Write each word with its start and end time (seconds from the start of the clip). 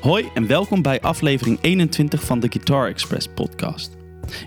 Hoi 0.00 0.28
en 0.34 0.46
welkom 0.46 0.82
bij 0.82 1.00
aflevering 1.00 1.58
21 1.60 2.24
van 2.24 2.40
de 2.40 2.48
Guitar 2.50 2.88
Express 2.88 3.28
podcast. 3.34 3.96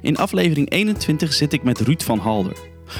In 0.02 0.18
aflevering 0.18 0.70
21 0.70 1.34
zit 1.34 1.54
ik 1.54 1.64
met 1.64 1.80
Ruud 1.80 2.02
van 2.02 2.20
Halder. 2.20 2.58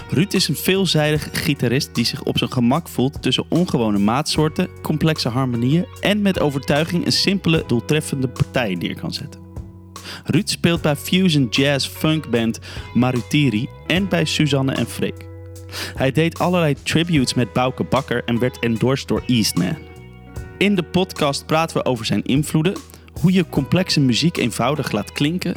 Ruud 0.10 0.34
is 0.34 0.48
een 0.48 0.56
veelzijdig 0.56 1.30
gitarist 1.32 1.96
die 1.96 2.06
zich 2.06 2.24
op 2.24 2.38
zijn 2.38 2.52
gemak 2.52 2.88
voelt 2.88 3.22
tussen 3.22 3.46
ongewone 3.50 3.98
maatsoorten, 3.98 4.70
complexe 4.82 5.30
harmonieën 5.30 5.86
en 6.02 6.22
met 6.22 6.40
overtuiging 6.40 7.06
een 7.06 7.12
simpele, 7.12 7.64
doeltreffende 7.68 8.28
partij 8.28 8.76
neer 8.76 8.96
kan 8.96 9.14
zetten. 9.14 9.42
Ruud 10.24 10.50
speelt 10.50 10.82
bij 10.82 10.96
fusion 10.96 11.48
jazz 11.50 11.88
funkband 11.88 12.60
Marutiri 12.94 13.70
en 13.88 14.10
bij 14.10 14.26
Suzanne 14.26 14.74
en 14.74 14.88
Freek. 14.88 15.28
Hij 15.96 16.12
deed 16.12 16.40
allerlei 16.40 16.76
tributes 16.84 17.34
met 17.34 17.54
Bouke 17.54 17.84
Bakker 17.84 18.24
en 18.24 18.40
werd 18.40 18.60
endorsed 18.60 19.08
door 19.08 19.24
Eastman. 19.26 19.93
In 20.64 20.76
de 20.76 20.84
podcast 20.84 21.46
praten 21.46 21.78
we 21.78 21.86
over 21.86 22.06
zijn 22.06 22.24
invloeden, 22.24 22.76
hoe 23.22 23.34
je 23.34 23.50
complexe 23.50 24.00
muziek 24.00 24.38
eenvoudig 24.38 24.92
laat 24.92 25.12
klinken, 25.12 25.56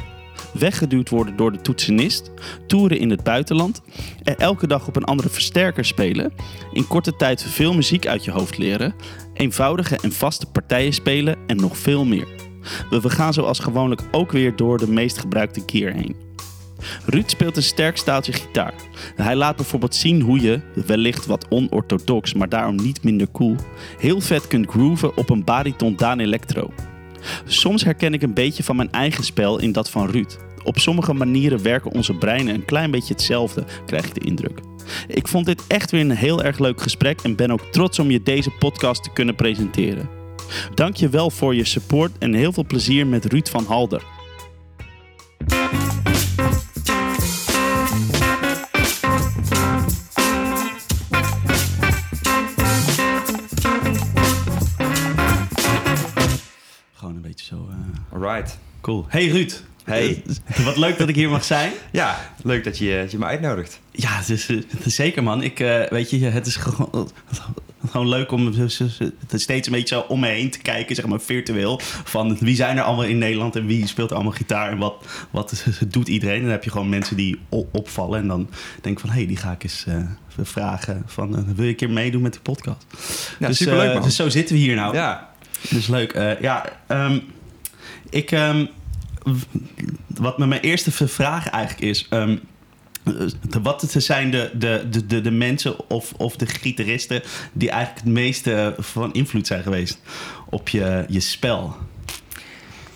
weggeduwd 0.52 1.08
worden 1.08 1.36
door 1.36 1.52
de 1.52 1.60
toetsenist, 1.60 2.30
toeren 2.66 2.98
in 2.98 3.10
het 3.10 3.22
buitenland, 3.22 3.82
er 4.22 4.36
elke 4.36 4.66
dag 4.66 4.88
op 4.88 4.96
een 4.96 5.04
andere 5.04 5.28
versterker 5.28 5.84
spelen, 5.84 6.32
in 6.72 6.86
korte 6.86 7.16
tijd 7.16 7.42
veel 7.42 7.74
muziek 7.74 8.06
uit 8.06 8.24
je 8.24 8.30
hoofd 8.30 8.58
leren, 8.58 8.94
eenvoudige 9.34 9.98
en 10.02 10.12
vaste 10.12 10.46
partijen 10.46 10.92
spelen 10.92 11.36
en 11.46 11.56
nog 11.56 11.78
veel 11.78 12.04
meer. 12.04 12.28
We 12.90 13.10
gaan 13.10 13.32
zoals 13.32 13.58
gewoonlijk 13.58 14.02
ook 14.10 14.32
weer 14.32 14.56
door 14.56 14.78
de 14.78 14.90
meest 14.90 15.18
gebruikte 15.18 15.62
gear 15.66 15.92
heen. 15.92 16.25
Ruud 17.04 17.30
speelt 17.30 17.56
een 17.56 17.62
sterk 17.62 17.96
staaltje 17.96 18.32
gitaar. 18.32 18.74
Hij 19.16 19.36
laat 19.36 19.56
bijvoorbeeld 19.56 19.94
zien 19.94 20.20
hoe 20.20 20.40
je, 20.40 20.60
wellicht 20.86 21.26
wat 21.26 21.46
onorthodox, 21.48 22.34
maar 22.34 22.48
daarom 22.48 22.76
niet 22.76 23.04
minder 23.04 23.30
cool, 23.32 23.56
heel 23.98 24.20
vet 24.20 24.46
kunt 24.46 24.70
grooven 24.70 25.16
op 25.16 25.30
een 25.30 25.44
bariton 25.44 25.96
Daan 25.96 26.20
Electro. 26.20 26.70
Soms 27.44 27.84
herken 27.84 28.14
ik 28.14 28.22
een 28.22 28.34
beetje 28.34 28.62
van 28.62 28.76
mijn 28.76 28.92
eigen 28.92 29.24
spel 29.24 29.58
in 29.58 29.72
dat 29.72 29.90
van 29.90 30.10
Ruud. 30.10 30.38
Op 30.64 30.78
sommige 30.78 31.12
manieren 31.12 31.62
werken 31.62 31.92
onze 31.92 32.14
breinen 32.14 32.54
een 32.54 32.64
klein 32.64 32.90
beetje 32.90 33.14
hetzelfde, 33.14 33.64
krijg 33.86 34.06
ik 34.06 34.14
de 34.14 34.26
indruk. 34.26 34.60
Ik 35.08 35.28
vond 35.28 35.46
dit 35.46 35.66
echt 35.66 35.90
weer 35.90 36.00
een 36.00 36.10
heel 36.10 36.42
erg 36.42 36.58
leuk 36.58 36.82
gesprek 36.82 37.20
en 37.22 37.36
ben 37.36 37.50
ook 37.50 37.62
trots 37.70 37.98
om 37.98 38.10
je 38.10 38.22
deze 38.22 38.50
podcast 38.50 39.02
te 39.02 39.12
kunnen 39.12 39.34
presenteren. 39.34 40.08
Dank 40.74 40.96
je 40.96 41.08
wel 41.08 41.30
voor 41.30 41.54
je 41.54 41.64
support 41.64 42.12
en 42.18 42.34
heel 42.34 42.52
veel 42.52 42.66
plezier 42.66 43.06
met 43.06 43.24
Ruud 43.24 43.48
van 43.48 43.64
Halder. 43.64 44.02
Alright. 58.16 58.58
Cool. 58.80 59.04
Hey 59.08 59.26
Ruud. 59.28 59.62
Hey. 59.84 60.22
Eh, 60.46 60.64
Wat 60.64 60.76
leuk 60.76 60.98
dat 60.98 61.08
ik 61.08 61.14
hier 61.14 61.28
mag 61.30 61.44
zijn. 61.44 61.72
Ja, 61.92 62.18
leuk 62.42 62.64
dat 62.64 62.78
je, 62.78 62.98
dat 63.02 63.10
je 63.10 63.18
me 63.18 63.24
uitnodigt. 63.24 63.80
Ja, 63.90 64.08
het 64.10 64.28
is, 64.28 64.48
eh, 64.48 64.56
het 64.68 64.86
is 64.86 64.94
zeker 64.94 65.22
man. 65.22 65.42
Ik, 65.42 65.60
eh, 65.60 65.88
weet 65.88 66.10
je, 66.10 66.24
het 66.24 66.46
is 66.46 66.56
gewoon, 66.56 67.10
gewoon 67.90 68.08
leuk 68.08 68.32
om 68.32 68.52
steeds 69.32 69.66
een 69.66 69.72
beetje 69.72 69.94
zo 69.94 70.00
om 70.00 70.20
me 70.20 70.28
heen 70.28 70.50
te 70.50 70.58
kijken, 70.58 70.96
zeg 70.96 71.06
maar 71.06 71.20
virtueel. 71.20 71.80
Van 72.04 72.36
wie 72.40 72.56
zijn 72.56 72.76
er 72.76 72.82
allemaal 72.82 73.04
in 73.04 73.18
Nederland 73.18 73.56
en 73.56 73.66
wie 73.66 73.86
speelt 73.86 74.10
er 74.10 74.16
allemaal 74.16 74.34
gitaar 74.34 74.70
en 74.70 74.78
wat, 74.78 75.06
wat 75.30 75.64
doet 75.88 76.08
iedereen. 76.08 76.36
En 76.36 76.42
dan 76.42 76.50
heb 76.50 76.64
je 76.64 76.70
gewoon 76.70 76.88
mensen 76.88 77.16
die 77.16 77.38
opvallen 77.72 78.20
en 78.20 78.28
dan 78.28 78.48
denk 78.80 78.94
ik 78.96 79.00
van, 79.00 79.10
hé, 79.10 79.16
hey, 79.16 79.26
die 79.26 79.36
ga 79.36 79.52
ik 79.52 79.62
eens 79.62 79.86
vragen 80.42 81.02
van, 81.06 81.54
wil 81.54 81.64
je 81.64 81.70
een 81.70 81.76
keer 81.76 81.90
meedoen 81.90 82.22
met 82.22 82.32
de 82.32 82.40
podcast? 82.40 82.86
Ja, 83.38 83.46
dus, 83.48 83.56
superleuk 83.56 83.92
man. 83.94 84.02
dus 84.02 84.16
zo 84.16 84.28
zitten 84.28 84.54
we 84.54 84.60
hier 84.60 84.74
nou. 84.74 84.94
Ja, 84.94 85.30
Dus 85.70 85.86
leuk. 85.86 86.36
Ja, 86.40 86.64
ehm, 86.86 87.18
ik, 88.10 88.30
w- 89.24 89.42
wat 90.06 90.38
mijn 90.38 90.60
eerste 90.60 90.90
vraag 91.08 91.48
eigenlijk 91.48 91.84
is. 91.84 92.06
ehm, 92.10 92.36
eh, 93.04 93.12
wat 93.62 93.84
zijn 93.98 94.30
de, 94.30 94.50
de, 94.54 94.86
de, 94.90 95.06
de, 95.06 95.20
de 95.20 95.30
mensen 95.30 95.90
of, 95.90 96.12
of 96.16 96.36
de 96.36 96.46
gitaristen 96.46 97.22
die 97.52 97.70
eigenlijk 97.70 98.04
het 98.04 98.12
meeste 98.14 98.74
van 98.78 99.12
invloed 99.12 99.46
zijn 99.46 99.62
geweest 99.62 99.98
op 100.50 100.68
je, 100.68 101.04
je 101.08 101.20
spel? 101.20 101.76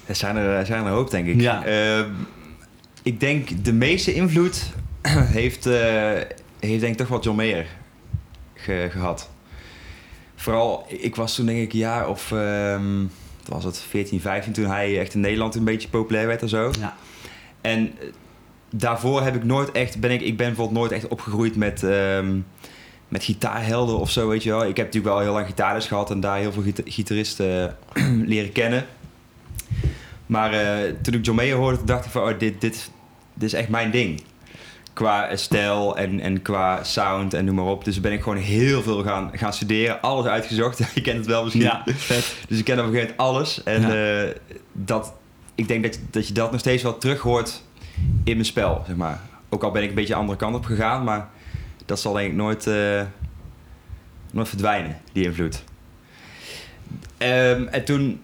er 0.06 0.16
zijn 0.16 0.37
er, 0.37 0.49
er 0.49 0.66
zijn 0.66 0.81
er 0.81 0.87
een 0.87 0.93
hoop, 0.93 1.10
denk 1.10 1.26
ik. 1.26 1.41
Ja. 1.41 1.65
Ehm, 1.65 2.10
ik 3.03 3.20
denk 3.20 3.65
de 3.65 3.72
meeste 3.72 4.15
invloed 4.15 4.72
heeft, 5.41 5.66
eh, 5.66 6.12
heeft 6.60 6.81
denk 6.81 6.93
ik 6.93 6.97
toch 6.97 7.09
wel 7.09 7.22
John 7.22 7.37
Mayer 7.37 7.66
ge- 8.54 8.88
gehad. 8.91 9.31
Vooral, 10.37 10.84
ik 10.88 11.16
was 11.16 11.34
toen 11.34 11.47
denk 11.47 11.59
ik 11.59 11.72
een 11.72 11.78
jaar 11.78 12.09
of, 12.09 12.32
was 13.50 13.65
het, 13.65 13.78
14, 13.78 14.21
15, 14.21 14.53
toen 14.53 14.66
hij 14.66 15.00
echt 15.00 15.15
in 15.15 15.21
Nederland 15.21 15.55
een 15.55 15.65
beetje 15.65 15.88
populair 15.88 16.27
werd 16.27 16.43
en 16.43 16.49
zo. 16.49 16.71
Ja. 16.81 16.97
En 17.61 17.93
eh, 18.00 18.06
daarvoor 18.71 19.22
heb 19.22 19.34
ik 19.34 19.44
nooit 19.44 19.72
echt, 19.72 20.00
ben 20.00 20.11
ik, 20.11 20.21
ik 20.21 20.37
ben 20.37 20.47
bijvoorbeeld 20.47 20.78
nooit 20.78 20.93
echt 20.93 21.09
opgegroeid 21.09 21.56
met, 21.56 21.83
ehm, 21.83 22.38
met 23.09 23.25
gitaarhelden 23.25 23.99
of 23.99 24.11
zo, 24.11 24.28
weet 24.28 24.43
je 24.43 24.50
wel. 24.50 24.61
Ik 24.61 24.77
heb 24.77 24.87
natuurlijk 24.87 25.15
wel 25.15 25.22
heel 25.22 25.33
lang 25.33 25.47
gitaarles 25.47 25.87
gehad 25.87 26.11
en 26.11 26.21
daar 26.21 26.38
heel 26.38 26.53
veel 26.53 26.62
gita- 26.62 26.83
gitaristen 26.84 27.77
leren 28.33 28.53
kennen. 28.53 28.87
Maar 30.27 30.53
eh, 30.53 30.93
toen 31.03 31.15
ik 31.15 31.25
John 31.25 31.37
Mayer 31.38 31.56
hoorde, 31.56 31.84
dacht 31.84 32.05
ik 32.05 32.11
van, 32.11 32.22
oh, 32.22 32.38
dit, 32.38 32.61
dit, 32.61 32.91
dit 33.34 33.53
is 33.53 33.53
echt 33.53 33.69
mijn 33.69 33.91
ding. 33.91 34.22
Qua 35.00 35.37
stijl 35.37 35.97
en, 35.97 36.21
en 36.21 36.43
qua 36.43 36.84
sound 36.84 37.34
en 37.34 37.44
noem 37.44 37.55
maar 37.55 37.65
op. 37.65 37.84
Dus 37.84 38.00
ben 38.00 38.12
ik 38.12 38.22
gewoon 38.22 38.38
heel 38.38 38.83
veel 38.83 39.03
gaan, 39.03 39.31
gaan 39.34 39.53
studeren. 39.53 40.00
Alles 40.03 40.27
uitgezocht. 40.27 40.78
Je 40.94 41.00
kent 41.00 41.16
het 41.16 41.27
wel 41.27 41.43
misschien. 41.43 41.62
Ja, 41.62 41.83
vet. 41.87 42.37
Dus 42.49 42.59
ik 42.59 42.65
ken 42.65 42.78
op 42.78 42.84
een 42.84 42.91
gegeven 42.93 43.15
moment 43.16 43.37
alles. 43.37 43.62
En 43.62 43.81
Ja. 43.83 44.22
eh, 44.25 44.34
dat, 44.72 45.12
ik 45.55 45.69
denk 45.69 45.83
dat, 45.83 45.99
dat 46.11 46.28
je 46.28 46.34
dat 46.34 46.50
nog 46.50 46.61
steeds 46.61 46.83
wel 46.83 46.99
terug 46.99 47.21
hoort 47.21 47.62
in 48.25 48.33
mijn 48.33 48.44
spel, 48.44 48.83
zeg 48.87 48.97
maar. 48.97 49.21
Ook 49.49 49.62
al 49.62 49.71
ben 49.71 49.83
ik 49.83 49.88
een 49.88 49.94
beetje 49.94 50.12
de 50.15 50.19
andere 50.21 50.38
kant 50.38 50.55
op 50.55 50.65
gegaan, 50.65 51.05
maar 51.05 51.28
dat 51.87 52.00
zal 52.00 52.12
denk 52.12 52.28
ik 52.31 52.37
nooit, 52.37 52.67
eh, 52.67 53.03
nooit 54.32 54.49
verdwijnen, 54.49 54.99
die 55.12 55.25
invloed. 55.25 55.65
Ehm, 57.19 57.62
en 57.71 57.84
toen 57.84 58.21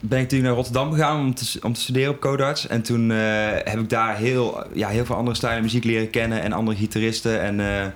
ben 0.00 0.18
ik 0.18 0.24
natuurlijk 0.24 0.42
naar 0.42 0.54
Rotterdam 0.54 0.92
gegaan 0.92 1.20
om 1.20 1.34
te, 1.34 1.58
om 1.62 1.72
te 1.72 1.80
studeren 1.80 2.10
op 2.10 2.20
Codarts. 2.20 2.66
En 2.66 2.82
toen 2.82 3.10
eh, 3.10 3.18
heb 3.50 3.78
ik 3.78 3.88
daar 3.88 4.16
heel, 4.16 4.64
ja, 4.74 4.88
heel 4.88 5.04
veel 5.04 5.16
andere 5.16 5.36
stijlen 5.36 5.62
muziek 5.62 5.84
leren 5.84 6.10
kennen 6.10 6.42
en 6.42 6.52
andere 6.52 6.76
gitaristen. 6.76 7.40
En 7.40 7.60
eh, 7.60 7.86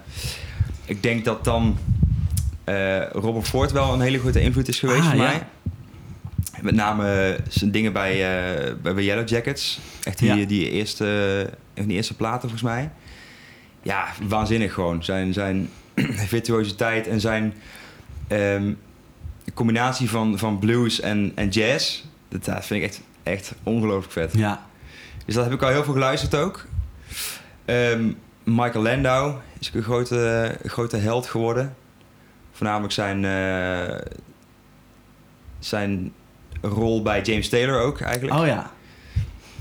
ik 0.85 1.03
denk 1.03 1.25
dat 1.25 1.45
dan 1.45 1.79
eh, 2.65 3.07
Robert 3.11 3.49
Ford 3.49 3.73
wel 3.73 3.93
een 3.93 4.01
hele 4.01 4.19
grote 4.19 4.41
invloed 4.41 4.69
is 4.69 4.79
geweest 4.79 5.01
Ah, 5.01 5.09
voor 5.09 5.17
ja. 5.17 5.23
mij. 5.23 5.43
Met 6.61 6.75
name 6.75 7.37
zijn 7.49 7.71
dingen 7.71 7.93
bij, 7.93 8.17
bij, 8.83 8.95
Yellow 9.05 9.29
Jackets. 9.29 9.81
Echt 10.03 10.19
die, 10.19 10.35
Ja. 10.35 10.47
die, 10.47 10.71
eerste, 10.71 11.51
die 11.75 11.87
eerste 11.97 12.15
platen 12.17 12.41
volgens 12.41 12.63
mij. 12.63 12.91
Ja, 13.83 14.07
waanzinnig 14.29 14.73
gewoon. 14.75 15.05
Zijn, 15.05 15.33
zijn 15.33 15.69
virtuositeit 16.35 17.07
en 17.09 17.21
zijn 17.21 17.55
combinatie 19.55 20.11
van, 20.11 20.39
van 20.39 20.59
blues 20.59 21.01
en, 21.01 21.33
en 21.35 21.49
jazz. 21.49 22.03
Dat, 22.29 22.45
dat 22.45 22.67
vind 22.67 22.83
ik 22.83 22.89
echt, 22.89 23.01
echt 23.23 23.53
ongelooflijk 23.63 24.13
vet. 24.13 24.33
Ja. 24.35 24.67
Dus 25.27 25.35
dat 25.35 25.45
heb 25.45 25.53
ik 25.53 25.63
al 25.63 25.69
heel 25.69 25.85
veel 25.85 25.93
geluisterd 25.93 26.35
ook. 26.35 26.67
Ehm, 27.65 28.11
Michael 28.45 28.83
Landau 28.83 29.35
is 29.59 29.69
ook 29.69 29.75
een 29.75 29.83
grote, 29.83 30.55
grote 30.65 30.97
held 30.97 31.27
geworden. 31.27 31.75
Voornamelijk 32.53 32.93
zijn, 32.93 33.25
eh, 33.25 33.99
zijn 35.59 36.13
rol 36.61 37.03
bij 37.03 37.21
James 37.23 37.49
Taylor 37.49 37.81
ook 37.81 38.01
eigenlijk. 38.01 38.39
Oh 38.41 38.47
ja. 38.47 38.71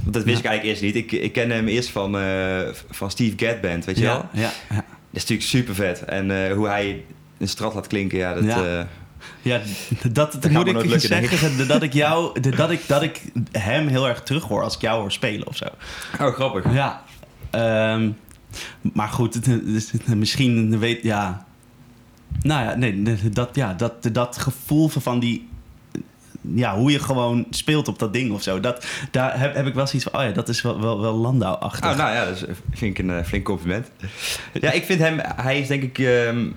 Want 0.01 0.13
dat 0.13 0.23
wist 0.23 0.37
Ja. 0.37 0.43
ik 0.43 0.49
eigenlijk 0.49 0.63
eerst 0.63 0.81
niet. 0.95 0.95
Ik, 1.11 1.21
ik 1.21 1.31
kende 1.31 1.53
hem 1.53 1.67
eerst 1.67 1.89
van, 1.89 2.17
eh, 2.17 2.67
van 2.89 3.11
Steve 3.11 3.45
Gadd 3.45 3.61
Band, 3.61 3.85
weet 3.85 3.97
je 3.97 4.03
wel? 4.03 4.25
Ja, 4.31 4.51
ja. 4.69 4.75
Dat 4.75 5.21
is 5.23 5.29
natuurlijk 5.29 5.47
super 5.47 5.75
vet. 5.75 6.05
En 6.05 6.45
eh, 6.45 6.53
hoe 6.53 6.67
hij 6.67 7.05
een 7.37 7.47
strat 7.47 7.73
laat 7.73 7.87
klinken, 7.87 8.17
ja, 8.17 8.33
dat... 8.33 8.43
Ja. 8.43 8.87
Eh, 9.43 9.51
Ja, 9.51 9.61
dat, 10.11 10.37
gaat 10.41 10.51
moet 10.51 10.67
ik 10.67 10.73
lukken, 10.73 10.99
zeggen. 11.01 11.67
Dat 11.67 11.83
ik 11.83 11.93
jou, 11.93 12.39
dat 12.51 12.71
ik, 12.71 12.87
dat 12.87 13.01
ik 13.01 13.21
hem 13.51 13.87
heel 13.87 14.07
erg 14.07 14.21
terug 14.21 14.43
hoor 14.43 14.63
als 14.63 14.75
ik 14.75 14.81
jou 14.81 14.99
hoor 14.99 15.11
spelen 15.11 15.47
of 15.47 15.57
zo. 15.57 15.65
Oh, 16.19 16.33
grappig. 16.33 16.73
Ja. 16.73 17.01
Ehm, 17.49 18.09
maar 18.93 19.07
goed, 19.07 19.39
misschien 20.15 20.79
weet... 20.79 21.03
Ja. 21.03 21.45
Nou 22.41 22.63
ja, 22.63 22.75
nee, 22.75 23.17
dat, 23.31 23.49
ja, 23.53 23.73
dat, 23.73 24.09
dat 24.11 24.37
gevoel 24.37 24.87
van 24.87 25.19
die... 25.19 25.49
Ja, 26.41 26.77
hoe 26.77 26.91
je 26.91 26.99
gewoon 26.99 27.45
speelt 27.49 27.87
op 27.87 27.99
dat 27.99 28.13
ding 28.13 28.31
of 28.31 28.43
zo. 28.43 28.59
Dat, 28.59 28.85
daar 29.11 29.39
heb, 29.39 29.55
heb 29.55 29.67
ik 29.67 29.73
wel 29.73 29.87
zoiets 29.87 30.09
van... 30.11 30.19
Oh 30.19 30.27
ja, 30.27 30.31
dat 30.33 30.49
is 30.49 30.61
wel, 30.61 30.81
wel, 30.81 31.01
wel 31.01 31.13
Landau-achtig. 31.13 31.91
Oh, 31.91 31.97
nou 31.97 32.15
ja, 32.15 32.25
dat 32.25 32.35
is, 32.35 32.43
vind 32.71 32.97
ik 32.97 33.05
een 33.05 33.17
eh, 33.17 33.23
flink 33.23 33.45
compliment. 33.45 33.91
Ja, 34.53 34.71
ik 34.71 34.83
vind 34.83 34.99
hem, 34.99 35.19
hij 35.35 35.59
is 35.59 35.67
denk 35.67 35.83
ik, 35.83 35.99
ehm, 35.99 36.47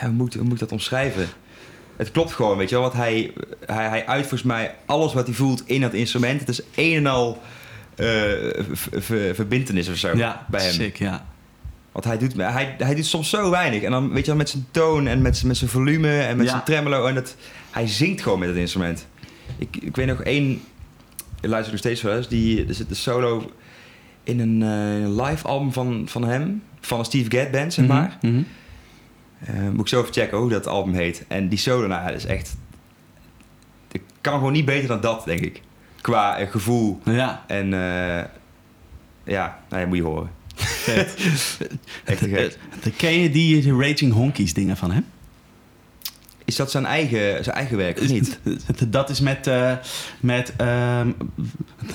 ja, 0.00 0.06
hoe, 0.06 0.14
moet, 0.14 0.34
hoe 0.34 0.42
moet 0.44 0.52
ik 0.52 0.58
dat 0.58 0.72
omschrijven? 0.72 1.26
Het 1.96 2.10
klopt 2.10 2.32
gewoon, 2.32 2.56
weet 2.56 2.68
je 2.68 2.74
wel, 2.74 2.84
want 2.84 2.96
hij, 2.96 3.32
hij, 3.66 3.88
hij 3.88 4.06
uit 4.06 4.20
volgens 4.20 4.42
mij 4.42 4.74
alles 4.86 5.12
wat 5.12 5.26
hij 5.26 5.34
voelt 5.34 5.62
in 5.66 5.80
dat 5.80 5.92
instrument. 5.94 6.40
Het 6.40 6.48
is 6.48 6.60
een 6.74 6.96
en 6.96 7.06
al 7.06 7.42
eh, 7.94 8.06
v- 8.72 8.86
v- 9.04 9.34
verbintenis 9.34 9.88
of 9.88 9.96
zo 9.96 10.16
ja, 10.16 10.46
bij 10.50 10.62
hem. 10.62 10.72
sick, 10.72 10.96
ja. 10.96 11.26
Want 11.92 12.04
hij 12.04 12.18
doet, 12.18 12.34
hij, 12.36 12.74
hij 12.78 12.94
doet 12.94 13.06
soms 13.06 13.30
zo 13.30 13.50
weinig. 13.50 13.82
En 13.82 13.90
dan, 13.90 14.08
weet 14.10 14.20
je 14.20 14.26
wel, 14.26 14.36
met 14.36 14.48
zijn 14.50 14.66
toon 14.70 15.06
en 15.06 15.22
met, 15.22 15.34
zijn- 15.36 15.48
met 15.48 15.56
zijn 15.56 15.70
volume 15.70 16.20
en 16.20 16.36
met 16.36 16.46
Ja. 16.46 16.52
zijn 16.52 16.64
tremolo. 16.64 17.06
En 17.06 17.14
dat, 17.14 17.36
hij 17.70 17.86
zingt 17.88 18.22
gewoon 18.22 18.38
met 18.38 18.48
het 18.48 18.58
instrument. 18.58 19.06
Ik, 19.58 19.76
ik 19.80 19.96
weet 19.96 20.06
nog 20.06 20.22
één, 20.22 20.50
ik 21.40 21.48
luister 21.48 21.70
nog 21.70 21.80
steeds 21.80 22.02
wel 22.02 22.16
eens, 22.16 22.28
die, 22.28 22.66
er 22.66 22.74
zit 22.74 22.90
een 22.90 22.96
solo 22.96 23.50
in 24.24 24.40
een 24.40 24.62
eh, 24.62 25.24
live 25.26 25.46
album 25.46 25.72
van, 25.72 26.04
van 26.08 26.24
hem, 26.24 26.62
van 26.80 26.98
een 26.98 27.04
Steve 27.04 27.36
Gadd 27.36 27.50
band, 27.50 27.72
zeg 27.72 27.86
maar. 27.86 28.18
Mhm, 28.20 28.32
mhm. 28.34 28.42
Eh, 29.46 29.68
moet 29.68 29.80
ik 29.80 29.88
zo 29.88 30.00
even 30.00 30.12
checken 30.12 30.38
hoe 30.38 30.50
dat 30.50 30.66
album 30.66 30.94
heet. 30.94 31.24
En 31.28 31.48
die 31.48 31.58
solo, 31.58 31.86
nou, 31.86 32.06
dat 32.06 32.16
is 32.16 32.24
echt... 32.24 32.56
Ik 33.92 34.02
kan 34.20 34.34
gewoon 34.34 34.52
niet 34.52 34.64
beter 34.64 34.88
dan 34.88 35.00
dat, 35.00 35.24
denk 35.24 35.40
ik. 35.40 35.60
Qua 36.00 36.38
eh, 36.38 36.50
gevoel 36.50 37.00
Ja, 37.04 37.44
en... 37.46 37.64
eh, 37.74 38.24
ja, 39.24 39.58
nou 39.68 39.82
ja, 39.82 39.88
moet 39.88 39.96
je 39.96 40.02
horen. 40.02 40.30
vet. 40.54 41.14
Echt 42.04 42.56
Ken 42.96 43.20
je 43.20 43.30
die 43.30 43.76
Raging 43.76 44.12
Honkies 44.12 44.54
dingen 44.54 44.76
van 44.76 44.90
hem? 44.90 45.06
Is 46.52 46.58
dat 46.58 46.70
zijn 46.70 46.86
eigen, 46.86 47.44
zijn 47.44 47.56
eigen 47.56 47.76
werk, 47.76 48.00
of 48.00 48.08
niet? 48.08 48.38
Dat 48.88 49.10
is 49.10 49.20
met, 49.20 49.46
eh 49.46 49.72
met 50.20 50.52
ehm, 50.56 51.10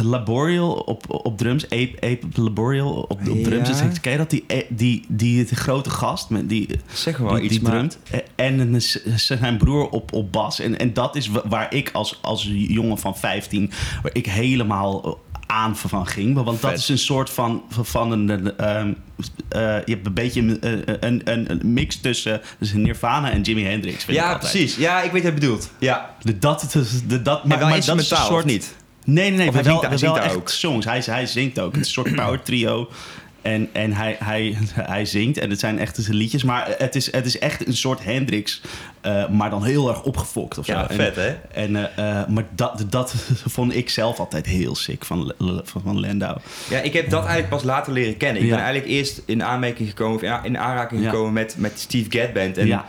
Laboriel 0.01 0.71
op, 0.73 1.03
op 1.25 1.37
drums. 1.37 1.63
Ape, 1.63 1.93
Ape 1.99 2.41
Laboriel 2.41 2.91
op, 2.91 3.11
op 3.29 3.43
drums. 3.43 3.69
Ja. 3.69 3.87
Dus, 3.87 3.99
ken 4.01 4.11
je 4.11 4.17
dat? 4.17 4.29
Die, 4.29 4.43
eh, 4.47 4.63
die, 4.69 5.05
die, 5.07 5.45
die 5.45 5.55
grote 5.55 5.89
gast 5.89 6.29
met 6.29 6.49
die, 6.49 6.69
Zeg 6.93 7.17
wel 7.17 7.33
die, 7.33 7.41
iets, 7.43 7.53
die 7.53 7.61
maar... 7.61 7.71
drumt. 7.71 7.97
Eh, 8.11 8.19
En 8.35 8.81
zijn 9.15 9.57
broer 9.57 9.89
op, 9.89 10.13
op 10.13 10.31
bas. 10.31 10.59
En, 10.59 10.79
en 10.79 10.93
dat 10.93 11.15
is 11.15 11.27
wa- 11.27 11.47
waar 11.47 11.73
ik 11.73 11.89
als, 11.93 12.19
als 12.21 12.49
jongen 12.53 12.97
van 12.97 13.17
15... 13.17 13.71
waar 14.01 14.13
ik 14.15 14.25
helemaal 14.25 15.19
aan 15.47 15.77
van 15.77 16.07
ging. 16.07 16.33
Want 16.35 16.61
dat 16.61 16.69
Vet. 16.69 16.79
is 16.79 16.89
een 16.89 16.97
soort 16.97 17.29
van, 17.29 17.63
van 17.81 18.11
een... 18.11 18.57
ehm, 18.57 18.93
eh, 19.49 19.61
je 19.85 19.91
hebt 19.93 20.05
een 20.05 20.13
beetje 20.13 20.41
een, 20.41 20.57
een, 21.05 21.21
een, 21.31 21.51
een 21.51 21.73
mix 21.73 21.97
tussen 21.97 22.41
dus 22.59 22.73
Nirvana 22.73 23.31
en 23.31 23.41
Jimi 23.41 23.63
Hendrix. 23.63 24.05
Ja, 24.05 24.37
precies. 24.37 24.75
Ja, 24.75 25.01
ik 25.01 25.11
weet 25.11 25.23
wat 25.23 25.31
je 25.33 25.39
bedoelt. 25.39 25.69
Ja, 25.79 26.15
De, 26.21 26.37
dat, 26.37 26.67
de, 26.71 26.99
de, 27.07 27.21
dat, 27.21 27.43
maar, 27.45 27.59
dat 27.59 27.77
is 27.77 27.87
een 27.87 27.99
soort 28.17 28.45
niet? 28.45 28.75
Nee, 29.05 29.29
nee, 29.29 29.37
nee. 29.37 29.47
Of 29.47 29.53
maar 29.53 29.63
hij 29.63 29.71
wel, 29.71 29.81
zingt- 29.81 29.81
hij 29.81 29.89
wel 29.89 29.97
zingt 29.99 30.15
daar 30.15 30.23
echt 30.25 30.35
ook? 30.35 30.49
songs. 30.49 30.85
Hij, 30.85 31.01
hij 31.05 31.25
zingt 31.25 31.59
ook. 31.59 31.71
Het 31.71 31.81
is 31.81 31.87
een 31.87 31.93
soort 32.03 32.15
power 32.21 32.41
trio. 32.41 32.89
En, 33.47 33.69
en 33.71 33.93
hij, 33.93 34.15
hij, 34.23 34.57
hij 34.93 35.05
zingt. 35.05 35.37
En 35.37 35.49
het 35.49 35.59
zijn 35.59 35.79
echt 35.79 35.95
zijn 35.99 36.15
liedjes. 36.17 36.43
Maar 36.43 36.75
het 36.77 36.95
is, 36.95 37.11
het 37.11 37.25
is 37.25 37.39
echt 37.39 37.67
een 37.67 37.75
soort 37.75 38.03
Hendrix. 38.03 38.61
eh, 39.01 39.29
maar 39.29 39.49
dan 39.49 39.63
heel 39.63 39.89
erg 39.89 40.03
opgefokt 40.03 40.57
of 40.57 40.65
zo. 40.65 40.71
Ja, 40.73 40.87
vet, 40.89 41.15
hè? 41.15 41.35
En, 41.53 41.75
eh, 41.75 42.19
eh, 42.21 42.27
maar 42.27 42.43
dat, 42.55 42.85
dat 42.89 43.13
vond 43.55 43.75
ik 43.75 43.89
zelf 43.89 44.19
altijd 44.19 44.45
heel 44.45 44.75
sick 44.75 45.05
van, 45.05 45.33
van, 45.63 45.81
van 45.83 45.99
Landau. 45.99 46.37
Ja, 46.69 46.79
ik 46.79 46.93
heb 46.93 47.09
dat 47.09 47.19
eigenlijk 47.19 47.49
pas 47.49 47.63
later 47.63 47.93
leren 47.93 48.17
kennen. 48.17 48.41
Ik 48.41 48.47
Ja. 48.47 48.55
ben 48.55 48.63
eigenlijk 48.63 48.93
eerst 48.93 49.21
in 49.25 49.43
aanmerking 49.43 49.89
gekomen, 49.89 50.15
of 50.15 50.21
in- 50.21 50.43
in 50.43 50.57
aanraking 50.57 51.01
Ja. 51.03 51.09
gekomen 51.09 51.33
met, 51.33 51.55
met 51.57 51.79
Steve 51.79 52.17
Gadd 52.17 52.33
Band. 52.33 52.57
En 52.57 52.67
ja, 52.67 52.85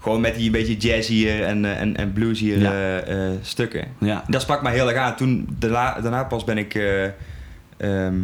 gewoon 0.00 0.20
met 0.20 0.34
die 0.34 0.46
een 0.46 0.52
beetje 0.52 0.76
jazzier 0.76 1.44
en, 1.44 1.64
en, 1.78 1.96
en 1.96 2.12
bluesier 2.12 2.58
Ja. 2.58 3.02
stukken. 3.42 3.86
ja. 4.00 4.24
Dat 4.28 4.42
sprak 4.42 4.62
mij 4.62 4.72
heel 4.72 4.88
erg 4.88 4.98
aan. 4.98 5.16
Toen, 5.16 5.46
daarna, 5.58 6.00
daarna 6.00 6.24
pas 6.24 6.44
ben 6.44 6.58
ik 6.58 6.74
ehm, 7.76 8.14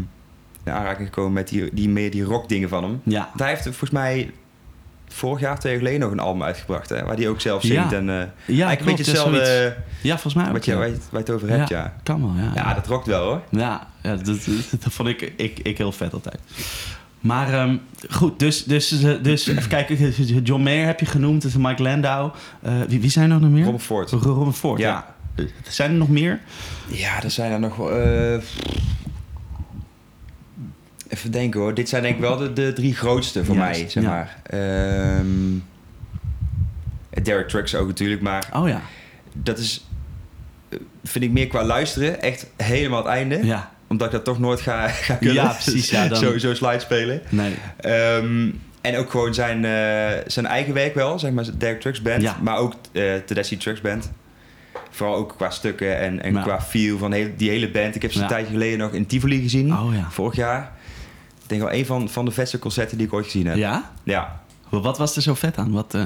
in 0.71 0.77
aanraking 0.77 1.09
gekomen 1.09 1.33
met 1.33 1.49
die, 1.49 1.69
die 1.73 1.89
meer 1.89 2.11
die 2.11 2.23
rock 2.25 2.49
dingen 2.49 2.69
van 2.69 2.83
hem. 2.83 3.01
ja. 3.05 3.27
Want 3.29 3.41
hij 3.41 3.49
heeft 3.49 3.63
volgens 3.63 3.91
mij 3.91 4.31
vorig 5.09 5.41
jaar, 5.41 5.59
twee 5.59 5.73
jaar 5.73 5.81
geleden 5.83 6.01
nog 6.01 6.11
een 6.11 6.19
album 6.21 6.43
uitgebracht. 6.43 6.89
Hè, 6.89 7.05
waar 7.05 7.17
hij 7.17 7.29
ook 7.29 7.41
zelf 7.41 7.63
zingt. 7.63 7.91
Ja. 7.91 7.97
En, 7.97 8.09
eh 8.11 8.17
Ja, 8.57 8.67
eigenlijk 8.67 8.81
een 8.81 8.87
beetje 8.87 9.13
hetzelfde 9.13 9.77
Ja, 10.03 10.13
volgens 10.13 10.35
mij 10.35 10.47
ook. 10.47 10.53
wat 10.53 10.65
je, 10.65 10.71
ja. 10.71 10.79
waar, 10.79 10.87
je, 10.89 10.93
waar 10.95 11.03
je 11.11 11.19
het 11.19 11.31
over 11.31 11.49
hebt, 11.51 11.69
ja. 11.69 11.95
Kan 12.03 12.21
wel, 12.21 12.45
ja. 12.45 12.51
Ja, 12.55 12.75
dat 12.75 12.87
rokt 12.87 13.07
wel 13.07 13.25
hoor. 13.25 13.41
Ja, 13.51 13.87
ja 14.03 14.17
dat, 14.17 14.25
dat, 14.25 14.45
dat 14.83 14.93
vond 14.93 15.09
ik, 15.09 15.33
ik, 15.37 15.59
ik 15.59 15.79
heel 15.79 15.93
vet 15.93 16.13
altijd. 16.13 16.39
Maar 17.21 17.53
ehm, 17.53 17.77
goed, 18.11 18.39
dus, 18.39 18.65
dus, 18.65 19.03
eh, 19.03 19.13
dus 19.23 19.47
even 19.47 19.69
kijken. 19.69 20.11
John 20.43 20.63
Mayer 20.63 20.87
heb 20.87 21.01
je 21.01 21.07
genoemd, 21.07 21.43
dus 21.43 21.57
Mike 21.57 21.83
Landau. 21.83 22.31
Eh, 22.63 22.73
wie, 22.89 23.01
wie 23.01 23.11
zijn 23.11 23.31
er 23.31 23.41
nog 23.41 23.51
meer? 23.51 23.65
Robert 23.65 23.83
Ford. 23.83 24.11
Robin 24.11 24.53
Ford, 24.53 24.81
ja. 24.81 25.15
Ja. 25.37 25.45
Zijn 25.69 25.91
er 25.91 25.97
nog 25.97 26.09
meer? 26.09 26.41
Ja, 26.87 27.23
er 27.23 27.31
zijn 27.31 27.53
er 27.53 27.61
nog 27.61 27.77
wel... 27.77 27.91
eh, 27.91 28.39
even 31.11 31.31
denken 31.31 31.61
hoor. 31.61 31.75
Dit 31.75 31.89
zijn 31.89 32.03
denk 32.03 32.15
ik 32.15 32.21
wel 32.21 32.37
de, 32.37 32.53
de 32.53 32.73
drie 32.73 32.95
grootste 32.95 33.45
voor 33.45 33.55
Juist, 33.55 33.81
mij, 33.81 33.89
zeg 33.91 34.03
ja. 34.03 34.09
maar. 34.09 34.37
Ehm 34.43 35.59
Derek 37.23 37.49
Trucks 37.49 37.75
ook 37.75 37.87
natuurlijk, 37.87 38.21
maar 38.21 38.49
Oh 38.53 38.69
ja. 38.69 38.81
dat 39.33 39.59
is... 39.59 39.87
eh, 40.69 40.79
Vind 41.05 41.25
ik 41.25 41.31
meer 41.31 41.47
qua 41.47 41.65
luisteren 41.65 42.23
echt 42.23 42.47
helemaal 42.57 42.99
het 42.99 43.07
einde. 43.12 43.45
Ja, 43.47 43.71
Omdat 43.89 44.07
ik 44.07 44.12
dat 44.12 44.25
toch 44.25 44.39
nooit 44.39 44.61
ga, 44.61 44.89
ga 45.07 45.15
kunnen. 45.15 45.35
Ja, 45.37 45.49
precies, 45.53 45.91
ja, 45.91 46.09
dan- 46.09 46.19
zo, 46.25 46.39
zo 46.39 46.55
slide 46.55 46.79
spelen. 46.81 47.21
nee. 47.29 47.55
Ehm, 47.77 48.51
en 48.81 48.97
ook 48.97 49.11
gewoon 49.11 49.35
zijn, 49.35 49.65
eh, 49.65 50.19
zijn 50.27 50.47
eigen 50.47 50.75
werk 50.75 50.95
wel, 50.95 51.19
zeg 51.19 51.33
maar, 51.33 51.45
Derek 51.59 51.81
Trucks 51.81 52.03
Band. 52.03 52.23
Ja. 52.23 52.37
Maar 52.43 52.57
ook 52.57 52.75
eh 52.93 53.15
Tedeschi 53.27 53.57
Trucks 53.57 53.81
Band. 53.81 54.11
Vooral 54.91 55.17
ook 55.17 55.35
qua 55.37 55.51
stukken 55.51 55.99
en, 55.99 56.23
en 56.23 56.35
Ja. 56.35 56.43
qua 56.43 56.61
feel 56.61 56.99
van 56.99 57.12
heel, 57.12 57.29
die 57.37 57.51
hele 57.51 57.71
band. 57.71 57.95
Ik 57.95 58.03
heb 58.03 58.12
ze 58.12 58.19
Ja. 58.19 58.25
een 58.25 58.31
tijdje 58.31 58.53
geleden 58.53 58.79
nog 58.79 58.93
in 58.93 59.07
Tivoli 59.07 59.43
gezien. 59.43 59.73
Oh 59.79 59.95
ja. 59.95 60.11
Vorig 60.11 60.37
jaar. 60.37 60.73
Ik 61.50 61.58
denk 61.58 61.70
wel 61.70 61.79
een 61.81 61.87
van, 61.87 62.08
van 62.08 62.25
de 62.25 62.31
vetste 62.31 62.58
concerten 62.58 62.97
die 62.99 63.06
ik 63.06 63.12
ooit 63.12 63.25
gezien 63.25 63.47
heb. 63.47 63.56
Ja? 63.56 63.91
Ja. 64.02 64.41
Wat 64.69 64.99
was 64.99 65.17
er 65.17 65.23
zo 65.23 65.35
vet 65.35 65.56
aan? 65.58 65.70
Wat, 65.73 65.94
eh, 65.94 66.05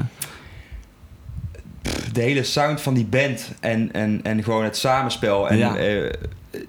De 2.13 2.21
hele 2.21 2.43
sound 2.43 2.81
van 2.81 2.95
die 2.95 3.05
band 3.05 3.53
en, 3.61 3.93
en, 3.93 4.21
en 4.23 4.43
gewoon 4.43 4.65
het 4.65 4.77
samenspel. 4.77 5.49
En 5.49 5.57
Ja. 5.57 5.77
eh, 5.77 6.13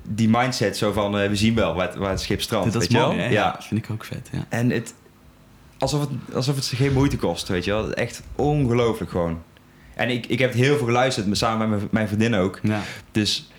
die 0.04 0.30
mindset 0.30 0.78
zo 0.78 0.92
van, 0.92 1.20
eh, 1.20 1.30
we 1.30 1.36
zien 1.36 1.56
wel 1.56 1.74
waar, 1.76 1.88
het- 1.88 1.96
waar 1.98 2.10
het 2.10 2.22
schip 2.22 2.42
strandt. 2.42 2.74
dat 2.74 2.82
is 2.82 2.88
weet 2.88 2.98
je 2.98 3.04
mooi, 3.04 3.18
wel? 3.18 3.26
Ja. 3.26 3.32
Ja, 3.32 3.56
vind 3.60 3.84
ik 3.86 3.92
ook 3.92 4.04
vet, 4.06 4.30
ja. 4.32 4.46
En 4.50 4.70
het, 4.70 4.94
alsof 5.78 6.00
het, 6.02 6.10
alsof 6.36 6.56
het 6.56 6.66
geen 6.66 6.94
moeite 6.94 7.18
kost, 7.18 7.48
weet 7.48 7.64
je 7.66 7.72
wel. 7.72 7.94
Echt 7.94 8.22
ongelooflijk 8.36 9.12
gewoon. 9.12 9.42
En 9.96 10.10
ik, 10.10 10.26
ik 10.26 10.40
heb 10.40 10.52
het 10.52 10.60
heel 10.60 10.78
veel 10.78 10.86
geluisterd, 10.86 11.38
samen 11.38 11.70
met 11.70 11.78
mijn, 11.78 11.90
mijn 11.92 12.08
vriendin 12.08 12.36
ook. 12.36 12.60
Ja, 12.64 12.82
Dus 13.12 13.50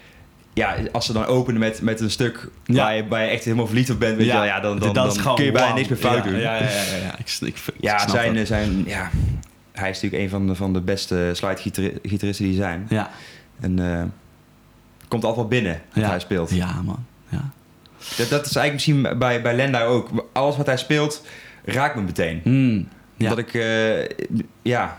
ja, 0.56 0.76
als 0.92 1.06
ze 1.06 1.12
dan 1.12 1.26
openen 1.26 1.60
met, 1.60 1.82
met 1.82 2.00
een 2.00 2.10
stuk 2.10 2.48
Ja. 2.64 2.74
waar, 2.74 2.96
je, 2.96 3.08
waar 3.08 3.22
je 3.22 3.28
echt 3.28 3.44
helemaal 3.44 3.66
verliefd 3.66 3.90
op 3.90 3.98
bent, 3.98 4.16
weet 4.16 4.26
je 4.26 4.32
wel, 4.32 4.44
ja, 4.44 4.60
dan, 4.60 4.78
dan, 4.78 4.92
dan 4.92 5.12
gewoon 5.12 5.36
kun 5.36 5.44
je 5.44 5.52
bijna 5.52 5.74
niks 5.74 5.88
meer 5.88 5.98
fout 5.98 6.24
ja, 6.24 6.30
doen. 6.30 6.38
Ja, 6.38 6.54
ja, 6.56 6.62
ja. 7.02 7.18
Ik, 7.24 7.36
ik, 7.40 7.56
ik 7.80 7.98
zijn, 8.06 8.34
dat. 8.34 8.46
zijn, 8.46 8.84
ja, 8.86 9.10
hij 9.72 9.90
is 9.90 10.00
natuurlijk 10.00 10.22
een 10.22 10.28
van 10.28 10.46
de, 10.46 10.54
van 10.54 10.72
de 10.72 10.80
beste 10.80 11.30
slide-gitaristen 11.32 12.44
die 12.44 12.48
er 12.48 12.62
zijn. 12.62 12.86
Ja, 12.88 13.10
En 13.60 13.78
eh, 13.92 14.02
komt 15.08 15.24
altijd 15.24 15.34
wel 15.36 15.60
binnen 15.60 15.82
wat 15.94 16.04
hij 16.04 16.20
speelt. 16.20 16.50
ja, 16.50 16.82
man. 16.84 17.04
Ja. 17.28 17.50
Dat, 18.16 18.28
dat 18.28 18.46
is 18.46 18.56
eigenlijk 18.56 18.72
misschien 18.72 19.18
bij, 19.18 19.42
bij 19.42 19.54
Lendau 19.54 19.88
ook. 19.88 20.28
Alles 20.32 20.56
wat 20.56 20.66
hij 20.66 20.76
speelt, 20.76 21.22
raakt 21.64 21.94
me 21.94 22.02
meteen. 22.02 22.40
Mm. 22.44 22.88
Dat 23.16 23.38
ik, 23.38 23.54
eh, 23.54 24.08
ja, 24.62 24.98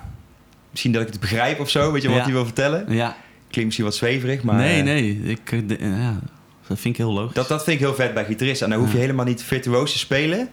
misschien 0.69 0.92
dat 0.92 1.01
ik 1.01 1.07
het 1.07 1.19
begrijp 1.19 1.60
of 1.60 1.69
zo, 1.69 1.92
weet 1.92 2.01
je 2.01 2.10
wat 2.10 2.24
hij 2.24 2.31
wil 2.31 2.45
vertellen. 2.45 2.86
ja. 2.94 3.15
Klinkt 3.49 3.65
misschien 3.65 3.85
wat 3.85 3.95
zweverig, 3.95 4.43
maar 4.43 4.55
nee, 4.55 4.77
eh, 4.77 4.83
nee. 4.83 5.22
Ik, 5.24 5.51
eh, 5.51 5.60
de- 5.67 5.77
ja, 5.79 6.19
dat 6.67 6.79
vind 6.79 6.93
ik 6.93 6.98
heel 6.98 7.13
logisch. 7.13 7.33
Dat, 7.36 7.48
dat 7.48 7.63
vind 7.63 7.79
ik 7.79 7.86
heel 7.86 7.95
vet 7.95 8.13
bij 8.13 8.25
gitaristen. 8.25 8.65
En 8.65 8.72
dan 8.72 8.81
hoef 8.81 8.89
je 8.91 8.95
Ja. 8.98 9.01
helemaal 9.03 9.25
niet 9.25 9.43
virtuoos 9.43 9.91
te 9.91 9.98
spelen. 9.98 10.50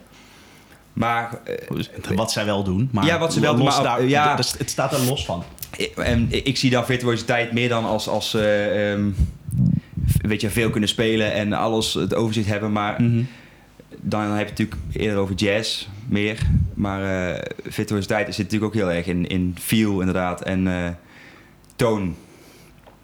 Maar 0.93 1.39
eh, 1.43 2.15
wat 2.15 2.31
zij 2.31 2.45
wel 2.45 2.63
doen. 2.63 2.89
Maar 2.91 3.05
Ja, 3.05 3.19
wat 3.19 3.33
ze 3.33 3.39
wel 3.39 3.55
doen, 3.55 3.65
maar- 3.65 3.83
daar, 3.83 4.03
ja. 4.07 4.35
het 4.57 4.69
staat 4.69 4.93
er 4.93 4.99
los 5.05 5.25
van. 5.25 5.43
en 5.95 6.27
ik 6.29 6.57
zie 6.57 6.69
dan 6.69 6.85
virtuositeit 6.85 7.51
meer 7.53 7.69
dan 7.69 7.85
als, 7.85 8.07
als 8.07 8.33
eh, 8.33 8.91
ehm, 8.91 9.09
weet 10.21 10.41
je, 10.41 10.49
veel 10.49 10.69
kunnen 10.69 10.89
spelen 10.89 11.33
en 11.33 11.53
alles 11.53 11.93
het 11.93 12.15
overzicht 12.15 12.47
hebben. 12.47 12.71
Maar 12.71 13.01
Mhm. 13.01 13.21
dan 14.01 14.21
heb 14.21 14.31
je 14.31 14.37
het 14.37 14.49
natuurlijk 14.49 14.77
eerder 14.91 15.17
over 15.19 15.35
jazz 15.35 15.87
meer. 16.07 16.37
Maar 16.73 17.33
eh 17.33 17.41
virtuositeit 17.67 18.25
zit 18.27 18.37
natuurlijk 18.37 18.63
ook 18.63 18.73
heel 18.81 18.91
erg 18.91 19.05
in, 19.05 19.27
in 19.27 19.55
feel 19.59 19.99
inderdaad 19.99 20.41
en 20.41 20.67
eh, 20.67 20.89
toon. 21.75 22.15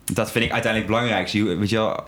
Dat 0.05 0.31
vind 0.31 0.45
ik 0.45 0.51
uiteindelijk 0.51 0.91
het 0.91 0.99
belangrijkste. 0.99 1.37
Je- 1.37 1.55
Weet 1.55 1.69
je 1.69 1.75
wel, 1.75 2.03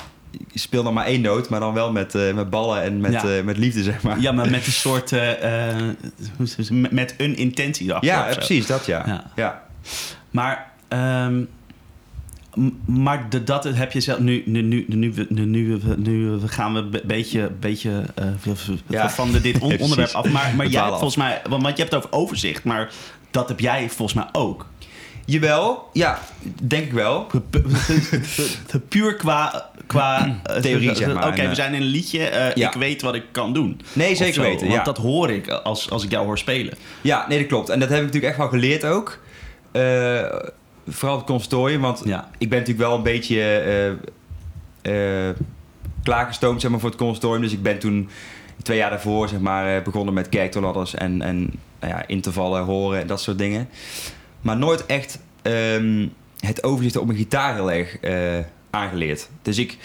je 0.51 0.59
speelt 0.59 0.83
dan 0.83 0.93
maar 0.93 1.05
één 1.05 1.21
noot, 1.21 1.49
maar 1.49 1.59
dan 1.59 1.73
wel 1.73 1.91
met, 1.91 2.15
eh, 2.15 2.33
met 2.33 2.49
ballen 2.49 2.81
en 2.83 3.01
met, 3.01 3.11
Ja. 3.11 3.23
eh, 3.23 3.43
met 3.43 3.57
liefde, 3.57 3.83
zeg 3.83 4.01
maar. 4.01 4.19
Ja, 4.19 4.31
maar 4.31 4.49
met 4.49 4.65
een 4.65 4.71
soort... 4.71 5.11
eh, 5.11 5.75
met, 6.91 7.13
een 7.17 7.35
intentie 7.35 7.87
erachter. 7.89 8.09
Ja, 8.11 8.23
precies, 8.33 8.65
dat 8.67 8.85
ja. 8.85 9.03
Ja. 9.07 9.31
ja. 9.35 9.63
Maar, 10.31 10.71
ehm, 10.87 11.41
maar 12.85 13.29
de, 13.29 13.43
dat 13.43 13.63
heb 13.63 13.91
je 13.91 13.99
zelf... 14.01 14.19
Nu, 14.19 14.43
nu, 14.45 14.61
nu, 14.61 14.85
nu, 14.87 15.13
nu, 15.29 15.45
nu, 15.95 16.39
gaan 16.45 16.73
we 16.73 16.79
een 16.79 16.89
be- 16.89 17.03
beetje, 17.05 17.51
beetje 17.59 18.03
Ja. 18.87 19.09
van 19.09 19.31
de, 19.31 19.41
dit 19.41 19.59
on- 19.59 19.77
onderwerp 19.83 20.11
af. 20.11 20.29
Maar, 20.29 20.53
maar 20.55 20.67
jij 20.67 20.81
hebt 20.81 20.91
volgens 20.93 21.15
mij... 21.15 21.41
Want, 21.49 21.63
want 21.63 21.77
je 21.77 21.83
hebt 21.83 21.95
het 21.95 22.05
over 22.05 22.17
overzicht, 22.19 22.63
maar 22.63 22.91
dat 23.31 23.47
heb 23.47 23.59
jij 23.59 23.89
volgens 23.89 24.13
mij 24.13 24.27
ook. 24.31 24.67
Jawel, 25.25 25.89
ja, 25.93 26.19
denk 26.61 26.85
ik 26.85 26.91
wel. 26.93 27.27
Puur 28.89 29.15
qua... 29.15 29.69
qua 29.87 30.39
eh, 30.43 30.55
Theorie, 30.61 30.95
zeg 30.95 31.13
maar. 31.13 31.27
Oké, 31.27 31.47
we 31.47 31.55
zijn 31.55 31.73
in 31.73 31.81
een 31.81 31.87
liedje. 31.87 32.25
eh, 32.27 32.55
ja. 32.55 32.67
Ik 32.67 32.75
weet 32.77 33.01
wat 33.01 33.15
ik 33.15 33.23
kan 33.31 33.53
doen. 33.53 33.81
Nee, 33.93 34.15
zeker 34.15 34.33
zo. 34.33 34.41
weten, 34.41 34.67
Want 34.67 34.85
dat 34.85 34.97
hoor 34.97 35.29
ik 35.31 35.47
als, 35.49 35.89
als 35.89 36.03
ik 36.03 36.11
jou 36.11 36.25
hoor 36.25 36.37
spelen. 36.37 36.73
Ja, 37.01 37.25
nee, 37.27 37.39
dat 37.39 37.47
klopt. 37.47 37.69
En 37.69 37.79
dat 37.79 37.89
heb 37.89 37.97
ik 37.97 38.03
natuurlijk 38.05 38.31
echt 38.33 38.41
wel 38.41 38.49
geleerd 38.59 38.85
ook. 38.85 39.19
Eh, 39.71 40.25
vooral 40.87 41.13
op 41.13 41.21
het 41.21 41.29
conservatorium, 41.29 41.81
want 41.81 42.01
Ja. 42.05 42.29
ik 42.37 42.49
ben 42.49 42.59
natuurlijk 42.59 42.87
wel 42.87 42.97
een 42.97 43.03
beetje 43.03 43.39
eh, 44.81 45.27
eh, 45.29 45.35
klaargestoomd 46.03 46.61
zeg 46.61 46.71
maar, 46.71 46.79
voor 46.79 46.89
het 46.89 46.97
conservatorium. 46.97 47.41
Dus 47.43 47.53
ik 47.57 47.63
ben 47.63 47.79
toen 47.79 48.09
twee 48.63 48.77
jaar 48.77 48.89
daarvoor 48.89 49.27
zeg 49.29 49.39
maar, 49.39 49.75
eh, 49.77 49.83
begonnen 49.83 50.13
met 50.13 50.29
kerktoorladders 50.29 50.93
en, 50.95 51.21
en 51.21 51.37
nou 51.79 51.93
ja, 51.93 52.03
intervallen, 52.07 52.63
horen 52.63 52.99
en 53.01 53.07
dat 53.07 53.21
soort 53.21 53.37
dingen. 53.37 53.69
Maar 54.43 54.57
nooit 54.57 54.85
echt 54.85 55.19
ehm, 55.41 56.07
het 56.39 56.63
overzicht 56.63 56.97
op 56.97 57.05
mijn 57.05 57.17
gitaar 57.17 57.53
heel 57.55 57.71
erg 57.71 57.97
eh, 57.99 58.45
aangeleerd. 58.69 59.29
Dus 59.41 59.57
ik, 59.57 59.77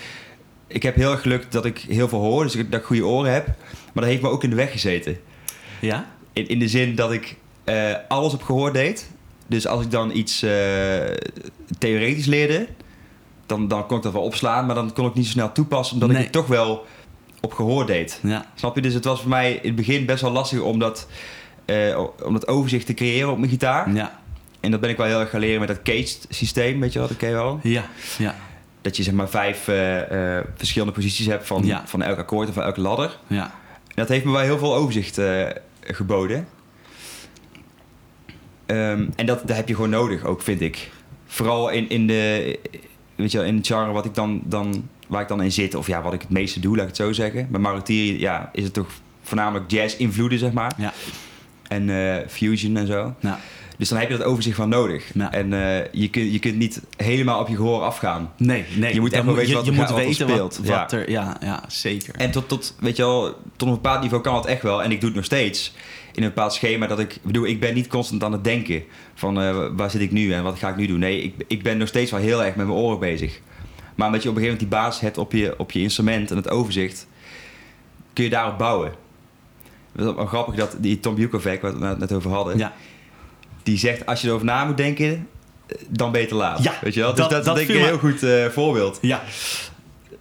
ik 0.67 0.83
heb 0.83 0.95
heel 0.95 1.11
erg 1.11 1.21
geluk 1.23 1.53
dat 1.53 1.65
ik 1.65 1.79
heel 1.89 2.09
veel 2.09 2.21
hoor, 2.21 2.43
dus 2.45 2.57
ik, 2.57 2.71
dat 2.71 2.81
ik 2.81 2.87
goede 2.87 3.07
oren 3.07 3.33
heb. 3.33 3.47
Maar 3.47 4.05
dat 4.05 4.05
heeft 4.13 4.23
me 4.23 4.29
ook 4.29 4.45
in 4.45 4.51
de 4.51 4.57
weg 4.57 4.71
gezeten. 4.73 5.19
Ja? 5.81 6.07
In, 6.33 6.49
in 6.49 6.59
de 6.59 6.69
zin 6.69 6.95
dat 6.95 7.13
ik 7.13 7.37
eh, 7.65 7.95
alles 8.09 8.33
op 8.33 8.43
gehoor 8.43 8.73
deed. 8.73 9.11
Dus 9.47 9.67
als 9.67 9.85
ik 9.85 9.91
dan 9.91 10.17
iets 10.17 10.43
eh, 10.43 10.51
theoretisch 11.79 12.27
leerde, 12.27 12.67
dan, 13.47 13.69
dan 13.69 13.87
kon 13.87 13.97
ik 13.97 14.03
dat 14.03 14.13
wel 14.13 14.23
opslaan, 14.23 14.67
maar 14.67 14.75
dan 14.75 14.93
kon 14.93 15.07
ik 15.07 15.15
niet 15.15 15.25
zo 15.27 15.31
snel 15.33 15.53
toepassen, 15.53 15.95
omdat 15.95 16.09
Nee. 16.09 16.19
ik 16.19 16.25
het 16.25 16.33
toch 16.33 16.47
wel 16.47 16.87
op 17.41 17.53
gehoor 17.53 17.87
deed. 17.87 18.21
Ja. 18.23 18.47
Snap 18.55 18.75
je? 18.75 18.81
Dus 18.83 18.95
het 18.95 19.05
was 19.05 19.21
voor 19.21 19.29
mij 19.29 19.53
in 19.53 19.61
het 19.67 19.75
begin 19.77 20.07
best 20.07 20.23
wel 20.23 20.31
lastig 20.31 20.61
om 20.61 20.79
dat, 20.79 21.09
om 22.25 22.33
dat 22.33 22.49
overzicht 22.49 22.87
te 22.87 22.95
creëren 22.95 23.31
op 23.31 23.39
mijn 23.39 23.51
gitaar. 23.51 23.95
Ja. 23.95 24.21
En 24.61 24.71
dat 24.71 24.81
ben 24.81 24.91
ik 24.91 24.97
wel 24.97 25.07
heel 25.07 25.21
erg 25.21 25.31
gaan 25.31 25.41
leren 25.41 25.59
met 25.61 25.69
dat 25.69 25.83
caged 25.83 26.27
systeem, 26.29 26.81
weet 26.81 26.93
je 26.93 26.99
wel, 26.99 27.09
dat 27.09 27.17
ken 27.17 27.29
je 27.29 27.35
wel. 27.35 27.61
Ja. 27.63 27.85
Ja. 28.19 28.35
Dat 28.81 28.97
je 28.97 29.03
zeg 29.03 29.15
maar 29.15 29.29
vijf 29.29 29.69
eh, 29.69 30.37
eh, 30.39 30.45
verschillende 30.57 30.95
posities 30.95 31.27
hebt 31.27 31.47
van, 31.47 31.65
Ja. 31.67 31.83
van 31.87 32.03
elk 32.03 32.19
akkoord 32.19 32.49
of 32.49 32.55
van 32.55 32.63
elke 32.63 32.81
ladder. 32.81 33.17
Ja. 33.27 33.43
En 33.87 33.95
dat 33.95 34.09
heeft 34.09 34.25
me 34.25 34.33
wel 34.33 34.41
heel 34.41 34.59
veel 34.59 34.75
overzicht 34.75 35.19
eh, 35.19 35.47
geboden. 35.81 36.49
Ehm, 38.67 39.07
en 39.17 39.27
dat, 39.27 39.47
dat 39.47 39.57
heb 39.57 39.69
je 39.69 39.75
gewoon 39.75 39.91
nodig 39.91 40.25
ook, 40.25 40.43
vind 40.43 40.61
ik. 40.61 40.91
Vooral 41.27 41.69
in, 41.71 41.89
in, 41.89 42.07
de, 42.07 42.59
weet 43.15 43.33
je 43.33 43.39
wel, 43.39 43.47
in 43.47 43.57
het 43.57 43.67
genre 43.67 43.93
wat 43.93 44.05
ik 44.05 44.15
dan, 44.15 44.41
dan, 44.45 44.89
waar 45.07 45.23
ik 45.23 45.29
dan 45.29 45.43
in 45.43 45.53
zit. 45.53 45.75
Of 45.75 45.87
ja, 45.87 46.03
wat 46.03 46.13
ik 46.13 46.21
het 46.21 46.31
meeste 46.31 46.61
doe, 46.61 46.73
laat 46.75 46.83
ik 46.83 46.89
het 46.89 46.97
zo 46.97 47.13
zeggen. 47.13 47.47
Bij 47.51 47.61
Marotiri 47.61 48.21
ja, 48.21 48.51
is 48.53 48.65
het 48.65 48.73
toch 48.73 48.89
voornamelijk 49.23 49.71
jazz-invloeden, 49.71 50.39
zeg 50.39 50.53
maar. 50.53 50.73
Ja. 50.77 50.93
En 51.69 51.89
fusion 52.29 52.77
en 52.77 52.87
zo. 52.87 53.15
Ja. 53.21 53.39
Dus 53.79 53.89
dan 53.89 53.99
heb 53.99 54.11
je 54.11 54.17
dat 54.17 54.27
overzicht 54.27 54.57
van 54.57 54.69
nodig. 54.69 55.11
Ja. 55.15 55.33
En 55.33 55.53
eh, 55.53 55.87
je, 55.93 56.11
kunt, 56.11 56.33
je 56.33 56.39
kunt 56.39 56.57
niet 56.57 56.83
helemaal 56.97 57.41
op 57.41 57.49
je 57.49 57.57
gehoor 57.57 57.83
afgaan. 57.83 58.33
Nee, 58.37 58.65
nee. 58.77 58.95
Je 58.95 59.01
moet 59.01 59.13
echt 59.13 59.25
wel 59.25 59.35
weten 59.35 59.51
je, 59.51 59.57
wat 59.57 59.65
je 59.65 59.73
moet 59.73 59.91
weten 59.91 60.15
speelt. 60.15 60.57
wat 60.57 60.67
Ja. 60.67 60.91
er... 60.91 61.11
Ja, 61.11 61.37
ja, 61.41 61.65
zeker. 61.69 62.15
En 62.15 62.31
tot, 62.31 62.49
tot, 62.49 62.75
weet 62.81 62.97
je 62.97 63.03
wel, 63.03 63.35
tot 63.57 63.69
een 63.69 63.75
bepaald 63.75 64.03
niveau 64.03 64.23
kan 64.23 64.35
het 64.35 64.47
echt 64.47 64.63
wel. 64.63 64.83
En 64.83 64.91
ik 64.91 65.01
doe 65.01 65.09
het 65.09 65.17
nog 65.17 65.25
steeds. 65.25 65.75
In 66.13 66.23
een 66.23 66.29
bepaald 66.29 66.53
schema 66.53 66.87
dat 66.87 66.99
ik... 66.99 67.15
ik 67.15 67.23
bedoel, 67.23 67.47
ik 67.47 67.61
ben 67.61 67.75
niet 67.75 67.87
constant 67.87 68.25
aan 68.25 68.33
het 68.33 68.45
denken. 68.45 68.83
Van 69.15 69.41
eh, 69.41 69.67
waar 69.73 69.91
zit 69.91 70.01
ik 70.01 70.13
nu 70.13 70.33
en 70.33 70.43
wat 70.43 70.59
ga 70.59 70.69
ik 70.69 70.77
nu 70.77 70.87
doen? 70.87 70.99
Nee, 70.99 71.23
ik, 71.23 71.35
ik 71.47 71.63
ben 71.63 71.79
nog 71.79 71.89
steeds 71.89 72.11
wel 72.11 72.21
heel 72.21 72.45
erg 72.45 72.55
met 72.55 72.67
mijn 72.67 72.79
oren 72.79 72.99
bezig. 72.99 73.41
Maar 73.95 74.07
omdat 74.07 74.23
je 74.23 74.29
op 74.29 74.37
een 74.37 74.43
gegeven 74.43 74.43
moment 74.43 74.59
die 74.61 74.69
basis 74.69 75.01
hebt 75.01 75.19
op 75.19 75.33
je, 75.33 75.55
op 75.59 75.73
je 75.73 75.81
instrument 75.81 76.31
en 76.31 76.37
het 76.37 76.51
overzicht... 76.51 77.07
kun 78.13 78.25
je 78.25 78.31
daarop 78.31 78.59
bouwen. 78.59 78.93
Het 79.93 80.07
is 80.07 80.15
wel 80.15 80.27
grappig 80.27 80.55
dat 80.55 80.77
die 80.79 81.01
Tom 81.01 81.15
Bukovac, 81.15 81.61
waar 81.61 81.79
we 81.79 81.87
het 81.87 81.99
net 81.99 82.13
over 82.13 82.31
hadden... 82.31 82.59
Ja. 82.59 82.73
Die 83.69 83.79
zegt 83.79 84.07
als 84.07 84.21
je 84.21 84.29
erover 84.29 84.47
na 84.47 84.65
moet 84.65 84.77
denken, 84.77 85.07
eh, 85.67 85.77
dan 85.89 86.13
beter 86.13 86.37
laat. 86.37 86.63
Ja, 86.63 86.75
weet 86.81 86.95
je 86.95 87.01
wel? 87.01 87.11
Dus 87.11 87.19
dat- 87.21 87.31
dat, 87.31 87.45
dat 87.45 87.57
denk 87.57 87.69
ik 87.69 87.75
een 87.77 87.83
heel 87.85 87.99
goed 87.99 88.23
eh, 88.23 88.47
voorbeeld. 88.47 88.99
Ja. 89.01 89.23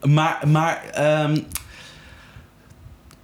Maar, 0.01 0.39
maar 0.48 0.84
ehm, 0.94 1.38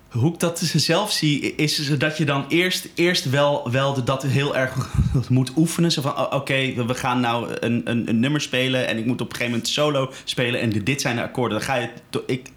hoe 0.10 0.34
ik 0.34 0.40
dat 0.40 0.60
zelf 0.76 1.12
zie, 1.12 1.56
is 1.56 1.98
dat 1.98 2.18
je 2.18 2.26
dan 2.26 2.46
eerst, 2.48 2.88
eerst 2.96 3.30
wel, 3.30 3.72
wel 3.72 4.04
dat 4.04 4.24
heel 4.24 4.56
erg 4.56 4.90
moet 5.30 5.52
oefenen. 5.56 5.92
Zo 5.92 6.02
van, 6.02 6.32
oké, 6.34 6.74
we- 6.76 6.86
we 6.86 6.94
gaan 6.96 7.20
nou 7.20 7.52
een, 7.60 7.82
een, 7.86 8.10
een 8.10 8.20
nummer 8.20 8.42
spelen 8.42 8.88
en 8.88 8.98
ik 8.98 9.06
moet 9.06 9.22
op 9.22 9.30
een 9.30 9.36
gegeven 9.36 9.52
moment 9.52 9.68
solo 9.74 10.12
spelen 10.24 10.60
en 10.60 10.70
dit 10.84 11.02
zijn 11.02 11.16
de 11.16 11.22
akkoorden. 11.22 11.58
Dan 11.58 11.68
ga 11.68 11.76
je, 11.76 11.90
ik, 12.26 12.50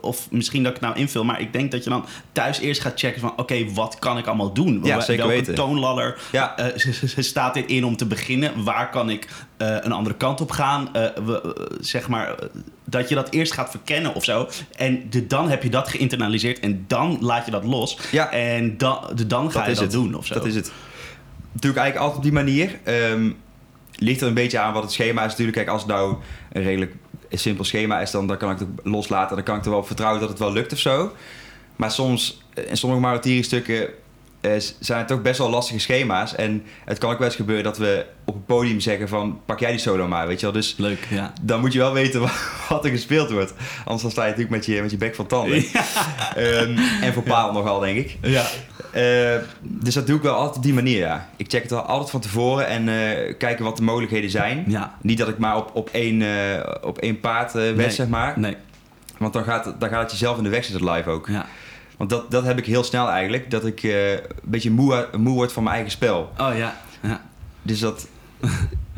of 0.00 0.30
misschien 0.30 0.62
dat 0.62 0.74
ik 0.74 0.78
het 0.80 0.88
nou 0.88 1.00
invul, 1.00 1.24
maar 1.24 1.40
ik 1.40 1.52
denk 1.52 1.70
dat 1.70 1.84
je 1.84 1.90
dan 1.90 2.04
thuis 2.32 2.58
eerst 2.58 2.80
gaat 2.80 2.98
checken 3.00 3.20
van, 3.20 3.32
oké, 3.36 3.72
wat 3.72 3.98
kan 3.98 4.18
ik 4.18 4.26
allemaal 4.26 4.52
doen? 4.52 4.80
Ja, 4.82 5.06
Welke 5.06 5.26
weten. 5.26 5.54
toonladder 5.54 6.18
Ja. 6.32 6.54
z- 6.76 7.14
staat 7.18 7.54
dit 7.54 7.66
in 7.66 7.84
om 7.84 7.96
te 7.96 8.06
beginnen? 8.06 8.64
Waar 8.64 8.90
kan 8.90 9.10
ik 9.10 9.28
eh, 9.56 9.76
een 9.80 9.92
andere 9.92 10.16
kant 10.16 10.40
op 10.40 10.50
gaan? 10.50 10.88
We, 11.24 11.68
zeg 11.80 12.08
maar, 12.08 12.34
dat 12.84 13.08
je 13.08 13.14
dat 13.14 13.30
eerst 13.30 13.52
gaat 13.52 13.70
verkennen 13.70 14.14
of 14.14 14.24
zo. 14.24 14.48
En 14.76 15.10
de, 15.10 15.26
dan 15.26 15.48
heb 15.50 15.62
je 15.62 15.70
dat 15.70 15.88
geïnternaliseerd 15.88 16.58
en 16.60 16.84
dan 16.86 17.18
laat 17.20 17.44
je 17.44 17.50
dat 17.50 17.64
los. 17.64 17.98
Ja. 18.10 18.30
En 18.30 18.76
dan, 18.78 18.98
de, 19.14 19.26
dan 19.26 19.50
ga 19.50 19.58
Dat 19.58 19.68
je 19.68 19.74
dat 19.74 19.82
het. 19.82 19.92
doen 19.92 20.14
of 20.14 20.26
zo. 20.26 20.34
Dat 20.34 20.46
is 20.46 20.54
het. 20.54 20.72
Doe 21.52 21.70
ik 21.70 21.76
eigenlijk 21.76 21.96
altijd 21.96 22.16
op 22.16 22.22
die 22.22 22.32
manier. 22.32 22.78
Ehm, 22.84 23.30
ligt 23.94 24.20
er 24.20 24.26
een 24.28 24.34
beetje 24.34 24.58
aan 24.58 24.72
wat 24.72 24.82
het 24.82 24.92
schema 24.92 25.22
is 25.24 25.30
natuurlijk. 25.30 25.56
Kijk, 25.56 25.68
als 25.68 25.82
het 25.82 25.90
nou 25.90 26.16
een 26.52 26.62
redelijk 26.62 26.94
simpel 27.38 27.64
schema 27.64 28.00
is, 28.00 28.10
dan, 28.10 28.26
dan 28.26 28.36
kan 28.36 28.50
ik 28.50 28.58
het 28.58 28.68
loslaten. 28.82 29.36
Dan 29.36 29.44
kan 29.44 29.56
ik 29.56 29.64
er 29.64 29.70
wel 29.70 29.84
vertrouwen 29.84 30.20
dat 30.20 30.28
het 30.28 30.38
wel 30.38 30.52
lukt 30.52 30.72
of 30.72 30.78
zo. 30.78 31.12
Maar 31.76 31.90
soms, 31.90 32.42
in 32.54 32.76
sommige 32.76 33.02
Maratiri 33.02 33.42
stukken 33.42 33.88
eh, 34.40 34.50
zijn 34.80 34.98
het 34.98 35.08
toch 35.08 35.22
best 35.22 35.38
wel 35.38 35.50
lastige 35.50 35.78
schema's. 35.78 36.34
En 36.34 36.62
het 36.84 36.98
kan 36.98 37.10
ook 37.12 37.18
wel 37.18 37.26
eens 37.26 37.36
gebeuren 37.36 37.64
dat 37.64 37.78
we 37.78 38.06
op 38.24 38.34
het 38.34 38.46
podium 38.46 38.80
zeggen 38.80 39.08
van... 39.08 39.40
pak 39.46 39.60
jij 39.60 39.70
die 39.70 39.80
solo 39.80 40.08
maar, 40.08 40.26
weet 40.26 40.40
je 40.40 40.46
wel. 40.46 40.54
Dus 40.54 40.74
Leuk, 40.78 41.06
ja. 41.10 41.32
dan 41.42 41.60
moet 41.60 41.72
je 41.72 41.78
wel 41.78 41.92
weten 41.92 42.20
wat, 42.26 42.32
wat 42.68 42.84
er 42.84 42.90
gespeeld 42.90 43.30
wordt. 43.30 43.52
Anders 43.84 44.02
dan 44.02 44.10
sta 44.10 44.22
je 44.22 44.28
natuurlijk 44.30 44.56
met 44.56 44.66
je, 44.66 44.82
met 44.82 44.90
je 44.90 44.96
bek 44.96 45.14
van 45.14 45.26
tanden. 45.26 45.64
Ehm, 46.36 46.78
en 47.00 47.12
voor 47.12 47.22
paal 47.22 47.52
nogal, 47.52 47.80
denk 47.80 47.96
ik. 47.98 48.16
Ja. 48.22 48.44
Eh, 48.92 49.38
dus 49.62 49.94
dat 49.94 50.06
doe 50.06 50.16
ik 50.16 50.22
wel 50.22 50.34
altijd 50.34 50.56
op 50.56 50.62
die 50.62 50.74
manier, 50.74 50.98
ja. 50.98 51.28
Ik 51.36 51.50
check 51.50 51.62
het 51.62 51.70
wel 51.70 51.80
altijd 51.82 52.10
van 52.10 52.20
tevoren 52.20 52.66
en 52.66 52.88
eh, 52.88 53.34
kijken 53.38 53.64
wat 53.64 53.76
de 53.76 53.82
mogelijkheden 53.82 54.30
zijn. 54.30 54.64
Ja. 54.66 54.94
Niet 55.02 55.18
dat 55.18 55.28
ik 55.28 55.38
maar 55.38 55.56
op, 55.56 55.70
op, 55.74 55.88
één, 55.92 56.22
op 56.82 56.98
één 56.98 57.20
paard 57.20 57.52
wed, 57.52 57.76
Nee. 57.76 57.90
zeg 57.90 58.08
maar. 58.08 58.38
Nee, 58.38 58.56
Want 59.18 59.32
dan 59.32 59.44
gaat, 59.44 59.74
dan 59.78 59.88
gaat 59.88 60.02
het 60.02 60.10
jezelf 60.10 60.36
in 60.36 60.42
de 60.44 60.48
weg 60.50 60.64
zitten 60.64 60.90
live 60.90 61.10
ook. 61.10 61.28
ja. 61.28 61.46
Want 62.00 62.12
dat, 62.12 62.30
dat 62.30 62.44
heb 62.44 62.58
ik 62.58 62.66
heel 62.66 62.82
snel 62.84 63.08
eigenlijk. 63.08 63.50
Dat 63.50 63.66
ik 63.66 63.82
eh, 63.82 64.12
een 64.12 64.20
beetje 64.42 64.70
moe, 64.70 65.08
moe 65.16 65.34
word 65.34 65.52
van 65.52 65.62
mijn 65.62 65.74
eigen 65.74 65.92
spel. 65.92 66.32
Oh 66.38 66.56
ja, 66.56 66.80
ja, 67.02 67.20
Dus, 67.62 67.80
dat, 67.80 68.08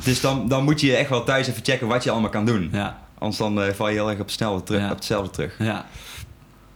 dus 0.05 0.21
dan, 0.21 0.49
dan 0.49 0.65
moet 0.65 0.81
je 0.81 0.97
echt 0.97 1.09
wel 1.09 1.25
thuis 1.25 1.49
even 1.49 1.65
checken 1.65 1.87
wat 1.87 2.05
je 2.05 2.11
allemaal 2.11 2.31
kan 2.31 2.45
doen. 2.45 2.69
ja, 2.73 2.99
Anders 3.19 3.39
dan 3.39 3.63
eh, 3.63 3.73
val 3.73 3.89
je 3.89 3.95
heel 3.95 4.11
erg 4.11 4.21
op, 4.21 4.31
snel 4.31 4.63
terug, 4.63 4.81
Ja. 4.81 4.89
op 4.91 4.95
hetzelfde 4.95 5.31
terug. 5.31 5.55
ja. 5.59 5.87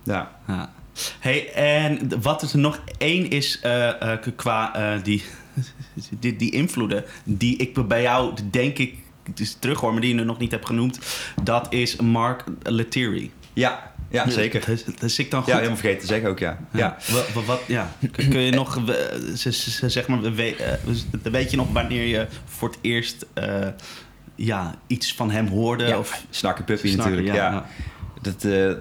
Ja. 0.03 0.31
Ja. 0.47 0.71
Hey, 1.19 1.53
en 1.53 2.23
wat 2.23 2.43
er 2.53 2.59
nog 2.59 2.81
één 2.99 3.31
is 3.31 3.61
eh, 3.61 4.13
qua 4.37 4.73
die, 5.03 5.25
die, 6.21 6.37
die 6.37 6.51
invloeden 6.51 7.05
die 7.25 7.57
ik 7.57 7.89
bij 7.89 8.03
jou 8.03 8.35
denk 8.51 8.79
ik 8.79 8.95
dus 9.35 9.57
terug 9.59 9.81
hoor, 9.81 9.93
maar 9.93 10.01
die 10.01 10.15
je 10.15 10.25
nog 10.25 10.39
niet 10.39 10.51
hebt 10.51 10.67
genoemd, 10.67 10.99
dat 11.43 11.67
is 11.73 11.97
Mark 11.97 12.45
Lettieri. 12.63 13.33
Ja, 13.53 13.93
ja, 14.25 14.31
zeker. 14.31 14.65
Dat, 14.67 14.85
dat 14.85 15.03
is 15.03 15.19
ik 15.19 15.31
dan 15.31 15.43
goed. 15.43 15.51
Ja, 15.51 15.57
helemaal 15.57 15.79
vergeten 15.79 16.01
te 16.01 16.07
zeggen 16.07 16.29
ook, 16.29 16.39
ja. 16.39 16.59
Ja. 16.73 16.97
ja. 17.07 17.43
Wat, 17.47 17.61
ja. 17.67 17.93
Kun 18.13 18.41
je 18.41 18.51
nog, 18.51 18.81
zeg 19.87 20.07
maar, 20.09 20.25
eh, 20.25 20.73
weet 21.23 21.51
je 21.51 21.57
nog 21.57 21.73
wanneer 21.73 22.07
je 22.07 22.27
voor 22.45 22.69
het 22.69 22.79
eerst 22.81 23.27
eh, 23.35 23.69
ja, 24.35 24.75
iets 24.87 25.15
van 25.15 25.31
hem 25.31 25.47
hoorde? 25.47 25.87
Ja, 25.87 25.99
of 25.99 26.25
Snakke 26.31 26.63
Puppy 26.63 26.89
Snakken, 26.89 27.15
natuurlijk, 27.15 27.37
ja. 27.37 27.67
Dat, 28.23 28.45
eh, 28.45 28.73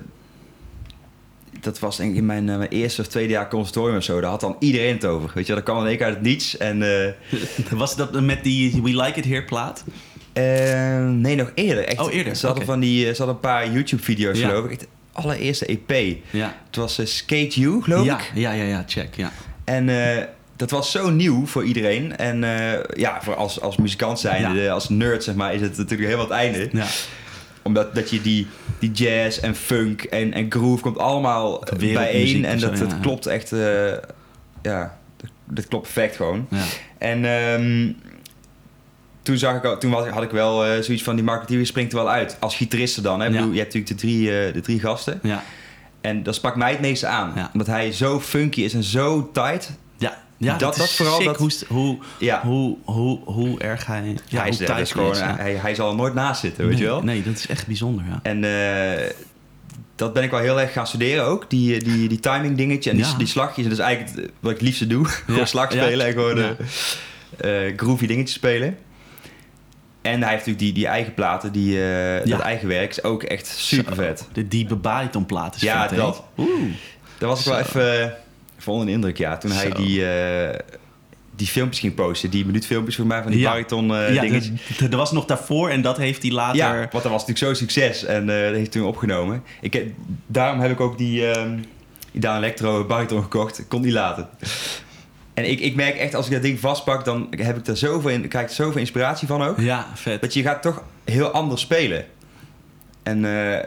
dat 1.60 1.80
was 1.80 1.98
denk 1.98 2.12
ik 2.12 2.18
in 2.18 2.26
mijn, 2.26 2.46
mijn 2.46 2.70
eerste 2.70 3.02
of 3.02 3.08
tweede 3.08 3.34
jaar 3.34 3.50
conservatorium 3.50 3.98
of 3.98 4.04
zo. 4.04 4.22
Daar 4.22 4.30
had 4.30 4.40
dan 4.40 4.56
iedereen 4.60 4.94
het 4.94 5.06
over. 5.06 5.32
Weet 5.34 5.48
je, 5.48 5.54
dat 5.54 5.64
kwam 5.64 5.80
in 5.80 5.86
één 5.86 5.98
keer 5.98 6.06
uit 6.06 6.16
het 6.16 6.24
niets. 6.24 6.58
En, 6.58 6.84
Was 7.70 7.96
dat 7.96 8.22
met 8.22 8.44
die 8.44 8.82
We 8.84 9.02
Like 9.02 9.20
It 9.20 9.26
Here 9.26 9.44
plaat? 9.44 9.84
nee, 11.14 11.36
nog 11.36 11.52
eerder. 11.56 11.86
Echt, 11.86 12.00
Oh, 12.00 12.14
eerder, 12.14 12.36
Ze 12.36 12.46
hadden, 12.46 12.66
van 12.66 12.80
die, 12.80 13.02
ze 13.02 13.18
hadden 13.18 13.36
een 13.36 13.42
paar 13.42 13.72
YouTube-video's, 13.72 14.40
geloof 14.40 14.70
ik. 14.70 14.88
Allereerste 15.16 15.66
EP. 15.66 16.18
Ja. 16.30 16.56
Het 16.68 16.76
was 16.76 16.98
eh, 17.00 17.06
Skate 17.06 17.60
You, 17.60 17.82
geloof 17.84 18.06
Ja, 18.06 18.18
ik. 18.20 18.32
ja, 18.34 18.52
ja, 18.52 18.64
ja, 18.64 18.84
check, 18.88 19.16
ja. 19.16 19.32
En 19.64 19.90
eh, 19.90 20.24
dat 20.56 20.72
was 20.72 20.92
zo 20.92 21.10
nieuw 21.10 21.46
voor 21.46 21.64
iedereen. 21.64 22.18
En 22.18 22.44
eh, 22.44 22.80
ja, 22.98 23.22
voor 23.22 23.36
als, 23.36 23.62
als 23.62 23.78
muzikant 23.78 24.20
zijnde, 24.20 24.62
Ja. 24.62 24.74
als 24.74 24.90
nerd 24.90 25.24
zeg 25.24 25.36
maar, 25.36 25.54
is 25.54 25.62
het 25.62 25.78
natuurlijk 25.78 26.10
helemaal 26.10 26.30
het 26.30 26.38
einde. 26.40 26.70
ja. 26.72 26.86
Omdat 27.62 27.96
dat 27.96 28.10
je 28.10 28.22
die, 28.22 28.48
die 28.80 28.92
jazz 28.92 29.38
en 29.40 29.56
funk 29.56 30.04
en, 30.04 30.34
en 30.34 30.52
groove 30.52 30.82
komt 30.82 30.98
allemaal 30.98 31.64
bijeen. 31.78 32.46
En 32.46 32.60
zo, 32.60 32.70
dat, 32.70 32.78
ja, 32.78 32.84
dat 32.84 32.92
ja. 32.94 32.98
klopt 33.02 33.26
echt... 33.26 33.50
ja, 34.62 34.98
dat, 35.18 35.30
dat 35.46 35.68
klopt 35.68 35.84
perfect 35.94 36.16
gewoon. 36.16 36.48
ja. 36.50 36.64
En 36.98 37.26
ehm, 37.26 37.92
toen, 39.26 39.38
zag 39.38 39.56
ik 39.56 39.64
al, 39.66 39.78
toen 39.78 39.92
was, 39.92 40.08
had 40.08 40.24
ik 40.24 40.30
wel 40.32 40.66
eh, 40.66 40.82
zoiets 40.82 41.04
van... 41.04 41.16
Die 41.16 41.24
marketeer 41.26 41.66
springt 41.66 41.92
er 41.92 41.98
wel 41.98 42.10
uit. 42.10 42.38
Als 42.40 42.56
gitariste 42.56 43.02
dan. 43.02 43.20
Hè? 43.20 43.26
Ik 43.28 43.32
Ja. 43.34 43.38
bedoel, 43.40 43.54
je 43.54 43.60
hebt 43.60 43.74
natuurlijk 43.74 44.02
de 44.02 44.08
drie, 44.08 44.40
eh, 44.46 44.54
de 44.54 44.62
drie 44.62 44.80
gasten. 44.80 45.20
Ja, 45.24 45.44
En 46.02 46.24
dat 46.24 46.36
sprak 46.36 46.56
mij 46.56 46.72
het 46.72 46.82
meeste 46.82 47.08
aan. 47.08 47.32
Ja. 47.36 47.50
Omdat 47.54 47.68
hij 47.68 47.92
zo 47.92 48.20
funky 48.20 48.62
is 48.62 48.74
en 48.74 48.84
zo 48.84 49.30
tight. 49.34 49.72
ja. 49.98 50.18
ja 50.38 50.58
Dat- 50.58 50.74
is 50.74 50.80
dat 50.80 50.92
vooral 50.92 51.16
sick 51.18 51.26
dat- 51.26 51.38
Hoe, 51.38 51.52
hoe, 51.68 51.98
Ja, 52.20 52.42
hoe, 52.44 52.78
hoe, 52.84 53.20
hoe 53.26 53.60
erg 53.60 53.86
hij... 53.86 54.18
Ja, 54.28 54.40
hij, 54.40 54.50
is, 54.50 54.58
tight 54.58 54.92
gewoon, 54.92 55.16
hij 55.18 55.30
is, 55.32 55.38
hij, 55.38 55.54
hij 55.54 55.76
zal 55.76 55.90
er 55.90 55.96
nooit 55.96 56.14
naast 56.14 56.42
zitten, 56.42 56.64
weet 56.66 56.74
nee, 56.74 56.84
je 56.84 56.90
wel. 56.90 57.04
Nee, 57.04 57.24
dat 57.24 57.34
is 57.36 57.48
echt 57.48 57.68
bijzonder, 57.68 58.06
ja. 58.10 58.20
En 58.24 58.44
eh, 58.44 59.10
dat 59.96 60.14
ben 60.14 60.24
ik 60.24 60.32
wel 60.32 60.40
heel 60.40 60.60
erg 60.62 60.74
gaan 60.74 60.88
studeren 60.88 61.26
ook. 61.26 61.50
Die, 61.50 61.84
die, 61.84 62.08
die 62.08 62.20
timing 62.20 62.58
dingetje 62.58 62.90
en 62.90 62.96
die, 62.98 63.06
die 63.18 63.28
slagjes. 63.28 63.64
En 63.64 63.70
dat 63.70 63.80
is 63.80 63.86
eigenlijk 63.86 64.32
wat 64.40 64.52
ik 64.52 64.58
het 64.58 64.66
liefste 64.68 64.88
doe. 64.88 65.06
gewoon 65.26 65.48
slag 65.48 65.72
spelen 65.72 66.06
en 66.06 66.12
gewoon 66.14 66.56
groovy 67.78 68.08
dingetjes 68.08 68.36
spelen. 68.36 68.78
En 70.06 70.22
hij 70.22 70.32
heeft 70.32 70.46
natuurlijk 70.46 70.60
die, 70.60 70.74
die 70.74 70.88
eigen 70.88 71.14
platen, 71.14 71.52
die, 71.52 71.76
eh, 71.78 72.26
Ja. 72.26 72.32
dat 72.38 72.40
eigen 72.40 72.68
werk. 72.68 72.90
Is 72.90 73.04
ook 73.04 73.24
echt 73.24 73.48
super 73.48 73.96
vet. 73.96 74.28
De 74.34 74.48
diepe 74.48 74.76
baritonplaat 74.76 75.56
is 75.56 75.62
Ja, 75.62 75.88
vet, 75.88 75.98
dat. 75.98 76.24
Oeh. 76.38 76.50
Daar 77.18 77.30
was 77.30 77.40
ik 77.40 77.46
wel 77.46 77.60
even 77.60 78.00
uh, 78.00 78.06
vol 78.58 78.74
onder 78.74 78.88
de 78.88 78.94
indruk, 78.94 79.18
ja. 79.18 79.38
Toen 79.38 79.52
hij 79.52 79.70
die, 79.70 80.10
eh, 80.10 80.60
die 81.36 81.48
filmpjes 81.48 81.80
ging 81.80 81.96
posten. 81.96 82.30
Die 82.30 82.46
minuutfilmpjes 82.46 82.96
voor 82.96 83.06
mij 83.06 83.22
van 83.22 83.32
die 83.32 83.40
Ja. 83.40 83.50
bariton 83.50 83.96
eh 83.96 84.14
ja, 84.14 84.22
dingetjes. 84.22 84.52
d- 84.74 84.78
d- 84.78 84.82
er 84.92 84.98
was 84.98 85.12
nog 85.12 85.26
daarvoor 85.26 85.70
en 85.70 85.82
dat 85.82 85.98
heeft 85.98 86.22
hij 86.22 86.32
later... 86.32 86.56
Ja, 86.58 86.76
want 86.78 86.92
dat 86.92 87.04
was 87.04 87.26
natuurlijk 87.26 87.38
zo'n 87.40 87.56
succes 87.68 88.06
en 88.06 88.22
eh, 88.30 88.36
dat 88.46 88.54
heeft 88.56 88.74
hij 88.74 88.82
toen 88.82 88.86
opgenomen. 88.86 89.44
Ik, 89.62 89.84
daarom 90.28 90.60
heb 90.60 90.72
ik 90.72 90.80
ook 90.80 90.98
die, 90.98 91.24
Daan 92.12 92.38
Electro 92.38 92.86
bariton 92.86 93.22
gekocht. 93.22 93.60
Ik 93.60 93.66
kon 93.68 93.82
niet 93.82 93.92
laten. 93.94 94.28
En 95.36 95.50
ik, 95.50 95.60
ik 95.60 95.76
merk 95.76 95.96
echt, 95.96 96.16
als 96.16 96.26
ik 96.26 96.32
dat 96.32 96.42
ding 96.42 96.60
vastpak, 96.60 97.06
dan 97.06 97.28
heb 97.30 97.58
ik 97.58 97.68
er 97.68 97.78
zoveel 97.78 98.10
in, 98.10 98.28
krijg 98.28 98.44
ik 98.44 98.50
er 98.50 98.56
zoveel 98.56 98.80
inspiratie 98.80 99.28
van 99.28 99.44
ook. 99.44 99.60
Ja, 99.60 99.88
vet. 99.94 100.22
Dat 100.22 100.34
je 100.34 100.42
gaat 100.42 100.62
toch 100.62 100.84
heel 101.04 101.28
anders 101.32 101.62
spelen. 101.62 102.06
En 103.04 103.26
eh, 103.26 103.60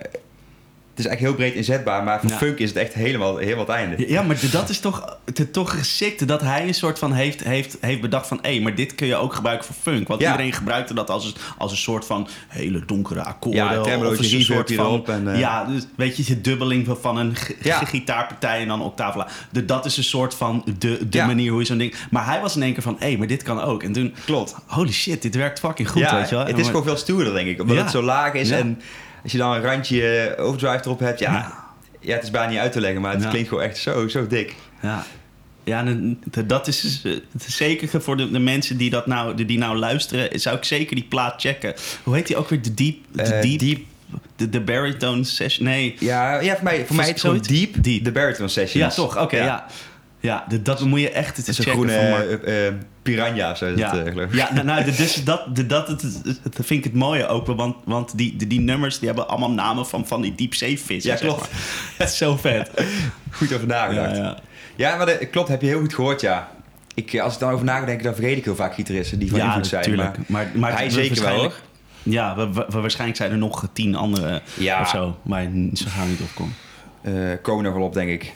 het 0.98 1.06
is 1.06 1.12
eigenlijk 1.12 1.20
heel 1.40 1.50
breed 1.50 1.66
inzetbaar, 1.66 2.04
maar 2.04 2.20
voor 2.20 2.30
Ja. 2.30 2.36
funk 2.36 2.58
is 2.58 2.68
het 2.68 2.78
echt 2.78 2.94
helemaal, 2.94 3.36
helemaal 3.36 3.64
het 3.66 3.74
einde. 3.74 4.08
Ja, 4.08 4.22
maar 4.22 4.36
dat 4.50 4.68
is 4.68 4.80
toch, 4.80 5.16
te, 5.32 5.50
toch 5.50 5.78
geschikt 5.78 6.28
dat 6.28 6.40
hij 6.40 6.66
een 6.66 6.74
soort 6.74 6.98
van 6.98 7.12
heeft, 7.12 7.44
heeft, 7.44 7.76
heeft 7.80 8.00
bedacht 8.00 8.26
van... 8.26 8.38
hé, 8.42 8.60
maar 8.60 8.74
dit 8.74 8.94
kun 8.94 9.06
je 9.06 9.16
ook 9.16 9.34
gebruiken 9.34 9.66
voor 9.66 9.74
funk. 9.82 10.08
Want 10.08 10.20
Ja. 10.20 10.30
iedereen 10.30 10.52
gebruikte 10.52 10.94
dat 10.94 11.10
als, 11.10 11.34
als 11.58 11.70
een 11.70 11.76
soort 11.76 12.04
van 12.04 12.28
hele 12.48 12.84
donkere 12.84 13.22
akkoorden. 13.22 13.64
Ja, 13.64 13.80
of 13.80 13.86
een 14.18 14.42
soort 14.42 14.74
van... 14.74 15.06
en, 15.06 15.32
eh, 15.32 15.38
Ja, 15.38 15.64
dus 15.64 15.86
weet 15.96 16.16
je, 16.16 16.24
de 16.24 16.40
dubbeling 16.40 16.96
van- 17.00 17.16
een 17.16 17.34
Ja. 17.62 17.78
gitaarpartij 17.84 18.60
en 18.60 18.68
dan 18.68 18.82
octavela. 18.82 19.26
De, 19.50 19.64
dat 19.64 19.84
is 19.84 19.96
een 19.96 20.04
soort 20.04 20.34
van 20.34 20.64
de, 20.78 21.08
de 21.08 21.22
manier 21.22 21.50
hoe 21.50 21.60
je 21.60 21.66
zo'n 21.66 21.78
ding... 21.78 21.94
Maar 22.10 22.26
hij 22.26 22.40
was 22.40 22.56
in 22.56 22.62
één 22.62 22.72
keer 22.72 22.82
van, 22.82 22.96
hé, 22.98 23.16
maar 23.16 23.26
dit 23.26 23.42
kan 23.42 23.60
ook. 23.60 23.82
En 23.82 23.92
toen, 23.92 24.14
Klopt. 24.24 24.54
holy 24.66 24.92
shit, 24.92 25.22
dit 25.22 25.34
werkt 25.34 25.58
fucking 25.58 25.88
goed, 25.90 26.10
weet 26.10 26.28
je 26.28 26.34
wel. 26.34 26.44
het 26.46 26.48
is 26.48 26.54
maar- 26.54 26.64
gewoon 26.64 26.84
veel 26.84 26.96
stoerder, 26.96 27.32
denk 27.34 27.48
ik. 27.48 27.60
Omdat 27.60 27.76
het 27.76 27.90
zo 27.90 28.02
laag 28.02 28.32
is 28.32 28.50
en 28.50 28.80
als 29.22 29.32
je 29.32 29.38
dan 29.38 29.52
een 29.54 29.62
randje 29.62 30.08
eh, 30.08 30.44
overdrive 30.44 30.80
erop 30.84 30.98
hebt, 31.00 31.18
ja, 31.18 31.32
Ja. 31.32 31.64
ja. 32.00 32.14
het 32.14 32.22
is 32.22 32.30
bijna 32.30 32.50
niet 32.50 32.58
uit 32.58 32.72
te 32.72 32.80
leggen, 32.80 33.00
maar 33.00 33.12
het 33.12 33.22
Ja. 33.22 33.28
klinkt 33.28 33.48
gewoon 33.48 33.64
echt 33.64 33.76
zo, 33.78 34.08
zo 34.08 34.26
dik. 34.26 34.54
Ja. 34.82 35.04
Ja, 35.64 35.84
dat 36.46 36.66
is 36.66 37.02
eh, 37.04 37.12
het 37.32 37.46
is 37.46 37.56
zeker 37.56 38.00
voor 38.02 38.16
de, 38.16 38.30
de 38.30 38.38
mensen 38.38 38.76
die, 38.76 38.90
dat 38.90 39.06
nou, 39.06 39.44
die, 39.44 39.58
nou 39.58 39.76
luisteren, 39.76 40.40
zou 40.40 40.56
ik 40.56 40.64
zeker 40.64 40.94
die 40.96 41.04
plaat 41.04 41.40
checken. 41.40 41.74
Hoe 42.02 42.14
heet 42.14 42.26
die 42.26 42.36
ook 42.36 42.48
weer? 42.48 42.62
De 42.62 42.74
Deep? 42.74 42.96
De 43.12 43.22
Eh, 43.22 43.40
Deep? 43.42 43.58
Deep. 43.58 43.80
De, 44.36 44.48
de 44.48 44.60
Baritone 44.60 45.24
Session? 45.24 45.66
Nee. 45.66 45.96
Ja, 45.98 46.40
ja 46.40 46.54
voor 46.54 46.64
mij, 46.64 46.86
voor 46.86 46.96
mij 46.96 47.04
heet 47.04 47.12
het 47.14 47.22
gewoon 47.22 47.44
Zoiets? 47.44 47.72
Deep, 47.72 47.84
Deep. 47.84 48.04
de 48.04 48.12
Baritone 48.12 48.48
Sessions. 48.48 48.94
Ja, 48.96 49.02
toch? 49.02 49.18
Oké, 49.20 49.36
ja. 49.36 49.44
ja. 49.44 49.66
De- 50.20 50.62
dat 50.62 50.80
moet 50.84 51.00
je 51.00 51.10
echt 51.10 51.36
Het 51.36 51.48
is 51.48 51.58
een 51.58 51.64
groene 51.64 51.92
eh, 51.92 52.66
eh, 52.66 52.74
piranha, 53.02 53.54
zo 53.54 53.64
is 53.72 53.78
ja, 53.78 53.96
het, 53.96 54.06
eh, 54.06 54.12
geloof 54.12 54.28
ik. 54.30 54.34
ja 54.34 54.52
nou, 54.52 54.66
nou, 54.66 54.84
dus 54.96 55.24
dat, 55.24 55.56
de- 55.56 55.66
dat, 55.66 55.88
het, 55.88 56.02
het, 56.42 56.54
vind 56.54 56.70
ik 56.70 56.84
het 56.84 56.94
mooie 56.94 57.26
ook, 57.26 57.46
want, 57.46 57.76
want 57.84 58.16
die, 58.18 58.36
die, 58.36 58.46
die 58.48 58.60
nummers 58.60 58.98
die 58.98 59.06
hebben 59.08 59.28
allemaal 59.28 59.50
namen 59.50 59.86
van, 59.86 60.06
van 60.06 60.20
die 60.22 60.34
diepzeevissen. 60.34 61.12
Ja, 61.12 61.16
klopt. 61.18 61.48
Het 61.98 62.08
is 62.08 62.16
zo 62.16 62.36
vet. 62.36 62.70
Goed 63.30 63.52
over 63.52 63.66
nagedacht. 63.66 64.16
Ja, 64.16 64.22
Ja, 64.22 64.36
ja. 64.76 64.96
maar 64.96 65.06
dat 65.06 65.30
klopt, 65.30 65.48
heb 65.48 65.60
je 65.60 65.66
heel 65.66 65.80
goed 65.80 65.94
gehoord, 65.94 66.20
ja. 66.20 66.48
Ik, 66.94 67.12
eh, 67.12 67.22
als 67.22 67.34
ik 67.34 67.40
dan 67.40 67.50
over 67.52 67.64
nadenk, 67.64 68.02
dan 68.02 68.14
vergeet 68.14 68.36
ik 68.36 68.44
heel 68.44 68.56
vaak 68.56 68.74
gitaristen 68.74 69.18
die 69.18 69.30
van 69.30 69.40
invloed 69.40 69.66
zijn. 69.66 69.82
tuurlijk. 69.82 70.16
Maar, 70.16 70.26
Maar, 70.26 70.50
maar, 70.54 70.72
hij 70.76 70.90
zeker 70.90 71.22
wel, 71.22 71.34
hoor. 71.36 71.52
Ja, 72.02 72.36
we, 72.36 72.52
we- 72.52 72.66
we- 72.68 72.80
waarschijnlijk 72.80 73.18
zijn 73.18 73.30
er 73.30 73.38
nog 73.38 73.68
tien 73.72 73.94
andere 73.94 74.42
Ja. 74.54 74.80
of 74.80 74.88
zo. 74.88 75.18
Maar 75.22 75.42
zo 75.74 75.86
gaan 75.88 76.04
we 76.04 76.10
niet 76.10 76.20
opkomen. 76.20 76.54
eh, 77.02 77.12
komen 77.42 77.64
nog 77.64 77.74
wel 77.74 77.82
op, 77.82 77.94
denk 77.94 78.08
ik. 78.10 78.32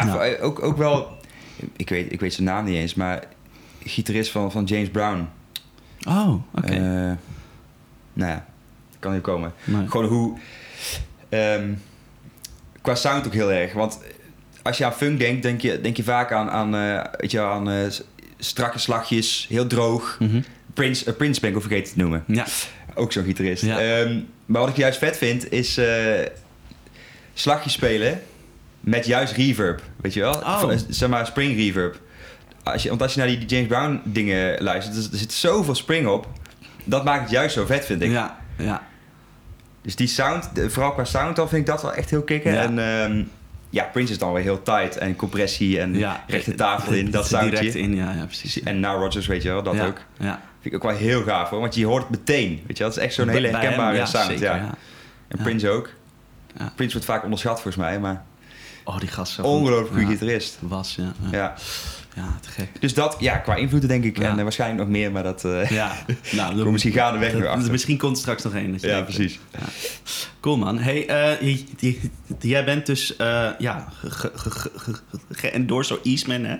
Ja, 0.00 0.36
ook, 0.40 0.62
ook 0.62 0.76
wel... 0.76 1.18
Ik 1.76 1.88
weet, 1.88 2.12
ik 2.12 2.20
weet 2.20 2.34
zijn 2.34 2.46
naam 2.46 2.64
niet 2.64 2.76
eens, 2.76 2.94
maar... 2.94 3.24
Gitarist 3.84 4.30
van, 4.30 4.52
van 4.52 4.64
James 4.64 4.90
Brown. 4.90 5.28
Oh, 6.08 6.34
oké. 6.54 6.72
Eh, 6.72 7.12
nou 8.12 8.30
ja, 8.30 8.46
kan 8.98 9.12
niet 9.12 9.22
komen. 9.22 9.52
Nee. 9.64 9.88
Gewoon 9.88 10.06
hoe... 10.06 10.38
ehm, 11.28 11.72
qua 12.80 12.94
sound 12.94 13.26
ook 13.26 13.32
heel 13.32 13.52
erg. 13.52 13.72
Want 13.72 13.98
als 14.62 14.78
je 14.78 14.84
aan 14.84 14.92
funk 14.92 15.18
denkt, 15.18 15.42
denk 15.42 15.60
je, 15.60 15.80
denk 15.80 15.96
je 15.96 16.02
vaak 16.02 16.32
aan, 16.32 16.50
aan, 16.50 16.74
eh, 16.74 17.04
weet 17.16 17.30
je, 17.30 17.40
aan 17.40 17.70
eh, 17.70 17.86
strakke 18.38 18.78
slagjes, 18.78 19.46
heel 19.48 19.66
droog. 19.66 20.16
Mhm. 20.20 20.40
Prince, 20.74 21.10
uh, 21.10 21.16
Prince 21.16 21.40
ben 21.40 21.50
ik 21.50 21.56
al 21.56 21.62
vergeten 21.62 21.92
te 21.92 21.98
noemen. 21.98 22.24
Ja, 22.26 22.46
Ook 22.94 23.12
zo'n 23.12 23.24
gitarist. 23.24 23.62
Ja. 23.62 23.80
Ehm, 23.80 24.20
maar 24.46 24.60
wat 24.60 24.70
ik 24.70 24.76
juist 24.76 24.98
vet 24.98 25.16
vind, 25.16 25.52
is 25.52 25.80
slagjes 27.34 27.72
spelen 27.72 28.22
met 28.82 29.06
juist 29.06 29.32
reverb. 29.32 29.82
Weet 30.00 30.14
je 30.14 30.20
wel? 30.20 30.34
Oh. 30.34 30.60
Van, 30.60 30.70
eh, 30.70 30.78
zeg 30.88 31.08
maar 31.08 31.26
spring 31.26 31.56
reverb. 31.56 32.00
Als 32.62 32.82
je, 32.82 32.88
want 32.88 33.02
als 33.02 33.14
je 33.14 33.18
naar 33.18 33.28
die, 33.28 33.46
James 33.46 33.66
Brown 33.66 34.00
dingen 34.04 34.62
luistert, 34.62 34.96
er, 34.96 35.12
er 35.12 35.18
zit 35.18 35.32
zoveel 35.32 35.74
spring 35.74 36.06
op. 36.06 36.26
Dat 36.84 37.04
maakt 37.04 37.20
het 37.20 37.30
juist 37.30 37.54
zo 37.54 37.66
vet, 37.66 37.84
vind 37.84 38.02
ik. 38.02 38.10
ja, 38.10 38.38
ja. 38.56 38.82
Dus 39.82 39.96
die 39.96 40.06
sound, 40.06 40.50
vooral 40.68 40.92
qua 40.92 41.04
sound, 41.04 41.36
dan 41.36 41.48
vind 41.48 41.60
ik 41.60 41.66
dat 41.66 41.82
wel 41.82 41.92
echt 41.92 42.10
heel 42.10 42.22
kicken. 42.22 42.52
Ja. 42.52 42.62
En 42.62 42.78
ehm, 42.78 43.24
ja, 43.70 43.84
Prince 43.84 44.12
is 44.12 44.18
dan 44.18 44.32
weer 44.32 44.42
heel 44.42 44.62
tight. 44.62 44.96
En 44.96 45.16
compressie 45.16 45.80
en 45.80 45.94
ja. 45.94 46.24
rechte 46.26 46.54
tafel 46.54 46.92
in, 46.92 47.10
dat 47.10 47.28
Het 47.28 47.40
Direct 47.40 47.56
soundje. 47.56 47.80
in, 47.80 47.94
ja, 47.94 48.12
ja 48.12 48.24
precies. 48.24 48.62
En 48.62 48.80
Now 48.80 49.00
Rodgers, 49.00 49.26
weet 49.26 49.42
je 49.42 49.48
wel, 49.48 49.62
dat 49.62 49.74
ja, 49.74 49.86
ook. 49.86 49.98
Ja. 50.18 50.40
Vind 50.60 50.74
ik 50.74 50.84
ook 50.84 50.90
wel 50.90 51.00
heel 51.00 51.22
gaaf 51.22 51.50
hoor, 51.50 51.60
want 51.60 51.74
je 51.74 51.86
hoort 51.86 52.02
het 52.02 52.10
meteen. 52.10 52.62
Weet 52.66 52.78
je 52.78 52.84
dat 52.84 52.96
is 52.96 53.02
echt 53.02 53.14
zo'n 53.14 53.28
hele 53.28 53.48
herkenbare 53.48 53.96
hem, 53.96 54.06
sound. 54.06 54.26
zeker, 54.26 54.44
ja. 54.44 54.56
ja. 54.56 54.74
En. 55.28 55.38
Prince 55.42 55.68
ook. 55.68 55.90
Ja. 56.58 56.72
Prince 56.74 56.92
wordt 56.92 57.08
vaak 57.08 57.22
onderschat 57.24 57.54
volgens 57.54 57.76
mij, 57.76 58.00
maar 58.00 58.24
Oh, 58.84 58.98
die 58.98 59.08
gast 59.08 59.32
zo 59.32 59.42
ongelooflijk 59.42 59.80
goed. 59.88 59.88
goede 59.96 60.06
Ja, 60.12 60.18
gitarist. 60.18 60.58
Was, 60.60 60.94
ja. 60.94 61.12
Ja, 61.30 61.36
Ja. 61.38 61.54
ja 62.16 62.38
te 62.40 62.48
gek. 62.48 62.68
Dus 62.80 62.94
dat, 62.94 63.16
ja, 63.18 63.36
qua 63.36 63.54
invloeden 63.54 63.88
denk 63.88 64.04
ik. 64.04 64.18
Ja. 64.18 64.28
En 64.30 64.36
eh, 64.36 64.42
waarschijnlijk 64.42 64.80
nog 64.80 64.88
meer, 64.90 65.12
maar 65.12 65.22
dat 65.22 65.44
eh 65.44 65.70
Ja, 65.70 65.96
nou, 66.32 66.54
komt 66.56 66.70
misschien 66.70 66.92
gaandeweg 66.92 67.32
dat- 67.32 67.40
weer 67.40 67.48
achter. 67.50 67.70
Misschien 67.70 67.98
komt 67.98 68.14
er 68.16 68.20
straks 68.22 68.42
nog 68.42 68.54
één. 68.54 68.72
dat 68.72 68.80
Ja, 68.80 68.88
denkt. 68.88 69.04
precies. 69.14 69.38
Cool 70.40 70.56
man. 70.56 70.78
Hey, 70.78 71.06
eh, 71.08 71.56
jij 72.40 72.64
bent 72.64 72.86
dus 72.86 73.16
eh 73.16 73.48
ja, 73.58 73.88
ge- 74.04 74.30
ge- 74.34 74.50
ge- 74.50 74.70
ge- 74.76 75.00
geëndorsed 75.30 75.96
door 75.96 76.12
Eastman, 76.12 76.44
hè? 76.44 76.56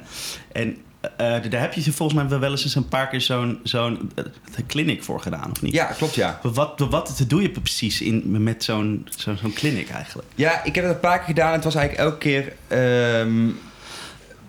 En 0.53 0.77
eh, 1.17 1.51
daar 1.51 1.61
heb 1.61 1.73
je 1.73 1.93
volgens 1.93 2.29
mij 2.29 2.39
wel 2.39 2.51
eens 2.51 2.65
eens 2.65 2.75
een 2.75 2.89
paar 2.89 3.09
keer 3.09 3.21
zo'n 3.21 3.61
zo'n 3.63 4.11
eh, 4.15 4.25
clinic 4.67 5.03
voor 5.05 5.21
gedaan, 5.21 5.51
of 5.51 5.63
niet? 5.63 5.73
Ja, 5.73 5.85
klopt 5.85 6.15
ja. 6.15 6.39
Wat, 6.43 6.79
wat 6.91 7.25
doe 7.29 7.43
je 7.43 7.51
precies 7.51 8.01
in, 8.01 8.43
met 8.43 8.65
zo'n 8.65 9.07
zo'n 9.17 9.37
zo'n 9.37 9.53
clinic 9.53 9.91
eigenlijk? 9.91 10.29
Ja, 10.35 10.65
ik 10.65 10.75
heb 10.75 10.85
het 10.85 10.95
een 10.95 11.01
paar 11.01 11.17
keer 11.19 11.27
gedaan 11.27 11.49
en 11.49 11.55
het 11.55 11.65
was 11.65 11.75
eigenlijk 11.75 12.09
elke 12.09 12.19
keer 12.19 12.53
ehm, 12.69 13.49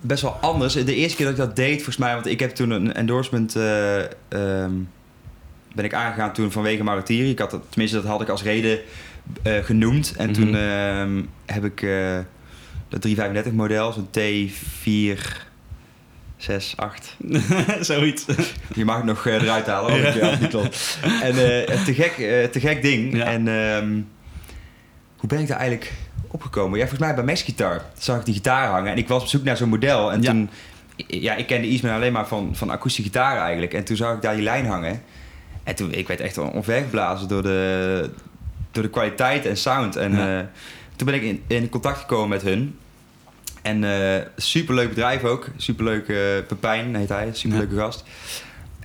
best 0.00 0.22
wel 0.22 0.32
anders. 0.40 0.72
De 0.72 0.94
eerste 0.94 1.16
keer 1.16 1.26
dat 1.26 1.34
ik 1.34 1.40
dat 1.40 1.56
deed, 1.56 1.74
volgens 1.74 1.96
mij, 1.96 2.14
want 2.14 2.26
ik 2.26 2.40
heb 2.40 2.50
toen 2.50 2.70
een 2.70 2.92
endorsement 2.94 3.56
eh, 3.56 3.98
ehm, 4.28 4.72
ben 5.74 5.84
ik 5.84 5.94
aangegaan 5.94 6.32
toen 6.32 6.52
vanwege 6.52 6.82
Maratiri. 6.84 7.30
Ik 7.30 7.38
had 7.38 7.50
dat, 7.50 7.62
tenminste, 7.68 7.96
dat 7.96 8.06
had 8.06 8.20
ik 8.20 8.28
als 8.28 8.42
reden 8.42 8.78
eh, 9.42 9.64
genoemd. 9.64 10.14
En 10.16 10.32
toen 10.32 10.48
Mhm. 10.50 10.54
ehm, 10.58 11.22
heb 11.46 11.64
ik 11.64 11.82
eh 11.82 12.18
dat 12.88 13.00
335 13.02 13.52
model, 13.52 13.92
zo'n 13.92 14.08
T4 14.10 15.43
6, 16.44 16.72
8. 16.76 17.16
Zoiets. 17.80 18.24
Je 18.74 18.84
mag 18.84 18.96
het 18.96 19.04
nog 19.04 19.26
eh, 19.26 19.34
eruit 19.42 19.66
halen. 19.66 19.96
Ja. 19.96 20.14
Ja, 20.14 20.38
niet 20.40 20.48
klopt. 20.48 20.98
En 21.22 21.30
eh, 21.30 21.82
te, 21.84 21.94
gek, 21.94 22.12
eh, 22.18 22.44
te 22.44 22.60
gek 22.60 22.82
ding. 22.82 23.16
Ja. 23.16 23.24
En 23.24 23.48
ehm, 23.48 23.92
hoe 25.16 25.28
ben 25.28 25.38
ik 25.38 25.48
daar 25.48 25.58
eigenlijk 25.58 25.92
opgekomen? 26.30 26.78
Ja, 26.78 26.86
volgens 26.86 27.00
mij 27.06 27.14
bij 27.14 27.24
Max 27.24 27.42
Guitar 27.42 27.82
zag 27.98 28.18
ik 28.18 28.24
die 28.24 28.34
gitaar 28.34 28.68
hangen. 28.68 28.92
En 28.92 28.98
ik 28.98 29.08
was 29.08 29.22
op 29.22 29.28
zoek 29.28 29.44
naar 29.44 29.56
zo'n 29.56 29.68
model. 29.68 30.12
En 30.12 30.22
Ja. 30.22 30.30
toen... 30.30 30.50
Ja, 31.06 31.34
ik 31.34 31.46
kende 31.46 31.66
Eastman 31.68 31.92
alleen 31.94 32.12
maar 32.12 32.26
van, 32.28 32.50
van 32.56 32.70
akoestische 32.70 33.10
gitaren 33.10 33.42
eigenlijk. 33.42 33.74
En 33.74 33.84
toen 33.84 33.96
zag 33.96 34.14
ik 34.14 34.22
daar 34.22 34.34
die 34.34 34.42
lijn 34.44 34.66
hangen. 34.66 35.02
En 35.62 35.74
toen, 35.74 35.92
ik 35.92 36.08
werd 36.08 36.20
echt 36.20 36.38
onvergeblazen 36.38 37.28
door 37.28 37.42
de, 37.42 38.10
door 38.70 38.82
de 38.82 38.90
kwaliteit 38.90 39.46
en 39.46 39.56
sound. 39.56 39.96
En 39.96 40.12
Ja. 40.16 40.38
eh, 40.38 40.44
toen 40.96 41.06
ben 41.06 41.14
ik 41.14 41.22
in, 41.22 41.42
in 41.46 41.68
contact 41.68 41.98
gekomen 41.98 42.28
met 42.28 42.42
hun. 42.42 42.78
En 43.64 43.84
eh 43.84 44.26
superleuk 44.36 44.88
bedrijf 44.88 45.24
ook. 45.24 45.48
Superleuk 45.56 46.08
eh 46.08 46.16
Pepijn 46.46 46.96
heet 46.96 47.08
hij. 47.08 47.28
Superleuke 47.32 47.76
gast. 47.76 48.04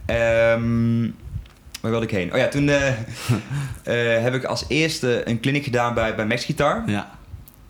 Ehm, 0.06 1.02
waar 1.82 1.92
wilde 1.92 2.06
ik 2.06 2.12
heen? 2.12 2.34
Oh 2.34 2.38
ja, 2.38 2.48
toen 2.48 2.70
eh, 2.70 2.94
heb 4.24 4.34
ik 4.34 4.44
als 4.44 4.66
eerste 4.68 5.30
een 5.30 5.40
clinic 5.40 5.64
gedaan 5.64 5.94
bij, 5.94 6.16
bij 6.16 6.26
Max 6.26 6.46
Guitar. 6.46 6.84
Ja. 6.86 7.12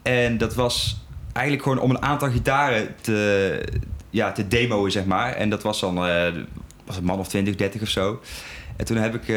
En 0.01 0.37
dat 0.37 0.55
was 0.55 1.05
eigenlijk 1.33 1.63
gewoon 1.63 1.79
om 1.79 1.89
een 1.89 2.01
aantal 2.01 2.31
gitaren 2.31 2.95
te, 3.01 3.61
ja, 4.09 4.31
te 4.31 4.47
demoen, 4.47 4.91
zeg 4.91 5.05
maar. 5.05 5.33
En 5.33 5.49
dat 5.49 5.63
was 5.63 5.79
dan 5.79 5.95
was 6.85 6.97
een 6.97 7.03
man 7.03 7.19
of 7.19 7.27
20, 7.27 7.55
30 7.55 7.81
of 7.81 7.89
zo. 7.89 8.21
En 8.75 8.85
toen 8.85 8.97
heb 8.97 9.15
ik 9.15 9.27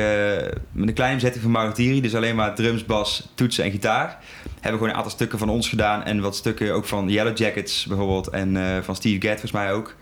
met 0.73 0.89
een 0.89 0.95
kleine 0.95 1.17
bezetting 1.17 1.43
van 1.43 1.53
Maratiri, 1.53 2.01
dus 2.01 2.15
alleen 2.15 2.37
maar 2.37 2.55
drums, 2.55 2.85
bas, 2.85 3.29
toetsen 3.35 3.65
en 3.65 3.71
gitaar, 3.71 4.19
hebben 4.63 4.81
gewoon 4.81 4.89
een 4.89 4.95
aantal 4.95 5.11
stukken 5.13 5.39
van 5.39 5.49
ons 5.49 5.69
gedaan. 5.69 6.05
En 6.05 6.21
wat 6.21 6.37
stukken 6.37 6.75
ook 6.75 6.85
van 6.85 7.09
Yellow 7.09 7.37
Jackets 7.37 7.87
bijvoorbeeld. 7.87 8.29
En 8.29 8.57
eh, 8.57 8.83
van 8.83 8.97
Steve 8.97 9.21
Gadd 9.21 9.41
volgens 9.41 9.53
mij 9.53 9.73
ook. 9.73 9.95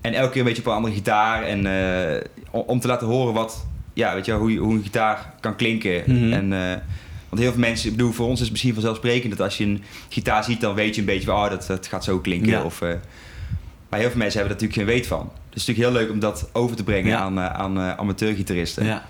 En 0.00 0.14
elke 0.14 0.30
keer 0.30 0.40
een 0.40 0.46
beetje 0.46 0.62
op 0.62 0.68
een 0.68 0.74
andere 0.74 0.94
gitaar. 0.94 1.42
En 1.42 1.66
eh, 1.66 2.24
om, 2.50 2.80
te 2.80 2.86
laten 2.86 3.06
horen 3.06 3.34
wat, 3.34 3.66
ja, 3.92 4.14
weet 4.14 4.24
je, 4.26 4.32
hoe, 4.32 4.56
hoe 4.56 4.74
een 4.74 4.82
gitaar 4.82 5.34
kan 5.40 5.56
klinken. 5.56 6.02
Mhm. 6.06 6.32
En, 6.32 6.52
eh, 6.52 6.76
want 7.28 7.42
heel 7.42 7.50
veel 7.50 7.60
mensen, 7.60 7.90
ik 7.90 7.96
bedoel, 7.96 8.12
voor 8.12 8.26
ons 8.26 8.34
is 8.34 8.40
het 8.40 8.50
misschien 8.50 8.74
vanzelfsprekend 8.74 9.36
dat 9.36 9.46
als 9.46 9.58
je 9.58 9.64
een 9.64 9.82
gitaar 10.08 10.44
ziet, 10.44 10.60
dan 10.60 10.74
weet 10.74 10.94
je 10.94 11.00
een 11.00 11.06
beetje 11.06 11.26
van, 11.26 11.44
oh, 11.44 11.50
dat, 11.50 11.66
dat 11.66 11.86
gaat 11.86 12.04
zo 12.04 12.18
klinken. 12.18 12.50
Ja. 12.50 12.62
Of, 12.62 12.80
maar 13.88 14.00
heel 14.00 14.08
veel 14.08 14.18
mensen 14.18 14.40
hebben 14.40 14.58
daar 14.58 14.66
natuurlijk 14.66 14.74
geen 14.74 14.86
weet 14.86 15.06
van. 15.06 15.18
Dus 15.18 15.34
het 15.50 15.56
is 15.56 15.66
natuurlijk 15.66 15.94
heel 15.94 16.02
leuk 16.02 16.10
om 16.12 16.20
dat 16.20 16.50
over 16.52 16.76
te 16.76 16.84
brengen 16.84 17.10
Ja. 17.10 17.18
aan, 17.18 17.40
aan 17.40 17.78
amateurgitaristen. 17.78 18.84
Ja. 18.84 19.08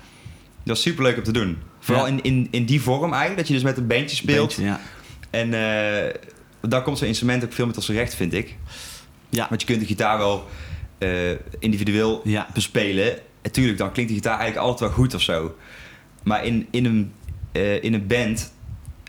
Dat 0.63 0.75
is 0.75 0.81
super 0.81 1.03
leuk 1.03 1.17
om 1.17 1.23
te 1.23 1.31
doen. 1.31 1.57
Vooral 1.79 2.07
in, 2.07 2.21
in, 2.23 2.47
in 2.51 2.65
die 2.65 2.81
vorm 2.81 3.09
eigenlijk, 3.09 3.37
dat 3.37 3.47
je 3.47 3.53
dus 3.53 3.63
met 3.63 3.77
een 3.77 3.87
bandje 3.87 4.15
speelt. 4.15 4.57
En 5.29 5.53
eh 5.53 6.13
dan 6.61 6.83
komt 6.83 6.97
zo'n 6.97 7.07
instrument 7.07 7.43
ook 7.43 7.53
veel 7.53 7.65
met 7.65 7.75
als 7.75 7.89
recht, 7.89 8.15
vind 8.15 8.33
ik. 8.33 8.55
Ja. 9.29 9.45
Want 9.49 9.61
je 9.61 9.67
kunt 9.67 9.79
de 9.79 9.85
gitaar 9.85 10.17
wel 10.17 10.47
eh, 10.97 11.09
individueel 11.59 12.21
Ja. 12.23 12.47
bespelen, 12.53 13.17
natuurlijk, 13.43 13.77
dan 13.77 13.91
klinkt 13.91 14.11
de 14.11 14.17
gitaar 14.17 14.37
eigenlijk 14.39 14.67
altijd 14.67 14.89
wel 14.89 14.99
goed 14.99 15.13
of 15.13 15.21
zo. 15.21 15.55
Maar 16.23 16.45
in, 16.45 16.67
in, 16.71 16.85
een, 16.85 17.11
eh, 17.51 17.83
in 17.83 17.93
een 17.93 18.07
band 18.07 18.53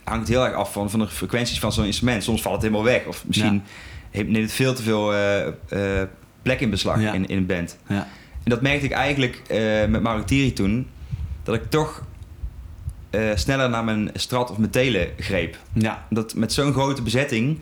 hangt 0.05 0.21
het 0.21 0.37
heel 0.37 0.45
erg 0.47 0.55
af 0.55 0.73
van, 0.73 0.91
van 0.91 1.01
de 1.01 1.09
frequenties 1.09 1.59
van 1.59 1.73
zo'n 1.73 1.85
instrument. 1.85 2.23
Soms 2.25 2.43
valt 2.43 2.55
het 2.55 2.65
helemaal 2.65 2.85
weg. 2.85 3.05
Of 3.07 3.25
misschien 3.27 3.63
Ja. 4.11 4.23
neemt 4.23 4.37
het 4.37 4.53
veel 4.53 4.75
te 4.75 4.83
veel 4.83 5.13
plek 6.43 6.61
in 6.61 6.71
beslag 6.71 7.01
Ja. 7.01 7.13
in, 7.13 7.27
in 7.29 7.37
een 7.37 7.47
band. 7.47 7.79
Ja. 7.89 8.09
En 8.45 8.51
dat 8.51 8.63
merkte 8.63 8.85
ik 8.87 8.93
eigenlijk 8.93 9.43
met 9.89 10.03
Marutiri 10.03 10.53
toen. 10.53 10.87
Dat 11.43 11.55
ik 11.55 11.71
toch 11.71 12.05
eh, 13.11 13.21
sneller 13.35 13.71
naar 13.71 13.85
mijn 13.85 14.11
strat 14.15 14.51
of 14.51 14.59
mijn 14.59 14.71
telen 14.71 15.09
greep. 15.19 15.57
Ja. 15.73 16.07
Dat 16.11 16.35
met 16.35 16.53
zo'n 16.53 16.73
grote 16.73 17.03
bezetting 17.03 17.59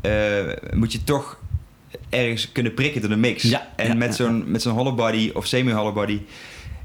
eh, 0.00 0.12
moet 0.74 0.92
je 0.92 1.04
toch 1.04 1.38
ergens 2.10 2.52
kunnen 2.52 2.74
prikken 2.74 3.00
door 3.00 3.10
de 3.10 3.16
mix. 3.16 3.42
Ja, 3.42 3.68
en 3.76 3.86
ja, 3.86 3.94
met 3.94 4.14
zo'n 4.14 4.50
met 4.50 4.62
zo'n 4.62 4.72
hollow 4.74 4.96
body 4.96 5.30
of 5.34 5.46
semi-hollow 5.46 5.94
body 5.94 6.20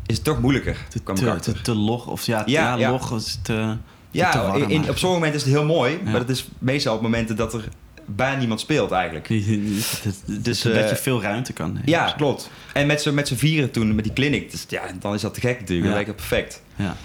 is 0.05 0.15
het 0.15 0.23
toch 0.23 0.41
moeilijker. 0.41 0.77
Te, 0.89 1.03
te, 1.13 1.39
te, 1.39 1.61
te 1.61 1.75
log 1.75 2.07
of 2.07 2.25
ja, 2.25 2.43
Ja, 2.45 2.61
ja, 2.73 2.75
ja. 2.77 2.91
log 2.91 3.15
is 3.15 3.39
te, 3.43 3.53
te 3.53 3.77
ja, 4.11 4.47
warm 4.47 4.61
in, 4.63 4.69
in- 4.69 4.79
op 4.89 4.97
sommige 4.97 5.07
momenten 5.07 5.35
is 5.39 5.43
het 5.43 5.53
heel 5.53 5.65
mooi, 5.65 5.99
maar 6.03 6.13
dat 6.19 6.29
is 6.29 6.47
meestal 6.59 6.95
op 6.95 7.01
momenten 7.01 7.35
dat 7.35 7.53
er 7.53 7.67
bijna 8.05 8.37
niemand 8.37 8.59
speelt 8.59 8.91
eigenlijk. 8.91 9.27
Dus 9.27 10.01
Dus, 10.25 10.61
dat 10.61 10.73
eh, 10.73 10.89
je 10.89 10.95
veel 10.95 11.21
ruimte 11.21 11.53
kan. 11.53 11.79
Ja, 11.85 12.13
klopt. 12.17 12.49
En 12.73 12.87
met 12.87 13.01
z'n 13.01 13.13
met 13.13 13.31
vieren 13.35 13.71
toen, 13.71 13.95
met 13.95 14.03
die 14.03 14.13
clinic, 14.13 14.51
dus, 14.51 14.65
ja, 14.69 14.81
dan 14.99 15.13
is 15.13 15.21
dat 15.21 15.33
te 15.33 15.39
gek 15.39 15.59
natuurlijk. 15.59 15.95
Dat 15.95 16.05
dat 16.05 16.15
perfect. 16.15 16.61
Ja. 16.75 16.95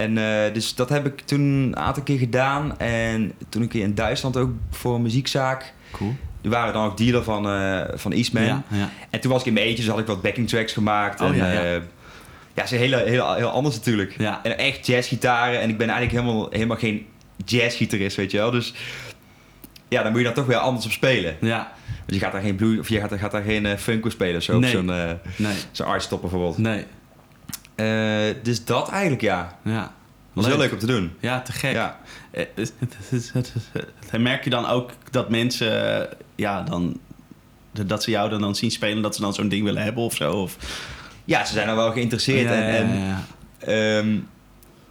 En 0.00 0.18
eh, 0.18 0.54
dus 0.54 0.74
dat 0.74 0.88
heb 0.88 1.06
ik 1.06 1.20
toen 1.20 1.40
een 1.40 1.76
aantal 1.76 2.02
keer 2.02 2.18
gedaan. 2.18 2.78
En 2.78 3.32
toen 3.48 3.62
een 3.62 3.68
keer 3.68 3.82
in 3.82 3.94
Duitsland 3.94 4.36
ook 4.36 4.50
voor 4.70 4.94
een 4.94 5.02
muziekzaak. 5.02 5.72
Cool. 5.92 6.14
Die 6.40 6.50
waren 6.50 6.72
dan 6.72 6.84
ook 6.84 6.96
dealer 6.96 7.22
van, 7.24 7.48
eh 7.48 7.80
van 7.94 8.12
Eastman. 8.12 8.44
Ja, 8.44 8.62
ja. 8.68 8.90
En 9.10 9.20
toen 9.20 9.30
was 9.30 9.40
ik 9.40 9.46
in 9.46 9.52
mijn 9.52 9.66
eentje, 9.66 9.82
dus 9.82 9.90
had 9.92 10.00
ik 10.00 10.06
wat 10.06 10.22
backing 10.22 10.48
tracks 10.48 10.72
gemaakt. 10.72 11.20
Oh, 11.20 11.28
en, 11.28 11.36
ja, 11.36 11.52
ja. 11.52 11.74
eh, 11.74 11.82
ja, 12.54 12.66
ze 12.66 12.76
heel, 12.76 12.98
heel, 12.98 13.34
heel 13.34 13.48
anders 13.48 13.76
natuurlijk. 13.76 14.14
Ja. 14.18 14.40
En 14.42 14.58
echt 14.58 14.86
jazzgitaren. 14.86 15.60
En 15.60 15.68
ik 15.68 15.78
ben 15.78 15.88
eigenlijk 15.88 16.20
helemaal, 16.20 16.48
helemaal 16.50 16.76
geen 16.76 17.06
jazzgitarist, 17.44 18.16
weet 18.16 18.30
je 18.30 18.36
wel. 18.36 18.50
Dus 18.50 18.74
ja, 19.88 20.02
dan 20.02 20.10
moet 20.10 20.20
je 20.20 20.26
dan 20.26 20.34
toch 20.34 20.46
weer 20.46 20.56
anders 20.56 20.84
op 20.86 20.92
spelen. 20.92 21.36
ja. 21.40 21.72
Want 22.06 22.22
je 22.22 22.26
gaat 22.28 22.32
daar 22.32 22.42
geen 22.42 22.56
blues, 22.56 22.78
of 22.78 22.88
je 22.88 23.00
gaat, 23.00 23.12
gaat 23.18 23.30
daar 23.30 23.42
geen 23.42 23.64
uh, 23.64 23.76
funk 23.76 24.04
op 24.04 24.10
spelen 24.10 24.36
of 24.36 24.42
zo. 24.42 24.58
Nee. 24.58 24.70
Zo'n 24.70 24.90
eh 24.90 25.10
Nee. 25.36 25.54
bijvoorbeeld. 26.20 26.58
Nee. 26.58 26.84
Eh, 27.84 28.34
dus 28.42 28.64
dat 28.64 28.88
eigenlijk, 28.90 29.22
ja. 29.22 29.58
Ja. 29.64 29.92
Dat 30.34 30.44
is 30.44 30.50
heel 30.50 30.60
leuk 30.60 30.72
om 30.72 30.78
te 30.78 30.86
doen. 30.86 31.12
Ja, 31.20 31.40
te 31.40 31.52
gek. 31.52 31.72
Ja. 31.72 32.00
Eh, 32.30 32.44
het- 32.54 32.72
het- 33.32 33.52
En 34.10 34.22
merk 34.22 34.44
je 34.44 34.50
dan 34.50 34.66
ook 34.66 34.90
dat 35.10 35.30
mensen, 35.30 36.00
eh, 36.00 36.16
ja, 36.34 36.62
dan, 36.62 36.98
dat 37.86 38.02
ze 38.02 38.10
jou 38.10 38.30
dan, 38.30 38.40
dan 38.40 38.54
zien 38.54 38.70
spelen, 38.70 39.02
dat 39.02 39.14
ze 39.14 39.20
dan 39.20 39.34
zo'n 39.34 39.48
ding 39.48 39.64
willen 39.64 39.82
hebben 39.82 40.02
of 40.02 40.14
zo? 40.14 40.32
Of, 40.32 40.56
ja, 41.24 41.44
ze 41.44 41.52
zijn 41.52 41.68
er 41.68 41.76
wel 41.76 41.92
geïnteresseerd. 41.92 42.48
Ja, 42.48 42.54
en, 42.62 42.88
ja, 42.98 43.04
ja, 43.06 43.22
ehm, 43.98 44.16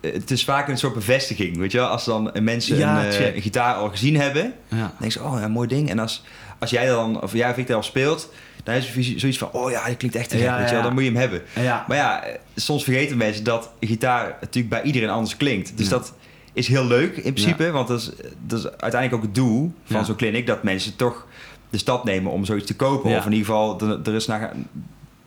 het 0.02 0.32
is 0.32 0.44
vaak 0.44 0.68
een 0.68 0.78
soort 0.78 0.94
bevestiging, 0.94 1.58
weet 1.58 1.72
je 1.72 1.78
wel. 1.78 1.88
Als 1.88 2.06
dan 2.06 2.32
mensen 2.42 2.82
een, 2.82 3.36
een 3.36 3.42
gitaar 3.42 3.76
al 3.76 3.90
gezien 3.90 4.16
hebben, 4.20 4.54
Ja. 4.68 4.78
dan 4.78 4.92
denk 5.00 5.12
je, 5.12 5.24
oh, 5.24 5.40
ja, 5.40 5.48
mooi 5.48 5.68
ding. 5.68 5.90
En 5.90 6.00
als, 6.00 6.24
als 6.60 6.70
jij 6.70 6.86
dan, 6.88 7.22
of 7.22 7.34
jij 7.34 7.50
of 7.52 7.58
ik 7.58 7.68
daar 7.68 7.76
al 7.76 7.84
speelt, 7.84 8.32
dan 8.70 8.78
is 9.04 9.16
zoiets 9.16 9.38
van, 9.38 9.52
oh 9.52 9.72
ja, 9.72 9.88
dat 9.88 9.98
klinkt 9.98 10.16
echt 10.18 10.30
te 10.30 10.36
gek, 10.38 10.46
Ja, 10.46 10.58
weet 10.58 10.68
je 10.68 10.74
wel. 10.74 10.84
Dan 10.84 10.94
moet 10.94 11.04
je 11.04 11.10
hem 11.10 11.20
hebben. 11.20 11.42
Maar 11.88 11.98
ja, 11.98 12.24
eh, 12.24 12.36
soms 12.56 12.84
vergeten 12.84 13.18
mensen 13.18 13.44
dat 13.44 13.70
gitaar 13.80 14.38
natuurlijk 14.42 14.70
bij 14.70 14.82
iedereen 14.84 15.10
anders 15.10 15.38
klinkt. 15.38 15.78
Dus 15.78 15.90
dat 15.90 16.14
is 16.54 16.68
heel 16.68 16.86
leuk 16.86 17.18
in 17.18 17.34
principe, 17.34 17.72
want 17.72 17.88
dat 17.88 18.00
is, 18.00 18.12
dat 18.46 18.60
is 18.60 18.66
uiteindelijk 18.66 19.14
ook 19.14 19.22
het 19.22 19.36
doel 19.36 19.74
van 19.84 20.06
zo'n 20.06 20.16
clinic, 20.16 20.48
dat 20.48 20.64
mensen 20.64 20.96
toch 20.96 21.28
de 21.70 21.78
stap 21.78 22.04
nemen 22.04 22.32
om 22.32 22.46
zoiets 22.46 22.66
te 22.68 22.76
kopen. 22.76 23.18
Of 23.18 23.26
in 23.26 23.32
ieder 23.32 23.46
geval 23.46 23.82
er, 23.82 24.00
er 24.04 24.14
eens 24.14 24.28
naar, 24.28 24.40
gaan- 24.40 24.68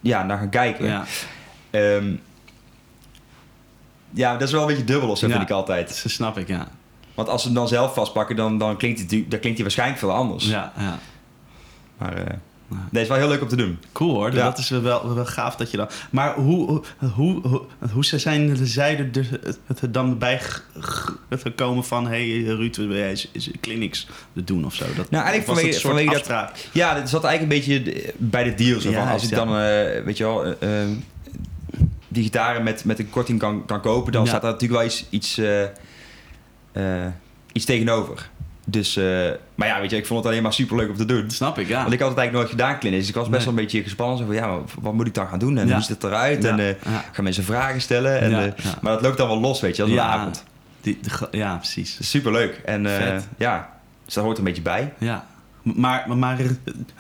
ja, 0.00 0.22
naar 0.24 0.38
gaan 0.38 0.48
kijken. 0.50 0.86
ja. 0.86 1.04
Ehm, 1.70 2.12
ja, 4.10 4.32
dat 4.32 4.42
is 4.48 4.52
wel 4.52 4.60
een 4.60 4.66
beetje 4.68 4.84
dubbel, 4.84 5.16
zo 5.16 5.26
Ja. 5.26 5.32
vind 5.32 5.44
ik 5.44 5.50
altijd. 5.50 6.00
Dat 6.02 6.12
snap 6.12 6.38
ik, 6.38 6.48
ja. 6.48 6.68
Want 7.14 7.28
als 7.28 7.40
ze 7.40 7.46
hem 7.46 7.56
dan 7.56 7.68
zelf 7.68 7.94
vastpakken, 7.94 8.36
dan, 8.36 8.58
dan, 8.58 8.76
klinkt, 8.76 9.00
het, 9.00 9.10
dan 9.10 9.20
klinkt 9.26 9.42
hij 9.44 9.62
waarschijnlijk 9.62 9.98
veel 9.98 10.12
anders. 10.12 10.46
Ja, 10.48 10.72
ja. 10.78 10.98
Maar 11.98 12.16
eh 12.16 12.34
Nee, 12.90 13.02
is 13.02 13.08
wel 13.08 13.16
heel 13.18 13.28
leuk 13.28 13.42
om 13.42 13.48
te 13.48 13.56
doen. 13.56 13.78
Cool 13.92 14.14
hoor, 14.14 14.34
Ja. 14.34 14.44
dat 14.44 14.58
is 14.58 14.68
wel, 14.68 15.14
wel 15.14 15.24
gaaf 15.26 15.56
dat 15.56 15.70
je 15.70 15.76
dan... 15.76 15.88
Maar 16.10 16.34
hoe, 16.34 16.82
hoe, 17.14 17.40
hoe, 17.46 17.62
hoe 17.92 18.04
zijn 18.04 18.56
zij 18.66 18.98
er 18.98 19.12
dus- 19.12 19.30
het 19.66 19.80
er 19.80 19.92
dan 19.92 20.18
bij 20.18 20.40
gekomen 21.30 21.84
van... 21.84 22.06
Hé 22.06 22.40
hey, 22.42 22.54
Ruud, 22.54 22.76
wil 22.76 22.92
jij 22.96 23.08
eens- 23.08 23.28
eens 23.32 23.50
clinics 23.60 24.06
doen 24.32 24.64
of 24.64 24.74
zo? 24.74 24.84
Dat, 24.96 25.10
Nou, 25.10 25.24
eigenlijk 25.24 25.44
vanwege- 25.44 25.72
soort 25.72 25.82
vanwege 25.82 26.08
dat- 26.08 26.16
afspraak? 26.18 26.68
Ja, 26.72 26.94
dat 26.94 27.08
zat 27.08 27.24
eigenlijk 27.24 27.66
een 27.66 27.74
beetje 27.82 28.12
bij 28.16 28.44
de 28.44 28.54
deal. 28.54 28.80
Zo 28.80 28.90
Ja, 28.90 29.02
van, 29.04 29.12
als 29.12 29.24
ik 29.24 29.30
dan, 29.30 29.48
eh, 29.48 30.04
weet 30.04 30.16
je 30.16 30.24
wel, 30.24 30.44
eh, 30.44 30.82
eh, 30.82 30.88
die 32.08 32.22
gitaren 32.22 32.62
met, 32.62 32.84
met 32.84 32.98
een 32.98 33.10
korting 33.10 33.38
kan, 33.38 33.64
kan 33.66 33.80
kopen, 33.80 34.12
dan 34.12 34.22
Ja. 34.22 34.28
staat 34.28 34.42
daar 34.42 34.50
natuurlijk 34.52 34.80
wel 34.80 34.88
iets, 34.90 35.06
iets, 35.10 35.38
eh, 35.38 35.62
eh, 36.72 37.12
iets 37.52 37.64
tegenover. 37.64 38.30
Dus, 38.64 38.96
eh, 38.96 39.04
maar 39.54 39.68
ja, 39.68 39.80
weet 39.80 39.90
je, 39.90 39.96
ik 39.96 40.06
vond 40.06 40.20
het 40.20 40.28
alleen 40.32 40.42
maar 40.42 40.52
super 40.52 40.76
leuk 40.76 40.88
om 40.88 40.96
te 40.96 41.04
doen. 41.04 41.30
Snap 41.30 41.58
ik, 41.58 41.68
ja. 41.68 41.80
Want 41.80 41.92
ik 41.92 41.98
had 42.00 42.08
het 42.08 42.18
eigenlijk 42.18 42.32
nooit 42.32 42.60
gedaan, 42.60 42.78
clinics. 42.78 43.00
Dus 43.00 43.08
ik 43.08 43.14
was 43.14 43.28
best 43.28 43.36
Nee. 43.36 43.54
wel 43.54 43.58
een 43.58 43.64
beetje 43.64 43.82
gespannen. 43.82 44.18
Zo 44.18 44.24
van, 44.24 44.34
ja, 44.34 44.58
wat 44.80 44.92
moet 44.92 45.06
ik 45.06 45.14
dan 45.14 45.26
gaan 45.28 45.38
doen? 45.38 45.58
En 45.58 45.66
Ja. 45.66 45.72
hoe 45.72 45.82
ziet 45.82 45.90
het 46.02 46.04
eruit? 46.04 46.42
Ja, 46.42 46.48
En 46.50 46.58
eh, 46.58 46.66
ja. 46.68 47.04
gaan 47.12 47.24
mensen 47.24 47.44
vragen 47.44 47.80
stellen? 47.80 48.20
En, 48.20 48.32
eh. 48.44 48.52
Maar 48.80 48.92
dat 48.92 49.02
loopt 49.02 49.16
dan 49.16 49.28
wel 49.28 49.40
los, 49.40 49.60
weet 49.60 49.76
je, 49.76 49.82
als 49.82 49.90
een 49.90 49.96
Ja. 49.96 50.06
avond. 50.06 50.44
Die, 50.80 50.98
de 51.02 51.28
ja, 51.38 51.56
precies. 51.56 51.96
Super 52.00 52.32
leuk. 52.32 52.60
En 52.64 52.86
eh, 53.14 53.20
ja, 53.38 53.70
dus 54.04 54.14
dat 54.14 54.24
hoort 54.24 54.38
een 54.38 54.44
beetje 54.44 54.62
bij. 54.62 54.92
Ja. 54.98 55.26
Maar, 55.62 56.04
maar, 56.08 56.16
maar, 56.16 56.38
eh, 56.40 56.46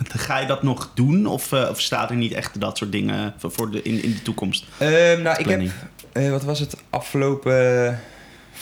ga 0.08 0.38
je 0.38 0.46
dat 0.46 0.62
nog 0.62 0.90
doen? 0.94 1.26
Of, 1.26 1.52
eh, 1.52 1.68
of 1.70 1.80
staat 1.80 2.10
er 2.10 2.16
niet 2.16 2.32
echt 2.32 2.60
dat 2.60 2.76
soort 2.78 2.92
dingen 2.92 3.34
voor 3.38 3.70
de, 3.70 3.82
in, 3.82 4.02
in 4.02 4.10
de 4.10 4.22
toekomst? 4.22 4.64
Ehm, 4.78 5.22
nou, 5.22 5.38
ik 5.38 5.46
heb, 5.48 5.62
eh, 6.12 6.30
wat 6.30 6.42
was 6.44 6.58
het, 6.58 6.76
afgelopen, 6.90 7.86
eh, 7.86 7.94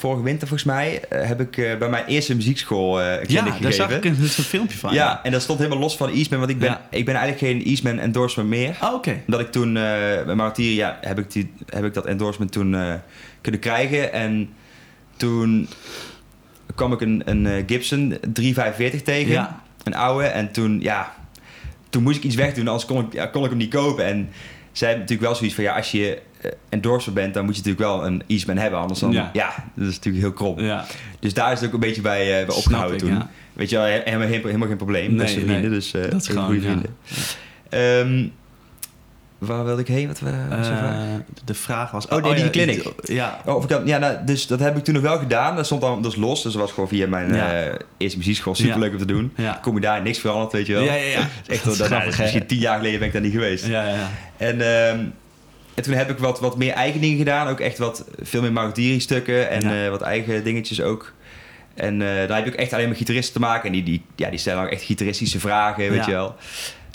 vorige 0.00 0.22
winter 0.22 0.48
volgens 0.48 0.68
mij, 0.68 1.00
eh, 1.08 1.26
heb 1.26 1.40
ik 1.40 1.56
eh, 1.56 1.76
bij 1.78 1.88
mijn 1.88 2.04
eerste 2.06 2.34
muziekschool 2.34 3.02
een 3.02 3.16
clinic 3.26 3.30
Ja, 3.30 3.42
daar 3.44 3.52
gegeven. 3.52 3.72
zag 3.72 3.90
ik 3.90 4.04
een, 4.04 4.16
een 4.20 4.28
filmpje 4.28 4.78
van. 4.78 4.94
ja, 4.94 5.20
en 5.24 5.32
dat 5.32 5.42
stond 5.42 5.58
helemaal 5.58 5.80
los 5.80 5.96
van 5.96 6.10
Eastman, 6.12 6.38
want 6.38 6.50
ik 6.50 6.58
ben, 6.58 6.68
Ja. 6.68 6.86
ik 6.90 7.04
ben 7.04 7.14
eigenlijk 7.14 7.52
geen 7.52 7.64
Eastman 7.64 7.98
endorsement 7.98 8.48
meer. 8.48 8.76
Oh, 8.82 8.94
oké. 8.94 9.20
Omdat 9.26 9.40
ik 9.40 9.50
toen, 9.52 9.76
eh 9.76 9.82
bij 10.26 10.34
Martyr, 10.34 10.72
ja, 10.74 10.98
heb 11.00 11.18
ik, 11.18 11.32
die, 11.32 11.52
heb 11.66 11.84
ik 11.84 11.94
dat 11.94 12.06
endorsement 12.06 12.52
toen 12.52 12.76
kunnen 13.40 13.60
krijgen. 13.60 14.12
En 14.12 14.48
toen 15.16 15.68
kwam 16.74 16.92
ik 16.92 17.00
een, 17.00 17.22
een 17.24 17.64
Gibson 17.66 18.18
345 18.32 19.02
tegen, 19.02 19.32
Ja. 19.32 19.62
een 19.84 19.94
oude. 19.94 20.24
En 20.26 20.50
toen, 20.52 20.80
ja, 20.80 21.14
toen 21.90 22.02
moest 22.02 22.16
ik 22.16 22.22
iets 22.24 22.34
wegdoen, 22.34 22.66
anders 22.68 22.86
kon 22.86 23.04
ik, 23.06 23.12
ja, 23.12 23.26
kon 23.26 23.42
ik 23.44 23.48
hem 23.48 23.58
niet 23.58 23.70
kopen. 23.74 24.04
En 24.04 24.28
zij 24.72 24.88
hebben 24.88 25.06
natuurlijk 25.06 25.28
wel 25.28 25.34
zoiets 25.38 25.54
van, 25.54 25.64
ja, 25.64 25.76
als 25.76 25.90
je 25.90 26.18
eh, 26.40 26.50
endorser 26.68 27.12
bent, 27.12 27.34
dan 27.34 27.44
moet 27.44 27.56
je 27.56 27.62
natuurlijk 27.62 27.90
wel 27.90 28.06
een 28.06 28.22
Eastman 28.26 28.56
hebben. 28.56 28.80
Anders 28.80 29.00
dan, 29.00 29.12
Ja. 29.12 29.30
ja, 29.32 29.54
dat 29.74 29.86
is 29.88 29.94
natuurlijk 29.94 30.24
heel 30.24 30.32
krom. 30.32 30.60
Ja. 30.60 30.84
Dus 31.20 31.34
daar 31.34 31.52
is 31.52 31.58
het 31.58 31.68
ook 31.68 31.74
een 31.74 31.80
beetje 31.80 32.00
bij, 32.02 32.26
bij 32.26 32.42
Snap 32.44 32.56
opgehouden 32.56 32.96
ik, 32.96 33.02
toen. 33.02 33.12
ja. 33.12 33.30
Weet 33.52 33.70
je 33.70 33.76
wel, 33.76 33.84
he- 33.84 34.00
helemaal 34.04 34.28
geen, 34.28 34.42
helemaal 34.44 34.68
geen 34.68 34.76
probleem. 34.76 35.08
Nee, 35.08 35.16
Beste 35.16 35.40
vrienden, 35.40 35.60
nee. 35.60 35.70
dus 35.70 35.94
eh 35.94 36.02
Dat 36.10 36.20
is 36.22 36.28
gewoon, 36.28 36.54
ja. 36.54 36.60
vrienden. 36.60 38.32
Waar 39.40 39.64
wilde 39.64 39.80
ik 39.80 39.88
heen? 39.88 40.06
Wat, 40.06 40.18
we- 40.20 40.30
de 40.48 40.64
vraag? 40.64 40.94
Eh, 40.94 41.14
de 41.44 41.54
vraag 41.54 41.90
was... 41.90 42.08
Oh, 42.08 42.22
nee, 42.22 42.34
die 42.34 42.50
clinic. 42.50 42.92
Ja. 43.02 43.40
Oh, 43.46 43.54
of 43.54 43.62
ik 43.62 43.68
dat, 43.68 43.82
ja, 43.84 43.98
nou, 43.98 44.16
dus 44.24 44.46
dat 44.46 44.60
heb 44.60 44.76
ik 44.76 44.84
toen 44.84 44.94
nog 44.94 45.02
wel 45.02 45.18
gedaan. 45.18 45.56
Dat 45.56 45.66
stond 45.66 45.80
dan 45.80 46.02
dus 46.02 46.16
los. 46.16 46.42
Dus 46.42 46.52
dat 46.52 46.60
was 46.62 46.72
gewoon 46.72 46.88
via 46.88 47.06
mijn 47.08 47.34
eh, 47.34 47.74
eerste 47.96 48.18
muziekschool. 48.18 48.54
Super 48.54 48.78
leuk 48.78 48.92
om 48.92 48.98
te 48.98 49.04
doen. 49.04 49.32
Kom 49.62 49.74
je 49.74 49.80
daar, 49.80 50.02
niks 50.02 50.18
veranderd, 50.18 50.52
weet 50.52 50.66
je 50.66 50.72
wel. 50.72 50.82
Ja, 50.82 50.94
ja, 50.94 51.04
ja. 51.04 51.18
Echt 51.46 51.64
Dat 51.64 51.72
is 51.80 51.88
hè? 51.88 52.06
misschien 52.06 52.46
tien 52.46 52.58
jaar 52.58 52.76
geleden 52.76 52.98
ben 52.98 53.06
ik 53.08 53.12
daar 53.14 53.22
niet 53.22 53.32
geweest. 53.32 53.66
Ja, 53.66 53.88
ja. 53.88 54.08
En, 54.36 54.60
ehm, 54.60 54.98
en 55.74 55.82
toen 55.82 55.94
heb 55.94 56.10
ik 56.10 56.18
wat, 56.18 56.40
wat 56.40 56.56
meer 56.56 56.72
eigen 56.72 57.00
dingen 57.00 57.18
gedaan. 57.18 57.48
Ook 57.48 57.60
echt 57.60 57.78
wat, 57.78 58.04
veel 58.22 58.40
meer 58.42 58.52
Marutiri 58.52 59.00
stukken. 59.00 59.50
En 59.50 59.60
Ja. 59.68 59.84
eh, 59.84 59.90
wat 59.90 60.00
eigen 60.02 60.44
dingetjes 60.44 60.80
ook. 60.80 61.12
En 61.74 62.02
eh 62.02 62.28
daar 62.28 62.36
heb 62.36 62.46
ik 62.46 62.54
echt 62.54 62.72
alleen 62.72 62.88
met 62.88 62.96
gitaristen 62.98 63.34
te 63.34 63.40
maken. 63.40 63.66
En 63.66 63.72
die, 63.72 63.82
die, 63.82 64.02
ja, 64.16 64.30
die 64.30 64.38
stellen 64.38 64.62
ook 64.64 64.70
echt 64.70 64.82
gitaristische 64.82 65.40
vragen, 65.40 65.88
weet 65.90 65.98
Ja. 65.98 66.06
je 66.06 66.12
wel. 66.12 66.36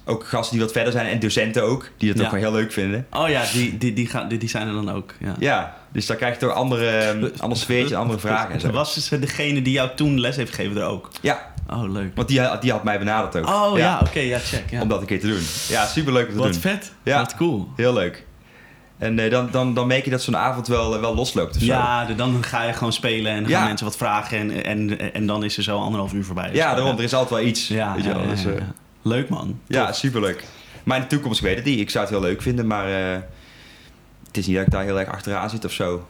Ook 0.08 0.24
gasten 0.28 0.56
die 0.56 0.64
wat 0.66 0.74
verder 0.74 0.92
zijn. 0.92 1.08
En 1.08 1.20
docenten 1.20 1.64
ook. 1.64 1.90
Die 1.98 2.10
dat 2.10 2.18
Ja. 2.20 2.26
ook 2.26 2.32
wel 2.32 2.42
heel 2.42 2.52
leuk 2.52 2.72
vinden. 2.72 3.08
Oh 3.12 3.30
ja, 3.30 3.44
die, 3.54 3.78
die, 3.78 3.94
die, 3.94 4.08
gaan, 4.08 4.28
die, 4.28 4.38
die 4.38 4.50
zijn 4.50 4.68
er 4.68 4.74
dan 4.74 4.92
ook. 4.92 5.14
Ja. 5.20 5.36
Ja, 5.40 5.76
dus 5.92 6.06
dan 6.06 6.18
krijg 6.18 6.34
je 6.34 6.40
toch 6.40 6.54
andere, 6.56 6.88
ehm, 6.90 7.28
ander 7.40 7.58
sfeertje, 7.58 7.96
andere 7.96 8.20
vragen 8.20 8.54
en 8.54 8.60
zo. 8.60 8.72
Was 8.72 8.94
dus 8.94 9.08
degene 9.10 9.62
die 9.62 9.74
jou 9.74 9.90
toen 9.96 10.20
les 10.20 10.36
heeft 10.36 10.54
gegeven 10.56 10.78
er 10.82 10.88
ook? 10.88 11.10
Ja, 11.22 11.54
Oh, 11.70 11.92
leuk. 11.92 12.12
want 12.16 12.28
die, 12.28 12.42
die 12.60 12.72
had 12.72 12.84
mij 12.84 13.00
benaderd 13.00 13.36
ook. 13.36 13.50
Oh 13.56 13.78
ja, 13.78 14.00
oké, 14.08 14.20
ja, 14.20 14.40
check. 14.40 14.64
Ja. 14.70 14.82
Om 14.82 14.88
dat 14.88 15.02
een 15.02 15.08
keer 15.08 15.20
te 15.20 15.28
doen. 15.28 15.42
Ja, 15.68 15.86
superleuk 15.86 16.28
om 16.28 16.34
te 16.34 16.40
Wat 16.40 16.52
doen. 16.52 16.62
vet. 16.62 16.92
Ja. 17.04 17.18
Wat 17.20 17.36
cool. 17.36 17.68
Heel 17.76 17.94
leuk. 17.94 18.26
En 18.98 19.20
eh, 19.20 19.32
dan, 19.32 19.48
dan, 19.52 19.74
dan 19.74 19.88
merk 19.88 20.06
je 20.06 20.12
dat 20.12 20.22
zo'n 20.22 20.38
avond 20.38 20.68
wel, 20.68 21.00
wel 21.00 21.16
losloopt 21.16 21.56
of 21.56 21.62
zo. 21.62 21.66
Ja, 21.68 22.06
dan 22.06 22.44
ga 22.44 22.64
je 22.64 22.74
gewoon 22.74 22.94
spelen 22.94 23.32
en 23.32 23.44
dan 23.44 23.52
gaan 23.52 23.66
mensen 23.68 23.86
wat 23.86 23.98
vragen 23.98 24.38
en, 24.38 24.64
en, 24.66 25.14
en 25.14 25.26
dan 25.28 25.44
is 25.44 25.58
er 25.58 25.64
zo 25.64 25.80
anderhalf 25.80 26.14
uur 26.14 26.24
voorbij. 26.26 26.50
Ja, 26.54 26.74
daarom. 26.76 26.98
Er 26.98 27.04
is 27.04 27.14
altijd 27.14 27.40
wel 27.40 27.50
iets. 27.50 27.68
Ja, 27.68 27.94
weet 27.96 28.04
je 28.04 28.14
wel. 28.14 28.28
Dus, 28.28 28.46
eh. 28.46 28.52
Leuk 29.06 29.30
man. 29.30 29.60
ja, 29.68 29.92
superleuk. 29.92 30.44
Maar 30.84 30.98
in 30.98 31.04
de 31.04 31.10
toekomst, 31.10 31.40
ik 31.40 31.46
weet 31.46 31.56
het 31.56 31.66
niet. 31.66 31.80
Ik 31.80 31.90
zou 31.90 32.06
het 32.06 32.14
heel 32.14 32.24
leuk 32.24 32.42
vinden, 32.42 32.68
maar 32.68 33.14
eh, 33.14 33.22
het 34.28 34.38
is 34.38 34.48
niet 34.48 34.56
dat 34.56 34.66
ik 34.66 34.72
daar 34.72 34.84
heel 34.84 35.00
erg 35.00 35.10
achteraan 35.10 35.50
zit 35.50 35.66
of 35.66 35.72
zo. 35.72 36.08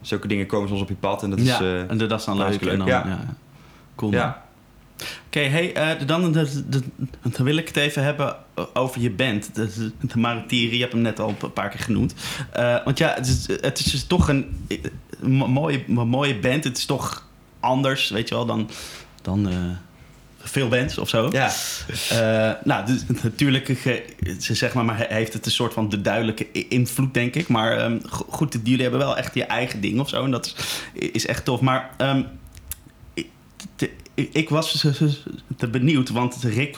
Zulke 0.00 0.28
dingen 0.28 0.46
komen 0.46 0.68
soms 0.68 0.80
op 0.80 0.88
je 0.88 0.94
pad 0.94 1.22
en 1.22 1.30
dat 1.30 1.38
is... 1.38 1.46
ja, 1.46 1.60
eh, 1.60 1.90
en 1.90 1.98
dat 1.98 2.18
is 2.18 2.24
dan 2.24 2.36
leuk. 2.36 2.62
dan, 2.62 2.86
ja. 2.86 3.06
ja. 3.06 3.36
Cool 3.94 4.10
man. 4.10 4.20
ja. 4.20 4.46
Oké, 5.26 5.40
hey, 5.40 5.74
eh, 5.74 6.06
dan, 6.06 6.32
dan, 6.32 6.32
dan, 6.66 6.82
dan 7.22 7.44
wil 7.44 7.56
ik 7.56 7.68
het 7.68 7.76
even 7.76 8.02
hebben 8.02 8.36
over 8.72 9.00
je 9.00 9.10
band. 9.10 9.54
De, 9.54 9.92
de 10.00 10.18
Maritieri, 10.18 10.74
je 10.74 10.80
hebt 10.80 10.92
hem 10.92 11.02
net 11.02 11.20
al 11.20 11.34
een 11.40 11.52
paar 11.52 11.68
keer 11.68 11.80
genoemd. 11.80 12.14
Want 12.84 12.98
ja, 12.98 13.14
het 13.14 13.26
is, 13.26 13.46
het 13.60 13.78
is 13.78 13.84
dus 13.84 14.04
toch 14.06 14.28
een, 14.28 14.66
een 15.20 15.32
mooie, 15.32 15.84
een 15.86 16.08
mooie 16.08 16.38
band. 16.38 16.64
Het 16.64 16.76
is 16.78 16.84
toch 16.84 17.26
anders, 17.60 18.10
weet 18.10 18.28
je 18.28 18.34
wel, 18.34 18.46
dan, 18.46 18.70
dan 19.22 19.48
veel 20.50 20.68
bands 20.68 20.98
of 20.98 21.08
zo. 21.08 21.28
Ja. 21.32 21.50
Eh, 22.10 22.52
nou, 22.64 22.86
dus, 22.86 23.02
natuurlijk, 23.22 23.68
eh, 23.68 23.94
ze 24.40 24.54
zeg 24.54 24.74
maar, 24.74 24.84
maar 24.84 25.06
heeft 25.08 25.32
het 25.32 25.46
een 25.46 25.52
soort 25.52 25.72
van 25.72 25.88
de 25.88 26.00
duidelijke 26.00 26.46
invloed, 26.68 27.14
denk 27.14 27.34
ik. 27.34 27.48
Maar 27.48 27.90
go- 28.08 28.26
goed, 28.28 28.58
jullie 28.64 28.82
hebben 28.82 29.00
wel 29.00 29.16
echt 29.16 29.34
je 29.34 29.44
eigen 29.44 29.80
ding 29.80 30.00
of 30.00 30.08
zo. 30.08 30.24
En 30.24 30.30
dat 30.30 30.54
is, 30.92 31.10
is 31.12 31.26
echt 31.26 31.44
tof. 31.44 31.60
Maar 31.60 31.90
ehm, 31.96 32.22
ik- 34.14 34.48
was 34.48 34.72
dus, 34.82 34.98
dus 34.98 35.22
te 35.56 35.68
benieuwd, 35.68 36.08
want 36.10 36.36
Rick 36.42 36.76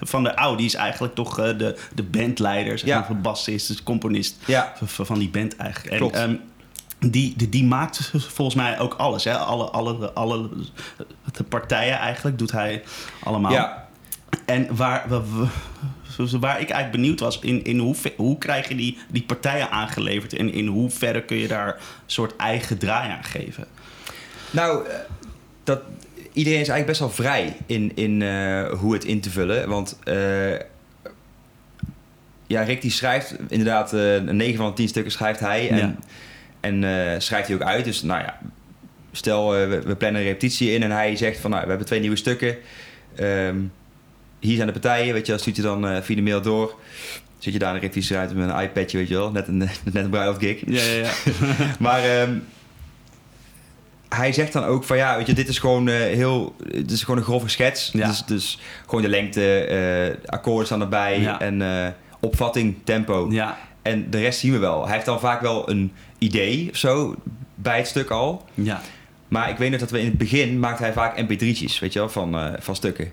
van 0.00 0.22
der 0.22 0.34
die 0.56 0.66
is 0.66 0.74
eigenlijk 0.74 1.14
toch 1.14 1.38
eh, 1.38 1.58
de, 1.58 1.76
de 1.94 2.02
bandleider, 2.02 2.78
zeg 2.78 2.88
Ja. 2.88 2.98
maar, 2.98 3.08
de 3.08 3.14
bassist, 3.14 3.68
de 3.76 3.82
componist 3.82 4.36
Ja. 4.46 4.72
van 4.84 5.18
die 5.18 5.28
band 5.28 5.56
eigenlijk. 5.56 5.96
Klopt. 5.96 6.14
En, 6.16 6.28
ehm, 6.30 6.36
die, 7.00 7.34
die, 7.36 7.48
die 7.48 7.64
maakt 7.64 8.12
volgens 8.16 8.56
mij 8.56 8.78
ook 8.78 8.94
alles. 8.94 9.24
Hè? 9.24 9.36
Alle, 9.38 9.64
alle, 9.64 10.12
alle 10.12 10.48
de 11.32 11.44
partijen 11.44 11.98
eigenlijk 11.98 12.38
doet 12.38 12.52
hij 12.52 12.82
allemaal. 13.22 13.52
Ja. 13.52 13.88
En 14.46 14.76
waar, 14.76 15.04
wa- 15.08 15.22
wa- 15.30 15.48
waar 16.40 16.60
ik 16.60 16.70
eigenlijk 16.70 16.90
benieuwd 16.90 17.20
was, 17.20 17.38
in, 17.38 17.64
in 17.64 17.78
hoe, 17.78 17.94
hoe 18.16 18.38
krijg 18.38 18.68
je 18.68 18.74
die, 18.74 18.98
die 19.08 19.22
partijen 19.22 19.70
aangeleverd 19.70 20.32
en 20.32 20.52
in 20.52 20.66
hoeverre 20.66 21.22
kun 21.24 21.36
je 21.36 21.48
daar 21.48 21.68
een 21.68 21.80
soort 22.06 22.36
eigen 22.36 22.78
draai 22.78 23.10
aan 23.10 23.24
geven? 23.24 23.64
Nou, 24.50 24.86
eh, 24.88 24.94
dat, 25.64 25.80
iedereen 26.32 26.60
is 26.60 26.68
eigenlijk 26.68 26.86
best 26.86 27.00
wel 27.00 27.10
vrij 27.26 27.56
in, 27.66 27.92
in 27.94 28.22
eh, 28.22 28.72
hoe 28.78 28.92
het 28.92 29.04
in 29.04 29.20
te 29.20 29.30
vullen. 29.30 29.68
Want 29.68 29.98
eh, 30.04 30.52
ja, 32.46 32.62
Rick 32.62 32.80
die 32.82 32.90
schrijft 32.90 33.34
inderdaad 33.48 33.92
eh 33.92 34.18
9 34.20 34.56
van 34.56 34.66
de 34.68 34.72
10 34.72 34.88
stukken 34.88 35.12
schrijft 35.12 35.40
hij. 35.40 35.70
En, 35.70 35.76
Ja. 35.78 35.94
En 36.60 36.84
eh, 36.84 37.18
schrijft 37.20 37.46
hij 37.48 37.56
ook 37.56 37.62
uit. 37.62 37.84
Dus 37.84 38.02
nou 38.02 38.20
ja, 38.20 38.38
stel 39.12 39.56
eh, 39.56 39.68
we, 39.68 39.80
we 39.82 39.96
plannen 39.96 40.20
een 40.20 40.26
repetitie 40.26 40.72
in 40.72 40.82
en 40.82 40.90
hij 40.90 41.16
zegt 41.16 41.40
van 41.40 41.50
nou, 41.50 41.62
we 41.62 41.68
hebben 41.68 41.86
twee 41.86 42.00
nieuwe 42.00 42.16
stukken. 42.16 42.56
Ehm, 43.16 43.56
hier 44.38 44.54
zijn 44.54 44.66
de 44.66 44.72
partijen, 44.72 45.12
weet 45.14 45.26
je, 45.26 45.32
dat 45.32 45.40
stuurt 45.40 45.56
hij 45.56 45.66
dan 45.66 45.88
eh, 45.88 46.02
via 46.02 46.16
de 46.16 46.22
mail 46.22 46.42
door. 46.42 46.78
Zit 47.38 47.52
je 47.52 47.58
daar 47.58 47.74
een 47.74 47.80
repetitie 47.80 48.16
uit 48.16 48.34
met 48.34 48.48
een 48.50 48.60
iPadje, 48.60 48.98
weet 48.98 49.08
je 49.08 49.14
wel. 49.14 49.30
Net 49.30 49.48
een, 49.48 49.58
net 49.84 49.94
een 49.94 50.10
bruiloft 50.10 50.40
gig. 50.40 50.62
Ja, 50.66 50.82
ja, 50.82 50.92
ja. 51.04 51.10
Maar 51.78 52.04
ehm, 52.04 52.38
hij 54.08 54.32
zegt 54.32 54.52
dan 54.52 54.64
ook 54.64 54.84
van 54.84 54.96
ja, 54.96 55.16
weet 55.16 55.26
je, 55.26 55.34
dit 55.34 55.48
is 55.48 55.58
gewoon 55.58 55.88
heel, 55.88 56.56
dit 56.66 56.90
is 56.90 57.02
gewoon 57.02 57.18
een 57.18 57.24
grove 57.26 57.48
schets. 57.48 57.90
Ja. 57.92 58.06
Dus, 58.06 58.24
dus 58.24 58.58
gewoon 58.86 59.02
de 59.02 59.08
lengte, 59.08 60.18
akkoorden 60.26 60.66
staan 60.66 60.80
erbij 60.80 61.20
Ja. 61.20 61.40
en 61.40 61.62
opvatting, 62.20 62.76
tempo. 62.84 63.28
ja, 63.30 63.58
En 63.82 64.10
de 64.10 64.18
rest 64.18 64.38
zien 64.38 64.52
we 64.52 64.58
wel. 64.58 64.84
Hij 64.84 64.92
heeft 64.94 65.06
dan 65.06 65.20
vaak 65.20 65.40
wel 65.40 65.70
een 65.70 65.92
idee 66.20 66.68
of 66.70 66.76
zo 66.76 67.14
bij 67.54 67.76
het 67.76 67.86
stuk 67.86 68.10
al. 68.10 68.44
ja, 68.54 68.80
Maar 69.28 69.50
ik 69.50 69.56
weet 69.56 69.70
nog 69.70 69.80
dat 69.80 69.90
we 69.90 69.98
in 70.00 70.04
het 70.06 70.18
begin 70.18 70.58
maakt 70.58 70.78
hij 70.78 70.92
vaak 70.92 71.16
mp3'tjes, 71.22 71.78
weet 71.80 71.92
je 71.92 71.98
wel, 71.98 72.08
van, 72.08 72.34
eh, 72.38 72.52
van 72.58 72.76
stukken. 72.76 73.12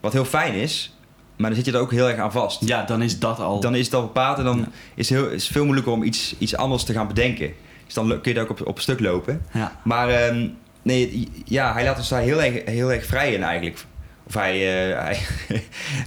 Wat 0.00 0.12
heel 0.12 0.24
fijn 0.24 0.54
is, 0.54 0.96
maar 1.36 1.46
dan 1.50 1.56
zit 1.58 1.66
je 1.66 1.72
er 1.72 1.80
ook 1.80 1.90
heel 1.90 2.08
erg 2.08 2.18
aan 2.18 2.32
vast. 2.32 2.64
ja, 2.68 2.82
dan 2.84 3.02
is 3.02 3.18
dat 3.18 3.38
al. 3.40 3.60
Dan 3.60 3.74
is 3.74 3.84
het 3.84 3.94
al 3.94 4.02
bepaald 4.02 4.38
en 4.38 4.44
dan 4.44 4.58
Ja. 4.58 4.66
is 4.94 5.08
het 5.08 5.18
heel, 5.18 5.28
is 5.28 5.46
veel 5.48 5.64
moeilijker 5.64 5.92
om 5.92 6.02
iets, 6.02 6.34
iets 6.38 6.56
anders 6.56 6.84
te 6.84 6.92
gaan 6.92 7.06
bedenken. 7.08 7.52
Dus 7.84 7.94
dan 7.94 8.08
kun 8.08 8.20
je 8.22 8.34
daar 8.34 8.42
ook 8.44 8.50
op, 8.50 8.66
op 8.66 8.76
een 8.76 8.82
stuk 8.82 9.00
lopen. 9.00 9.42
ja, 9.52 9.80
Maar 9.84 10.08
ehm, 10.08 10.48
nee, 10.82 11.28
ja, 11.44 11.72
hij 11.72 11.84
laat 11.84 11.98
ons 11.98 12.08
daar 12.08 12.20
heel 12.20 12.42
erg, 12.42 12.64
heel 12.64 12.92
erg 12.92 13.06
vrij 13.06 13.32
in 13.34 13.42
eigenlijk. 13.42 13.84
Of 14.26 14.34
hij, 14.34 14.54
eh, 14.90 15.04
hij 15.04 15.18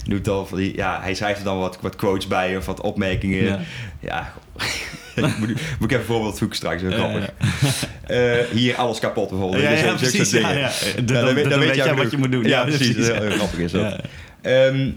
doet 0.04 0.28
al 0.28 0.46
van 0.46 0.58
die, 0.58 0.76
ja, 0.76 1.00
hij 1.02 1.14
schrijft 1.14 1.38
er 1.38 1.44
dan 1.44 1.58
wat, 1.58 1.78
wat 1.80 1.96
quotes 1.96 2.26
bij 2.26 2.56
of 2.56 2.66
wat 2.66 2.80
opmerkingen. 2.80 3.44
Ja. 3.44 3.60
Ja, 4.00 4.32
moet, 5.38 5.48
moet 5.78 5.90
ik 5.90 5.92
even 5.92 6.04
voorbeeld 6.04 6.36
zoeken 6.36 6.56
straks, 6.56 6.82
heel 6.82 6.90
Ja, 6.90 6.96
grappig. 6.96 7.30
Eh, 8.06 8.32
hier 8.52 8.76
alles 8.76 8.98
kapot 8.98 9.28
bijvoorbeeld. 9.30 9.62
Ja, 9.62 9.70
ja, 9.70 9.76
zulke 9.76 9.96
precies. 9.96 10.30
Ja, 10.30 10.50
ja. 10.50 10.58
Ja, 10.58 10.70
Dan- 10.94 11.06
dan, 11.24 11.34
weet- 11.34 11.50
dan 11.50 11.58
weet 11.58 11.74
jij 11.74 11.94
wat 11.94 12.10
je 12.10 12.16
moet 12.18 12.32
doen. 12.32 12.42
Ja, 12.44 12.48
Ja, 12.48 12.62
precies. 12.64 12.92
precies. 12.92 13.12
Heel, 13.18 13.30
grappig 13.30 13.58
is 13.58 13.72
dat. 13.72 13.82
Ja. 13.82 14.00
Ehm, 14.66 14.90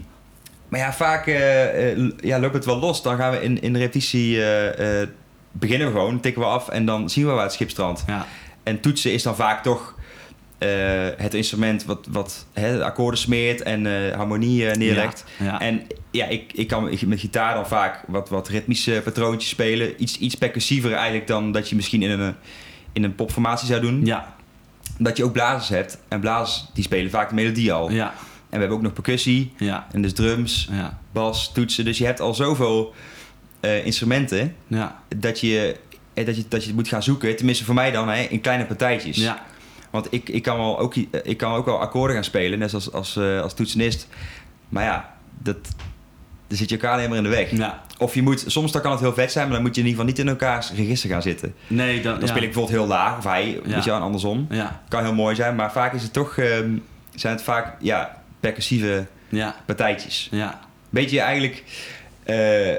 maar 0.68 0.80
ja, 0.80 0.92
vaak 0.92 1.26
eh, 1.26 1.90
eh, 1.92 1.98
ja, 2.20 2.38
loopt 2.38 2.54
het 2.54 2.64
wel 2.64 2.78
los. 2.78 3.02
Dan 3.02 3.16
gaan 3.16 3.30
we 3.30 3.42
in, 3.42 3.62
in 3.62 3.72
de 3.72 3.78
repetitie 3.78 4.38
beginnen 5.52 5.86
we 5.86 5.92
gewoon, 5.92 6.20
tikken 6.20 6.42
we 6.42 6.48
af 6.48 6.68
en 6.68 6.86
dan 6.86 7.10
zien 7.10 7.26
we 7.26 7.32
waar 7.32 7.42
het 7.42 7.52
schip 7.52 7.70
strandt. 7.70 8.04
ja, 8.06 8.26
En 8.62 8.80
toetsen 8.80 9.12
is 9.12 9.22
dan 9.22 9.36
vaak 9.36 9.62
toch 9.62 9.94
eh, 10.58 10.68
het 11.16 11.34
instrument 11.34 11.84
wat, 11.84 12.06
wat 12.10 12.46
hè, 12.52 12.76
de 12.76 12.84
akkoorden 12.84 13.20
smeert 13.20 13.62
en 13.62 13.86
eh, 13.86 14.16
harmonie 14.16 14.64
neerlegt. 14.64 15.24
Ja, 15.38 15.44
ja. 15.44 15.60
En 15.60 15.86
ja, 16.10 16.26
ik, 16.26 16.52
ik 16.52 16.68
kan 16.68 16.90
met 17.06 17.20
gitaar 17.20 17.54
dan 17.54 17.66
vaak 17.66 18.02
wat, 18.06 18.28
wat 18.28 18.48
ritmische 18.48 19.00
patroontjes 19.04 19.50
spelen. 19.50 20.02
Iets, 20.02 20.18
iets 20.18 20.34
percussiever 20.34 20.92
eigenlijk 20.92 21.26
dan 21.26 21.52
dat 21.52 21.68
je 21.68 21.76
misschien 21.76 22.02
in 22.02 22.10
een, 22.10 22.34
in 22.92 23.04
een 23.04 23.14
popformatie 23.14 23.66
zou 23.68 23.80
doen. 23.80 24.04
ja, 24.06 24.34
Dat 24.98 25.16
je 25.16 25.24
ook 25.24 25.32
blazers 25.32 25.68
hebt. 25.68 25.98
En 26.08 26.20
blazers 26.20 26.66
die 26.74 26.84
spelen 26.84 27.10
vaak 27.10 27.28
de 27.28 27.34
melodie 27.34 27.72
al. 27.72 27.90
ja, 27.90 28.06
En 28.06 28.14
we 28.50 28.58
hebben 28.58 28.76
ook 28.76 28.82
nog 28.82 28.92
percussie. 28.92 29.52
ja, 29.56 29.86
En 29.92 30.02
dus 30.02 30.12
drums, 30.12 30.68
ja, 30.70 30.98
bas, 31.12 31.52
toetsen. 31.52 31.84
Dus 31.84 31.98
je 31.98 32.04
hebt 32.04 32.20
al 32.20 32.34
zoveel 32.34 32.94
eh, 33.60 33.84
instrumenten 33.86 34.54
ja, 34.66 35.00
dat 35.16 35.40
je, 35.40 35.76
dat, 36.14 36.36
je, 36.36 36.44
dat 36.48 36.60
je 36.60 36.66
het 36.66 36.76
moet 36.76 36.88
gaan 36.88 37.02
zoeken. 37.02 37.36
Tenminste 37.36 37.64
voor 37.64 37.74
mij 37.74 37.90
dan 37.90 38.08
hè, 38.08 38.20
in 38.22 38.40
kleine 38.40 38.64
partijtjes. 38.64 39.16
ja, 39.16 39.44
Want 40.02 40.12
ik, 40.14 40.28
ik, 40.28 40.42
kan 40.42 40.56
wel 40.56 40.78
ook, 40.78 40.94
eh, 40.94 41.02
ik 41.22 41.36
kan 41.36 41.52
ook 41.54 41.64
wel 41.64 41.80
akkoorden 41.80 42.14
gaan 42.16 42.24
spelen, 42.24 42.58
net 42.58 42.74
als, 42.74 42.92
als, 42.92 43.16
eh, 43.16 43.40
als 43.40 43.54
toetsenist. 43.54 44.08
Maar 44.68 44.84
ja, 44.84 45.14
dat, 45.38 45.56
dan 46.48 46.56
zit 46.58 46.68
je 46.68 46.74
elkaar 46.76 46.92
alleen 46.92 47.08
maar 47.08 47.18
in 47.18 47.24
de 47.24 47.28
weg. 47.30 47.50
ja. 47.50 47.84
Of 47.98 48.14
je 48.14 48.22
moet, 48.22 48.44
soms 48.46 48.72
dan 48.72 48.82
kan 48.82 48.90
het 48.90 49.00
heel 49.00 49.14
vet 49.14 49.32
zijn, 49.32 49.44
maar 49.46 49.54
dan 49.54 49.64
moet 49.66 49.74
je 49.74 49.80
in 49.80 49.86
ieder 49.86 50.04
geval 50.04 50.16
niet 50.24 50.26
in 50.26 50.32
elkaars 50.40 50.72
register 50.72 51.10
gaan 51.10 51.22
zitten. 51.22 51.54
Nee, 51.66 52.02
dan, 52.02 52.12
Dan 52.12 52.20
ja. 52.20 52.26
speel 52.26 52.42
ik 52.42 52.52
bijvoorbeeld 52.52 52.78
heel 52.78 52.86
laag, 52.86 53.18
of 53.18 53.24
hij, 53.24 53.60
Ja. 53.64 53.74
weet 53.74 53.84
je 53.84 53.90
wel, 53.90 54.00
andersom. 54.00 54.46
Ja, 54.50 54.82
Kan 54.88 55.02
heel 55.02 55.14
mooi 55.14 55.34
zijn, 55.34 55.54
maar 55.54 55.72
vaak 55.72 55.92
is 55.92 56.02
het 56.02 56.12
toch, 56.12 56.36
ehm, 56.38 56.70
zijn 57.14 57.34
het 57.34 57.42
vaak, 57.42 57.76
ja, 57.80 58.22
percussieve 58.40 59.06
ja, 59.28 59.54
partijtjes. 59.66 60.28
ja, 60.30 60.60
Beetje 60.90 61.20
eigenlijk, 61.20 61.62
eh, 62.24 62.74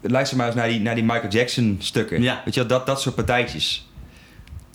luister 0.00 0.36
maar 0.36 0.46
eens 0.46 0.54
naar 0.56 0.68
die, 0.68 0.80
naar 0.80 0.94
die 0.94 1.04
Michael 1.04 1.28
Jackson 1.28 1.76
stukken. 1.80 2.22
Ja. 2.22 2.42
Weet 2.44 2.54
je 2.54 2.60
wel, 2.60 2.68
dat, 2.68 2.86
dat 2.86 3.00
soort 3.00 3.14
partijtjes. 3.14 3.87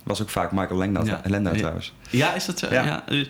Was 0.04 0.22
ook 0.22 0.30
vaak 0.30 0.52
Michael 0.52 0.82
Ja. 0.82 1.20
Landau 1.26 1.54
Ja. 1.54 1.60
trouwens. 1.60 1.94
Ja, 2.10 2.34
is 2.34 2.44
dat 2.44 2.58
zo? 2.58 2.66
Ja. 2.70 3.04
Eh, 3.08 3.20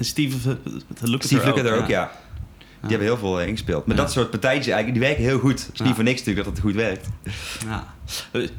Steve 0.00 0.48
uh, 0.48 0.54
Lukather 1.00 1.22
Steve 1.22 1.46
Lukather 1.46 1.74
ook, 1.74 1.80
ook, 1.80 1.88
ja. 1.88 2.10
Die 2.80 2.90
hebben 2.90 3.06
heel 3.06 3.16
veel 3.18 3.40
eh, 3.40 3.46
ingespeeld. 3.46 3.86
Maar 3.86 3.96
dat 3.96 4.12
soort 4.12 4.30
partijtjes 4.30 4.66
eigenlijk, 4.66 5.00
die 5.00 5.08
werken 5.08 5.24
heel 5.24 5.38
goed. 5.38 5.66
Het 5.66 5.74
is 5.74 5.80
niet 5.80 5.94
voor 5.94 6.04
niks 6.04 6.18
natuurlijk 6.18 6.46
dat 6.46 6.56
het 6.56 6.64
goed 6.64 6.74
werkt. 6.74 7.08
Ja. 7.66 7.94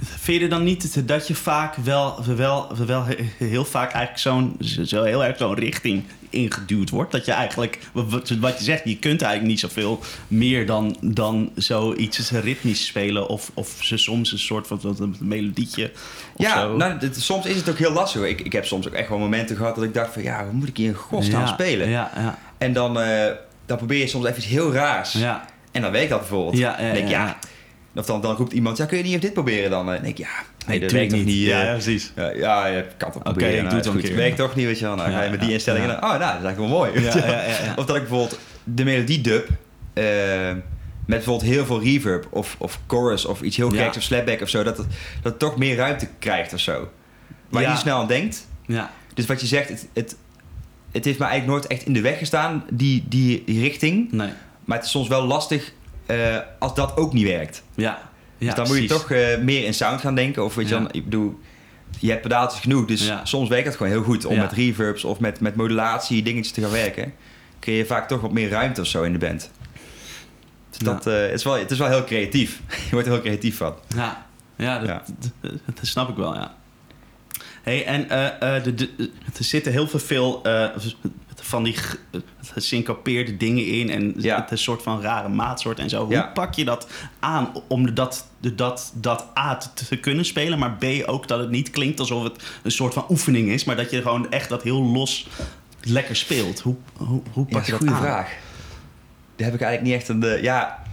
Vind 0.02 0.42
je 0.42 0.48
dan 0.48 0.64
niet 0.64 1.08
dat 1.08 1.28
je 1.28 1.36
vaak 1.36 1.76
wel, 1.76 2.24
wel, 2.36 2.72
wel 2.86 3.06
heel 3.38 3.66
vaak 3.66 3.92
eigenlijk 3.92 4.18
zo'n, 4.24 4.58
zo 4.86 5.04
heel 5.04 5.24
erg 5.26 5.38
zo'n 5.38 5.54
richting 5.56 6.04
ingeduwd 6.30 6.90
wordt? 6.90 7.12
Dat 7.12 7.26
je 7.26 7.32
eigenlijk, 7.32 7.80
wat 7.94 8.30
wat 8.40 8.58
je 8.58 8.64
zegt, 8.64 8.82
je 8.86 8.98
kunt 8.98 9.22
eigenlijk 9.22 9.52
niet 9.52 9.60
zoveel 9.60 10.00
meer 10.28 10.66
dan, 10.66 10.98
dan 11.02 11.52
zoiets 11.56 12.32
ritmisch 12.32 12.86
spelen 12.86 13.28
of, 13.28 13.52
of 13.54 13.76
ze 13.82 13.98
soms 13.98 14.32
een 14.32 14.40
soort 14.40 14.68
van 14.68 14.82
van 14.82 14.96
een 15.00 15.16
melodietje 15.20 15.92
of 16.34 16.46
Ja, 16.46 16.62
zo. 16.62 16.76
nou, 16.76 17.00
dit- 17.00 17.22
soms 17.22 17.46
is 17.46 17.56
het 17.56 17.70
ook 17.70 17.78
heel 17.78 17.92
lastig. 17.94 18.22
Ik, 18.24 18.42
ik 18.42 18.52
heb 18.52 18.66
soms 18.66 18.88
ook 18.88 18.94
echt 18.94 19.10
wel 19.10 19.18
momenten 19.18 19.56
gehad 19.56 19.76
dat 19.76 19.84
ik 19.84 19.94
dacht 19.94 20.14
van... 20.14 20.24
Ja, 20.24 20.44
hoe 20.44 20.54
moet 20.54 20.68
ik 20.68 20.78
hier 20.78 20.88
in 20.88 20.94
godsnaam 20.96 21.42
ja, 21.42 21.48
spelen? 21.48 21.90
Ja, 21.90 22.12
ja, 22.16 22.38
En 22.58 22.74
dan, 22.74 23.00
eh, 23.02 23.32
dan 23.66 23.78
probeer 23.78 24.00
je 24.00 24.08
soms 24.08 24.26
even 24.26 24.38
iets 24.38 24.48
heel 24.48 24.72
raars. 24.74 25.12
ja. 25.14 25.46
En 25.72 25.82
dan 25.82 25.92
werkt 25.92 26.10
dat 26.10 26.20
bijvoorbeeld. 26.20 26.58
Ja, 26.58 26.78
denk 26.78 26.98
ik, 26.98 27.10
ja. 27.10 27.38
Of 27.96 28.06
dan, 28.06 28.22
dan 28.22 28.36
roept 28.36 28.54
iemand, 28.54 28.78
ja, 28.78 28.86
kun 28.86 28.98
je 28.98 29.04
niet 29.04 29.12
even 29.12 29.26
dit 29.26 29.34
proberen 29.34 29.70
dan? 29.70 29.92
En 29.92 30.02
denk 30.04 30.18
ik, 30.18 30.26
ja, 30.26 30.68
nee, 30.68 30.80
dat 30.80 30.92
werkt 30.92 31.10
toch 31.12 31.24
niet. 31.24 31.36
Ja, 31.46 31.60
eh, 31.60 31.66
ja, 31.66 31.72
precies. 31.72 32.12
Ja, 32.16 32.30
ja, 32.30 32.66
je 32.66 32.86
kan 32.98 33.08
het 33.08 33.18
Oké, 33.18 33.24
proberen. 33.24 33.56
ik 33.56 33.62
Nou, 33.62 33.70
doe 33.70 33.78
het 33.80 33.88
goed. 33.88 34.02
keer. 34.02 34.16
Werkt 34.16 34.38
toch 34.38 34.56
niet, 34.56 34.66
weet 34.66 34.80
je 34.80 34.86
wel. 34.86 34.96
Nou, 34.96 35.12
ga 35.12 35.24
je 35.24 35.30
met 35.30 35.40
die 35.40 35.52
instellingen... 35.52 35.88
dan, 35.88 35.96
Oh, 35.98 36.02
nou, 36.02 36.20
dat 36.20 36.28
is 36.40 36.44
eigenlijk 36.46 36.58
wel 36.58 36.68
mooi. 36.68 36.92
Of 37.80 37.86
dat 37.86 37.96
ik 37.96 38.02
bijvoorbeeld 38.02 38.40
de 38.64 38.84
melodiedub... 38.84 39.48
eh 39.94 40.04
met 41.06 41.18
bijvoorbeeld 41.18 41.52
heel 41.52 41.66
veel 41.66 41.82
reverb 41.82 42.28
of, 42.30 42.56
of 42.58 42.80
chorus 42.88 43.26
of 43.26 43.42
iets 43.42 43.58
heel 43.58 43.70
geks 43.70 43.98
of 43.98 44.04
slapback 44.04 44.42
of 44.42 44.50
zo... 44.50 44.64
dat 44.64 44.78
het, 44.78 44.88
dat 45.22 45.32
het 45.32 45.40
toch 45.40 45.58
meer 45.58 45.76
ruimte 45.76 46.08
krijgt 46.20 46.54
of 46.54 46.60
zo. 46.60 46.90
Waar 47.50 47.62
je 47.62 47.68
niet 47.68 47.78
snel 47.78 48.00
aan 48.00 48.08
denkt. 48.08 48.48
Ja, 48.66 48.92
Dus 49.14 49.26
wat 49.26 49.42
je 49.42 49.48
zegt, 49.48 49.70
het, 49.70 49.88
het, 49.94 50.16
het 50.92 51.06
heeft 51.06 51.20
me 51.20 51.26
eigenlijk 51.26 51.60
nooit 51.60 51.72
echt 51.72 51.86
in 51.86 51.94
de 51.94 52.02
weg 52.02 52.18
gestaan, 52.18 52.64
die, 52.72 53.06
die, 53.08 53.44
die 53.46 53.60
richting. 53.62 54.12
nee. 54.12 54.30
Maar 54.66 54.78
het 54.78 54.86
is 54.86 54.92
soms 54.92 55.08
wel 55.08 55.26
lastig 55.26 55.72
eh, 56.10 56.38
als 56.60 56.76
dat 56.76 56.98
ook 56.98 57.14
niet 57.14 57.26
werkt. 57.28 57.64
Ja, 57.76 58.00
ja 58.38 58.46
dus 58.48 58.56
dan 58.56 58.68
moet 58.68 58.78
je 58.78 58.88
toch 58.88 59.12
eh, 59.12 59.38
meer 59.38 59.66
in 59.66 59.74
sound 59.74 60.02
gaan 60.02 60.16
denken. 60.16 60.44
Of 60.44 60.56
weet 60.56 60.68
je 60.70 60.74
Ja. 60.76 60.80
dan, 60.82 60.90
ik 60.92 61.04
bedoel, 61.04 61.40
je 62.00 62.10
hebt 62.10 62.22
pedaaltjes 62.22 62.62
genoeg. 62.62 62.86
Dus 62.86 63.06
Ja. 63.06 63.26
soms 63.26 63.50
werkt 63.50 63.66
het 63.68 63.76
gewoon 63.76 63.92
heel 63.92 64.04
goed 64.04 64.26
om 64.26 64.38
met 64.38 64.52
reverbs 64.52 65.04
of 65.04 65.20
met, 65.20 65.40
met 65.40 65.56
modulatie 65.56 66.24
dingetjes 66.24 66.54
te 66.54 66.62
gaan 66.62 66.72
werken. 66.72 67.14
Kun 67.60 67.74
je 67.74 67.86
vaak 67.86 68.08
toch 68.08 68.22
wat 68.22 68.32
meer 68.32 68.50
ruimte 68.50 68.82
of 68.82 68.88
zo 68.88 69.04
in 69.04 69.12
de 69.12 69.18
band. 69.18 69.52
Dus 70.70 70.78
dat, 70.80 71.08
eh, 71.08 71.22
het, 71.22 71.32
is 71.34 71.44
wel, 71.44 71.54
het 71.54 71.72
is 71.72 71.78
wel 71.78 71.88
heel 71.88 72.04
creatief. 72.04 72.62
je 72.86 72.92
wordt 72.92 73.08
er 73.08 73.14
heel 73.14 73.22
creatief 73.22 73.58
van. 73.58 73.76
Ja, 73.96 74.26
ja, 74.58 74.80
dat, 74.80 74.88
Ja. 74.88 75.04
Dat, 75.42 75.52
dat 75.76 75.88
snap 75.88 76.10
ik 76.10 76.16
wel, 76.16 76.34
ja. 76.36 76.58
Hey, 77.64 77.86
en 77.86 78.10
er 78.10 78.62
zitten 79.40 79.72
heel 79.72 79.88
veel 79.88 80.00
van 81.42 81.64
die 81.64 81.74
ge- 81.74 81.98
gesyncopeerde 82.44 83.38
dingen 83.38 83.66
in 83.68 83.90
en 83.90 84.14
Ja. 84.18 84.42
het 84.42 84.52
een 84.52 84.58
soort 84.58 84.82
van 84.84 85.02
rare 85.02 85.30
maatsoort 85.30 85.80
en 85.80 85.90
zo. 85.90 86.04
Hoe 86.06 86.14
Ja. 86.14 86.32
pak 86.34 86.54
je 86.54 86.66
dat 86.66 86.88
aan 87.20 87.52
om 87.68 87.94
dat, 87.94 88.28
de- 88.40 88.56
dat, 88.56 88.92
dat 88.96 89.26
A 89.38 89.58
te, 89.58 89.86
te 89.86 89.98
kunnen 89.98 90.26
spelen, 90.26 90.60
maar 90.60 90.72
B 90.78 90.84
ook 91.06 91.28
dat 91.28 91.40
het 91.40 91.50
niet 91.50 91.70
klinkt 91.70 92.00
alsof 92.00 92.24
het 92.24 92.44
een 92.64 92.72
soort 92.72 92.94
van 92.94 93.06
oefening 93.10 93.50
is, 93.50 93.64
maar 93.64 93.76
dat 93.76 93.92
je 93.92 94.02
gewoon 94.02 94.32
echt 94.32 94.50
dat 94.50 94.64
heel 94.64 94.84
los 94.84 95.28
lekker 95.82 96.16
speelt. 96.16 96.60
Hoe, 96.60 96.76
hoe, 96.98 97.22
hoe 97.32 97.46
pak 97.46 97.64
je 97.66 97.72
dat 97.72 97.80
goede 97.80 97.94
aan? 97.96 98.02
vraag. 98.02 98.28
Daar 99.36 99.48
heb 99.48 99.54
ik 99.60 99.62
eigenlijk 99.66 99.82
niet 99.82 99.94
echt 99.94 100.08
een... 100.08 100.24
eh, 100.24 100.42
ja, 100.44 100.84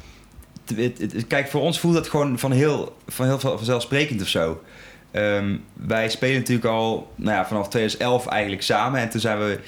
kijk, 1.29 1.49
voor 1.49 1.61
ons 1.61 1.81
voelt 1.81 1.95
dat 1.95 2.09
gewoon 2.09 2.39
van 2.39 2.53
heel, 2.53 2.97
van 3.09 3.27
heel 3.27 3.39
veel 3.39 3.57
vanzelfsprekend 3.57 4.23
of 4.23 4.29
zo. 4.29 4.63
Ehm, 5.11 5.57
wij 5.73 6.09
spelen 6.11 6.37
natuurlijk 6.37 6.67
al 6.67 7.13
nou 7.15 7.37
ja, 7.37 7.47
vanaf 7.47 7.69
2011 7.69 8.27
eigenlijk 8.27 8.63
samen. 8.63 9.01
En 9.01 9.09
toen 9.09 9.21
zijn 9.21 9.39
we 9.39 9.61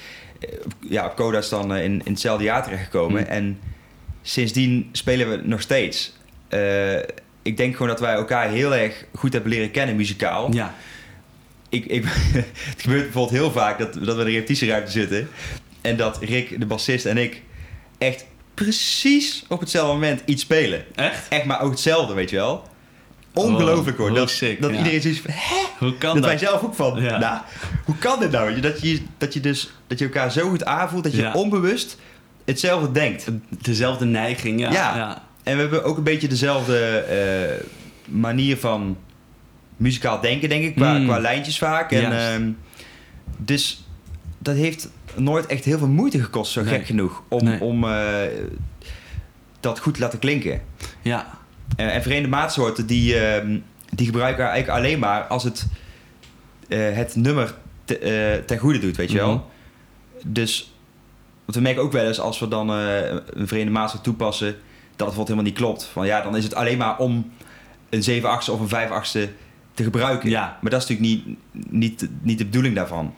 ja, 0.79 1.05
op 1.05 1.15
Coda's 1.15 1.49
dan 1.49 1.73
eh, 1.73 1.83
in, 1.83 2.01
in 2.05 2.11
hetzelfde 2.11 2.43
jaar 2.43 2.63
terechtgekomen. 2.63 3.21
Mm. 3.21 3.27
En 3.27 3.59
sindsdien 4.21 4.89
spelen 4.91 5.29
we 5.29 5.47
nog 5.47 5.61
steeds. 5.61 6.13
Eh, 6.47 6.97
ik 7.41 7.57
denk 7.57 7.73
gewoon 7.73 7.87
dat 7.87 7.99
wij 7.99 8.13
elkaar 8.13 8.49
heel 8.49 8.75
erg 8.75 9.05
goed 9.13 9.33
hebben 9.33 9.51
leren 9.51 9.71
kennen 9.71 9.95
muzikaal 9.95 10.53
Ja, 10.53 10.75
ik, 11.69 11.85
ik, 11.85 12.03
het 12.71 12.81
gebeurt 12.81 13.03
bijvoorbeeld 13.03 13.39
heel 13.39 13.51
vaak 13.51 13.79
dat, 13.79 13.93
dat 13.93 14.15
we 14.15 14.21
in 14.21 14.27
de 14.27 14.31
repetitieruimte 14.31 14.91
zitten. 14.91 15.29
En 15.81 15.97
dat 15.97 16.17
Rick, 16.21 16.59
de 16.59 16.65
bassist 16.65 17.05
en 17.05 17.17
ik 17.17 17.41
echt 17.97 18.25
precies 18.53 19.45
op 19.47 19.59
hetzelfde 19.59 19.93
moment 19.93 20.21
iets 20.25 20.41
spelen. 20.41 20.85
echt? 20.95 21.27
Echt 21.29 21.45
maar 21.45 21.61
ook 21.61 21.71
hetzelfde, 21.71 22.13
weet 22.13 22.29
je 22.29 22.35
wel. 22.35 22.68
Ongelooflijk 23.43 23.97
hoor. 23.97 24.09
Oh, 24.09 24.15
Dat, 24.15 24.29
sick, 24.29 24.61
dat 24.61 24.71
ja. 24.71 24.77
iedereen 24.77 25.01
zoiets 25.01 25.19
van, 25.19 25.31
hè? 25.33 25.55
Hoe 25.79 25.97
kan 25.97 26.13
Dat 26.13 26.15
dat? 26.23 26.25
wij 26.25 26.37
zelf 26.37 26.63
ook 26.63 26.75
van, 26.75 27.01
Ja. 27.01 27.17
nou, 27.17 27.39
hoe 27.85 27.97
kan 27.97 28.19
dit 28.19 28.31
nou? 28.31 28.59
Dat 28.59 28.81
je, 28.81 29.01
dat 29.17 29.33
je 29.33 29.39
dus 29.39 29.71
dat 29.87 29.99
je 29.99 30.05
elkaar 30.05 30.31
zo 30.31 30.49
goed 30.49 30.65
aanvoelt 30.65 31.03
dat 31.03 31.13
je 31.15 31.21
Ja. 31.21 31.33
onbewust 31.33 31.97
hetzelfde 32.45 32.91
denkt. 32.91 33.25
Dezelfde 33.61 34.05
neiging, 34.05 34.59
ja. 34.59 35.21
En 35.43 35.55
we 35.55 35.61
hebben 35.61 35.83
ook 35.83 35.97
een 35.97 36.03
beetje 36.03 36.27
dezelfde 36.27 36.77
eh, 36.97 37.65
manier 38.05 38.57
van 38.57 38.97
muzikaal 39.77 40.21
denken, 40.21 40.49
denk 40.49 40.63
ik, 40.63 40.75
qua, 40.75 40.93
Mm. 40.97 41.05
qua 41.05 41.19
lijntjes 41.19 41.57
vaak. 41.57 41.91
En, 41.91 42.19
ehm, 42.19 42.49
dus 43.37 43.83
dat 44.37 44.55
heeft 44.55 44.89
nooit 45.15 45.45
echt 45.45 45.65
heel 45.65 45.77
veel 45.77 45.87
moeite 45.87 46.23
gekost, 46.23 46.51
zo 46.51 46.61
Nee. 46.63 46.73
gek 46.73 46.85
genoeg, 46.85 47.23
om, 47.29 47.43
Nee. 47.43 47.61
om 47.61 47.83
eh, 47.83 48.11
dat 49.59 49.79
goed 49.79 49.93
te 49.93 49.99
laten 49.99 50.19
klinken. 50.19 50.61
ja. 51.01 51.37
Eh, 51.77 51.95
en 51.95 52.01
vreemde 52.03 52.27
maatsoorten, 52.29 52.85
die, 52.85 53.19
ehm, 53.19 53.57
die 53.89 54.05
gebruiken 54.05 54.45
eigenlijk 54.45 54.79
alleen 54.79 54.99
maar 54.99 55.23
als 55.23 55.43
het 55.43 55.67
eh, 56.67 56.95
het 56.95 57.15
nummer 57.15 57.53
te, 57.85 57.97
eh, 57.97 58.43
ten 58.45 58.57
goede 58.57 58.79
doet, 58.79 58.95
weet 58.95 59.11
je 59.11 59.17
wel. 59.17 59.33
Mhm. 59.33 59.43
Dus, 60.25 60.73
want 61.45 61.57
we 61.57 61.63
merken 61.63 61.81
ook 61.83 61.91
wel 61.91 62.07
eens 62.07 62.19
als 62.19 62.39
we 62.39 62.47
dan 62.47 62.69
eh, 62.69 63.09
een 63.33 63.47
vreemde 63.47 63.71
maatsoort 63.71 64.03
toepassen, 64.03 64.47
dat 64.47 64.57
het 64.57 64.97
bijvoorbeeld 64.97 65.27
helemaal 65.27 65.49
niet 65.49 65.57
klopt. 65.57 65.83
Van 65.83 66.05
ja, 66.05 66.21
dan 66.21 66.35
is 66.35 66.43
het 66.43 66.55
alleen 66.55 66.77
maar 66.77 66.97
om 66.97 67.31
een 67.89 68.03
7 68.03 68.29
8 68.29 68.49
of 68.49 68.59
een 68.59 68.67
5 68.67 68.89
8 68.89 69.11
te 69.73 69.83
gebruiken. 69.83 70.29
Ja. 70.29 70.57
Maar 70.61 70.71
dat 70.71 70.81
is 70.83 70.87
natuurlijk 70.87 71.25
niet, 71.25 71.37
niet, 71.71 72.07
niet 72.21 72.37
de 72.37 72.45
bedoeling 72.45 72.75
daarvan. 72.75 73.13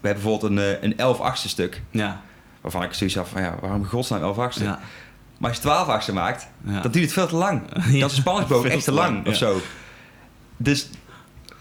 We 0.00 0.08
hebben 0.08 0.22
bijvoorbeeld 0.22 0.52
een, 0.52 0.84
een 0.84 0.98
11 0.98 1.20
8 1.20 1.48
stuk, 1.48 1.82
Ja. 1.90 2.20
waarvan 2.60 2.82
ik 2.82 2.92
zoiets 2.92 3.16
had 3.16 3.28
van 3.28 3.42
ja, 3.42 3.56
waarom 3.60 3.84
godsnaam 3.84 4.22
11 4.22 4.38
8 4.38 4.58
Ja. 4.60 4.80
Maar 5.44 5.52
als 5.52 5.62
je 5.62 5.68
12 5.68 5.88
8 5.88 6.12
maakt, 6.12 6.46
Ja. 6.66 6.80
dan 6.80 6.90
duurt 6.90 7.04
het 7.04 7.12
veel 7.14 7.26
te 7.26 7.36
lang. 7.36 7.62
Ja, 7.72 8.00
Dat 8.00 8.10
is 8.10 8.16
een 8.16 8.22
spanningsboog 8.22 8.64
echt 8.66 8.84
te 8.84 8.92
lang, 8.92 9.14
lang, 9.14 9.26
of 9.26 9.36
zo. 9.36 9.60
Dus 10.56 10.88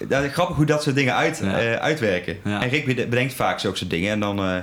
dat 0.08 0.24
is 0.24 0.32
grappig 0.32 0.56
hoe 0.56 0.66
dat 0.66 0.84
soort 0.84 0.96
dingen 0.96 1.16
uit, 1.16 1.42
eh, 1.42 1.74
uitwerken. 1.74 2.44
En 2.44 2.70
Rick 2.70 2.86
bede- 2.86 3.08
bedenkt 3.08 3.34
vaak 3.34 3.60
zulke 3.60 3.78
soort 3.78 3.90
dingen. 3.90 4.12
En 4.12 4.20
dan... 4.20 4.40
eh, 4.40 4.58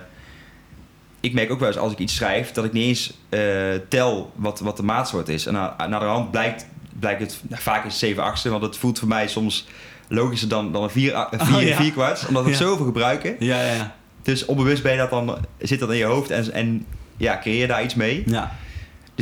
ik 1.20 1.32
merk 1.32 1.50
ook 1.50 1.58
wel 1.58 1.68
eens 1.68 1.78
als 1.78 1.92
ik 1.92 1.98
iets 1.98 2.14
schrijf... 2.14 2.52
dat 2.52 2.64
ik 2.64 2.72
niet 2.72 2.84
eens 2.86 3.12
eh, 3.28 3.40
tel 3.88 4.32
wat, 4.36 4.60
wat 4.60 4.76
de 4.76 4.82
maatsoort 4.82 5.28
is. 5.28 5.46
En 5.46 5.52
na, 5.52 5.74
naar 5.88 6.00
de 6.00 6.06
hand 6.06 6.30
blijkt, 6.30 6.66
blijkt 6.98 7.20
het... 7.20 7.40
nou, 7.48 7.62
vaak 7.62 7.84
is 7.84 7.90
het 7.92 8.00
7 8.00 8.22
achtste, 8.22 8.48
want 8.50 8.62
het 8.62 8.76
voelt 8.76 8.98
voor 8.98 9.08
mij 9.08 9.28
soms 9.28 9.68
logischer 10.08 10.48
dan, 10.48 10.72
dan 10.72 10.82
een 10.82 10.90
4 10.90 11.26
vier, 11.30 11.54
Oh, 11.56 11.62
ja. 11.62 11.76
vier 11.76 11.92
kwarts. 11.92 12.26
Omdat 12.26 12.42
we 12.44 12.48
het 12.48 12.58
zoveel 12.58 12.84
gebruiken. 12.84 13.36
Ja, 13.38 13.60
ja, 13.62 13.72
ja. 13.72 13.94
Dus 14.22 14.44
onbewust 14.44 14.82
ben 14.82 14.92
je 14.92 14.98
dat 14.98 15.10
dan, 15.10 15.38
zit 15.58 15.78
dat 15.80 15.90
in 15.90 15.96
je 15.96 16.04
hoofd 16.04 16.30
en, 16.30 16.52
en 16.52 16.86
ja, 17.16 17.38
creëer 17.38 17.68
daar 17.68 17.82
iets 17.82 17.94
mee. 17.94 18.22
Ja. 18.26 18.56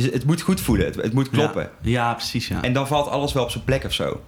Dus 0.01 0.11
het 0.11 0.25
moet 0.25 0.41
goed 0.41 0.61
voelen, 0.61 0.85
het, 0.85 0.95
het 0.95 1.13
moet 1.13 1.29
kloppen. 1.29 1.61
Ja, 1.81 1.89
ja 1.89 2.13
precies, 2.13 2.47
ja. 2.47 2.61
En 2.61 2.73
dan 2.73 2.87
valt 2.87 3.07
alles 3.07 3.33
wel 3.33 3.43
op 3.43 3.49
zijn 3.49 3.63
plek 3.63 3.83
of 3.83 3.93
zo. 3.93 4.21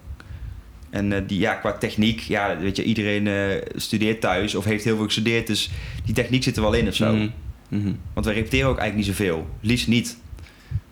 En 0.90 1.12
eh, 1.12 1.22
die, 1.26 1.38
ja, 1.38 1.54
qua 1.54 1.72
techniek, 1.72 2.20
ja, 2.20 2.58
weet 2.58 2.76
je, 2.76 2.84
iedereen 2.84 3.26
eh, 3.26 3.62
studeert 3.74 4.20
thuis 4.20 4.54
of 4.54 4.64
heeft 4.64 4.84
heel 4.84 4.96
veel 4.96 5.04
gestudeerd. 5.04 5.46
Dus 5.46 5.70
die 6.04 6.14
techniek 6.14 6.42
zit 6.42 6.56
er 6.56 6.62
wel 6.62 6.72
in 6.72 6.88
of 6.88 6.94
zo. 6.94 7.12
Mhm. 7.12 7.28
Mhm. 7.68 7.92
Want 8.12 8.26
wij 8.26 8.34
repeteren 8.34 8.68
ook 8.68 8.78
eigenlijk 8.78 9.08
niet 9.08 9.16
zoveel. 9.16 9.48
Liefst 9.60 9.86
niet. 9.86 10.18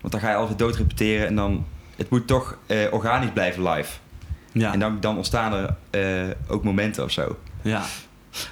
Want 0.00 0.12
dan 0.12 0.22
ga 0.22 0.30
je 0.30 0.36
altijd 0.36 0.58
dood 0.58 0.76
repeteren 0.76 1.26
en 1.26 1.34
dan... 1.34 1.66
Het 1.96 2.10
moet 2.10 2.26
toch 2.26 2.58
eh, 2.66 2.78
organisch 2.90 3.32
blijven 3.32 3.68
live. 3.68 3.92
Ja. 4.52 4.72
En 4.72 4.78
dan, 4.78 5.00
dan 5.00 5.16
ontstaan 5.16 5.76
er 5.90 6.36
ook 6.48 6.64
momenten 6.64 7.04
of 7.04 7.10
zo. 7.10 7.36
Ja. 7.62 7.84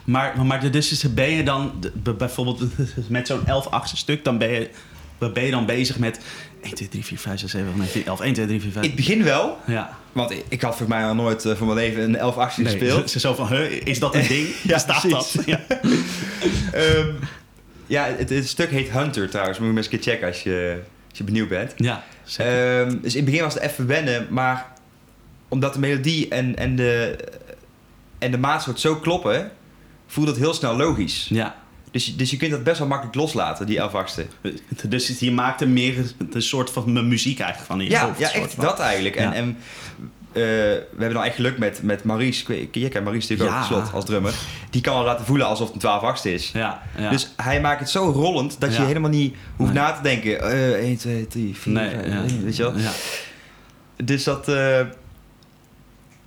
Maar, 0.05 0.47
maar 0.47 0.71
dus 0.71 1.15
ben 1.15 1.31
je 1.31 1.43
dan 1.43 1.85
bijvoorbeeld 2.19 2.63
met 3.09 3.27
zo'n 3.27 3.47
11 3.47 3.67
achtste 3.67 3.97
stuk, 3.97 4.25
dan 4.25 4.39
ben 4.39 4.51
je, 4.51 4.71
ben 5.19 5.45
je 5.45 5.51
dan 5.51 5.67
bezig 5.67 5.99
met 5.99 6.21
1, 6.63 6.75
2, 6.75 6.89
3, 6.89 7.05
4, 7.05 7.19
5, 7.19 7.41
6, 7.41 7.51
7, 7.51 7.69
8, 7.69 7.79
9, 7.79 7.93
10, 7.93 8.07
11, 8.07 8.21
1, 8.21 8.33
2, 8.33 8.47
3, 8.47 8.61
4, 8.61 8.73
5. 8.73 8.85
In 8.85 8.91
het 8.91 9.01
begin 9.01 9.25
wel, 9.25 9.59
ja. 9.67 9.97
want 10.13 10.31
ik, 10.31 10.45
ik 10.49 10.61
had 10.63 10.77
voor 10.77 10.89
mij 10.89 11.03
nog 11.03 11.15
nooit 11.15 11.45
eh, 11.45 11.57
voor 11.57 11.67
mijn 11.67 11.79
leven 11.79 12.03
een 12.03 12.17
11 12.17 12.37
8 12.37 12.57
Nee, 12.57 12.67
gespeeld. 12.67 13.11
Zo 13.21 13.35
van, 13.35 13.49
huh, 13.49 13.71
is 13.87 13.99
dat 13.99 14.15
een 14.15 14.27
ding? 14.37 14.47
Ja, 14.63 14.83
precies. 14.87 15.11
dat? 15.11 15.35
Ja. 15.47 15.61
Ehm, 16.73 17.09
ja, 17.87 18.05
het, 18.17 18.31
het 18.31 18.49
stuk 18.49 18.71
heet 18.71 18.91
Hunter 18.91 19.31
trouwens. 19.31 19.59
Moet 19.59 19.67
je 19.67 19.73
maar 19.75 19.83
eens 19.83 19.93
een 19.93 19.99
keer 19.99 20.13
checken 20.13 20.29
als 20.29 20.43
je, 20.43 20.81
als 21.09 21.19
je 21.19 21.25
benieuwd 21.25 21.49
bent. 21.49 21.73
ja, 21.77 22.05
zeker. 22.25 22.81
Ehm, 22.81 22.97
dus 23.03 23.13
in 23.15 23.21
het 23.21 23.31
begin 23.31 23.43
was 23.45 23.55
het 23.55 23.63
even 23.63 23.87
wennen, 23.87 24.27
maar 24.31 24.67
omdat 25.49 25.73
de 25.73 25.79
melodie 25.79 26.29
en, 26.29 26.57
en, 26.57 26.77
de, 26.77 27.17
en 28.19 28.31
de 28.31 28.39
maatsoort 28.39 28.81
zo 28.81 28.97
kloppen, 28.97 29.51
voelt 30.07 30.29
het 30.29 30.37
heel 30.37 30.55
snel 30.55 30.77
logisch. 30.77 31.27
ja. 31.31 31.57
Dus, 31.99 32.07
je- 32.07 32.17
dus 32.17 32.31
je 32.31 32.37
kunt 32.37 32.51
dat 32.51 32.65
best 32.65 32.79
wel 32.79 32.89
makkelijk 32.89 33.17
loslaten, 33.17 33.67
die 33.67 33.79
11 33.79 33.95
achtste. 33.95 34.27
Dus 34.89 35.19
je 35.19 35.33
maakt 35.33 35.61
er 35.61 35.69
meer 35.69 35.95
een 36.31 36.43
soort 36.43 36.71
van 36.71 37.09
muziek 37.09 37.39
eigenlijk 37.39 37.71
van 37.71 37.81
in 37.81 37.85
je 37.87 37.91
Ja, 37.93 38.05
hoofd. 38.07 38.19
ja 38.19 38.33
echt 38.33 38.55
van. 38.55 38.65
dat 38.65 38.79
eigenlijk. 38.81 39.17
En, 39.17 39.25
Ja. 39.29 39.35
en 39.35 39.57
eh, 40.33 40.43
we 40.43 40.87
hebben 40.99 41.13
dan 41.15 41.25
echt 41.25 41.35
geluk 41.35 41.59
met, 41.59 41.83
met 41.83 42.05
Maurice. 42.05 42.45
Weet- 42.47 42.69
Je 42.75 42.89
kent 42.89 43.05
Maurice 43.05 43.31
natuurlijk 43.33 43.57
Ja. 43.59 43.63
ook, 43.63 43.67
slot, 43.83 43.93
als 43.93 44.05
drummer. 44.05 44.35
Die 44.71 44.81
kan 44.81 44.95
al 44.95 45.05
laten 45.05 45.25
voelen 45.27 45.47
alsof 45.47 45.65
het 45.67 45.75
een 45.75 45.81
12 45.81 46.03
achtste 46.03 46.33
is. 46.35 46.51
Ja, 46.53 46.83
ja. 46.99 47.11
Dus 47.11 47.33
hij 47.37 47.61
maakt 47.61 47.81
het 47.81 47.91
zo 47.91 48.11
rollend 48.11 48.61
dat 48.61 48.77
je 48.77 48.83
helemaal 48.83 49.11
niet 49.11 49.35
hoeft 49.57 49.73
Nee. 49.73 49.83
na 49.83 49.93
te 49.93 50.03
denken. 50.03 50.41
eh 50.41 50.85
1, 50.89 50.97
2, 50.97 51.27
3, 51.27 51.57
4, 51.57 51.73
nee, 51.73 51.91
5, 51.91 52.07
ja. 52.07 52.23
weet 52.45 52.57
je 52.57 52.63
wel. 52.63 52.73
Dus 54.05 54.25
dat, 54.25 54.49
eh, 54.49 54.81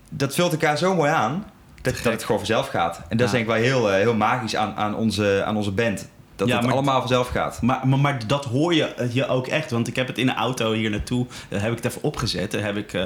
dat 0.10 0.34
vult 0.36 0.52
elkaar 0.52 0.78
zo 0.78 0.96
mooi 0.96 1.12
aan 1.12 1.51
dat, 1.82 1.94
dat 2.04 2.14
het 2.14 2.22
gewoon 2.24 2.38
vanzelf 2.38 2.68
gaat. 2.68 3.02
En 3.10 3.18
dat 3.18 3.26
is 3.26 3.32
denk 3.32 3.44
ik 3.48 3.52
wel 3.52 3.62
heel, 3.62 3.90
eh, 3.92 3.96
heel 3.96 4.14
magisch 4.16 4.56
aan, 4.56 4.76
aan, 4.76 4.96
onze, 4.96 5.44
aan 5.46 5.56
onze 5.58 5.72
band. 5.72 6.08
Dat 6.36 6.48
Ja, 6.48 6.56
het 6.56 6.64
maar- 6.66 6.74
allemaal 6.74 7.00
vanzelf 7.00 7.28
gaat. 7.28 7.62
Maar, 7.62 7.88
maar, 7.88 8.00
maar 8.00 8.28
dat 8.28 8.46
hoor 8.46 8.74
je, 8.74 8.84
eh, 8.86 9.14
je 9.14 9.28
ook 9.28 9.48
echt. 9.48 9.72
Want 9.72 9.88
ik 9.88 9.96
heb 9.96 10.08
het 10.08 10.18
in 10.18 10.26
de 10.26 10.34
auto 10.34 10.74
hier 10.74 10.90
naartoe, 10.90 11.26
eh, 11.50 11.62
heb 11.62 11.70
ik 11.72 11.76
het 11.84 11.86
even 11.86 12.04
opgezet. 12.04 12.52
Heb 12.52 12.78
ik 12.78 13.00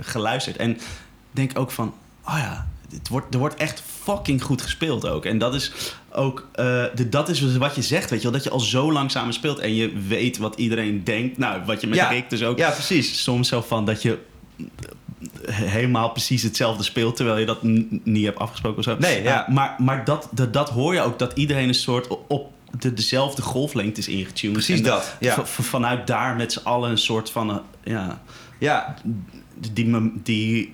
geluisterd. 0.00 0.56
En 0.56 0.78
denk 1.30 1.58
ook 1.58 1.70
van, 1.70 1.94
oh 2.28 2.34
ja, 2.38 2.66
het 2.94 3.08
wordt, 3.08 3.34
er 3.34 3.40
wordt 3.40 3.54
echt 3.54 3.82
fucking 4.02 4.42
goed 4.42 4.62
gespeeld 4.62 5.06
ook. 5.08 5.24
En 5.24 5.38
dat 5.38 5.54
is 5.54 5.72
ook, 6.10 6.48
de, 6.94 7.06
dat 7.10 7.28
is 7.28 7.38
dus 7.40 7.56
wat 7.56 7.74
je 7.74 7.82
zegt, 7.82 8.10
weet 8.10 8.18
je 8.18 8.24
wel. 8.24 8.32
Dat 8.36 8.44
je 8.44 8.50
al 8.50 8.60
zo 8.60 8.92
lang 8.92 9.10
samen 9.10 9.32
speelt 9.32 9.58
en 9.58 9.74
je 9.74 9.98
weet 10.08 10.38
wat 10.38 10.56
iedereen 10.56 11.04
denkt. 11.04 11.38
Nou, 11.38 11.60
wat 11.66 11.80
je 11.80 11.86
met 11.86 11.98
Ja. 11.98 12.08
Rick 12.08 12.30
dus 12.30 12.42
ook 12.42 12.58
Ja, 12.58 12.70
precies. 12.70 13.22
soms 13.22 13.48
zo 13.48 13.60
van 13.60 13.84
dat 13.84 14.02
je 14.02 14.18
helemaal 15.50 16.10
precies 16.10 16.42
hetzelfde 16.42 16.82
speelt 16.82 17.16
terwijl 17.16 17.38
je 17.38 17.46
dat 17.46 17.62
niet 18.04 18.24
hebt 18.24 18.38
afgesproken 18.38 18.78
of 18.78 18.84
zo. 18.84 18.96
Nee, 18.98 19.22
ja. 19.22 19.46
maar 19.50 19.74
maar 19.78 20.04
dat, 20.04 20.28
dat, 20.30 20.52
dat 20.52 20.68
hoor 20.68 20.94
je 20.94 21.00
ook, 21.00 21.18
dat 21.18 21.32
iedereen 21.34 21.68
een 21.68 21.74
soort 21.74 22.06
op 22.28 22.52
de, 22.78 22.94
dezelfde 22.94 23.42
golflengte 23.42 24.00
is 24.00 24.08
ingetuned. 24.08 24.52
Precies 24.52 24.78
En 24.78 24.84
dat, 24.84 25.16
ja. 25.20 25.44
vanuit 25.44 26.06
daar 26.06 26.36
met 26.36 26.52
z'n 26.52 26.64
allen 26.64 26.90
een 26.90 26.98
soort 26.98 27.30
van, 27.30 27.50
eh, 27.50 27.56
ja, 27.84 28.22
Ja, 28.58 28.94
die, 29.72 30.12
die 30.22 30.70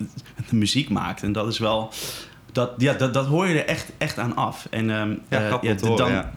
de 0.49 0.55
muziek 0.55 0.89
maakt. 0.89 1.23
En 1.23 1.31
dat 1.31 1.47
is 1.47 1.59
wel... 1.59 1.93
Dat, 2.51 2.71
ja, 2.77 2.93
dat, 2.93 3.13
dat 3.13 3.25
hoor 3.25 3.47
je 3.47 3.59
er 3.61 3.65
echt, 3.65 3.91
echt 3.97 4.17
aan 4.17 4.35
af. 4.35 4.67
En 4.69 4.89
ehm, 4.89 5.13
Ja, 5.29 5.47
eh, 5.47 5.79
horen, 5.81 5.97
dan, 5.97 6.11
ja. 6.11 6.31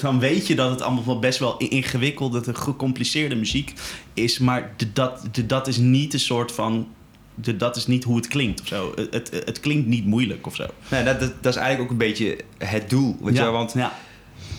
dan 0.00 0.18
weet 0.18 0.46
je 0.46 0.54
dat 0.54 0.70
het 0.70 0.82
allemaal 0.82 1.06
wel 1.06 1.18
best 1.18 1.38
wel 1.38 1.56
ingewikkeld, 1.56 2.32
dat 2.32 2.46
het 2.46 2.58
gecompliceerde 2.58 3.34
muziek 3.34 3.72
is. 4.14 4.38
Maar 4.38 4.74
dat, 4.92 5.28
dat 5.46 5.68
is 5.68 5.76
niet 5.76 6.12
een 6.12 6.20
soort 6.20 6.52
van... 6.52 6.88
d- 7.40 7.58
Dat 7.60 7.76
is 7.76 7.86
niet 7.86 8.04
hoe 8.04 8.16
het 8.16 8.26
klinkt 8.28 8.60
of 8.60 8.66
zo. 8.66 8.92
Het, 8.94 9.12
het, 9.14 9.30
het 9.44 9.60
klinkt 9.60 9.86
niet 9.88 10.06
moeilijk 10.06 10.46
of 10.46 10.54
zo. 10.54 10.66
nee, 10.90 11.04
dat, 11.04 11.20
dat, 11.20 11.32
dat 11.40 11.54
is 11.54 11.60
eigenlijk 11.60 11.84
ook 11.84 11.90
een 12.00 12.06
beetje 12.06 12.36
het 12.58 12.90
doel. 12.90 13.16
Weet 13.20 13.36
ja? 13.36 13.50
Want 13.50 13.72
ja, 13.72 13.92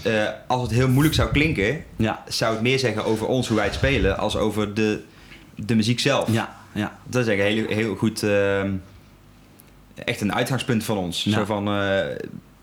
eh, 0.02 0.30
als 0.48 0.62
het 0.62 0.72
heel 0.72 0.88
moeilijk 0.90 1.16
zou 1.16 1.32
klinken, 1.32 1.84
ja, 1.96 2.24
zou 2.28 2.54
het 2.54 2.62
meer 2.62 2.80
zeggen 2.80 3.06
over 3.06 3.28
ons, 3.28 3.48
hoe 3.48 3.56
wij 3.58 3.66
het 3.66 3.76
spelen, 3.76 4.18
als 4.18 4.36
over 4.38 4.74
de, 4.74 5.02
de 5.56 5.76
muziek 5.76 6.00
zelf. 6.00 6.32
ja, 6.32 6.56
ja. 6.72 6.98
Dat 7.04 7.22
is 7.22 7.28
eigenlijk 7.28 7.70
een 7.70 7.76
heel, 7.78 7.86
heel 7.86 7.96
goed 7.96 8.24
ehm, 8.24 8.72
echt 9.96 10.22
een 10.22 10.34
uitgangspunt 10.34 10.84
van 10.84 10.98
ons. 10.98 11.24
Ja. 11.24 11.32
Zo 11.32 11.46
van, 11.46 11.68
eh, 11.68 11.98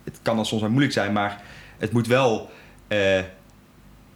het 0.04 0.18
kan 0.22 0.36
dan 0.36 0.46
soms 0.46 0.60
wel 0.60 0.70
moeilijk 0.70 0.92
zijn, 0.94 1.12
maar 1.12 1.42
het 1.78 1.92
moet 1.92 2.06
wel 2.06 2.50
eh, 2.88 3.18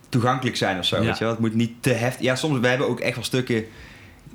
toegankelijk 0.09 0.57
zijn 0.57 0.79
of 0.79 0.85
zo. 0.85 0.97
Ja. 0.97 1.03
Weet 1.05 1.19
je 1.19 1.25
wel? 1.25 1.33
Het 1.33 1.41
moet 1.43 1.55
niet 1.55 1.73
te 1.83 1.91
heftig. 1.91 2.23
Ja, 2.23 2.37
soms 2.37 2.59
we 2.61 2.67
hebben 2.67 2.89
ook 2.89 3.01
echt 3.01 3.15
wel 3.15 3.25
stukken 3.25 3.65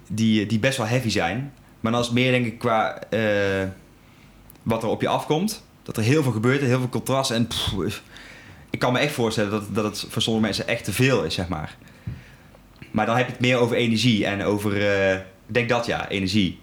die, 0.10 0.46
die 0.46 0.60
best 0.60 0.78
wel 0.78 0.88
heavy 0.88 1.10
zijn. 1.10 1.54
Maar 1.80 1.92
dan 1.92 2.02
is 2.02 2.08
het 2.08 2.16
meer 2.16 2.32
denk 2.32 2.46
ik 2.46 2.60
qua 2.60 3.00
eh, 3.10 3.68
wat 4.64 4.84
er 4.84 4.90
op 4.90 5.02
je 5.02 5.08
afkomt. 5.08 5.64
Dat 5.84 5.98
er 5.98 6.04
heel 6.04 6.24
veel 6.24 6.32
gebeurt, 6.32 6.62
heel 6.62 6.80
veel 6.80 6.90
contrast. 6.90 7.32
En 7.32 7.48
pff, 7.48 8.02
ik 8.70 8.80
kan 8.80 8.94
me 8.94 9.00
echt 9.00 9.14
voorstellen 9.14 9.52
dat, 9.52 9.76
dat 9.76 9.84
het 9.84 10.06
voor 10.10 10.22
sommige 10.22 10.46
mensen 10.46 10.68
echt 10.68 10.84
te 10.84 10.94
veel 10.94 11.24
is, 11.24 11.34
zeg 11.34 11.48
maar. 11.48 11.76
Maar 12.92 13.06
dan 13.06 13.16
heb 13.18 13.26
je 13.26 13.32
het 13.32 13.42
meer 13.42 13.58
over 13.58 13.76
energie 13.76 14.26
en 14.26 14.44
over, 14.44 14.90
eh, 14.92 15.14
ik 15.16 15.22
denk 15.54 15.70
dat 15.70 15.86
ja, 15.86 16.08
energie. 16.10 16.60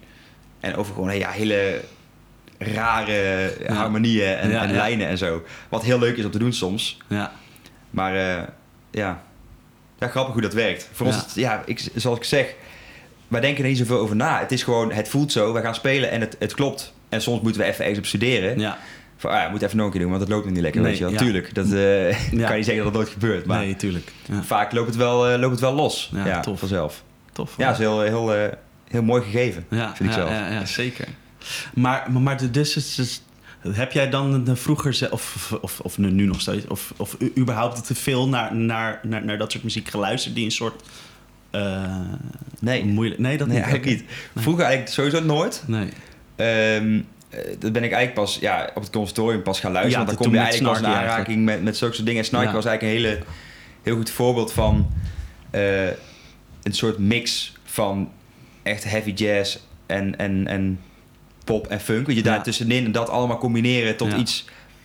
En 0.61 0.77
over 0.77 0.95
gewoon 0.95 1.19
ja, 1.19 1.31
hele 1.31 1.81
rare 2.59 3.53
Ja. 3.67 3.73
harmonieën 3.75 4.37
en, 4.37 4.51
Ja, 4.51 4.63
en 4.63 4.69
ja. 4.69 4.75
lijnen 4.75 5.07
en 5.09 5.19
zo. 5.19 5.43
Wat 5.69 5.85
heel 5.85 5.99
leuk 5.99 6.17
is 6.17 6.25
om 6.25 6.31
te 6.31 6.39
doen 6.39 6.53
soms. 6.53 6.99
Ja. 7.09 7.33
Maar 7.91 8.15
eh, 8.17 8.43
ja. 8.91 9.23
ja, 9.99 10.09
grappig 10.09 10.33
hoe 10.33 10.43
dat 10.43 10.53
werkt. 10.55 10.89
Voor 10.93 11.07
ons, 11.07 11.17
het- 11.17 11.35
ja, 11.35 11.63
ik, 11.67 11.91
zoals 11.95 12.19
ik 12.19 12.25
zeg, 12.25 12.55
wij 13.29 13.41
denken 13.41 13.63
er 13.65 13.69
niet 13.69 13.79
zoveel 13.79 13.99
over 13.99 14.17
na. 14.17 14.39
Het 14.39 14.53
is 14.53 14.63
gewoon, 14.63 14.93
het 14.93 15.09
voelt 15.09 15.33
zo, 15.33 15.53
we 15.53 15.61
gaan 15.61 15.75
spelen 15.75 16.11
en 16.11 16.21
het, 16.21 16.37
het 16.39 16.55
klopt. 16.55 16.93
En 17.09 17.21
soms 17.23 17.41
moeten 17.43 17.61
we 17.61 17.67
even 17.67 17.81
ergens 17.81 17.99
op 17.99 18.07
studeren. 18.07 18.59
Ja. 18.59 18.79
Van, 19.17 19.31
ah, 19.31 19.37
ja, 19.37 19.45
we 19.45 19.51
moeten 19.51 19.67
even 19.69 19.79
nog 19.79 19.87
een 19.87 19.93
keer 19.93 20.01
doen, 20.03 20.11
want 20.11 20.23
het 20.23 20.31
loopt 20.31 20.45
nog 20.45 20.53
niet 20.55 20.63
lekker. 20.63 20.81
Nee, 20.81 20.91
weet 20.91 20.99
je 20.99 21.05
wel. 21.05 21.13
ja. 21.13 21.19
Tuurlijk, 21.21 21.55
dat 21.55 21.73
eh, 21.73 22.11
Ja. 22.11 22.17
kan 22.29 22.51
je 22.51 22.55
niet 22.57 22.65
zeggen 22.65 22.77
dat 22.77 22.85
het 22.85 22.95
nooit 22.95 23.09
gebeurt. 23.09 23.47
Maar 23.47 23.59
Nee, 23.59 23.77
tuurlijk. 23.77 24.13
Ja. 24.31 24.43
vaak 24.43 24.73
loopt 24.73 24.87
het, 24.87 24.97
wel, 24.97 25.29
eh, 25.29 25.39
loopt 25.39 25.51
het 25.53 25.61
wel 25.61 25.73
los. 25.75 26.11
Ja, 26.25 26.41
tof. 26.41 26.59
vanzelf. 26.59 27.03
Tof. 27.33 27.55
Ja, 27.57 27.65
dat 27.65 27.73
is 27.73 27.79
heel, 27.81 28.01
heel, 28.01 28.35
eh, 28.35 28.53
heel 28.89 29.03
mooi 29.03 29.23
gegeven. 29.23 29.67
Ja, 29.71 29.95
vind 29.95 30.09
ik 30.09 30.15
zelf. 30.15 30.31
Ja, 30.31 30.51
ja, 30.51 30.65
zeker. 30.65 31.07
Maar, 31.75 32.13
maar, 32.13 32.51
dus, 32.53 32.77
is- 32.77 32.99
is- 32.99 33.23
heb 33.69 33.93
jij 33.93 34.11
dan 34.11 34.45
de 34.45 34.57
vroeger, 34.57 35.09
of, 35.13 35.53
of, 35.61 35.81
of 35.81 35.99
nu 35.99 36.25
nog 36.27 36.41
steeds, 36.41 36.67
of, 36.67 36.93
of 36.97 37.17
überhaupt 37.39 37.87
te 37.87 37.95
veel 37.95 38.29
naar, 38.29 38.55
naar, 38.57 39.01
naar, 39.03 39.25
naar 39.25 39.39
dat 39.39 39.53
soort 39.53 39.65
muziek 39.65 39.89
geluisterd 39.89 40.35
die 40.35 40.45
een 40.45 40.51
soort. 40.51 40.83
Eh, 41.51 42.01
Nee. 42.61 42.85
moeilijk. 42.85 43.21
Nee, 43.21 43.37
dat 43.37 43.47
Nee, 43.47 43.57
niet. 43.57 43.67
eigenlijk 43.67 43.97
niet. 43.97 44.11
Vroeger 44.37 44.65
eigenlijk 44.65 44.95
sowieso 44.95 45.25
nooit. 45.25 45.63
Nee. 45.67 45.89
Eh, 46.37 47.01
dat 47.59 47.73
ben 47.73 47.85
ik 47.85 47.93
eigenlijk 47.93 48.15
pas 48.15 48.39
ja, 48.41 48.71
op 48.75 48.83
het 48.83 48.93
conservatorium 48.93 49.43
pas 49.43 49.61
gaan 49.61 49.73
luisteren. 49.73 50.01
Ja, 50.01 50.07
want 50.07 50.19
dan 50.19 50.27
kom 50.27 50.37
je 50.37 50.43
eigenlijk 50.43 50.79
pas 50.79 50.89
in 50.89 50.95
aanraking 50.97 51.45
met, 51.45 51.63
met 51.63 51.77
zulke 51.77 51.95
soort 51.95 52.07
dingen. 52.07 52.21
En 52.23 52.27
Snarky 52.29 52.49
Ja. 52.49 52.55
was 52.55 52.65
eigenlijk 52.65 52.99
een 52.99 53.03
hele, 53.05 53.23
heel 53.83 53.97
goed 53.97 54.11
voorbeeld 54.11 54.53
van 54.53 54.91
eh, 55.51 55.87
een 56.63 56.73
soort 56.73 56.99
mix 56.99 57.53
van 57.65 58.11
echt 58.63 58.85
heavy 58.85 59.11
jazz 59.13 59.59
en, 59.87 60.19
en, 60.19 60.47
en 60.47 60.81
pop 61.45 61.67
en 61.67 61.81
funk. 61.81 62.07
Weet 62.07 62.17
je, 62.17 62.23
daar 62.23 62.43
tussenin 62.43 62.85
en 62.85 62.93
dat 62.93 63.09
allemaal 63.09 63.39
combineren 63.39 63.97
tot 63.97 64.13
iets 64.13 64.45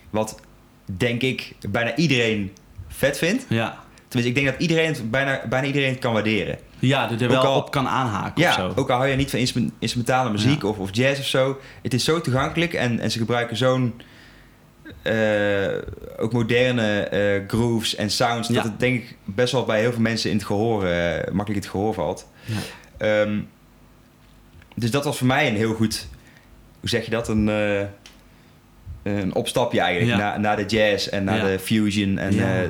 wat, 0.10 0.40
denk 0.86 1.22
ik, 1.22 1.54
bijna 1.70 1.96
iedereen 1.96 2.52
vet 2.88 3.18
vindt. 3.18 3.46
Ja. 3.50 3.78
Tenminste, 4.12 4.40
ik 4.40 4.46
denk 4.46 4.46
dat 4.58 4.68
iedereen 4.68 4.88
het, 4.92 5.12
bijna, 5.12 5.42
bijna 5.50 5.68
iedereen 5.68 5.90
het 5.90 6.00
kan 6.00 6.14
waarderen. 6.14 6.58
Ja, 6.80 7.12
er 7.12 7.22
er 7.22 7.30
wel 7.30 7.42
al- 7.46 7.58
op 7.58 7.72
kan 7.72 7.88
aanhaken 7.88 8.42
Ja, 8.42 8.50
of 8.50 8.56
zo. 8.56 8.72
ook 8.76 8.90
al 8.90 8.98
hou 8.98 9.10
je 9.10 9.16
niet 9.16 9.30
van 9.30 9.40
instru- 9.40 9.70
instrumentale 9.80 10.32
muziek 10.32 10.62
Ja. 10.62 10.68
of, 10.68 10.78
of 10.78 10.90
jazz 10.96 11.20
of 11.20 11.26
zo. 11.26 11.60
Het 11.82 11.94
is 11.94 12.04
zo 12.04 12.22
toegankelijk 12.22 12.74
en, 12.74 13.00
en 13.00 13.12
ze 13.12 13.18
gebruiken 13.18 13.58
zo'n... 13.58 14.02
eh, 15.02 15.78
ook 16.18 16.34
moderne 16.34 17.00
eh, 17.02 17.42
grooves 17.48 17.96
en 17.96 18.10
sounds... 18.12 18.48
Ja. 18.48 18.54
dat 18.54 18.64
het 18.64 18.80
denk 18.80 19.02
ik 19.04 19.16
best 19.26 19.52
wel 19.54 19.66
bij 19.66 19.80
heel 19.80 19.92
veel 19.92 20.02
mensen 20.02 20.30
in 20.30 20.36
het 20.36 20.46
gehoor... 20.46 20.86
eh, 20.86 21.32
makkelijk 21.34 21.64
het 21.64 21.72
gehoor 21.72 21.94
valt. 21.94 22.28
Ja. 22.46 22.56
Ehm, 22.98 23.40
dus 24.76 24.92
dat 24.92 25.04
was 25.04 25.18
voor 25.18 25.28
mij 25.28 25.48
een 25.48 25.56
heel 25.56 25.74
goed... 25.74 26.08
Hoe 26.80 26.90
zeg 26.90 27.06
je 27.06 27.12
dat? 27.12 27.28
Een, 27.28 27.48
een 29.04 29.36
opstapje 29.36 29.80
eigenlijk. 29.80 30.20
Ja. 30.20 30.26
Na, 30.32 30.38
naar 30.38 30.56
de 30.56 30.66
jazz 30.66 31.08
en 31.08 31.24
naar 31.24 31.38
Ja. 31.38 31.44
de 31.44 31.60
fusion. 31.60 32.18
En 32.18 32.34
Ja. 32.36 32.64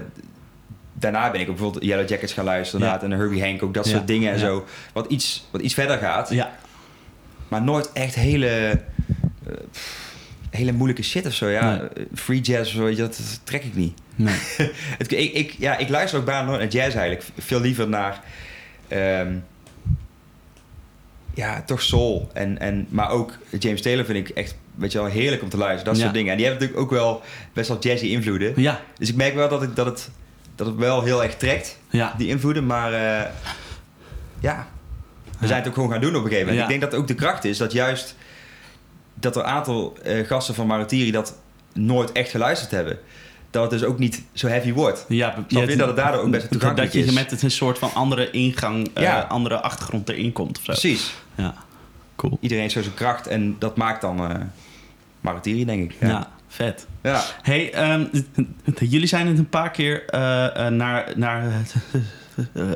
Daarna 1.02 1.32
ben 1.32 1.42
ik 1.42 1.50
ook 1.50 1.56
bijvoorbeeld 1.56 1.84
Yellow 1.84 2.10
Jackets 2.10 2.34
gaan 2.34 2.46
luisteren. 2.46 2.86
Ja. 2.88 3.02
En 3.02 3.12
Herbie 3.12 3.44
Hancock, 3.44 3.74
dat 3.74 3.88
soort 3.88 4.08
dingen 4.08 4.32
en 4.34 4.40
zo. 4.40 4.66
Wat 4.94 5.06
iets, 5.12 5.48
wat 5.52 5.62
iets 5.62 5.74
verder 5.74 5.98
gaat. 5.98 6.30
Ja. 6.30 6.56
Maar 7.48 7.62
nooit 7.62 7.92
echt 7.92 8.16
hele, 8.16 8.48
eh, 9.48 9.54
hele 10.50 10.72
moeilijke 10.72 11.04
shit 11.04 11.26
of 11.26 11.34
zo. 11.34 11.48
Ja, 11.48 11.76
Nee. 11.76 12.08
Free 12.14 12.40
jazz 12.42 12.76
of 12.76 12.76
zo, 12.76 12.96
dat, 12.96 13.40
trek 13.44 13.64
ik 13.64 13.76
niet. 13.76 13.94
Nee. 14.16 14.36
Het, 14.98 15.12
ik, 15.12 15.34
ik, 15.34 15.56
ja, 15.58 15.78
ik 15.78 15.90
luister 15.90 16.20
ook 16.20 16.26
bijna 16.26 16.46
nooit 16.46 16.60
naar 16.60 16.68
jazz 16.68 16.96
eigenlijk. 16.96 17.24
Veel 17.38 17.60
liever 17.60 17.90
naar... 17.90 18.22
ehm, 18.88 19.34
ja, 21.34 21.62
toch 21.62 21.82
soul. 21.82 22.30
En, 22.34 22.60
en, 22.60 22.88
maar 22.90 23.10
ook 23.10 23.38
James 23.60 23.82
Taylor 23.82 24.06
vind 24.06 24.30
ik 24.30 24.36
echt 24.36 24.56
weet 24.76 24.92
je 24.92 24.98
wel, 24.98 25.08
heerlijk 25.08 25.42
om 25.42 25.50
te 25.50 25.58
luisteren. 25.58 25.86
Dat 25.86 25.96
Ja. 25.96 26.02
soort 26.02 26.14
dingen. 26.14 26.32
En 26.32 26.38
die 26.38 26.46
hebben 26.46 26.64
natuurlijk 26.68 26.92
ook 26.94 27.00
wel 27.00 27.22
best 27.54 27.68
wel 27.68 27.80
jazzy 27.80 28.06
invloeden. 28.06 28.54
Ja. 28.56 28.82
Dus 28.98 29.10
ik 29.10 29.16
merk 29.16 29.34
wel 29.36 29.50
dat, 29.50 29.64
ik, 29.64 29.76
dat, 29.76 29.86
het, 29.86 30.10
dat 30.64 30.70
het 30.74 30.80
wel 30.80 31.04
heel 31.04 31.24
erg 31.24 31.36
trekt, 31.38 31.78
Ja. 31.90 32.14
die 32.18 32.28
invloeden. 32.28 32.66
Maar 32.66 32.94
eh, 32.94 33.30
ja, 34.40 34.68
we 35.40 35.48
zijn 35.48 35.60
het 35.60 35.68
ook 35.68 35.74
gewoon 35.74 35.92
gaan 35.92 36.02
doen 36.02 36.16
op 36.16 36.24
een 36.24 36.30
gegeven 36.30 36.46
moment. 36.48 36.64
Ik 36.72 36.80
denk 36.80 36.92
dat 36.92 37.00
ook 37.00 37.08
de 37.08 37.16
kracht 37.16 37.46
is 37.46 37.58
dat 37.58 37.72
juist 37.72 38.16
dat 39.14 39.36
er 39.36 39.42
een 39.42 39.48
aantal 39.48 39.98
eh, 40.04 40.28
gasten 40.28 40.56
van 40.56 40.68
Maratiri 40.68 41.12
dat 41.12 41.38
nooit 41.74 42.12
echt 42.12 42.30
geluisterd 42.32 42.72
hebben. 42.72 43.00
Dat 43.50 43.62
het 43.72 43.80
dus 43.80 43.84
ook 43.90 44.00
niet 44.00 44.22
zo 44.34 44.48
heavy 44.48 44.74
wordt. 44.74 45.06
Ja, 45.08 45.36
je? 45.48 45.76
Dat 45.76 45.88
het 45.88 45.96
daardoor 45.96 46.22
ook 46.22 46.32
best 46.32 46.52
toegankelijk 46.52 46.92
Dat 46.94 47.02
je 47.04 47.08
is. 47.10 47.14
met 47.16 47.32
het 47.32 47.42
een 47.42 47.52
soort 47.52 47.78
van 47.78 47.94
andere 47.94 48.32
ingang, 48.32 48.90
eh, 48.94 49.30
andere 49.30 49.62
achtergrond 49.62 50.10
erin 50.10 50.32
komt 50.32 50.58
of 50.58 50.64
zo. 50.64 50.72
Precies. 50.72 51.14
Ja, 51.36 51.54
cool. 52.16 52.38
Iedereen 52.42 52.62
heeft 52.64 52.74
zo 52.76 52.82
zijn 52.82 52.94
kracht 52.94 53.28
en 53.28 53.56
dat 53.60 53.78
maakt 53.78 54.02
dan 54.02 54.20
eh 54.30 54.36
Maratiri, 55.22 55.66
denk 55.66 55.92
ik. 55.92 55.98
Ja, 56.00 56.08
Ja. 56.08 56.30
Vet. 56.52 56.88
ja. 57.04 57.22
Hey, 57.42 57.74
ehm, 57.74 58.06
jullie 58.80 59.08
zijn 59.08 59.28
het 59.28 59.38
een 59.38 59.50
paar 59.50 59.72
keer 59.72 60.06
eh, 60.10 60.66
eh, 60.68 60.74
naar, 60.74 61.12
naar 61.16 61.42
het, 61.44 61.76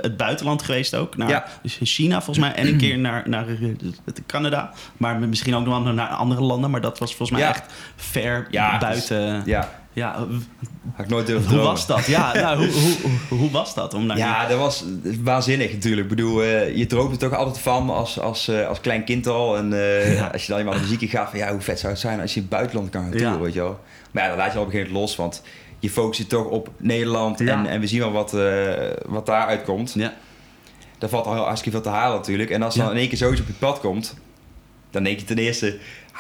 het 0.01 0.17
buitenland 0.17 0.63
geweest 0.63 0.95
ook. 0.95 1.17
Naar 1.17 1.30
Ja. 1.30 1.45
China 1.63 2.15
volgens 2.21 2.45
mij 2.45 2.55
en 2.55 2.67
een 2.67 2.78
keer 2.78 2.97
naar, 2.97 3.30
naar 3.30 3.47
eh, 3.47 3.69
Canada. 4.28 4.71
Maar 4.97 5.19
misschien 5.19 5.55
ook 5.55 5.65
nog 5.65 5.93
naar 5.93 6.07
andere 6.07 6.41
landen. 6.41 6.71
Maar 6.71 6.82
dat 6.82 6.99
was 6.99 7.15
volgens 7.15 7.38
mij 7.39 7.47
Ja. 7.47 7.53
echt 7.55 7.73
ver 7.95 8.47
Ja, 8.49 8.78
buiten. 8.78 9.41
ja, 9.45 9.69
Ja, 9.95 10.15
had 10.95 11.05
ik 11.05 11.11
nooit 11.11 11.25
durven 11.27 11.43
hoe 11.45 11.53
dromen. 11.53 11.71
was 11.71 11.87
dat? 11.87 12.05
Ja, 12.05 12.33
nou, 12.41 12.57
hoe, 12.57 12.71
hoe, 12.81 13.11
hoe, 13.29 13.37
hoe 13.39 13.51
was 13.51 13.73
dat? 13.73 13.93
Om 13.93 14.05
naar 14.05 14.17
Ja, 14.17 14.47
dat 14.47 14.57
was 14.57 14.83
waanzinnig 15.23 15.71
natuurlijk. 15.73 16.01
Ik 16.01 16.15
bedoel, 16.15 16.43
eh, 16.43 16.75
je 16.77 16.85
droomt 16.85 17.11
er 17.11 17.29
toch 17.29 17.37
altijd 17.39 17.59
van 17.59 17.89
als, 17.89 18.19
als, 18.19 18.47
eh, 18.47 18.67
als 18.67 18.79
klein 18.81 19.03
kind 19.03 19.27
al. 19.27 19.57
En 19.57 19.73
eh, 19.73 20.13
Ja. 20.15 20.27
als 20.27 20.41
je 20.45 20.49
dan 20.51 20.59
iemand 20.59 20.77
de 20.77 20.83
muziek 20.83 21.09
gaat 21.09 21.29
van 21.29 21.39
ja, 21.39 21.51
hoe 21.51 21.61
vet 21.61 21.79
zou 21.79 21.91
het 21.91 22.01
zijn 22.01 22.19
als 22.21 22.29
je 22.33 22.35
in 22.39 22.45
het 22.45 22.55
buitenland 22.55 22.89
kan 22.89 23.01
gaan 23.01 23.11
Ja. 23.11 23.17
toeren, 23.17 23.41
weet 23.41 23.53
je 23.53 23.59
wel. 23.61 23.79
Maar 24.11 24.23
ja, 24.23 24.29
dan 24.29 24.37
laat 24.37 24.51
je 24.51 24.57
al 24.57 24.61
op 24.63 24.67
een 24.67 24.73
gegeven 24.73 24.93
moment 24.93 25.09
los, 25.09 25.17
want 25.17 25.41
je 25.79 25.89
focust 25.89 26.19
je 26.19 26.27
toch 26.27 26.45
op 26.45 26.69
Nederland 26.77 27.39
Ja. 27.39 27.45
en, 27.59 27.65
en 27.65 27.79
we 27.79 27.87
zien 27.87 27.99
wel 27.99 28.11
wat, 28.11 28.31
wat 29.05 29.25
daaruit 29.25 29.63
komt. 29.63 29.93
Ja, 29.93 30.13
Daar 30.97 31.09
valt 31.09 31.25
al 31.25 31.33
heel 31.33 31.43
hartstikke 31.43 31.77
veel 31.81 31.91
te 31.91 31.97
halen 31.97 32.17
natuurlijk. 32.17 32.49
En 32.49 32.61
als 32.61 32.75
dan 32.75 32.91
in 32.91 32.97
één 32.97 33.07
keer 33.09 33.17
zoiets 33.17 33.41
op 33.41 33.47
je 33.47 33.53
pad 33.53 33.79
komt, 33.79 34.15
dan 34.91 35.03
denk 35.03 35.19
je 35.19 35.25
ten 35.25 35.37
eerste, 35.37 35.77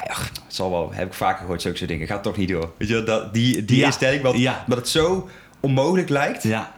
ja, 0.07 0.15
het 0.21 0.41
zal 0.47 0.69
wel, 0.71 0.91
heb 0.93 1.07
ik 1.07 1.13
vaker 1.13 1.39
gehoord, 1.39 1.61
zulke 1.61 1.85
dingen. 1.85 2.07
Gaat 2.07 2.23
toch 2.23 2.37
niet 2.37 2.49
door. 2.49 2.71
Weet 2.77 2.87
je 2.87 3.03
dat, 3.03 3.33
die, 3.33 3.65
die 3.65 3.77
Ja. 3.77 3.85
instelling, 3.85 4.21
want, 4.21 4.37
Ja. 4.37 4.59
omdat 4.63 4.77
het 4.79 4.87
zo 4.89 5.29
onmogelijk 5.59 6.09
lijkt, 6.09 6.43
ja, 6.43 6.73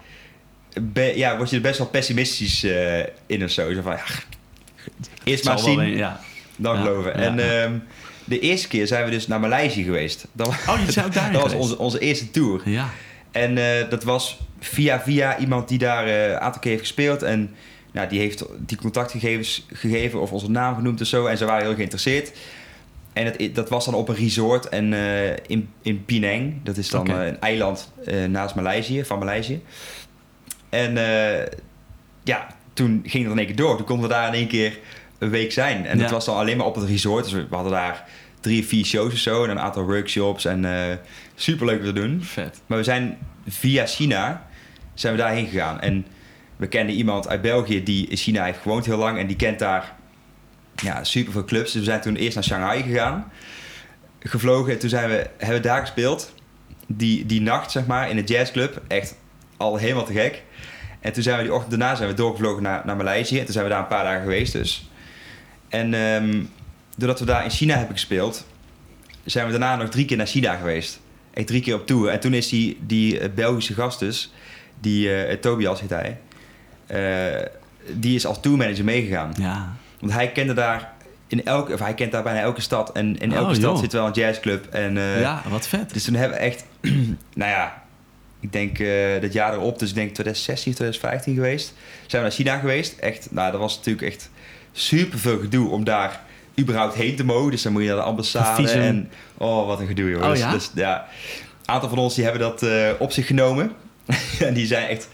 be- 0.82 1.13
ja, 1.15 1.38
word 1.38 1.49
je 1.49 1.55
er 1.55 1.61
best 1.61 1.78
wel 1.78 1.88
pessimistisch 1.88 2.63
eh, 2.63 2.99
in 3.26 3.43
of 3.43 3.49
zo. 3.51 3.74
Zo 3.74 3.82
van, 3.82 3.91
ja, 3.91 4.03
eerst 5.24 5.43
maar 5.45 5.59
zien, 5.59 5.80
een- 5.80 5.97
ja. 5.97 6.20
dan 6.55 6.78
geloven. 6.78 7.13
en 7.13 7.39
ehm, 7.61 7.74
de 8.24 8.39
eerste 8.39 8.68
keer 8.68 8.88
zijn 8.88 9.05
we 9.05 9.11
dus 9.11 9.28
naar 9.28 9.39
Maleisië 9.39 9.84
geweest. 9.84 10.26
Dat, 10.32 10.47
was- 10.47 10.55
Oh, 10.76 10.80
je 10.95 11.03
ook 11.05 11.13
daarheen 11.13 11.34
dat 11.34 11.41
was 11.41 11.53
onze, 11.53 11.78
onze 11.78 11.99
eerste 11.99 12.32
tour. 12.32 12.61
Ja, 12.65 12.89
En 13.32 13.57
eh, 13.57 13.89
dat 13.89 14.03
was 14.03 14.39
via 14.59 15.01
via 15.01 15.38
iemand 15.38 15.68
die 15.68 15.78
daar 15.78 16.05
eh, 16.07 16.30
een 16.30 16.39
aantal 16.39 16.61
keer 16.61 16.72
heeft 16.72 16.84
gespeeld. 16.84 17.24
En 17.24 17.55
nou, 17.91 18.09
die 18.09 18.20
heeft 18.20 18.43
die 18.59 18.78
contactgegevens 18.78 19.65
gegeven 19.74 20.22
of 20.22 20.32
onze 20.32 20.49
naam 20.51 20.76
genoemd 20.76 21.01
of 21.01 21.07
zo. 21.07 21.26
En 21.26 21.38
ze 21.38 21.45
waren 21.45 21.65
heel 21.65 21.76
geïnteresseerd. 21.76 22.32
En 23.18 23.26
het, 23.26 23.55
dat 23.55 23.70
was 23.70 23.86
dan 23.86 23.93
op 23.93 24.09
een 24.09 24.15
resort 24.15 24.70
en, 24.70 24.93
eh, 24.93 25.30
in, 25.47 25.70
in 25.82 26.05
Penang. 26.05 26.53
Dat 26.63 26.78
is 26.78 26.89
dan 26.89 27.07
eh, 27.07 27.26
een 27.26 27.39
eiland 27.41 27.91
eh, 28.05 28.26
naast 28.26 28.55
Maleisië, 28.55 29.05
van 29.05 29.20
Maleisië. 29.20 29.61
En 30.70 30.93
ja, 32.24 32.47
toen 32.74 33.03
ging 33.05 33.24
het 33.24 33.32
in 33.32 33.38
één 33.38 33.47
keer 33.47 33.55
door. 33.55 33.78
Toen 33.78 33.86
konden 33.86 34.07
we 34.07 34.13
daar 34.13 34.28
in 34.28 34.34
één 34.34 34.47
keer 34.47 34.80
een 35.18 35.30
week 35.30 35.51
zijn. 35.51 35.86
En 35.86 35.97
Ja. 35.97 36.01
dat 36.03 36.11
was 36.11 36.26
dan 36.26 36.36
alleen 36.36 36.57
maar 36.57 36.65
op 36.65 36.76
het 36.76 36.89
resort. 36.89 37.24
Dus 37.24 37.34
we 37.34 37.45
hadden 37.49 37.72
daar 37.72 38.05
drie, 38.39 38.65
vier 38.65 38.86
shows 38.86 39.13
of 39.13 39.20
zo. 39.20 39.43
En 39.43 39.49
een 39.49 39.59
aantal 39.59 39.84
workshops. 39.84 40.45
En 40.45 40.65
superleuk 41.36 41.84
te 41.84 41.93
doen. 41.93 42.24
vet. 42.24 42.61
Maar 42.65 42.78
we 42.78 42.84
zijn 42.84 43.18
via 43.47 43.86
China 43.86 44.47
zijn 44.93 45.13
we 45.13 45.20
daarheen 45.20 45.47
gegaan. 45.47 45.82
En 45.82 46.05
we 46.57 46.68
kenden 46.68 46.95
iemand 46.95 47.28
uit 47.28 47.41
België 47.41 47.84
die 47.84 48.07
in 48.07 48.18
China 48.18 48.43
heeft 48.43 48.59
gewoond 48.61 48.86
heel 48.86 48.97
lang. 48.97 49.18
En 49.18 49.28
die 49.28 49.36
kent 49.36 49.59
daar 49.59 49.95
ja, 50.84 51.03
super 51.03 51.32
veel 51.32 51.45
clubs. 51.45 51.71
Dus 51.71 51.82
we 51.82 51.88
zijn 51.88 52.01
toen 52.01 52.15
eerst 52.15 52.36
naar 52.36 52.43
Shanghai 52.43 52.84
gegaan. 52.84 53.32
Gevlogen. 54.19 54.73
En 54.73 54.80
toen 54.80 54.89
zijn 54.89 55.09
we, 55.09 55.30
hebben 55.38 55.61
we 55.61 55.67
daar 55.67 55.82
gespeeld. 55.82 56.34
Die, 56.88 57.25
die 57.25 57.41
nacht, 57.41 57.71
zeg 57.71 57.86
maar, 57.86 58.09
in 58.09 58.17
een 58.17 58.23
jazzclub. 58.23 58.82
Echt 58.88 59.15
al 59.57 59.78
helemaal 59.78 60.05
te 60.05 60.13
gek. 60.13 60.43
En 60.99 61.13
toen 61.13 61.23
zijn 61.23 61.38
we 61.38 61.43
die 61.43 61.53
ochtend 61.53 61.80
daarna 61.80 61.95
zijn 61.95 62.09
we 62.09 62.15
doorgevlogen 62.15 62.63
naar, 62.63 62.82
naar 62.86 62.95
Maleisië. 62.95 63.39
En 63.39 63.43
toen 63.43 63.53
zijn 63.53 63.65
we 63.65 63.71
daar 63.71 63.80
een 63.82 63.88
paar 63.88 64.03
dagen 64.03 64.21
geweest 64.21 64.53
dus. 64.53 64.89
En 65.69 65.93
ehm, 65.93 66.43
doordat 66.97 67.19
we 67.19 67.25
daar 67.25 67.43
in 67.43 67.49
China 67.49 67.75
hebben 67.75 67.95
gespeeld... 67.95 68.45
zijn 69.25 69.45
we 69.45 69.51
daarna 69.51 69.75
nog 69.75 69.89
drie 69.89 70.05
keer 70.05 70.17
naar 70.17 70.28
China 70.28 70.55
geweest. 70.55 70.99
Echt 71.34 71.47
drie 71.47 71.61
keer 71.61 71.75
op 71.75 71.88
tour. 71.88 72.09
En 72.09 72.19
toen 72.19 72.34
is 72.34 72.49
die, 72.49 72.78
die 72.82 73.19
eh, 73.19 73.30
Belgische 73.34 73.73
gast 73.73 73.99
dus, 73.99 74.34
die 74.80 75.13
eh, 75.13 75.38
Tobias 75.38 75.82
heet 75.82 75.89
hij, 75.89 76.19
eh, 76.88 77.47
die 77.93 78.15
is 78.15 78.25
als 78.25 78.41
tourmanager 78.41 78.84
meegegaan. 78.84 79.34
Ja. 79.39 79.75
Want 79.99 80.13
hij 80.13 80.31
kende 80.31 80.53
daar 80.53 80.91
in 81.27 81.45
elke, 81.45 81.73
of 81.73 81.79
hij 81.79 81.93
kent 81.93 82.11
daar 82.11 82.23
bijna 82.23 82.39
elke 82.39 82.61
stad. 82.61 82.91
En 82.91 83.17
in 83.17 83.31
elke 83.33 83.49
Oh, 83.49 83.55
stad 83.55 83.71
joh. 83.71 83.79
zit 83.79 83.93
wel 83.93 84.05
een 84.05 84.13
jazzclub. 84.13 84.65
En, 84.65 84.97
eh, 84.97 85.21
ja, 85.21 85.41
wat 85.49 85.67
vet. 85.67 85.93
Dus 85.93 86.03
toen 86.03 86.13
hebben 86.13 86.37
we 86.37 86.43
echt, 86.43 86.65
nou 87.41 87.51
ja, 87.51 87.83
ik 88.39 88.51
denk 88.51 88.79
eh 88.79 89.21
dat 89.21 89.33
jaar 89.33 89.53
erop, 89.53 89.79
dus 89.79 89.89
ik 89.89 89.95
denk 89.95 90.13
2016, 90.13 90.73
2015 90.73 91.35
geweest. 91.35 91.73
Zijn 92.07 92.21
we 92.23 92.27
naar 92.27 92.37
China 92.37 92.57
geweest. 92.57 92.97
Echt, 92.99 93.27
nou 93.31 93.51
dat 93.51 93.59
was 93.59 93.75
natuurlijk 93.75 94.07
echt 94.07 94.29
super 94.71 95.19
veel 95.19 95.39
gedoe 95.39 95.69
om 95.69 95.83
daar 95.83 96.21
überhaupt 96.59 96.95
heen 96.95 97.15
te 97.15 97.25
mogen. 97.25 97.51
Dus 97.51 97.61
dan 97.61 97.71
moet 97.71 97.81
je 97.81 97.87
naar 97.87 97.97
de 97.97 98.03
ambassade 98.03 98.69
en 98.69 99.09
oh 99.37 99.67
wat 99.67 99.79
een 99.79 99.87
gedoe 99.87 100.09
joh. 100.09 100.23
Oh, 100.23 100.29
dus, 100.29 100.39
ja? 100.39 100.51
dus, 100.51 100.71
ja, 100.75 101.07
een 101.65 101.73
aantal 101.73 101.89
van 101.89 101.97
ons 101.97 102.15
die 102.15 102.23
hebben 102.23 102.41
dat 102.41 102.63
eh, 102.63 102.89
op 102.99 103.11
zich 103.11 103.27
genomen. 103.27 103.71
en 104.39 104.53
die 104.53 104.65
zijn 104.65 104.87
echt 104.87 105.07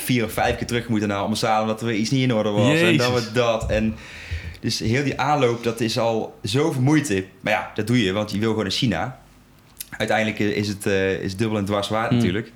vier 0.00 0.24
of 0.24 0.32
vijf 0.32 0.56
keer 0.56 0.66
terug 0.66 0.88
moeten 0.88 1.08
naar 1.08 1.18
ambassade 1.18 1.62
omdat 1.62 1.82
er 1.82 1.92
iets 1.94 2.10
niet 2.10 2.22
in 2.22 2.34
orde 2.34 2.48
was. 2.50 2.80
En 2.80 2.96
dan 2.96 3.12
weer 3.12 3.28
dat. 3.32 3.70
En 3.70 3.94
dus 4.60 4.78
heel 4.78 5.04
die 5.04 5.20
aanloop, 5.20 5.64
dat 5.64 5.80
is 5.80 5.98
al 5.98 6.38
zoveel 6.42 6.82
moeite. 6.82 7.24
Maar 7.40 7.52
ja, 7.52 7.70
dat 7.74 7.86
doe 7.86 8.02
je, 8.02 8.12
want 8.12 8.30
je 8.30 8.38
wil 8.38 8.48
gewoon 8.48 8.64
naar 8.64 8.72
China. 8.72 9.18
Uiteindelijk 9.90 10.38
is 10.38 10.68
het 10.68 10.86
eh, 10.86 11.12
is 11.12 11.36
dubbel 11.36 11.58
en 11.58 11.64
dwars 11.64 11.88
waard 11.88 12.08
Hmm. 12.08 12.16
natuurlijk. 12.16 12.52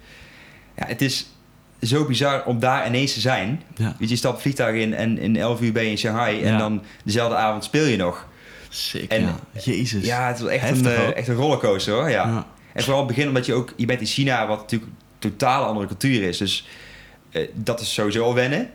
Ja, 0.76 0.86
het 0.86 1.02
is 1.02 1.26
zo 1.82 2.04
bizar 2.04 2.44
om 2.44 2.58
daar 2.58 2.86
ineens 2.86 3.14
te 3.14 3.20
zijn. 3.20 3.62
Ja. 3.76 3.84
Weet 3.84 3.94
je, 3.98 4.08
je 4.08 4.16
stapt 4.16 4.40
vliegtuig 4.40 4.76
in 4.80 4.94
en 4.94 5.18
in 5.18 5.36
11 5.36 5.60
uur 5.60 5.72
ben 5.72 5.84
je 5.84 5.90
in 5.90 5.98
Shanghai. 5.98 6.42
En 6.42 6.52
Ja. 6.52 6.58
dan 6.58 6.82
dezelfde 7.04 7.36
avond 7.36 7.64
speel 7.64 7.84
je 7.86 7.96
nog. 7.96 8.26
Sick, 8.68 9.10
En- 9.10 9.22
ja. 9.22 9.36
Jezus. 9.64 10.04
Ja, 10.06 10.26
het 10.28 10.40
was 10.40 10.50
echt, 10.50 10.62
Heftig 10.62 10.86
een, 10.86 11.12
eh, 11.12 11.16
echt 11.16 11.28
een 11.28 11.34
rollercoaster 11.34 11.94
hoor. 11.94 12.10
Ja. 12.10 12.46
En 12.72 12.82
vooral 12.82 12.98
het 12.98 13.08
begin 13.14 13.28
omdat 13.28 13.46
je 13.46 13.54
ook... 13.54 13.72
Je 13.76 13.86
bent 13.86 14.00
in 14.00 14.06
China, 14.06 14.46
wat 14.46 14.58
natuurlijk 14.60 14.90
een 14.92 14.98
totaal 15.30 15.64
andere 15.64 15.86
cultuur 15.86 16.22
is. 16.22 16.38
Dus 16.38 16.66
dat 17.54 17.80
is 17.80 17.94
sowieso 17.94 18.22
al 18.24 18.34
wennen. 18.34 18.70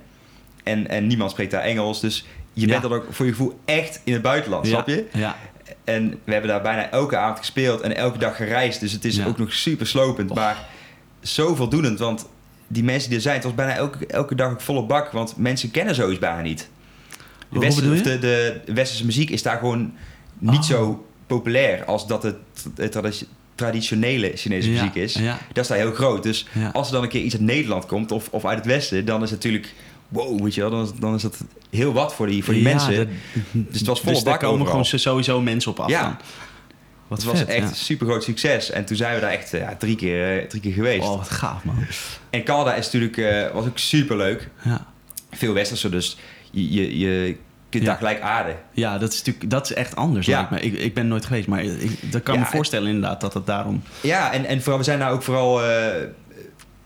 En, 0.64 0.88
en 0.90 1.08
niemand 1.08 1.32
spreekt 1.32 1.52
daar 1.52 1.62
Engels. 1.62 2.00
Dus 2.00 2.26
je 2.54 2.68
bent 2.68 2.82
dan 2.82 2.94
ook 2.94 3.06
voor 3.10 3.26
je 3.26 3.32
gevoel 3.32 3.60
echt 3.66 4.02
in 4.04 4.14
het 4.14 4.22
buitenland, 4.22 4.68
snap 4.68 4.88
je? 4.88 5.06
Ja. 5.14 5.36
En 5.84 6.10
we 6.24 6.32
hebben 6.32 6.50
daar 6.50 6.62
bijna 6.62 6.90
elke 6.90 7.18
avond 7.18 7.38
gespeeld 7.38 7.82
en 7.82 7.96
elke 7.96 8.18
dag 8.18 8.36
gereisd. 8.36 8.80
Dus 8.80 8.92
het 8.92 9.06
is 9.06 9.26
ook 9.26 9.38
nog 9.38 9.54
super 9.54 9.88
slopend. 9.88 10.34
Maar 10.34 10.68
zo 11.22 11.56
voldoenend. 11.56 12.00
Want 12.00 12.26
die 12.68 12.84
mensen 12.84 13.08
die 13.10 13.18
er 13.18 13.24
zijn, 13.24 13.36
het 13.36 13.44
was 13.44 13.56
bijna 13.56 13.74
elke, 13.76 14.06
elke 14.08 14.36
dag 14.36 14.52
ook 14.52 14.62
volle 14.62 14.84
bak. 14.84 15.12
Want 15.12 15.38
mensen 15.38 15.72
kennen 15.72 15.96
zoiets 15.96 16.20
bijna 16.20 16.42
niet. 16.42 16.70
De, 17.50 17.60
je? 17.60 18.02
de, 18.02 18.20
de 18.66 18.74
westerse 18.74 19.06
muziek 19.06 19.30
is 19.30 19.44
daar 19.44 19.58
gewoon 19.58 19.94
niet 20.38 20.60
Oh. 20.60 20.64
zo 20.66 21.06
populair 21.28 21.86
als 21.86 22.08
dat 22.08 22.24
het, 22.24 22.36
het 22.76 22.92
tradi- 22.92 23.28
traditionele 23.56 24.32
Chinese 24.36 24.72
Ja, 24.72 24.76
muziek 24.84 24.96
is. 24.96 25.14
Ja. 25.14 25.38
Dat 25.54 25.64
is 25.64 25.68
daar 25.70 25.78
heel 25.78 25.92
groot. 25.94 26.24
Dus 26.24 26.48
Ja. 26.54 26.70
als 26.74 26.88
er 26.88 26.94
dan 26.94 27.04
een 27.04 27.10
keer 27.10 27.22
iets 27.22 27.34
uit 27.36 27.44
Nederland 27.44 27.86
komt 27.86 28.12
of, 28.12 28.28
of 28.32 28.46
uit 28.46 28.58
het 28.58 28.66
westen, 28.68 29.06
dan 29.06 29.24
is 29.24 29.30
het 29.32 29.40
natuurlijk 29.44 29.74
wow, 30.08 30.42
weet 30.44 30.56
je 30.56 30.62
wel, 30.62 30.70
dan 30.70 30.84
is, 30.84 30.90
dan 31.00 31.16
is 31.16 31.22
dat 31.22 31.38
heel 31.70 31.94
wat 31.94 32.14
voor 32.16 32.28
die, 32.28 32.44
voor 32.44 32.54
die 32.54 32.64
mensen. 32.64 32.96
dat- 32.96 33.08
dus 33.52 33.78
het 33.80 33.88
was 33.88 34.00
volle 34.00 34.14
dus 34.14 34.24
daar 34.24 34.38
komen 34.38 34.62
overal. 34.62 34.84
gewoon 34.84 35.00
sowieso 35.00 35.42
mensen 35.42 35.72
op 35.72 35.80
af. 35.80 35.90
Ja. 35.90 36.02
dan. 36.04 36.18
Wat 37.08 37.18
het 37.22 37.30
was 37.32 37.40
vet, 37.40 37.48
echt 37.48 37.70
een 37.70 37.76
super 37.76 38.08
groot 38.08 38.24
succes. 38.24 38.70
En 38.72 38.86
toen 38.86 38.98
zijn 38.98 39.16
we 39.16 39.22
daar 39.22 39.32
echt 39.32 39.54
eh, 39.54 39.60
ja, 39.62 39.76
drie, 39.76 39.96
keer, 39.96 40.40
eh, 40.40 40.48
drie 40.48 40.62
keer 40.62 40.74
geweest. 40.74 41.08
Oh, 41.08 41.18
wat 41.18 41.30
gaaf, 41.30 41.64
man. 41.64 41.76
En 42.30 42.44
Canada 42.44 42.76
is 42.76 42.86
natuurlijk, 42.86 43.18
eh, 43.18 43.52
was 43.54 43.66
ook 43.66 43.78
super 43.78 44.18
leuk. 44.18 44.50
Ja. 44.64 44.86
Veel 45.32 45.54
westerse, 45.54 45.90
dus 45.90 46.18
je, 46.52 46.72
je, 46.74 46.98
je 47.00 47.36
kunt 47.72 47.86
daar 47.86 47.98
gelijk 47.98 48.22
aarden. 48.22 48.56
Ja, 48.72 48.98
dat 48.98 49.12
is 49.12 49.18
natuurlijk 49.18 49.50
dat 49.50 49.70
is 49.70 49.74
echt 49.76 49.96
anders. 49.96 50.26
Ja. 50.26 50.48
me. 50.52 50.60
Ik, 50.60 50.74
ik 50.74 50.94
ben 50.94 51.08
nooit 51.08 51.26
geweest, 51.26 51.48
maar 51.48 51.64
ik, 51.64 52.12
dat 52.12 52.24
kan 52.24 52.40
me 52.40 52.46
voorstellen 52.46 52.88
inderdaad 52.88 53.22
dat 53.22 53.34
het 53.34 53.46
daarom. 53.46 53.84
Ja, 54.02 54.34
en, 54.34 54.46
en 54.46 54.62
vooral, 54.62 54.78
we 54.78 54.84
zijn 54.84 55.00
daar 55.00 55.12
ook 55.12 55.24
vooral 55.24 55.64
eh, 55.64 56.08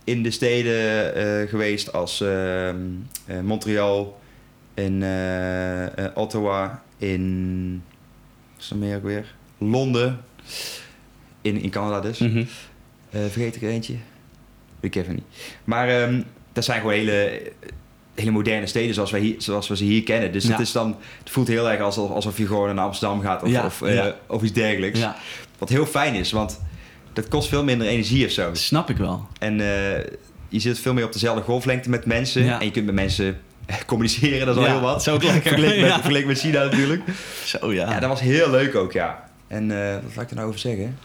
in 0.03 0.23
de 0.23 0.31
steden 0.31 1.15
eh, 1.15 1.49
geweest 1.49 1.93
als 1.93 2.21
ehm, 2.21 2.77
eh, 3.25 3.39
Montreal, 3.39 4.19
in 4.73 5.03
Ottawa, 6.13 6.83
in. 6.97 7.83
Wat 8.53 8.63
is 8.63 8.69
er 8.69 8.77
meer 8.77 8.95
ook 8.95 9.03
weer? 9.03 9.35
Londen. 9.57 10.19
In, 11.41 11.61
in 11.61 11.69
Canada 11.69 11.99
dus. 11.99 12.19
Eh, 13.15 13.21
vergeet 13.21 13.55
ik 13.55 13.61
er 13.61 13.69
eentje? 13.69 13.93
Weet 14.79 14.95
ik 14.95 15.01
even 15.01 15.15
niet. 15.15 15.23
Maar 15.63 15.89
ehm, 15.89 16.21
dat 16.53 16.63
zijn 16.65 16.79
gewoon 16.79 16.95
hele, 16.95 17.41
hele 18.15 18.31
moderne 18.31 18.67
steden 18.67 18.93
zoals 18.93 19.11
we, 19.11 19.19
hier, 19.19 19.35
zoals 19.37 19.67
we 19.67 19.75
ze 19.77 19.83
hier 19.83 20.03
kennen. 20.03 20.31
Dus 20.31 20.43
Ja. 20.43 20.51
het, 20.51 20.59
is 20.59 20.71
dan, 20.71 20.95
het 21.19 21.29
voelt 21.29 21.47
heel 21.47 21.69
erg 21.69 21.81
alsof, 21.81 22.09
alsof 22.11 22.37
je 22.37 22.47
gewoon 22.47 22.75
naar 22.75 22.85
Amsterdam 22.85 23.21
gaat 23.21 23.43
of, 23.43 23.49
Ja, 23.49 23.65
of, 23.65 23.81
eh, 23.81 24.05
of 24.27 24.41
iets 24.43 24.53
dergelijks. 24.53 24.99
Wat 25.57 25.69
heel 25.69 25.85
fijn 25.85 26.13
is, 26.13 26.31
want 26.31 26.61
dat 27.13 27.27
kost 27.27 27.49
veel 27.49 27.63
minder 27.63 27.87
energie 27.87 28.25
of 28.25 28.31
zo. 28.31 28.49
snap 28.53 28.89
ik 28.89 28.97
wel. 28.97 29.27
En 29.39 29.59
eh, 29.61 30.03
je 30.49 30.59
zit 30.59 30.79
veel 30.79 30.93
meer 30.93 31.05
op 31.05 31.13
dezelfde 31.13 31.43
golflengte 31.43 31.89
met 31.89 32.05
mensen. 32.05 32.59
En 32.59 32.65
je 32.65 32.71
kunt 32.71 32.85
met 32.85 32.95
mensen 32.95 33.39
communiceren, 33.85 34.45
dat 34.45 34.55
is 34.55 34.61
al 34.61 34.67
Ja, 34.67 34.73
heel 34.73 34.81
wat. 34.81 35.09
ook 35.09 35.23
lekker. 35.23 35.41
Vergeleken 35.51 35.81
met, 35.81 35.91
vergeleken 35.93 36.27
met 36.27 36.39
China 36.39 36.63
natuurlijk. 36.63 37.01
Zo 37.43 37.73
ja. 37.73 37.89
Ja, 37.91 37.99
dat 37.99 38.09
was 38.09 38.19
heel 38.21 38.49
leuk 38.49 38.75
ook, 38.75 38.91
ja. 38.91 39.29
En 39.47 39.71
eh, 39.87 39.93
wat 40.03 40.11
ga 40.13 40.21
ik 40.21 40.29
er 40.29 40.35
nou 40.35 40.47
over 40.47 40.59
zeggen? 40.59 40.97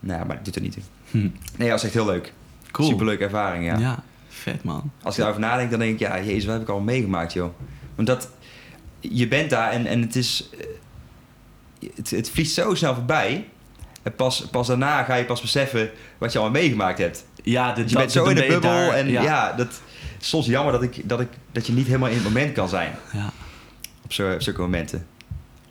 Nou, 0.00 0.26
maar 0.26 0.36
dat 0.36 0.44
doet 0.44 0.56
er 0.56 0.62
niet 0.62 0.72
toe. 0.72 0.82
Hm. 1.10 1.18
Nee, 1.18 1.30
dat 1.56 1.68
was 1.68 1.84
echt 1.84 1.92
heel 1.92 2.06
leuk. 2.06 2.32
Cool. 2.70 2.88
Superleuke 2.88 3.24
ervaring, 3.24 3.64
ja. 3.64 3.78
Ja. 3.78 4.02
Vet 4.42 4.64
man. 4.64 4.90
Als 5.02 5.14
ik 5.14 5.20
daarover 5.20 5.42
nadenk, 5.46 5.70
dan 5.70 5.78
denk 5.78 5.92
ik, 5.92 5.98
ja, 5.98 6.20
jezus, 6.22 6.44
wat 6.44 6.54
heb 6.54 6.62
ik 6.62 6.68
al 6.68 6.80
meegemaakt, 6.80 7.32
joh. 7.32 7.52
Want 7.94 8.08
dat, 8.08 8.28
je 9.00 9.28
bent 9.28 9.50
daar 9.50 9.70
en, 9.70 9.86
en 9.86 10.00
het 10.00 10.16
is, 10.16 10.48
eh, 10.58 11.88
het, 11.96 12.10
het 12.10 12.30
vliegt 12.30 12.50
zo 12.50 12.74
snel 12.74 12.94
voorbij. 12.94 13.48
En 14.02 14.14
pas, 14.14 14.46
pas 14.50 14.66
daarna 14.66 15.02
ga 15.04 15.14
je 15.14 15.24
pas 15.24 15.40
beseffen 15.40 15.90
wat 16.18 16.32
je 16.32 16.38
al 16.38 16.50
meegemaakt 16.50 16.98
hebt. 16.98 17.24
Ja, 17.42 17.72
dit, 17.72 17.82
Dus 17.82 17.92
je 17.92 17.98
bent 17.98 18.12
zo 18.12 18.24
in 18.24 18.34
de 18.34 18.40
bubbel 18.46 18.60
daar- 18.70 18.92
en 18.92 19.08
ja, 19.08 19.52
dat 19.52 19.80
is 20.20 20.28
soms 20.28 20.46
jammer 20.46 20.72
dat, 20.72 20.82
ik, 20.82 21.08
dat, 21.08 21.20
ik, 21.20 21.28
dat 21.52 21.66
je 21.66 21.72
niet 21.72 21.86
helemaal 21.86 22.08
in 22.08 22.14
het 22.14 22.24
moment 22.24 22.52
kan 22.52 22.68
zijn 22.68 22.94
ja, 23.12 23.32
op, 24.04 24.12
zo, 24.12 24.32
op 24.32 24.42
zulke 24.42 24.60
momenten. 24.60 25.06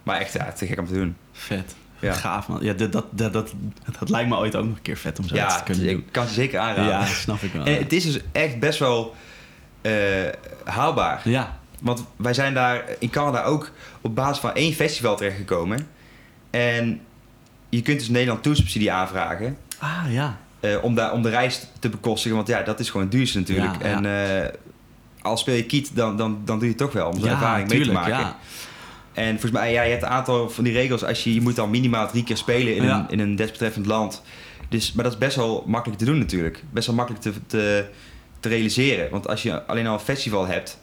Maar 0.03 0.19
echt, 0.19 0.34
ja, 0.34 0.51
te 0.51 0.65
gek 0.67 0.80
om 0.80 0.88
te 0.88 0.93
doen. 0.93 1.15
vet. 1.32 1.76
Ja. 2.02 2.14
Gaaf 2.14 2.47
man. 2.47 2.60
Ja, 2.62 2.74
dat, 2.74 2.91
dat, 2.91 3.06
dat, 3.12 3.34
dat, 3.34 3.54
dat 3.99 4.10
lijkt 4.10 4.30
me 4.30 4.36
ooit 4.36 4.56
ook 4.56 4.66
nog 4.66 4.76
een 4.76 4.82
keer 4.82 4.97
vet 4.97 5.20
om 5.20 5.28
zo 5.28 5.36
ja, 5.36 5.58
te 5.58 5.64
kunnen 5.64 5.84
doen. 5.84 5.97
ik 5.97 6.12
kan 6.12 6.24
het 6.24 6.34
je 6.36 6.41
zeker 6.41 6.60
aanraden. 6.60 6.86
Ja, 6.86 7.06
snap 7.06 7.41
ik 7.41 7.54
wel. 7.54 7.66
En 7.66 7.78
het 7.78 7.93
is 7.93 8.04
dus 8.04 8.20
echt 8.32 8.60
best 8.60 8.80
wel 8.80 9.16
eh, 9.82 9.93
haalbaar. 10.64 11.22
ja, 11.30 11.60
Want 11.80 12.06
wij 12.16 12.34
zijn 12.34 12.54
daar 12.54 12.84
in 12.99 13.10
Canada 13.10 13.43
ook 13.43 13.72
op 14.02 14.16
basis 14.16 14.38
van 14.38 14.54
één 14.54 14.74
festival 14.74 15.18
terechtgekomen. 15.18 15.88
En 16.49 17.02
je 17.70 17.82
kunt 17.82 17.99
dus 17.99 18.10
Nederland 18.10 18.43
toesubsidie 18.43 18.91
aanvragen. 18.91 19.58
ah 19.78 20.04
ja. 20.10 20.38
eh, 20.60 20.84
om, 20.84 20.95
daar, 20.95 21.12
om 21.14 21.22
de 21.22 21.30
reis 21.30 21.68
te 21.80 21.89
bekostigen. 21.89 22.36
Want 22.36 22.47
ja, 22.47 22.62
dat 22.62 22.80
is 22.80 22.89
gewoon 22.89 23.06
het 23.06 23.16
duurste 23.16 23.38
natuurlijk. 23.39 23.82
Ja, 23.82 23.88
ja. 23.88 23.95
En 23.95 24.06
eh, 24.45 24.54
als 25.22 25.41
speel 25.41 25.56
je 25.56 25.66
kiet, 25.66 25.95
dan, 25.95 26.18
dan, 26.18 26.41
dan 26.45 26.56
doe 26.56 26.64
je 26.64 26.74
het 26.74 26.78
toch 26.78 26.93
wel. 26.93 27.08
Om 27.08 27.20
zo'n 27.20 27.30
ja, 27.30 27.32
ervaring 27.32 27.70
mee 27.70 27.84
te 27.84 27.91
maken. 27.91 28.36
En 29.14 29.30
volgens 29.32 29.51
mij, 29.51 29.72
ja, 29.72 29.82
je 29.82 29.89
hebt 29.91 30.03
een 30.03 30.09
aantal 30.09 30.49
van 30.49 30.64
die 30.64 30.74
regels. 30.74 31.03
Als 31.03 31.24
je, 31.24 31.34
je 31.34 31.41
moet 31.41 31.55
dan 31.55 31.70
minimaal 31.70 32.07
drie 32.09 32.24
keer 32.24 32.38
spelen 32.38 32.76
in, 32.76 32.84
Ja. 32.84 32.99
een, 32.99 33.05
in 33.09 33.20
een 33.20 33.36
desbetreffend 33.36 33.86
land. 33.86 34.22
Dus, 34.70 34.93
maar 34.93 35.03
dat 35.03 35.14
is 35.14 35.20
best 35.20 35.36
wel 35.36 35.64
makkelijk 35.68 35.99
te 35.99 36.05
doen 36.05 36.18
natuurlijk. 36.18 36.64
Best 36.72 36.88
wel 36.88 36.95
makkelijk 36.95 37.24
te, 37.24 37.32
te, 37.47 37.86
te 38.39 38.49
realiseren. 38.49 39.09
Want 39.12 39.28
als 39.28 39.43
je 39.43 39.64
alleen 39.66 39.88
al 39.88 39.93
een 39.93 39.99
festival 39.99 40.47
hebt... 40.47 40.80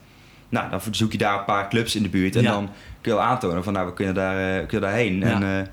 Nou, 0.48 0.70
dan 0.70 0.80
zoek 0.90 1.12
je 1.12 1.18
daar 1.18 1.38
een 1.38 1.44
paar 1.44 1.68
clubs 1.68 1.94
in 1.96 2.02
de 2.02 2.08
buurt. 2.08 2.36
En 2.36 2.42
Ja. 2.42 2.50
dan 2.50 2.70
kun 3.00 3.12
je 3.12 3.18
al 3.18 3.24
aantonen 3.24 3.64
van, 3.64 3.72
nou, 3.72 3.86
we 3.86 3.92
kunnen, 3.92 4.14
daar, 4.14 4.60
eh, 4.60 4.66
kunnen 4.66 4.88
daarheen. 4.90 5.18
Ja. 5.18 5.26
En, 5.26 5.42
eh, 5.60 5.66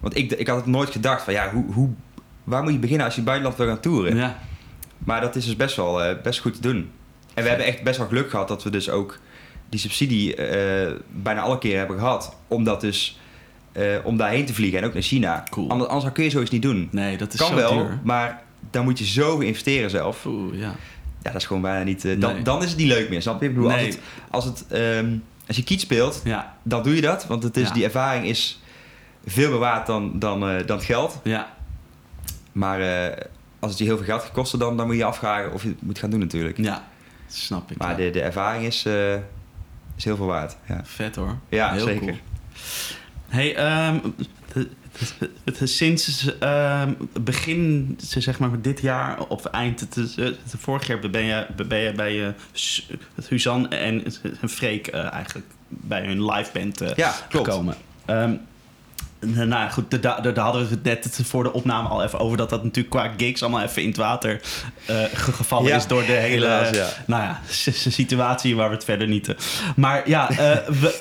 want 0.00 0.16
ik, 0.16 0.32
ik 0.32 0.46
had 0.46 0.56
het 0.56 0.66
nooit 0.66 0.90
gedacht 0.90 1.22
van, 1.22 1.32
ja, 1.32 1.50
hoe, 1.50 1.72
hoe, 1.72 1.88
waar 2.44 2.62
moet 2.62 2.72
je 2.72 2.78
beginnen 2.78 3.06
als 3.06 3.14
je 3.14 3.22
buitenland 3.22 3.56
wil 3.58 3.66
gaan 3.66 3.80
toeren? 3.80 4.16
Ja. 4.16 4.38
Maar 4.98 5.20
dat 5.20 5.36
is 5.36 5.44
dus 5.44 5.56
best 5.56 5.76
wel 5.76 6.02
eh, 6.02 6.22
best 6.22 6.40
goed 6.40 6.54
te 6.54 6.60
doen. 6.60 6.90
En 7.34 7.42
we 7.42 7.48
hebben 7.48 7.66
echt 7.66 7.82
best 7.82 7.98
wel 7.98 8.06
geluk 8.06 8.30
gehad 8.30 8.48
dat 8.48 8.62
we 8.62 8.70
dus 8.70 8.90
ook 8.90 9.18
die 9.68 9.80
subsidie 9.80 10.34
eh, 10.36 10.92
bijna 11.10 11.40
alle 11.40 11.58
keer 11.58 11.78
hebben 11.78 11.98
gehad. 11.98 12.36
Om 12.48 12.64
dat 12.64 12.80
dus, 12.80 13.18
eh, 13.72 13.84
om 14.04 14.16
daarheen 14.16 14.44
te 14.46 14.54
vliegen 14.54 14.78
en 14.78 14.84
ook 14.84 14.92
naar 14.92 15.02
China. 15.02 15.44
Cool. 15.50 15.70
Anders, 15.70 15.90
anders 15.90 16.12
kun 16.12 16.24
je 16.24 16.30
zoiets 16.30 16.50
niet 16.50 16.62
doen. 16.62 16.88
Nee, 16.90 17.16
dat 17.16 17.32
is 17.32 17.38
kan 17.38 17.48
zo 17.48 17.54
wel, 17.54 17.72
duur. 17.72 18.00
maar 18.02 18.42
dan 18.70 18.84
moet 18.84 18.98
je 18.98 19.04
zoveel 19.04 19.40
investeren 19.46 19.90
zelf. 19.90 20.24
Oeh, 20.26 20.58
ja. 20.58 20.74
Ja, 21.22 21.30
dat 21.30 21.40
is 21.40 21.46
gewoon 21.46 21.62
bijna 21.62 21.84
niet... 21.84 22.04
eh, 22.04 22.20
dan, 22.20 22.32
Nee. 22.34 22.42
dan 22.42 22.62
is 22.62 22.68
het 22.68 22.78
niet 22.78 22.86
leuk 22.88 23.08
meer, 23.08 23.22
snap 23.22 23.40
je? 23.40 23.48
Ik 23.48 23.54
bedoel, 23.54 23.70
Nee. 23.70 23.86
als, 23.86 23.94
het, 23.94 24.00
als, 24.30 24.44
het, 24.44 24.64
ehm, 24.68 25.16
als 25.46 25.56
je 25.56 25.64
kiet 25.64 25.80
speelt, 25.80 26.20
Ja, 26.24 26.56
dan 26.62 26.82
doe 26.82 26.94
je 26.94 27.00
dat. 27.00 27.26
Want 27.26 27.42
het 27.42 27.56
is, 27.56 27.68
Ja. 27.68 27.74
die 27.74 27.84
ervaring 27.84 28.26
is 28.26 28.60
veel 29.26 29.50
meer 29.50 29.58
waard 29.58 29.86
dan, 29.86 30.18
dan, 30.18 30.40
dan 30.40 30.76
het 30.76 30.84
geld. 30.84 31.20
ja. 31.22 31.52
Maar 32.52 32.78
als 33.58 33.70
het 33.70 33.78
je 33.80 33.84
heel 33.84 33.96
veel 33.96 34.06
geld 34.06 34.22
gaat 34.22 34.32
kosten, 34.32 34.58
dan, 34.58 34.76
dan 34.76 34.86
moet 34.86 34.94
je 34.94 35.00
je 35.00 35.06
afvragen 35.06 35.52
of 35.52 35.62
je 35.62 35.68
het 35.68 35.82
moet 35.82 35.98
gaan 35.98 36.10
doen 36.10 36.20
natuurlijk. 36.20 36.58
Ja, 36.58 36.84
snap 37.26 37.70
ik. 37.70 37.78
Maar 37.78 37.90
ja. 37.90 37.96
de, 37.96 38.10
de 38.10 38.20
ervaring 38.20 38.64
is, 38.64 38.86
is 39.96 40.04
heel 40.04 40.16
veel 40.16 40.26
waard. 40.26 40.56
Ja, 40.68 40.80
Vet 40.84 41.16
hoor. 41.16 41.38
ja 41.48 41.72
Heel 41.72 41.84
zeker. 41.86 42.00
cool. 42.00 42.16
Hey, 43.28 43.56
ehm, 43.56 43.98
sinds 45.62 46.38
ehm, 46.38 46.92
begin, 47.20 47.94
zeg 47.98 48.38
maar, 48.38 48.60
dit 48.60 48.80
jaar 48.80 49.26
of 49.26 49.44
eind, 49.44 49.88
eh, 50.18 50.26
vorig 50.58 50.86
jaar 50.86 50.98
ben 51.10 51.22
je, 51.24 51.46
ben 51.68 51.78
je 51.78 51.92
bij 51.92 52.34
Su- 52.52 52.82
Suzanne 53.18 53.68
en, 53.68 54.04
en 54.40 54.48
Freek 54.48 54.86
eh, 54.86 55.12
eigenlijk 55.12 55.46
bij 55.68 56.04
hun 56.06 56.24
live 56.24 56.50
band 56.52 56.82
Ja, 56.96 57.14
gekomen. 57.28 57.74
Ehm, 58.04 58.34
nou 59.20 59.48
ja, 59.48 59.68
goed, 59.68 60.02
daar, 60.02 60.22
daar 60.22 60.34
daar 60.34 60.44
hadden 60.44 60.62
we 60.68 60.74
het 60.74 60.82
net 60.82 61.20
voor 61.22 61.42
de 61.42 61.52
opname 61.52 61.88
al 61.88 62.02
even 62.02 62.18
over. 62.18 62.36
Dat 62.36 62.50
dat 62.50 62.62
natuurlijk 62.64 62.94
qua 62.94 63.10
gigs 63.16 63.42
allemaal 63.42 63.62
even 63.62 63.82
in 63.82 63.88
het 63.88 63.96
water 63.96 64.40
ge- 65.12 65.32
gevallen 65.32 65.68
Ja, 65.68 65.76
is 65.76 65.86
door 65.86 66.04
de 66.06 66.12
hele 66.12 66.46
helaas, 66.46 66.76
ja. 66.76 66.88
nou 67.06 67.22
ja, 67.22 67.40
situatie 67.90 68.56
waar 68.56 68.68
we 68.68 68.74
het 68.74 68.84
verder 68.84 69.08
niet... 69.08 69.28
eh, 69.28 69.34
maar 69.76 70.08
ja, 70.08 70.30
eh, 70.30 70.68
we, 70.80 70.98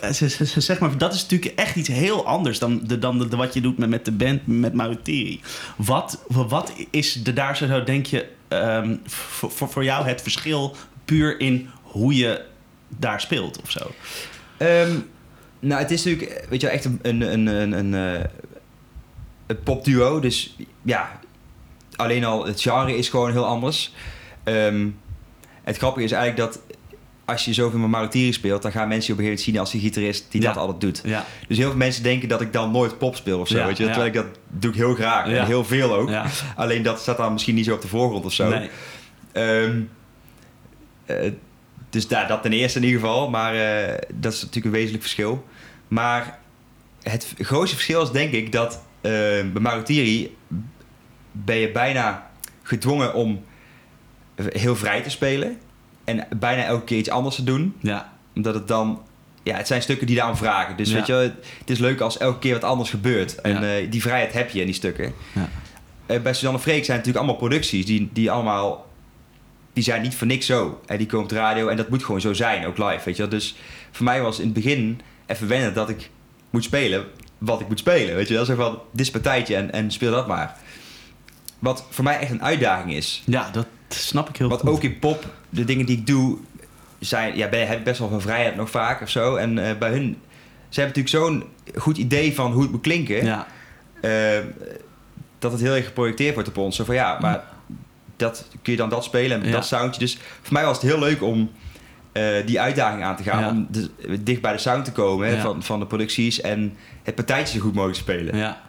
zeg 0.58 0.80
maar, 0.80 0.98
dat 0.98 1.14
is 1.14 1.22
natuurlijk 1.22 1.60
echt 1.60 1.76
iets 1.76 1.88
heel 1.88 2.26
anders 2.26 2.60
dan, 2.60 2.82
de, 2.84 3.00
dan 3.00 3.30
de, 3.30 3.36
wat 3.36 3.54
je 3.54 3.62
doet 3.62 3.78
met, 3.78 3.90
met 3.90 4.06
de 4.06 4.12
band, 4.12 4.48
met 4.48 4.74
Mauteri. 4.74 5.42
Wat, 5.76 6.24
wat 6.28 6.74
is 6.90 7.24
de, 7.24 7.34
daar 7.34 7.58
zo, 7.58 7.84
denk 7.84 8.06
je, 8.06 8.28
ehm, 8.48 8.96
voor, 9.06 9.52
voor, 9.52 9.70
voor 9.70 9.84
jou 9.84 10.08
het 10.08 10.22
verschil 10.22 10.76
puur 11.06 11.40
in 11.40 11.70
hoe 11.84 12.16
je 12.16 12.42
daar 12.88 13.22
speelt 13.22 13.62
of 13.62 13.72
zo? 13.72 13.92
Ehm, 14.58 14.96
nou, 15.64 15.82
het 15.82 15.92
is 15.92 16.04
natuurlijk, 16.04 16.46
weet 16.50 16.62
je 16.62 16.68
wel, 16.68 16.76
echt 16.76 16.86
een, 16.86 17.00
een, 17.02 17.22
een, 17.22 17.48
een, 17.48 17.72
een, 17.72 18.18
eh, 18.18 18.24
een 19.48 19.64
popduo. 19.64 20.20
Dus 20.20 20.56
ja, 20.82 21.20
alleen 21.96 22.24
al 22.26 22.46
het 22.46 22.62
genre 22.62 22.98
is 22.98 23.10
gewoon 23.10 23.32
heel 23.32 23.46
anders. 23.46 23.94
Ehm, 24.44 24.88
het 25.64 25.78
grappige 25.78 26.06
is 26.06 26.12
eigenlijk 26.12 26.52
dat 26.52 26.62
als 27.26 27.46
je 27.46 27.54
zoveel 27.54 27.80
met 27.80 27.90
Marutiri 27.90 28.34
speelt, 28.34 28.62
dan 28.62 28.72
gaan 28.72 28.88
mensen 28.88 29.08
je 29.08 29.14
op 29.14 29.20
een 29.20 29.26
gegeven 29.26 29.52
moment 29.54 29.72
zien 29.74 29.82
als 29.82 29.94
die 29.94 30.10
gitarist 30.12 30.32
die 30.32 30.42
Ja. 30.42 30.48
dat 30.48 30.58
altijd 30.58 30.82
doet. 30.82 31.02
Ja, 31.06 31.26
Dus 31.48 31.58
heel 31.58 31.70
veel 31.70 31.78
mensen 31.78 32.04
denken 32.04 32.30
dat 32.30 32.42
ik 32.42 32.54
dan 32.54 32.72
nooit 32.72 32.98
pop 32.98 33.16
speel 33.16 33.40
of 33.40 33.48
zo. 33.48 33.58
Ja, 33.58 33.66
weet 33.66 33.78
je? 33.78 33.86
Terwijl 33.86 34.06
ik 34.06 34.14
dat 34.14 34.26
doe 34.48 34.72
ik 34.72 34.78
heel 34.78 34.94
graag 34.96 35.26
en 35.28 35.46
heel 35.46 35.66
veel 35.66 35.94
ook. 35.94 36.12
Alleen 36.56 36.84
dat 36.84 37.00
staat 37.00 37.18
dan 37.18 37.34
misschien 37.34 37.56
niet 37.56 37.66
zo 37.66 37.74
op 37.74 37.82
de 37.82 37.88
voorgrond 37.88 38.26
of 38.26 38.34
zo. 38.34 38.50
Nee. 38.50 38.70
Ehm, 39.32 39.82
eh, 41.06 41.32
dus 41.90 42.08
daar, 42.08 42.28
dat 42.28 42.42
ten 42.42 42.54
eerste 42.54 42.80
in 42.80 42.86
ieder 42.86 43.00
geval. 43.00 43.30
Maar 43.30 43.56
eh, 43.56 43.98
dat 44.14 44.34
is 44.34 44.40
natuurlijk 44.40 44.66
een 44.66 44.72
wezenlijk 44.72 45.04
verschil. 45.04 45.46
Maar 45.88 46.40
het 47.02 47.34
grootste 47.38 47.76
verschil 47.76 48.02
is 48.02 48.12
denk 48.12 48.32
ik 48.32 48.52
dat 48.52 48.74
eh, 49.02 49.12
bij 49.12 49.62
Marutiri 49.62 50.36
ben 51.32 51.56
je 51.56 51.72
bijna 51.72 52.30
gedwongen 52.64 53.14
om 53.14 53.44
heel 54.36 54.76
vrij 54.76 55.02
te 55.02 55.10
spelen. 55.10 55.58
En 56.04 56.28
bijna 56.38 56.64
elke 56.64 56.84
keer 56.84 56.98
iets 56.98 57.10
anders 57.10 57.36
te 57.36 57.44
doen. 57.44 57.76
Ja, 57.80 58.14
Omdat 58.36 58.54
het 58.54 58.68
dan... 58.68 59.02
Ja, 59.44 59.56
het 59.58 59.68
zijn 59.68 59.82
stukken 59.82 60.08
die 60.08 60.16
daarom 60.16 60.36
vragen. 60.38 60.78
Dus 60.78 60.90
Ja. 60.90 60.96
weet 60.96 61.08
je, 61.08 61.14
het 61.60 61.70
is 61.70 61.80
leuk 61.80 62.00
als 62.00 62.18
elke 62.18 62.40
keer 62.40 62.54
wat 62.54 62.64
anders 62.64 62.90
gebeurt. 62.90 63.42
En 63.42 63.52
Ja. 63.62 63.78
eh, 63.78 63.92
die 63.92 64.02
vrijheid 64.02 64.34
heb 64.34 64.50
je 64.50 64.60
in 64.60 64.66
die 64.66 64.76
stukken. 64.76 65.14
Ja. 65.34 65.50
Eh, 66.06 66.22
bij 66.22 66.34
Suzanne 66.34 66.60
Freek 66.60 66.86
zijn 66.86 66.98
natuurlijk 66.98 67.26
allemaal 67.26 67.48
producties 67.48 67.86
die, 67.86 68.10
die 68.14 68.32
allemaal... 68.32 68.92
Die 69.74 69.84
zijn 69.84 70.02
niet 70.02 70.16
voor 70.16 70.28
niks 70.28 70.46
zo. 70.46 70.82
En 70.86 70.98
die 70.98 71.08
komen 71.08 71.24
op 71.24 71.30
de 71.30 71.36
radio 71.38 71.68
en 71.68 71.78
dat 71.78 71.90
moet 71.90 72.04
gewoon 72.04 72.22
zo 72.22 72.34
zijn, 72.34 72.66
ook 72.66 72.78
live, 72.78 73.02
weet 73.06 73.16
je 73.16 73.22
wel. 73.22 73.32
Dus 73.32 73.56
voor 73.92 74.06
mij 74.06 74.22
was 74.22 74.38
in 74.40 74.46
het 74.46 74.54
begin 74.54 75.02
even 75.34 75.48
wennen 75.48 75.74
dat 75.74 75.90
ik 75.90 76.10
moet 76.50 76.64
spelen 76.64 77.06
wat 77.38 77.60
ik 77.62 77.68
moet 77.68 77.80
spelen, 77.80 78.16
weet 78.16 78.28
je 78.28 78.34
wel. 78.34 78.46
Zo 78.46 78.56
van, 78.56 78.80
dit 78.92 79.06
is 79.06 79.12
partijtje 79.12 79.56
en, 79.56 79.72
en 79.72 79.92
speel 79.92 80.12
dat 80.12 80.28
maar. 80.28 80.58
Wat 81.60 81.86
voor 81.90 82.04
mij 82.04 82.20
echt 82.20 82.32
een 82.32 82.44
uitdaging 82.44 82.94
is. 82.94 83.24
ja 83.26 83.50
dat 83.52 83.66
snap 83.88 84.30
ik 84.30 84.38
heel 84.38 84.50
Wat 84.50 84.60
goed. 84.60 84.70
ook 84.70 84.84
in 84.84 85.00
pop, 85.00 85.26
de 85.50 85.66
dingen 85.66 85.86
die 85.86 85.98
ik 85.98 86.08
doe, 86.08 86.38
zijn, 87.00 87.38
ja, 87.38 87.50
ben, 87.50 87.68
heb 87.68 87.78
ik 87.78 87.84
best 87.84 88.00
wel 88.00 88.10
van 88.10 88.22
vrijheid 88.22 88.56
nog 88.56 88.70
vaak 88.70 89.02
of 89.02 89.10
zo. 89.10 89.36
En 89.36 89.68
eh, 89.68 89.78
bij 89.78 89.90
hun, 89.92 90.18
ze 90.70 90.82
hebben 90.82 91.02
natuurlijk 91.04 91.34
zo'n 91.34 91.44
goed 91.82 91.98
idee 91.98 92.34
van 92.36 92.52
hoe 92.52 92.62
het 92.62 92.72
moet 92.72 92.82
klinken, 92.82 93.26
Ja, 93.26 93.48
eh, 94.02 94.40
dat 95.40 95.52
het 95.52 95.62
heel 95.62 95.76
erg 95.76 95.86
geprojecteerd 95.86 96.34
wordt 96.34 96.50
op 96.50 96.58
ons. 96.58 96.76
Zo 96.76 96.84
van 96.84 96.96
ja, 96.96 97.18
maar 97.22 97.44
dat 98.16 98.46
kun 98.62 98.72
je 98.72 98.78
dan 98.78 98.90
dat 98.90 99.04
spelen 99.04 99.42
en 99.42 99.46
Ja. 99.48 99.52
dat 99.52 99.66
soundje. 99.66 100.00
Dus 100.00 100.18
voor 100.42 100.54
mij 100.54 100.66
was 100.66 100.82
het 100.82 100.86
heel 100.92 101.00
leuk 101.00 101.22
om 101.24 101.52
eh, 102.14 102.24
die 102.46 102.60
uitdaging 102.62 103.04
aan 103.04 103.16
te 103.16 103.24
gaan, 103.24 103.40
Ja. 103.42 103.50
om 103.50 103.68
de- 103.72 104.24
dicht 104.24 104.42
bij 104.42 104.52
de 104.52 104.58
sound 104.58 104.86
te 104.86 104.92
komen 104.92 105.28
hè, 105.28 105.34
Ja. 105.34 105.42
van, 105.42 105.64
van 105.64 105.80
de 105.80 105.86
producties 105.86 106.42
en 106.42 106.76
het 107.04 107.16
partijtje 107.16 107.58
zo 107.58 107.64
goed 107.64 107.74
mogelijk 107.74 107.98
te 107.98 108.04
spelen. 108.04 108.38
ja, 108.38 108.62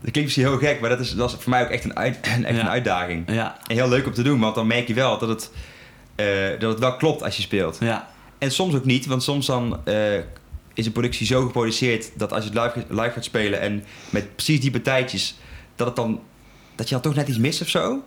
Dat 0.00 0.10
klinkt 0.10 0.22
misschien 0.34 0.44
heel 0.44 0.58
gek, 0.68 0.80
maar 0.80 0.90
dat 0.90 1.00
is, 1.00 1.14
dat 1.14 1.30
is 1.32 1.36
voor 1.40 1.50
mij 1.50 1.62
ook 1.62 1.70
echt 1.70 1.84
een, 1.84 1.96
uit, 1.96 2.18
echt 2.44 2.58
een 2.58 2.68
uitdaging. 2.68 3.32
ja, 3.32 3.56
En 3.66 3.74
heel 3.76 3.88
leuk 3.88 4.06
om 4.06 4.12
te 4.12 4.22
doen, 4.22 4.40
want 4.40 4.54
dan 4.54 4.66
merk 4.66 4.88
je 4.88 4.94
wel 4.94 5.18
dat 5.18 5.28
het, 5.28 5.50
eh, 6.14 6.26
dat 6.58 6.70
het 6.70 6.78
wel 6.80 6.96
klopt 6.96 7.22
als 7.22 7.36
je 7.36 7.42
speelt. 7.42 7.76
ja, 7.80 8.08
En 8.38 8.50
soms 8.50 8.74
ook 8.74 8.84
niet, 8.84 9.06
want 9.06 9.22
soms 9.22 9.46
dan 9.46 9.80
eh, 9.84 10.14
is 10.74 10.86
een 10.86 10.92
productie 10.92 11.26
zo 11.26 11.42
geproduceerd 11.46 12.10
dat 12.18 12.32
als 12.32 12.44
je 12.44 12.50
het 12.58 12.74
live, 12.74 12.86
live 12.94 13.10
gaat 13.10 13.24
spelen 13.24 13.60
en 13.60 13.84
met 14.10 14.34
precies 14.36 14.60
die 14.60 14.70
partijtjes, 14.70 15.38
dat, 15.76 15.86
het 15.86 15.96
dan, 15.96 16.20
dat 16.74 16.88
je 16.88 16.94
dan 16.94 17.02
toch 17.02 17.14
net 17.14 17.28
iets 17.28 17.38
mist 17.38 17.60
of 17.62 17.68
zo. 17.68 18.02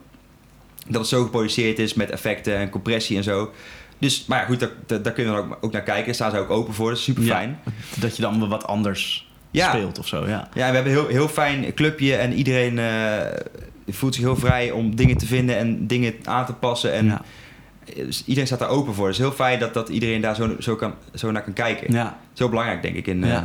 Dat 0.87 1.01
het 1.01 1.09
zo 1.09 1.23
geproduceerd 1.23 1.79
is 1.79 1.93
met 1.93 2.09
effecten 2.09 2.55
en 2.55 2.69
compressie 2.69 3.17
en 3.17 3.23
zo. 3.23 3.51
Dus, 3.99 4.25
maar 4.25 4.39
ja, 4.39 4.45
goed, 4.45 4.59
daar, 4.59 4.69
daar, 4.85 5.01
daar 5.01 5.13
kunnen 5.13 5.33
we 5.35 5.39
dan 5.41 5.51
ook, 5.51 5.57
ook 5.61 5.71
naar 5.71 5.81
kijken. 5.81 6.05
Daar 6.05 6.13
staan 6.15 6.31
ze 6.31 6.37
ook 6.37 6.49
open 6.49 6.73
voor, 6.73 6.89
dat 6.89 6.97
is 6.97 7.03
super 7.03 7.23
fijn. 7.23 7.59
dat 7.99 8.15
je 8.15 8.21
dan 8.21 8.49
wat 8.49 8.67
anders 8.67 9.27
Ja. 9.51 9.69
speelt 9.69 9.99
of 9.99 10.07
zo, 10.07 10.27
ja. 10.27 10.49
Ja, 10.53 10.69
we 10.69 10.75
hebben 10.75 10.85
een 10.85 10.99
heel, 10.99 11.07
heel 11.07 11.27
fijn 11.27 11.73
clubje 11.73 12.15
en 12.15 12.33
iedereen 12.33 12.79
eh, 12.79 13.41
voelt 13.87 14.15
zich 14.15 14.23
heel 14.23 14.35
vrij 14.35 14.71
om 14.71 14.95
dingen 14.95 15.17
te 15.17 15.25
vinden 15.25 15.57
en 15.57 15.87
dingen 15.87 16.13
aan 16.23 16.45
te 16.45 16.53
passen. 16.53 16.93
En 16.93 17.05
ja. 17.05 17.21
dus 17.95 18.23
iedereen 18.25 18.47
staat 18.47 18.59
daar 18.59 18.69
open 18.69 18.93
voor. 18.93 19.05
Het 19.05 19.15
is 19.15 19.21
heel 19.21 19.31
fijn 19.31 19.59
dat, 19.59 19.73
dat 19.73 19.89
iedereen 19.89 20.21
daar 20.21 20.35
zo, 20.35 20.55
zo, 20.59 20.75
kan, 20.75 20.93
zo 21.15 21.31
naar 21.31 21.43
kan 21.43 21.53
kijken. 21.53 21.93
ja. 21.93 22.17
Zo 22.33 22.49
belangrijk, 22.49 22.81
denk 22.81 22.95
ik, 22.95 23.07
in, 23.07 23.23
eh, 23.23 23.41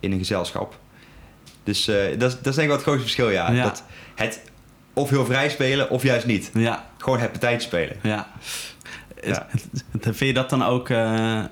in 0.00 0.12
een 0.12 0.18
gezelschap. 0.18 0.78
Dus 1.64 1.88
eh, 1.88 1.96
dat, 2.18 2.30
is- 2.30 2.36
dat 2.36 2.46
is 2.46 2.54
denk 2.54 2.56
ik 2.56 2.66
wel 2.66 2.72
het 2.76 2.82
grootste 2.82 3.02
verschil, 3.02 3.30
ja. 3.30 3.50
Ja. 3.50 3.62
Dat 3.62 3.82
het 4.14 4.40
of 4.92 5.10
heel 5.10 5.24
vrij 5.24 5.48
spelen 5.48 5.90
of 5.90 6.02
juist 6.02 6.26
niet. 6.26 6.50
Ja, 6.54 6.86
Gewoon 6.98 7.18
het 7.18 7.30
partijtje 7.30 7.66
spelen. 7.68 7.96
ja. 8.02 8.28
Ja. 9.26 9.46
Vind 10.00 10.18
je 10.18 10.32
dat 10.32 10.50
dan 10.50 10.64
ook 10.64 10.88
eh, 10.88 11.44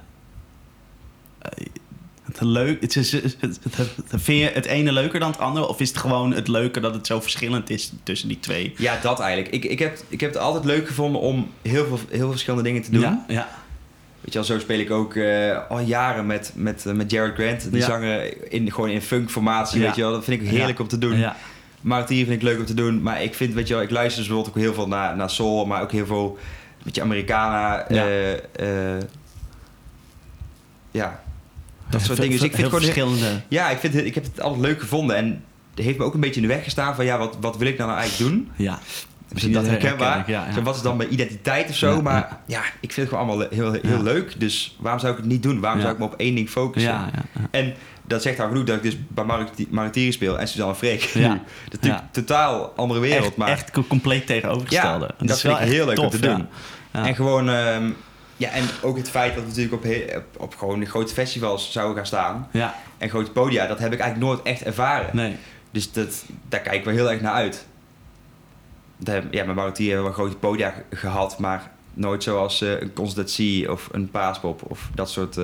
het 2.25 2.41
leuk? 2.41 2.81
Het 2.81 2.97
is, 2.97 3.13
het, 3.13 3.37
het- 3.41 3.59
het- 3.77 3.95
vind 4.23 4.39
je 4.41 4.51
het 4.55 4.67
ene 4.67 4.93
leuker 4.93 5.21
dan 5.21 5.31
het 5.31 5.41
andere? 5.41 5.69
Of 5.69 5.81
is 5.81 5.89
het 5.89 5.99
gewoon 5.99 6.33
het 6.35 6.49
leuke 6.49 6.81
dat 6.81 6.95
het 6.95 7.07
zo 7.07 7.21
verschillend 7.21 7.71
is 7.71 7.93
tussen 8.03 8.29
die 8.29 8.41
twee? 8.41 8.75
Ja, 8.77 8.99
dat 9.03 9.21
eigenlijk. 9.21 9.55
Ik, 9.55 9.65
ik, 9.65 9.79
heb, 9.79 9.99
ik 10.09 10.21
heb 10.21 10.31
het 10.33 10.39
altijd 10.43 10.65
leuk 10.65 10.87
gevonden 10.87 11.21
om 11.21 11.51
heel 11.63 11.87
veel, 11.87 11.99
heel 12.09 12.19
veel 12.19 12.31
verschillende 12.31 12.65
dingen 12.65 12.83
te 12.83 12.91
doen. 12.91 13.01
Ja, 13.01 13.25
ja, 13.29 13.49
Weet 14.21 14.33
je 14.33 14.39
wel, 14.39 14.49
zo 14.49 14.59
speel 14.59 14.79
ik 14.79 14.91
ook 14.91 15.15
eh, 15.15 15.59
al 15.69 15.81
jaren 15.81 16.27
met, 16.27 16.53
met, 16.55 16.87
eh, 16.87 16.93
met 16.93 17.11
Jared 17.11 17.35
Grant. 17.35 17.71
Die 17.71 17.81
Ja. 17.81 17.87
zanger 17.87 18.53
in, 18.53 18.73
gewoon 18.73 18.89
in 18.91 19.03
funk-formatie, 19.03 19.79
Ja. 19.81 19.87
weet 19.87 19.95
je 19.97 20.03
wel. 20.03 20.13
Dat 20.13 20.25
vind 20.25 20.43
ik 20.43 20.49
heerlijk 20.49 20.79
om 20.81 20.89
te 20.89 20.99
doen. 20.99 21.19
ja, 21.19 21.37
Martier 21.81 22.25
vind 22.27 22.37
ik 22.37 22.43
leuk 22.43 22.59
om 22.59 22.65
te 22.65 22.75
doen. 22.75 23.03
Maar 23.03 23.23
ik 23.23 23.35
vind, 23.35 23.55
weet 23.55 23.69
je 23.69 23.75
wel, 23.75 23.83
ik 23.83 23.91
luister 23.91 24.19
dus 24.19 24.27
bijvoorbeeld 24.29 24.57
ook 24.57 24.63
heel 24.63 24.75
veel 24.75 24.89
naar, 24.89 25.17
naar 25.17 25.31
soul, 25.31 25.67
maar 25.67 25.83
ook 25.83 25.93
heel 25.93 26.07
veel 26.07 26.39
met 26.83 26.95
je 26.95 27.03
Americana. 27.03 27.85
Ja. 27.89 28.07
eh, 28.07 28.97
eh, 28.97 29.03
ja, 30.91 31.23
dat 31.91 32.01
soort 32.01 32.21
dingen. 32.21 32.33
Dus 32.33 32.43
ik 32.43 32.55
vind 32.55 32.67
gewoon 32.69 32.83
verschillende. 32.83 33.41
ja, 33.49 33.71
ik, 33.71 33.79
vind 33.79 33.95
het, 33.95 34.05
ik 34.05 34.15
heb 34.15 34.25
het 34.25 34.41
altijd 34.41 34.63
leuk 34.63 34.81
gevonden. 34.81 35.17
En 35.17 35.45
het 35.75 35.85
heeft 35.85 35.99
me 35.99 36.05
ook 36.05 36.15
een 36.15 36.21
beetje 36.21 36.41
in 36.41 36.49
de 36.49 36.55
weg 36.55 36.65
gestaan 36.65 36.95
van 36.95 37.05
ja, 37.05 37.19
wat, 37.19 37.37
wat 37.41 37.57
wil 37.57 37.67
ik 37.67 37.77
nou, 37.79 37.89
nou 37.91 38.01
eigenlijk 38.01 38.31
doen? 38.31 38.51
Ja, 38.57 38.79
Dat 39.29 39.67
herkenbaar. 39.67 40.15
herken 40.15 40.21
ik, 40.21 40.27
ja, 40.41 40.47
ja. 40.47 40.53
Zo, 40.53 40.63
wat 40.63 40.77
is 40.77 40.83
dan 40.83 40.97
mijn 40.97 41.13
identiteit 41.13 41.69
of 41.69 41.75
zo? 41.77 41.95
Ja, 41.95 42.01
maar 42.01 42.39
ja. 42.47 42.61
ik 42.81 42.93
vind 42.93 42.97
het 42.97 43.09
gewoon 43.19 43.29
allemaal 43.29 43.47
heel, 43.51 43.73
heel 43.91 44.03
leuk. 44.03 44.41
Dus 44.41 44.77
waarom 44.81 45.01
zou 45.01 45.13
ik 45.13 45.19
het 45.19 45.29
niet 45.29 45.43
doen? 45.43 45.61
Waarom 45.61 45.81
zou 45.81 45.93
ik 45.93 45.99
me 45.99 46.05
op 46.05 46.15
één 46.17 46.35
ding 46.35 46.49
focussen? 46.49 46.93
ja, 46.93 47.09
ja, 47.15 47.23
ja. 47.41 47.47
En 47.51 47.75
dat 48.07 48.23
zegt 48.23 48.41
al 48.41 48.49
genoeg 48.49 48.65
dat 48.65 48.77
ik 48.77 48.83
dus 48.83 48.97
bij 49.09 49.25
Mariti- 49.25 49.67
Maritieri 49.71 50.13
speel 50.13 50.39
en 50.39 50.49
Suzanne 50.49 50.75
Freek. 50.75 51.01
Ja. 51.03 51.29
Dat 51.29 51.39
is 51.65 51.71
natuurlijk 51.71 52.03
een 52.03 52.11
totaal 52.25 52.73
andere 52.77 53.01
wereld. 53.01 53.25
Echt, 53.27 53.37
maar 53.37 53.49
echt 53.49 53.71
co- 53.71 53.85
compleet 53.89 54.27
tegenovergestelde. 54.27 55.05
Ja, 55.19 55.27
dat 55.27 55.37
is 55.37 55.41
vind 55.41 55.53
wel 55.53 55.63
ik 55.63 55.73
heel 55.73 55.87
leuk 55.87 55.99
om 55.99 56.11
te 56.11 56.19
doen. 56.21 56.47
En 56.93 57.15
gewoon, 57.15 57.49
ehm, 57.51 57.91
ja, 58.37 58.49
en 58.51 58.65
ook 58.83 58.97
het 58.97 59.11
feit 59.11 59.35
dat 59.35 59.43
we 59.43 59.49
natuurlijk 59.49 59.75
op, 59.75 59.85
op, 60.17 60.43
op 60.43 60.57
gewoon 60.57 60.87
grote 60.87 61.13
festivals 61.13 61.73
zouden 61.73 61.97
gaan 61.97 62.07
staan. 62.07 62.49
ja, 62.53 62.75
En 62.99 63.09
grote 63.09 63.31
podia, 63.31 63.67
dat 63.67 63.79
heb 63.79 63.93
ik 63.93 63.99
eigenlijk 64.01 64.31
nooit 64.33 64.47
echt 64.47 64.63
ervaren. 64.63 65.17
nee. 65.17 65.37
Dus 65.71 65.93
dat, 65.93 66.25
daar 66.49 66.61
kijk 66.61 66.75
ik 66.77 66.85
wel 66.85 66.95
heel 66.95 67.11
erg 67.11 67.21
naar 67.21 67.33
uit. 67.33 67.67
Ja, 69.31 69.45
met 69.45 69.55
Maritier 69.55 69.87
hebben 69.95 70.11
we 70.11 70.17
wel 70.17 70.25
grote 70.27 70.37
podia 70.39 70.71
ge- 70.71 70.97
gehad, 70.97 71.39
maar 71.39 71.71
nooit 71.95 72.23
zoals 72.23 72.61
eh, 72.61 72.81
een 72.81 72.93
Constantie 72.93 73.73
of 73.73 73.89
een 73.93 74.11
Paaspop 74.11 74.63
of 74.71 74.91
dat 74.95 75.11
soort 75.11 75.39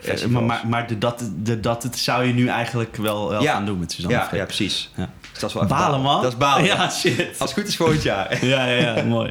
festivals. 0.00 0.32
maar 0.32 0.42
maar, 0.42 0.66
maar 0.68 0.86
de, 0.86 0.98
dat, 0.98 1.30
de, 1.42 1.60
dat 1.60 1.82
het 1.82 1.98
zou 1.98 2.24
je 2.24 2.32
nu 2.32 2.46
eigenlijk 2.48 2.96
wel, 2.96 3.28
wel 3.28 3.42
Ja. 3.42 3.52
gaan 3.52 3.66
doen 3.66 3.78
met 3.78 3.92
Suzanne 3.92 4.16
ja, 4.16 4.28
ja, 4.32 4.44
precies. 4.44 4.90
Ja. 4.96 5.10
Dus 5.32 5.40
dat 5.40 5.50
is 5.50 5.56
wel 5.56 5.66
Balen, 5.66 6.00
man. 6.00 6.22
Dat 6.22 6.32
is 6.32 6.38
balen. 6.38 6.64
Ja, 6.64 6.90
shit. 6.90 7.18
Als 7.38 7.50
het 7.50 7.52
goed 7.52 7.68
is 7.68 7.76
volgend 7.76 8.02
jaar. 8.02 8.38
Ja, 8.46 8.66
ja, 8.66 8.96
ja, 8.96 9.02
mooi. 9.04 9.30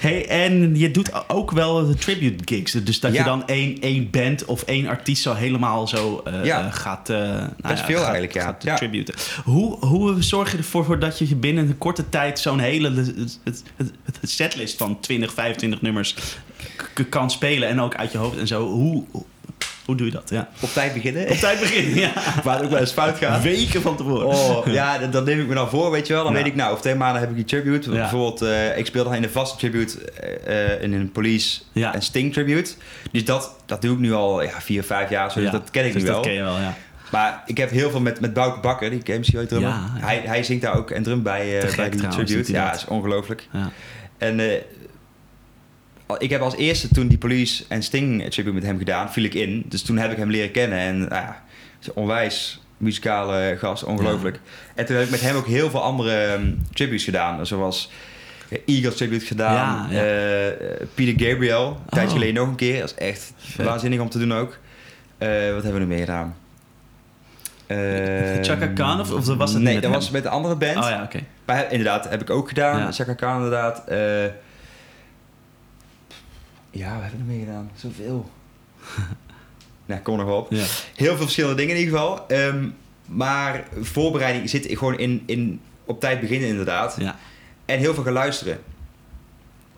Hey, 0.00 0.28
en 0.28 0.76
je 0.78 0.90
doet 0.90 1.10
ook 1.28 1.50
wel 1.50 1.86
de 1.86 1.94
tribute 1.94 2.54
gigs. 2.54 2.72
Dus 2.72 3.00
dat 3.00 3.12
je 3.12 3.18
Ja. 3.18 3.24
dan 3.24 3.46
één, 3.46 3.80
één 3.80 4.10
band 4.10 4.44
of 4.44 4.62
één 4.62 4.86
artiest 4.86 5.22
zo 5.22 5.34
helemaal 5.34 5.88
zo 5.88 6.20
eh, 6.24 6.44
Ja. 6.44 6.66
eh, 6.66 6.72
gaat... 6.72 7.08
eh 7.10 7.16
nou 7.18 7.50
Best 7.56 7.84
veel 7.84 7.96
gaat, 7.96 8.02
eigenlijk, 8.04 8.34
ja. 8.34 8.42
Gaat 8.42 8.62
Ja. 8.62 8.76
tributen. 8.76 9.14
Hoe, 9.44 9.84
hoe 9.86 10.22
zorg 10.22 10.50
je 10.52 10.56
ervoor 10.58 10.84
voor 10.84 10.98
dat 10.98 11.18
je 11.18 11.36
binnen 11.36 11.68
een 11.68 11.78
korte 11.78 12.08
tijd 12.08 12.38
zo'n 12.38 12.58
hele 12.58 12.90
het, 12.94 13.06
het, 13.44 13.62
het, 13.76 13.90
het 14.20 14.30
setlist 14.30 14.76
van 14.76 15.00
20, 15.00 15.32
25 15.32 15.80
nummers 15.82 16.14
kan 17.08 17.30
spelen 17.30 17.68
en 17.68 17.80
ook 17.80 17.94
uit 17.94 18.12
je 18.12 18.18
hoofd 18.18 18.38
en 18.38 18.46
zo? 18.46 18.66
Hoe, 18.68 19.04
hoe 19.88 19.96
doe 19.96 20.06
je 20.06 20.12
dat? 20.12 20.30
Ja. 20.30 20.48
Op 20.60 20.72
tijd 20.72 20.92
beginnen. 20.94 21.28
Op 21.30 21.36
tijd 21.36 21.60
beginnen, 21.60 21.94
ja. 22.00 22.12
Waar 22.44 22.54
het 22.54 22.64
ook 22.64 22.70
wel 22.70 22.80
eens 22.80 22.92
fout 22.92 23.18
gaat. 23.18 23.42
Weken 23.42 23.82
van 23.82 23.96
tevoren. 23.96 24.26
Oh, 24.26 24.66
ja, 24.80 24.98
dat, 24.98 25.12
dat 25.12 25.24
neem 25.24 25.40
ik 25.40 25.46
me 25.46 25.54
dan 25.54 25.68
voor, 25.68 25.90
weet 25.90 26.06
je 26.06 26.12
wel. 26.12 26.22
Dan 26.24 26.32
Ja. 26.32 26.38
weet 26.38 26.46
ik, 26.46 26.54
nou, 26.54 26.68
over 26.70 26.82
twee 26.82 26.94
maanden 26.94 27.20
heb 27.20 27.30
ik 27.30 27.36
die 27.36 27.44
tribute. 27.44 27.90
Bijvoorbeeld, 27.90 28.42
eh, 28.42 28.78
ik 28.78 28.86
speel 28.86 29.04
dan 29.04 29.14
in 29.14 29.22
een 29.22 29.30
vaste 29.30 29.56
tribute, 29.58 30.10
eh, 30.44 30.82
in 30.82 30.92
een 30.92 31.12
Police 31.12 31.60
Ja. 31.72 31.94
en 31.94 32.02
Sting 32.02 32.32
tribute. 32.32 32.72
Dus 33.12 33.24
dat, 33.24 33.54
dat 33.66 33.82
doe 33.82 33.92
ik 33.92 33.98
nu 33.98 34.12
al 34.12 34.42
ja, 34.42 34.60
vier, 34.60 34.82
vijf 34.84 35.10
jaar, 35.10 35.30
zo, 35.32 35.40
dus 35.40 35.50
dat 35.50 35.70
ken 35.70 35.86
ik 35.86 35.92
dus 35.92 36.02
nu 36.02 36.08
dat 36.08 36.14
wel. 36.16 36.24
ken 36.24 36.34
je 36.34 36.42
wel, 36.42 36.58
ja. 36.58 36.74
Maar 37.10 37.42
ik 37.46 37.56
heb 37.56 37.70
heel 37.70 37.90
veel 37.90 38.00
met, 38.00 38.20
met 38.20 38.32
Bouke 38.32 38.60
Bakker, 38.60 38.90
die 38.90 39.02
ken 39.02 39.18
je 39.22 39.46
drummer. 39.46 39.72
Hij, 39.80 40.22
hij 40.24 40.42
zingt 40.42 40.62
daar 40.62 40.76
ook 40.76 40.90
en 40.90 41.02
drum 41.02 41.22
bij, 41.22 41.62
bij 41.76 41.88
die 41.90 41.98
trouwens, 42.00 42.30
tribute. 42.30 42.52
Ja, 42.52 42.70
dat. 42.70 42.76
is 42.80 42.86
ongelooflijk. 42.86 43.48
Ja. 43.52 43.70
En 44.18 44.40
ik 46.18 46.30
heb 46.30 46.40
als 46.40 46.56
eerste 46.56 46.88
toen 46.88 47.08
die 47.08 47.18
Police 47.18 47.64
en 47.68 47.82
Sting 47.82 48.30
tribute 48.30 48.54
met 48.54 48.64
hem 48.64 48.78
gedaan, 48.78 49.12
viel 49.12 49.24
ik 49.24 49.34
in. 49.34 49.64
Dus 49.68 49.82
toen 49.82 49.98
heb 49.98 50.10
ik 50.10 50.16
hem 50.16 50.30
leren 50.30 50.50
kennen 50.50 50.78
en 50.78 50.98
nou 50.98 51.10
ja, 51.12 51.42
onwijs 51.94 52.60
muzikale 52.76 53.56
gast, 53.58 53.84
ongelooflijk. 53.84 54.40
En 54.74 54.86
toen 54.86 54.96
heb 54.96 55.04
ik 55.04 55.10
met 55.10 55.20
hem 55.20 55.36
ook 55.36 55.46
heel 55.46 55.70
veel 55.70 55.82
andere 55.82 56.24
ehm, 56.24 56.52
tributes 56.74 57.04
gedaan. 57.04 57.46
Zoals 57.46 57.90
eh, 58.48 58.58
Eagles 58.66 58.96
tribute 58.96 59.26
gedaan, 59.26 59.88
Ja, 59.90 60.00
ja. 60.00 60.06
eh, 60.06 60.86
Peter 60.94 61.26
Gabriel, 61.26 61.66
een 61.68 61.76
tijdje 61.90 62.08
Oh. 62.14 62.18
geleden 62.18 62.34
nog 62.34 62.48
een 62.48 62.54
keer. 62.56 62.80
Dat 62.80 62.90
is 62.90 62.94
echt 63.06 63.32
Vet. 63.36 63.66
waanzinnig 63.66 64.00
om 64.00 64.08
te 64.08 64.18
doen 64.18 64.32
ook. 64.34 64.58
Eh, 65.18 65.28
wat 65.28 65.62
hebben 65.62 65.72
we 65.72 65.78
nog 65.78 65.88
meer 65.88 65.98
gedaan? 65.98 66.36
Eh, 67.66 68.42
Chaka 68.42 68.66
Khan 68.66 69.00
of- 69.00 69.10
of 69.12 69.26
was 69.36 69.52
niet 69.52 69.62
Nee, 69.62 69.74
dat 69.74 69.82
hem? 69.82 69.92
was 69.92 70.10
met 70.10 70.24
een 70.24 70.30
andere 70.30 70.56
band. 70.56 70.76
Oh 70.76 70.88
ja, 70.88 71.02
oké. 71.02 71.18
Maar 71.44 71.66
inderdaad, 71.72 72.08
heb 72.08 72.20
ik 72.20 72.30
ook 72.30 72.48
gedaan. 72.48 72.92
Chaka 72.92 73.14
Khan 73.14 73.34
inderdaad. 73.36 73.82
Ja, 76.78 76.96
we 76.96 77.02
hebben 77.02 77.20
er 77.20 77.26
mee 77.26 77.38
gedaan. 77.38 77.70
Zoveel. 77.76 78.30
nou, 79.86 80.00
kom 80.00 80.16
nog 80.16 80.30
op. 80.36 80.50
Ja. 80.52 80.64
Heel 80.94 81.08
veel 81.08 81.16
verschillende 81.16 81.56
dingen 81.56 81.74
in 81.76 81.80
ieder 81.80 81.98
geval. 81.98 82.26
Ehm, 82.28 82.68
maar 83.06 83.64
voorbereiding 83.80 84.50
zit 84.50 84.66
gewoon 84.70 84.98
in, 84.98 85.22
in 85.26 85.60
op 85.84 86.00
tijd 86.00 86.20
beginnen 86.20 86.48
inderdaad. 86.48 86.96
Ja. 86.98 87.16
En 87.64 87.78
heel 87.78 87.94
veel 87.94 88.02
gaan 88.02 88.12
luisteren. 88.12 88.60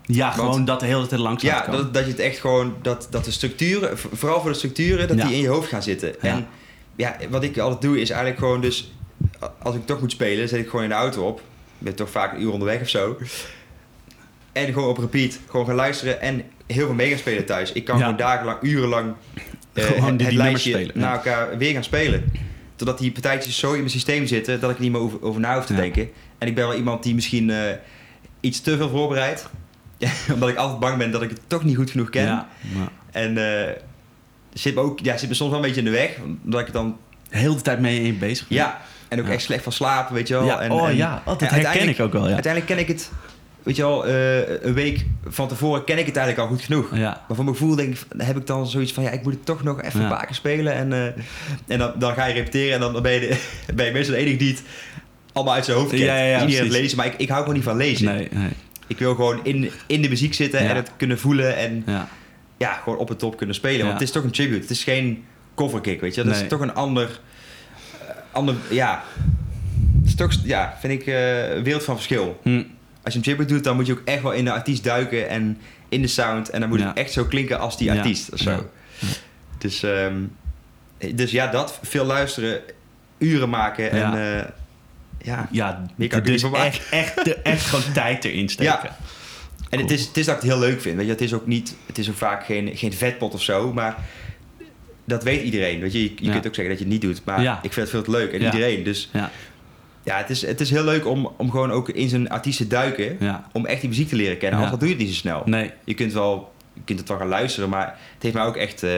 Ja, 0.02 0.26
Want- 0.26 0.38
gewoon 0.40 0.64
dat 0.64 0.80
de 0.80 0.86
hele 0.86 1.06
tijd 1.06 1.20
langs 1.20 1.42
Ja, 1.42 1.66
dat, 1.66 1.94
dat 1.94 2.04
je 2.04 2.10
het 2.10 2.20
echt 2.20 2.38
gewoon... 2.38 2.74
Dat, 2.82 3.06
dat 3.10 3.24
de 3.24 3.30
structuren, 3.30 3.98
vooral 3.98 4.40
voor 4.40 4.50
de 4.50 4.56
structuren, 4.56 5.08
dat 5.08 5.16
Ja. 5.16 5.26
die 5.26 5.34
in 5.34 5.40
je 5.40 5.48
hoofd 5.48 5.68
gaan 5.68 5.82
zitten. 5.82 6.08
Ja. 6.08 6.28
En 6.34 6.46
ja, 6.96 7.16
wat 7.30 7.42
ik 7.42 7.58
altijd 7.58 7.80
doe 7.82 8.00
is 8.00 8.10
eigenlijk 8.10 8.40
gewoon 8.40 8.60
dus... 8.60 8.92
Als 9.62 9.74
ik 9.74 9.86
toch 9.86 10.00
moet 10.00 10.10
spelen, 10.12 10.48
zet 10.48 10.60
ik 10.60 10.68
gewoon 10.68 10.82
in 10.82 10.88
de 10.90 10.94
auto 10.94 11.26
op. 11.26 11.38
Ik 11.38 11.44
ben 11.78 11.94
toch 11.94 12.10
vaak 12.10 12.32
een 12.32 12.42
uur 12.42 12.52
onderweg 12.52 12.80
of 12.80 12.88
zo. 12.88 13.16
En 14.52 14.72
gewoon 14.72 14.88
op 14.88 14.98
repeat. 14.98 15.38
Gewoon 15.48 15.66
gaan 15.66 15.74
luisteren 15.74 16.20
en 16.20 16.42
heel 16.72 16.86
veel 16.86 16.94
mee 16.94 17.08
gaan 17.08 17.18
spelen 17.18 17.44
thuis. 17.44 17.72
Ik 17.72 17.84
kan 17.84 17.96
Ja. 17.98 18.02
gewoon 18.02 18.16
dagenlang, 18.18 18.58
urenlang 18.62 19.14
eh, 19.72 19.84
Gewoon 19.84 20.16
die- 20.16 20.26
het 20.26 20.28
die 20.34 20.36
lijstje 20.44 20.70
spelen, 20.72 20.98
naar 20.98 21.12
elkaar 21.12 21.58
weer 21.58 21.72
gaan 21.72 21.84
spelen. 21.84 22.32
Totdat 22.76 22.98
die 22.98 23.12
partijtjes 23.12 23.58
zo 23.58 23.72
in 23.72 23.78
mijn 23.78 23.90
systeem 23.90 24.26
zitten 24.26 24.60
dat 24.60 24.70
ik 24.70 24.76
er 24.76 24.82
niet 24.82 24.92
meer 24.92 25.00
over, 25.00 25.22
over 25.22 25.40
na 25.40 25.54
hoef 25.54 25.66
te 25.66 25.74
denken. 25.74 26.10
En 26.38 26.48
ik 26.48 26.54
ben 26.54 26.66
wel 26.66 26.76
iemand 26.76 27.02
die 27.02 27.14
misschien 27.14 27.50
eh, 27.50 27.56
iets 28.40 28.60
te 28.60 28.76
veel 28.76 28.88
voorbereidt. 28.88 29.48
Omdat 30.34 30.48
ik 30.48 30.56
altijd 30.56 30.80
bang 30.80 30.96
ben 30.98 31.10
dat 31.10 31.22
ik 31.22 31.30
het 31.30 31.40
toch 31.46 31.64
niet 31.64 31.76
goed 31.76 31.90
genoeg 31.90 32.10
ken. 32.10 32.46
En 33.10 33.38
eh, 33.66 33.72
zit, 34.52 34.74
me 34.74 34.80
ook, 34.80 34.98
ja, 35.00 35.16
zit 35.16 35.28
me 35.28 35.34
soms 35.34 35.50
wel 35.50 35.58
een 35.58 35.64
beetje 35.64 35.80
in 35.80 35.86
de 35.86 35.90
weg. 35.96 36.16
Omdat 36.44 36.60
ik 36.60 36.66
het 36.66 36.74
dan... 36.74 36.96
de 37.30 37.36
hele 37.38 37.60
tijd 37.62 37.80
mee 37.80 38.02
in 38.02 38.18
bezig 38.18 38.48
bent. 38.48 38.60
Ja, 38.60 38.80
en 39.08 39.20
ook 39.20 39.26
Ja. 39.26 39.32
echt 39.32 39.42
slecht 39.42 39.62
van 39.62 39.72
slapen, 39.72 40.14
weet 40.14 40.28
je 40.28 40.34
wel. 40.34 40.44
Ja, 40.44 40.60
en, 40.60 40.70
oh 40.70 40.88
en- 40.88 40.96
ja, 40.96 41.14
oh, 41.24 41.38
dat 41.38 41.42
en 41.42 41.48
herken 41.60 41.88
ik 41.88 42.00
ook 42.00 42.12
wel, 42.12 42.26
ja. 42.28 42.32
Uiteindelijk 42.34 42.72
ken 42.72 42.80
ik 42.80 42.88
het... 42.88 43.10
Weet 43.62 43.76
je 43.76 43.82
wel, 43.82 44.06
eh, 44.06 44.62
een 44.62 44.74
week 44.74 45.04
van 45.26 45.48
tevoren 45.48 45.84
ken 45.84 45.98
ik 45.98 46.06
het 46.06 46.16
eigenlijk 46.16 46.48
al 46.48 46.56
goed 46.56 46.64
genoeg. 46.64 46.96
Ja, 46.96 47.24
Maar 47.26 47.36
voor 47.36 47.44
mijn 47.44 47.56
gevoel 47.56 47.76
denk 47.76 47.94
ik, 47.94 48.00
heb 48.18 48.36
ik 48.36 48.46
dan 48.46 48.66
zoiets 48.66 48.92
van... 48.92 49.02
Ja, 49.02 49.10
ik 49.10 49.22
moet 49.22 49.32
het 49.32 49.44
toch 49.44 49.62
nog 49.62 49.82
even 49.82 50.00
Ja. 50.00 50.06
een 50.06 50.12
paar 50.16 50.26
keer 50.26 50.34
spelen. 50.34 50.72
En, 50.74 50.92
eh, 50.92 51.04
en 51.66 51.78
dan, 51.78 51.92
dan 51.98 52.14
ga 52.14 52.24
je 52.26 52.34
repeteren 52.34 52.74
en 52.74 52.80
dan 52.92 53.02
ben 53.02 53.12
je, 53.12 53.20
de, 53.20 53.38
ben 53.74 53.86
je 53.86 53.92
meestal 53.92 54.14
de 54.14 54.20
enige 54.20 54.36
die 54.36 54.50
het 54.50 54.62
allemaal 55.32 55.54
uit 55.54 55.64
zijn 55.64 55.76
hoofd 55.76 55.90
kent. 55.90 56.02
Ja, 56.02 56.16
ja, 56.16 56.24
ja, 56.38 56.44
niet 56.44 56.56
aan 56.58 56.62
het 56.64 56.72
lezen, 56.72 56.96
maar 56.96 57.06
ik, 57.06 57.14
ik 57.16 57.28
hou 57.28 57.40
gewoon 57.40 57.54
niet 57.54 57.64
van 57.64 57.76
lezen. 57.76 58.04
nee, 58.14 58.28
nee. 58.32 58.50
Ik 58.86 58.98
wil 58.98 59.14
gewoon 59.14 59.40
in, 59.44 59.70
in 59.86 60.02
de 60.02 60.08
muziek 60.08 60.34
zitten 60.34 60.60
en 60.60 60.76
het 60.76 60.90
kunnen 60.96 61.18
voelen. 61.18 61.56
En 61.56 61.82
Ja, 61.86 62.08
ja, 62.58 62.72
gewoon 62.72 62.98
op 62.98 63.08
het 63.08 63.18
top 63.18 63.36
kunnen 63.36 63.54
spelen. 63.54 63.80
Want 63.80 63.92
het 63.92 64.02
is 64.02 64.10
toch 64.10 64.24
een 64.24 64.30
tribute. 64.30 64.60
Het 64.60 64.70
is 64.70 64.84
geen 64.84 65.24
coverkick, 65.54 66.00
weet 66.00 66.14
je. 66.14 66.22
Dat 66.22 66.32
Nee. 66.34 66.42
is 66.42 66.48
toch 66.48 66.60
een 66.60 66.74
ander... 66.74 67.20
eh, 68.00 68.14
ander 68.32 68.54
ja. 68.70 69.02
Het 70.00 70.06
is 70.08 70.14
toch, 70.14 70.32
ja, 70.44 70.76
vind 70.80 71.00
ik 71.02 71.06
een 71.06 71.62
wereld 71.62 71.84
van 71.84 71.94
verschil. 71.94 72.40
hm. 72.42 72.62
Als 73.04 73.12
je 73.12 73.18
een 73.18 73.24
tribute 73.24 73.52
doet, 73.54 73.64
dan 73.64 73.76
moet 73.76 73.86
je 73.86 73.92
ook 73.92 74.02
echt 74.04 74.22
wel 74.22 74.32
in 74.32 74.44
de 74.44 74.52
artiest 74.52 74.84
duiken 74.84 75.28
en 75.28 75.58
in 75.88 76.02
de 76.02 76.08
sound. 76.08 76.50
En 76.50 76.60
dan 76.60 76.68
moet 76.68 76.80
Ja. 76.80 76.86
het 76.88 76.96
echt 76.96 77.12
zo 77.12 77.24
klinken 77.24 77.58
als 77.58 77.78
die 77.78 77.92
Ja. 77.92 77.96
artiest 77.96 78.32
of 78.32 78.38
zo. 78.38 78.50
Ja. 78.50 78.62
Dus, 79.58 79.82
ehm, 79.82 80.14
dus 81.14 81.30
ja, 81.30 81.46
dat. 81.46 81.78
Veel 81.82 82.04
luisteren, 82.04 82.60
uren 83.18 83.48
maken 83.48 83.90
en 83.90 84.38
eh, 84.38 84.44
ja. 85.22 85.48
ja 85.50 85.86
Meer 85.96 86.08
kan 86.08 86.18
ik 86.18 86.24
dus 86.24 86.42
niet 86.42 86.52
van 86.52 86.60
echt, 86.64 86.88
echt, 86.90 87.42
echt 87.42 87.64
gewoon 87.66 87.92
tijd 88.02 88.24
erin 88.24 88.48
steken. 88.48 88.72
Ja. 88.82 88.96
En 89.70 89.78
het 89.78 89.90
is, 89.90 90.06
het 90.06 90.16
is 90.16 90.26
dat 90.26 90.34
ik 90.36 90.40
het 90.42 90.50
heel 90.50 90.60
leuk 90.60 90.80
vind. 90.80 90.96
Weet 90.96 91.04
je, 91.06 91.12
het 91.12 91.20
is 91.20 91.32
ook 91.34 91.46
niet, 91.46 91.74
het 91.86 91.98
is 91.98 92.08
ook 92.10 92.16
vaak 92.16 92.44
geen, 92.44 92.76
geen 92.76 92.92
vetpot 92.92 93.34
of 93.34 93.42
zo, 93.42 93.72
maar 93.72 93.96
dat 95.04 95.22
weet 95.22 95.42
iedereen. 95.42 95.80
Weet 95.80 95.92
je, 95.92 96.02
je, 96.02 96.12
je 96.16 96.24
Ja. 96.24 96.32
kunt 96.32 96.46
ook 96.46 96.54
zeggen 96.54 96.68
dat 96.74 96.78
je 96.78 96.84
het 96.84 96.92
niet 96.92 97.02
doet, 97.02 97.24
maar 97.24 97.42
Ja. 97.42 97.54
ik 97.62 97.72
vind 97.72 97.74
het 97.74 97.90
veel 97.90 98.02
te 98.02 98.10
leuk 98.10 98.32
en 98.32 98.40
Ja. 98.40 98.52
iedereen. 98.52 98.82
Dus 98.84 99.10
Ja, 100.04 100.16
het 100.16 100.30
is, 100.30 100.46
het 100.46 100.60
is 100.60 100.70
heel 100.70 100.84
leuk 100.84 101.06
om, 101.06 101.30
om 101.36 101.50
gewoon 101.50 101.70
ook 101.70 101.88
in 101.88 102.08
zijn 102.08 102.28
artiest 102.30 102.58
te 102.58 102.66
duiken, 102.66 103.16
ja. 103.20 103.44
om 103.52 103.66
echt 103.66 103.80
die 103.80 103.88
muziek 103.88 104.08
te 104.08 104.16
leren 104.16 104.38
kennen. 104.38 104.58
Anders 104.60 104.78
doe 104.78 104.88
je 104.88 104.94
het 104.94 105.02
niet 105.04 105.12
zo 105.12 105.18
snel. 105.20 105.42
Nee, 105.44 105.70
Je 105.84 105.94
kunt 105.94 106.12
wel, 106.12 106.52
je 106.72 106.80
kunt 106.84 106.98
het 106.98 107.08
wel 107.08 107.18
gaan 107.18 107.28
luisteren, 107.28 107.68
maar 107.68 107.86
het 108.14 108.22
heeft 108.22 108.34
mij 108.34 108.44
ook 108.44 108.56
echt 108.56 108.82
eh, 108.82 108.92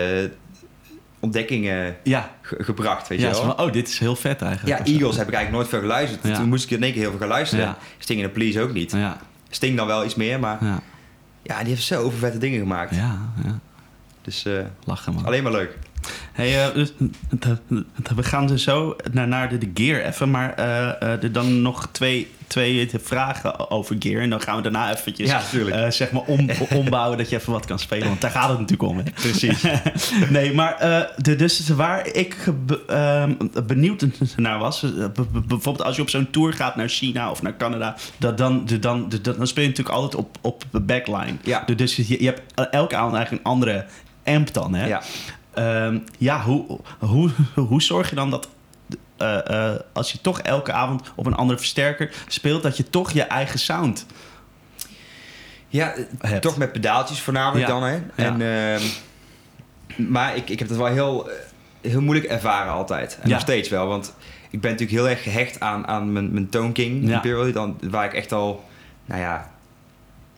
ontdekkingen 1.20 1.96
ja. 2.02 2.30
ge- 2.40 2.62
gebracht, 2.64 3.08
weet 3.08 3.20
ja 3.20 3.28
je 3.28 3.32
wel. 3.34 3.42
van, 3.54 3.66
oh, 3.66 3.72
dit 3.72 3.88
is 3.88 3.98
heel 3.98 4.16
vet 4.16 4.42
eigenlijk. 4.42 4.86
Ja. 4.86 4.92
Eagles 4.92 5.16
heb 5.16 5.28
ik 5.28 5.34
eigenlijk 5.34 5.50
nooit 5.50 5.68
veel 5.68 5.80
geluisterd. 5.80 6.26
Ja. 6.26 6.34
Toen 6.34 6.48
moest 6.48 6.64
ik 6.64 6.70
in 6.70 6.82
één 6.82 6.92
keer 6.92 7.00
heel 7.00 7.10
veel 7.10 7.18
gaan 7.20 7.28
luisteren. 7.28 7.76
Sting 7.98 8.20
en 8.20 8.26
de 8.26 8.32
Police 8.32 8.60
ook 8.60 8.72
niet. 8.72 8.92
Ja, 8.92 9.16
Sting 9.50 9.76
dan 9.76 9.86
wel 9.86 10.04
iets 10.04 10.14
meer, 10.14 10.40
maar 10.40 10.58
ja, 10.64 10.80
ja, 11.42 11.58
die 11.58 11.68
heeft 11.68 11.82
zo 11.82 12.02
over 12.02 12.18
vette 12.18 12.38
dingen 12.38 12.58
gemaakt. 12.60 12.94
ja, 12.94 13.18
ja. 13.44 13.58
Dus 14.22 14.44
eh, 14.44 14.52
Lachen 14.84 15.14
man. 15.14 15.24
alleen 15.24 15.42
maar 15.42 15.52
leuk. 15.52 15.78
Hey, 16.32 16.66
eh, 16.68 16.74
dus, 16.74 16.92
we 18.16 18.22
gaan 18.22 18.46
dus 18.46 18.62
zo 18.62 18.96
naar, 19.12 19.28
naar 19.28 19.48
de, 19.48 19.58
de 19.58 19.70
gear 19.74 20.00
even, 20.00 20.30
maar 20.30 20.54
eh, 20.54 20.88
eh, 20.88 21.22
er 21.22 21.32
dan 21.32 21.62
nog 21.62 21.88
twee, 21.92 22.30
twee 22.46 22.90
vragen 23.02 23.70
over 23.70 23.96
gear. 23.98 24.22
En 24.22 24.30
dan 24.30 24.40
gaan 24.40 24.56
we 24.56 24.62
daarna 24.62 24.90
eventjes 24.92 25.28
Ja, 25.28 25.90
zeg 25.90 26.10
maar 26.12 26.22
om, 26.22 26.48
ombouwen 26.70 27.18
dat 27.18 27.30
je 27.30 27.36
even 27.36 27.52
wat 27.52 27.66
kan 27.66 27.78
spelen. 27.78 28.08
Want 28.08 28.20
daar 28.20 28.30
gaat 28.30 28.48
het 28.48 28.58
natuurlijk 28.58 28.88
om. 28.90 28.96
Hè? 28.98 29.02
Precies. 29.14 29.64
nee, 30.30 30.54
maar 30.54 30.76
de, 31.16 31.36
dus 31.36 31.68
waar 31.68 32.06
ik 32.06 32.36
ehm, 32.86 33.32
benieuwd 33.66 34.04
naar 34.36 34.58
was, 34.58 34.84
bijvoorbeeld 35.32 35.82
als 35.82 35.96
je 35.96 36.02
op 36.02 36.10
zo'n 36.10 36.30
tour 36.30 36.52
gaat 36.52 36.76
naar 36.76 36.88
China 36.88 37.30
of 37.30 37.42
naar 37.42 37.56
Canada, 37.56 37.96
dat 38.18 38.38
dan, 38.38 38.66
de, 38.66 38.78
dan, 38.78 39.08
de, 39.08 39.20
dan 39.20 39.46
speel 39.46 39.62
je 39.62 39.68
natuurlijk 39.68 39.96
altijd 39.96 40.14
op, 40.14 40.38
op 40.40 40.64
de 40.70 40.80
backline. 40.80 41.34
Ja. 41.42 41.62
De- 41.66 41.74
Dus 41.74 41.96
je, 41.96 42.22
je 42.22 42.26
hebt 42.26 42.42
elke 42.70 42.96
avond 42.96 43.14
eigenlijk 43.14 43.44
een 43.44 43.50
andere 43.52 43.84
amp 44.24 44.52
dan. 44.52 44.74
Hè? 44.74 44.86
Ja. 44.86 45.02
Ehm, 45.54 45.98
ja, 46.18 46.40
hoe, 46.42 46.78
hoe, 46.98 47.30
hoe 47.68 47.82
zorg 47.82 48.08
je 48.10 48.14
dan 48.16 48.30
dat 48.30 48.48
eh, 49.16 49.70
eh, 49.72 49.80
als 49.92 50.12
je 50.12 50.20
toch 50.20 50.40
elke 50.40 50.72
avond 50.72 51.12
op 51.14 51.26
een 51.26 51.34
andere 51.34 51.58
versterker 51.58 52.14
speelt, 52.28 52.62
dat 52.62 52.76
je 52.76 52.90
toch 52.90 53.10
je 53.12 53.22
eigen 53.22 53.58
sound 53.58 54.06
Ja, 55.68 55.94
hebt? 56.18 56.42
toch 56.42 56.56
met 56.56 56.72
pedaaltjes 56.72 57.20
voornamelijk 57.20 57.66
Ja. 57.68 57.72
dan. 57.72 57.82
Hè? 57.82 57.92
Ja. 57.94 58.02
En, 58.14 58.40
ehm, 58.42 58.82
maar 60.10 60.36
ik, 60.36 60.48
ik 60.48 60.58
heb 60.58 60.68
het 60.68 60.76
wel 60.76 60.86
heel, 60.86 61.30
eh, 61.30 61.36
heel 61.80 62.00
moeilijk 62.00 62.26
ervaren 62.26 62.72
altijd. 62.72 63.18
En 63.20 63.28
Ja. 63.28 63.32
nog 63.34 63.42
steeds 63.42 63.68
wel. 63.68 63.86
Want 63.86 64.14
ik 64.50 64.60
ben 64.60 64.70
natuurlijk 64.70 64.98
heel 64.98 65.08
erg 65.08 65.22
gehecht 65.22 65.60
aan, 65.60 65.86
aan 65.86 66.12
mijn, 66.12 66.32
mijn 66.32 66.48
Tone 66.48 66.72
King. 66.72 67.20
Dan, 67.52 67.78
waar 67.90 68.04
ik 68.04 68.12
echt 68.14 68.32
al, 68.32 68.64
nou 69.04 69.20
ja, 69.20 69.50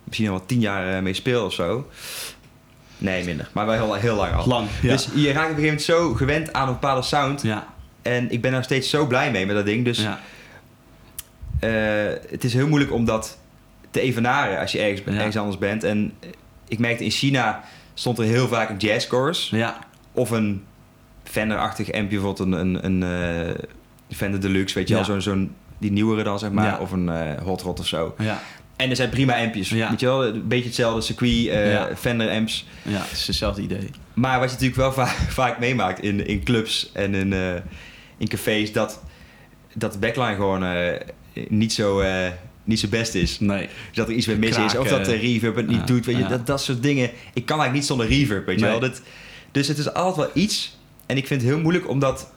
misschien 0.04 0.28
al 0.28 0.34
wel 0.36 0.46
tien 0.46 0.60
jaar 0.60 1.02
mee 1.02 1.14
speel 1.14 1.44
of 1.44 1.52
zo. 1.52 1.88
Nee, 2.98 3.24
minder. 3.24 3.48
Maar 3.52 3.66
wel 3.66 3.74
heel, 3.74 3.94
heel 3.94 4.14
lang 4.16 4.34
al. 4.34 4.46
Lang. 4.46 4.68
Ja. 4.82 4.88
Dus 4.88 5.08
je 5.14 5.32
raakt 5.32 5.50
op 5.50 5.56
een 5.56 5.62
gegeven 5.62 5.62
moment 5.62 5.82
zo 5.82 6.14
gewend 6.14 6.52
aan 6.52 6.66
een 6.68 6.74
bepaalde 6.74 7.02
sound. 7.02 7.42
ja. 7.42 7.66
En 8.02 8.30
ik 8.30 8.40
ben 8.40 8.50
er 8.50 8.56
nog 8.56 8.64
steeds 8.64 8.90
zo 8.90 9.06
blij 9.06 9.30
mee 9.30 9.46
met 9.46 9.56
dat 9.56 9.64
ding. 9.64 9.84
Dus 9.84 9.98
ja. 10.02 10.20
eh, 11.60 12.18
het 12.30 12.44
is 12.44 12.54
heel 12.54 12.68
moeilijk 12.68 12.92
om 12.92 13.04
dat 13.04 13.38
te 13.90 14.00
evenaren 14.00 14.58
als 14.58 14.72
je 14.72 14.78
ergens, 14.78 15.36
anders 15.36 15.58
bent. 15.58 15.84
En 15.84 16.12
ik 16.68 16.78
merkte 16.78 17.04
in 17.04 17.10
China 17.10 17.62
stond 17.94 18.18
er 18.18 18.24
heel 18.24 18.48
vaak 18.48 18.68
een 18.68 18.76
jazz 18.76 19.08
chorus. 19.08 19.48
ja. 19.50 19.78
Of 20.12 20.30
een 20.30 20.64
Fender-achtig 21.24 21.92
ampje, 21.92 22.08
bijvoorbeeld 22.20 22.38
een, 22.38 22.52
een, 22.52 23.02
een 23.02 23.48
eh, 23.48 23.54
Fender 24.16 24.40
Deluxe, 24.40 24.74
weet 24.74 24.88
je 24.88 24.94
wel. 24.94 25.04
Zo'n, 25.04 25.20
zo'n, 25.20 25.54
die 25.78 25.92
nieuwere 25.92 26.22
dan, 26.22 26.38
zeg 26.38 26.50
maar. 26.50 26.80
Of 26.80 26.92
een 26.92 27.08
eh, 27.08 27.42
Hot 27.42 27.62
Rod 27.62 27.80
of 27.80 27.86
zo. 27.86 28.14
En 28.76 28.90
er 28.90 28.96
zijn 28.96 29.08
prima 29.10 29.36
ampjes, 29.42 29.68
Ja. 29.68 29.90
weet 29.90 30.00
je 30.00 30.06
wel. 30.06 30.26
Een 30.26 30.48
beetje 30.48 30.64
hetzelfde 30.64 31.00
circuit, 31.00 31.32
Ja. 31.42 31.88
Fender 31.96 32.30
amps. 32.30 32.66
Ja, 32.82 32.98
het 33.02 33.12
is 33.12 33.26
hetzelfde 33.26 33.62
idee. 33.62 33.90
Maar 34.14 34.38
wat 34.38 34.48
je 34.48 34.54
natuurlijk 34.54 34.80
wel 34.80 34.92
vaak, 34.92 35.16
vaak 35.40 35.58
meemaakt 35.58 36.02
in, 36.02 36.26
in 36.26 36.42
clubs 36.44 36.90
en 36.92 37.14
in, 37.14 37.32
eh, 37.32 37.54
in 38.18 38.28
cafés, 38.28 38.72
dat, 38.72 39.02
dat 39.74 39.92
de 39.92 39.98
backline 39.98 40.34
gewoon 40.34 40.64
eh, 40.64 41.00
niet, 41.48 41.72
zo, 41.72 42.02
niet 42.64 42.80
zo 42.80 42.88
best 42.88 43.14
is. 43.14 43.40
Nee. 43.40 43.68
dat 43.92 44.08
er 44.08 44.14
iets 44.14 44.26
mee 44.26 44.36
mis 44.36 44.56
is. 44.56 44.76
Of 44.76 44.88
dat 44.88 45.04
de 45.04 45.14
reverb 45.16 45.56
het 45.56 45.66
niet 45.66 45.86
doet. 45.86 46.06
Weet 46.06 46.16
je, 46.16 46.26
dat, 46.26 46.46
dat 46.46 46.62
soort 46.62 46.82
dingen. 46.82 47.04
Ik 47.34 47.46
kan 47.46 47.58
eigenlijk 47.60 47.72
niet 47.72 47.84
zonder 47.84 48.06
reverb, 48.06 48.46
weet 48.46 48.58
je 48.58 48.64
Nee. 48.64 48.70
wel. 48.70 48.80
Dat, 48.88 49.00
dus 49.52 49.68
het 49.68 49.78
is 49.78 49.92
altijd 49.92 50.26
wel 50.34 50.42
iets. 50.44 50.78
En 51.06 51.16
ik 51.16 51.26
vind 51.26 51.40
het 51.40 51.50
heel 51.50 51.60
moeilijk 51.60 51.88
om 51.88 51.98
dat 51.98 52.32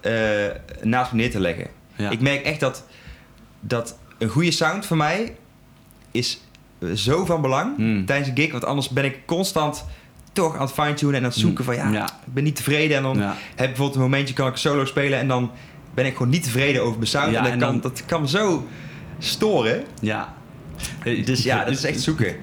naast 0.82 1.12
me 1.12 1.18
neer 1.18 1.32
te 1.32 1.40
leggen. 1.40 1.68
Ik 2.10 2.20
merk 2.22 2.44
echt 2.44 2.60
dat, 2.60 2.84
dat 3.60 3.98
een 4.18 4.30
goede 4.30 4.52
sound 4.52 4.86
voor 4.86 4.98
mij 4.98 5.36
is 6.18 6.42
zo 6.96 7.26
van 7.26 7.42
belang 7.42 7.76
Hmm. 7.76 8.06
tijdens 8.06 8.30
een 8.30 8.38
gig. 8.38 8.52
Want 8.52 8.66
anders 8.66 8.90
ben 8.90 9.06
ik 9.06 9.20
constant 9.26 9.86
toch 10.34 10.56
aan 10.56 10.62
het 10.62 10.72
fine-tunen 10.72 11.16
en 11.16 11.22
aan 11.22 11.30
het 11.30 11.40
zoeken 11.40 11.64
van 11.66 11.76
ja, 11.76 11.90
Ja. 11.92 12.04
ik 12.06 12.34
ben 12.34 12.44
niet 12.44 12.56
tevreden. 12.56 12.98
En 12.98 13.04
dan 13.04 13.18
Ja. 13.18 13.28
heb 13.28 13.36
ik 13.50 13.56
bijvoorbeeld 13.58 13.96
een 13.96 14.02
momentje, 14.02 14.34
kan 14.34 14.48
ik 14.48 14.56
solo 14.56 14.86
spelen 14.86 15.20
en 15.20 15.28
dan 15.28 15.52
ben 15.94 16.06
ik 16.06 16.14
gewoon 16.16 16.30
niet 16.32 16.44
tevreden 16.44 16.82
over 16.82 16.96
mijn 16.96 17.08
sound. 17.08 17.32
Ja, 17.32 17.38
en, 17.38 17.44
dat, 17.44 17.52
en 17.54 17.60
kan, 17.60 17.72
dan- 17.72 17.82
dat 17.82 18.06
kan 18.06 18.22
me 18.22 18.28
zo 18.28 18.68
storen. 19.20 19.84
Ja. 20.02 20.34
Dus 21.26 21.44
ja, 21.44 21.64
dat 21.64 21.74
is 21.74 21.84
echt 21.84 22.02
zoeken. 22.02 22.36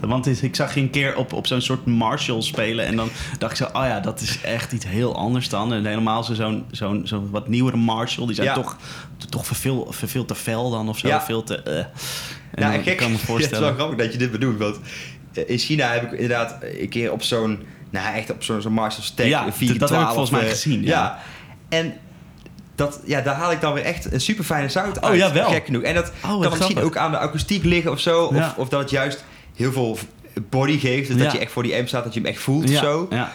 Want 0.00 0.42
ik 0.42 0.56
zag 0.56 0.74
je 0.74 0.80
een 0.80 0.90
keer 0.90 1.16
op, 1.16 1.32
op 1.32 1.46
zo'n 1.46 1.60
soort 1.60 1.86
Marshall 1.86 2.42
spelen. 2.42 2.86
En 2.86 2.96
dan 2.96 3.08
dacht 3.38 3.50
ik 3.52 3.66
zo, 3.66 3.78
oh 3.78 3.84
ja, 3.84 4.00
dat 4.00 4.20
is 4.20 4.40
echt 4.40 4.72
iets 4.72 4.86
heel 4.86 5.16
anders 5.16 5.48
dan. 5.48 5.72
En 5.72 5.84
helemaal 5.86 6.24
zo- 6.24 6.62
zo'n 6.70 7.28
wat 7.30 7.48
nieuwere 7.48 7.76
Marshall. 7.76 8.26
Die 8.26 8.34
zijn 8.34 8.46
Ja. 8.48 8.54
toch, 8.54 8.76
toch 9.30 9.46
veel, 9.46 9.86
veel 9.90 10.24
te 10.24 10.34
fel 10.34 10.70
dan 10.70 10.88
of 10.88 10.98
zo. 10.98 11.08
Ja. 11.08 11.22
Veel 11.22 11.42
te... 11.42 11.62
eh. 11.62 11.78
En 11.78 11.86
Nou, 12.62 12.72
gek, 12.74 12.84
ik 12.86 12.96
kan 12.96 13.10
me 13.10 13.12
het 13.16 13.22
is 13.22 13.26
wel 13.28 13.36
voorstellen. 13.36 13.74
grappig 13.74 13.98
dat 13.98 14.12
je 14.12 14.18
dit 14.18 14.30
bedoelt. 14.30 14.58
Want 14.58 14.76
eh, 15.34 15.44
in 15.46 15.58
China 15.58 15.92
heb 15.92 16.02
ik 16.02 16.12
inderdaad 16.12 16.56
een 16.80 16.88
keer 16.88 17.12
op 17.12 17.22
zo'n... 17.22 17.58
Nou, 17.90 18.14
echt 18.16 18.30
op 18.30 18.42
zo'n 18.42 18.60
zo'n 18.62 18.72
Marshall 18.72 19.04
Stack 19.04 19.26
Ja, 19.26 19.52
412. 19.52 19.78
dat 19.78 19.90
heb 19.90 20.00
ik 20.00 20.06
volgens 20.06 20.30
mij 20.30 20.40
eh, 20.42 20.48
gezien. 20.48 20.82
Ja. 20.82 21.18
En 21.68 21.94
dat, 22.76 23.00
ja, 23.04 23.20
daar 23.20 23.34
haal 23.34 23.52
ik 23.52 23.60
dan 23.60 23.72
weer 23.72 23.84
echt 23.84 24.12
een 24.12 24.20
super 24.20 24.44
fijne 24.44 24.68
sound 24.68 24.96
Oh, 25.00 25.08
uit. 25.08 25.18
jawel. 25.18 25.48
Gek 25.50 25.64
genoeg. 25.66 25.82
En 25.82 25.94
dat 25.94 26.12
wat 26.22 26.40
kan 26.48 26.58
misschien 26.58 26.80
ook 26.80 26.96
aan 26.96 27.10
de 27.10 27.18
akoestiek 27.18 27.64
liggen 27.64 27.90
of 27.90 28.00
zo. 28.00 28.24
Of, 28.24 28.36
Ja. 28.36 28.54
of 28.56 28.68
dat 28.68 28.80
het 28.80 28.90
juist 28.90 29.24
heel 29.56 29.72
veel 29.72 29.98
body 30.48 30.78
geeft. 30.78 31.08
Dus 31.08 31.16
Ja. 31.16 31.22
dat 31.22 31.32
je 31.32 31.38
echt 31.38 31.52
voor 31.52 31.62
die 31.62 31.74
amp 31.76 31.88
staat, 31.88 32.04
dat 32.04 32.14
je 32.14 32.20
hem 32.20 32.28
echt 32.28 32.40
voelt 32.40 32.68
ja, 32.68 32.74
of 32.76 32.84
zo. 32.84 33.06
Ja. 33.10 33.32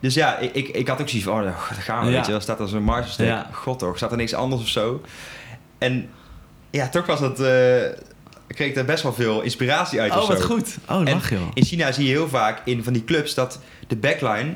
Dus 0.00 0.14
ja, 0.14 0.38
ik, 0.38 0.68
ik, 0.68 0.88
had 0.88 1.00
ook 1.00 1.08
zoiets 1.08 1.28
van, 1.28 1.38
oh, 1.38 1.44
daar 1.44 1.54
gaan 1.80 2.04
we, 2.04 2.10
Ja. 2.10 2.16
weet 2.16 2.26
je 2.26 2.32
wel. 2.32 2.40
Staat 2.40 2.60
er 2.60 2.68
zo'n 2.68 2.82
Marshall 2.82 3.10
Stack. 3.12 3.26
Ja. 3.26 3.48
God 3.52 3.78
toch, 3.78 3.96
staat 3.96 4.10
er 4.10 4.16
niks 4.16 4.34
anders 4.34 4.62
of 4.62 4.68
zo. 4.68 5.00
En 5.78 6.08
ja, 6.70 6.88
toch 6.88 7.06
was 7.06 7.20
dat... 7.20 7.40
eh 7.40 7.82
kreeg 8.54 8.68
ik 8.68 8.74
daar 8.74 8.84
best 8.84 9.02
wel 9.02 9.12
veel 9.12 9.40
inspiratie 9.40 10.00
uit 10.00 10.12
Oh, 10.16 10.20
zo. 10.20 10.26
wat 10.26 10.42
goed. 10.44 10.76
Oh, 10.88 11.02
lach 11.04 11.30
joh. 11.30 11.40
In 11.54 11.64
China 11.64 11.92
zie 11.92 12.04
je 12.04 12.10
heel 12.10 12.28
vaak 12.28 12.60
in 12.64 12.84
van 12.84 12.92
die 12.92 13.04
clubs 13.04 13.34
dat 13.34 13.58
de 13.88 13.96
backline 13.96 14.52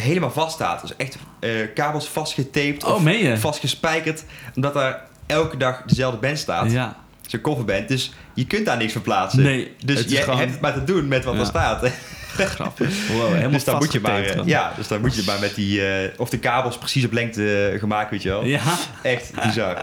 helemaal 0.00 0.30
vast 0.30 0.54
staat. 0.54 0.80
Dus 0.80 0.96
echt 0.96 1.16
eh, 1.40 1.50
kabels 1.74 2.08
vastgetaped 2.08 2.84
Oh, 2.84 3.06
of 3.32 3.40
vastgespijkerd. 3.40 4.24
Omdat 4.54 4.74
daar 4.74 5.02
elke 5.26 5.56
dag 5.56 5.82
dezelfde 5.86 6.18
band 6.18 6.38
staat. 6.38 6.70
Ja. 6.72 6.96
Zo'n 7.26 7.40
coverband. 7.40 7.88
Dus 7.88 8.12
je 8.34 8.46
kunt 8.46 8.66
daar 8.66 8.76
niks 8.76 8.92
van 8.92 9.02
plaatsen. 9.02 9.42
Nee, 9.42 9.74
dus 9.84 10.04
je 10.08 10.16
gewoon- 10.16 10.38
hebt 10.38 10.50
het 10.50 10.60
maar 10.60 10.72
te 10.72 10.84
doen 10.84 11.08
met 11.08 11.24
wat 11.24 11.34
Ja. 11.34 11.40
er 11.40 11.46
staat. 11.46 11.90
Grappig. 12.36 12.88
Wow, 13.12 13.28
helemaal 13.28 13.50
dus 13.50 13.64
dan 13.64 13.76
moet 13.76 13.92
je 13.92 14.00
maar, 14.00 14.36
dan. 14.36 14.46
ja, 14.46 14.72
dus 14.76 14.88
dan 14.88 15.00
moet 15.00 15.14
je 15.16 15.22
maar 15.26 15.40
met 15.40 15.54
die, 15.54 15.86
eh, 15.86 16.08
of 16.16 16.28
de 16.30 16.38
kabels 16.38 16.78
precies 16.78 17.04
op 17.04 17.12
lengte 17.12 17.68
eh, 17.72 17.78
gemaakt, 17.78 18.10
weet 18.10 18.22
je 18.22 18.28
wel. 18.28 18.44
Ja. 18.44 18.60
Echt 19.02 19.32
bizar. 19.44 19.80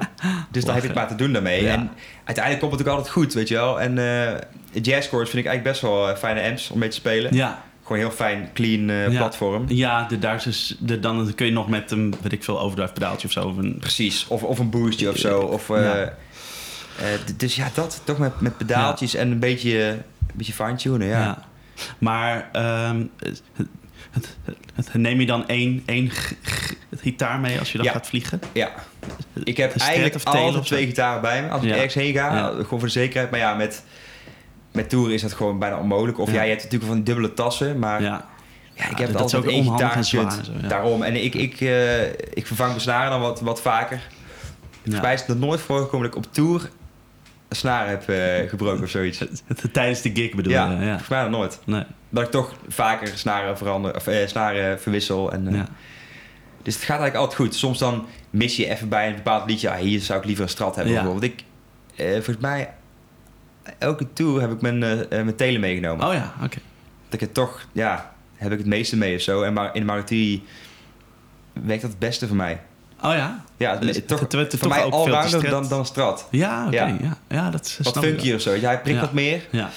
Dus 0.51 0.63
dan 0.63 0.73
heb 0.73 0.81
je 0.83 0.89
het 0.89 0.97
maar 0.97 1.07
te 1.07 1.15
doen 1.15 1.33
daarmee. 1.33 1.63
Ja. 1.63 1.71
En 1.73 1.91
uiteindelijk 2.23 2.59
komt 2.65 2.79
het 2.79 2.87
ook 2.89 2.95
altijd 2.95 3.13
goed, 3.13 3.33
weet 3.33 3.47
je 3.47 3.53
wel. 3.55 3.81
En 3.81 3.93
jazzchords 4.71 5.29
vind 5.29 5.45
ik 5.45 5.49
eigenlijk 5.51 5.63
best 5.63 5.81
wel 5.81 6.15
fijne 6.15 6.41
amps 6.49 6.69
om 6.71 6.79
mee 6.79 6.89
te 6.89 6.95
spelen. 6.95 7.33
Ja. 7.35 7.63
Gewoon 7.87 8.01
heel 8.01 8.11
fijn, 8.11 8.49
clean 8.53 8.89
eh, 8.89 9.11
Ja. 9.11 9.17
platform. 9.17 9.65
Ja, 9.67 10.03
de, 10.07 10.19
daar 10.19 10.43
is 10.47 10.75
de, 10.79 10.99
dan 10.99 11.33
kun 11.35 11.45
je 11.45 11.51
nog 11.51 11.67
met 11.69 11.91
een, 11.91 12.15
weet 12.21 12.31
ik 12.31 12.43
veel, 12.43 12.59
overdrive 12.59 12.93
pedaaltje 12.93 13.27
of 13.27 13.33
zo. 13.33 13.47
Of 13.47 13.57
een, 13.57 13.77
Precies. 13.79 14.25
Of, 14.27 14.43
of 14.43 14.59
een 14.59 14.69
boostje 14.69 15.09
of 15.09 15.17
zo. 15.17 15.39
Of, 15.39 15.69
eh, 15.69 15.81
Ja. 15.83 15.95
eh, 16.03 17.05
dus 17.37 17.55
ja, 17.55 17.69
dat. 17.73 18.01
Toch 18.03 18.17
met, 18.17 18.41
met 18.41 18.57
pedaaltjes 18.57 19.15
en 19.15 19.31
een 19.31 19.39
beetje, 19.39 19.79
een 19.87 20.01
beetje 20.33 20.53
fine-tunen, 20.53 21.07
ja. 21.07 21.19
ja. 21.19 21.43
Maar 21.97 22.49
ehm, 22.51 23.03
het, 23.19 23.41
het, 24.11 24.35
het- 24.75 24.93
neem 24.93 25.19
je 25.19 25.25
dan 25.25 25.47
één, 25.47 25.83
één 25.85 26.09
gitaar 26.95 27.39
mee 27.39 27.59
als 27.59 27.71
je 27.71 27.77
dan 27.77 27.85
Ja. 27.87 27.91
gaat 27.93 28.07
vliegen? 28.07 28.39
Ja. 28.53 28.71
Ik 29.43 29.57
heb 29.57 29.75
eigenlijk 29.75 30.15
altijd 30.23 30.65
twee 30.65 30.85
gitaren 30.85 31.21
bij 31.21 31.41
me 31.43 31.49
als 31.49 31.63
ik 31.63 31.71
ergens 31.71 31.93
heen 31.93 32.13
ga. 32.13 32.47
Gewoon 32.47 32.65
voor 32.67 32.79
de 32.79 32.87
zekerheid. 32.89 33.31
Maar 33.31 33.39
ja, 33.39 33.53
met, 33.53 33.83
met 34.77 34.89
toeren 34.89 35.13
is 35.13 35.21
dat 35.21 35.33
gewoon 35.33 35.59
bijna 35.59 35.77
onmogelijk. 35.79 36.19
Of 36.19 36.27
Ja. 36.27 36.33
ja, 36.35 36.41
je 36.41 36.49
hebt 36.49 36.63
natuurlijk 36.63 36.89
van 36.91 36.95
die 37.03 37.05
dubbele 37.13 37.33
tassen. 37.33 37.79
Maar 37.79 38.01
ja, 38.01 38.25
Ja. 38.73 38.83
ik 38.89 38.97
Ja, 38.97 39.03
heb 39.03 39.11
dat 39.13 39.21
altijd 39.21 39.45
één 39.45 39.59
onhandig 39.59 39.95
en 39.95 40.03
gitaar 40.03 40.03
zwaar 40.31 40.37
en 40.39 40.45
zo, 40.45 40.51
ja. 40.61 40.67
Daarom. 40.67 41.03
En 41.03 41.23
ik, 41.23 41.33
ik, 41.35 41.61
eh, 41.61 42.03
ik 42.09 42.47
vervang 42.47 42.69
mijn 42.69 42.81
snaren 42.81 43.09
dan 43.09 43.21
wat, 43.21 43.41
wat 43.41 43.61
vaker. 43.61 44.01
Volgens 44.83 45.01
mij 45.05 45.13
is 45.13 45.19
het 45.19 45.29
nog 45.29 45.37
nooit 45.47 45.59
voorgekomen 45.61 46.07
dat 46.09 46.17
ik 46.17 46.25
op 46.25 46.33
tour 46.33 46.69
een 47.47 47.55
snaar 47.55 47.87
heb 47.89 48.09
eh, 48.09 48.49
gebroken 48.49 48.83
of 48.83 48.89
zoiets. 48.89 49.23
Tijdens 49.71 50.01
de 50.01 50.11
gig 50.13 50.33
bedoel 50.35 50.51
Ja, 50.53 50.65
je? 50.71 50.75
Ja. 50.77 50.87
volgens 50.87 51.07
mij 51.09 51.21
nog 51.21 51.31
nooit. 51.31 51.59
Nee. 51.65 51.83
Dat 52.09 52.23
ik 52.23 52.31
toch 52.31 52.53
vaker 52.67 53.07
snaren 53.17 53.57
verander, 53.57 53.95
of 53.95 54.07
eh, 54.07 54.27
snaren 54.27 54.79
verwissel. 54.81 55.31
En, 55.31 55.47
Ja. 55.53 55.65
Dus 56.63 56.75
het 56.75 56.83
gaat 56.85 56.99
eigenlijk 56.99 57.19
altijd 57.19 57.39
goed. 57.49 57.55
Soms 57.55 57.77
dan 57.79 58.05
mis 58.29 58.55
je 58.55 58.69
even 58.69 58.89
bij 58.89 59.07
een 59.09 59.15
bepaald 59.15 59.49
liedje. 59.49 59.69
Ah, 59.71 59.77
hier 59.77 59.99
zou 59.99 60.19
ik 60.19 60.25
liever 60.25 60.43
een 60.43 60.49
strat 60.49 60.75
hebben. 60.75 60.93
Ja. 60.93 61.01
bijvoorbeeld. 61.01 61.31
Ik, 61.33 61.43
eh, 61.95 62.11
volgens 62.13 62.37
mij, 62.37 62.73
elke 63.77 64.13
tour 64.13 64.41
heb 64.41 64.51
ik 64.51 64.61
mijn, 64.61 64.83
eh, 64.83 65.07
mijn 65.09 65.35
tele 65.35 65.57
meegenomen. 65.59 66.07
Oh 66.07 66.13
ja, 66.13 66.33
oké. 66.43 66.57
Dat 67.03 67.13
ik 67.13 67.19
het 67.19 67.33
toch, 67.33 67.65
ja, 67.71 68.13
heb 68.35 68.51
ik 68.51 68.57
het 68.57 68.67
meeste 68.67 68.97
mee 68.97 69.15
of 69.15 69.21
zo. 69.21 69.41
En 69.41 69.53
maar 69.53 69.75
in 69.75 69.79
de 69.79 69.85
Maruti 69.85 70.43
werkt 71.53 71.81
dat 71.81 71.91
het 71.91 71.99
beste 71.99 72.27
voor 72.27 72.35
mij. 72.35 72.61
Oh 73.03 73.13
ja? 73.13 73.43
Ja, 73.57 73.75
Dus 73.75 73.95
het- 73.95 74.07
toch, 74.07 74.19
het 74.19 74.33
er 74.33 74.57
voor 74.59 74.67
mij 74.69 74.83
ook 74.83 75.03
veel 75.29 75.49
dan, 75.49 75.67
dan 75.67 75.85
strat. 75.85 76.27
Ja, 76.31 76.65
oké. 76.65 76.75
Ja. 76.75 76.87
Ja. 77.01 77.17
Ja. 77.27 77.49
dat 77.49 77.65
is 77.65 77.79
Wat 77.83 77.97
funkier 77.97 78.35
of 78.35 78.41
zo. 78.41 78.53
Ja, 78.53 78.59
hij 78.67 78.81
prikt 78.81 78.95
Ja. 78.97 79.01
wat 79.03 79.13
meer. 79.13 79.41
Ja, 79.51 79.69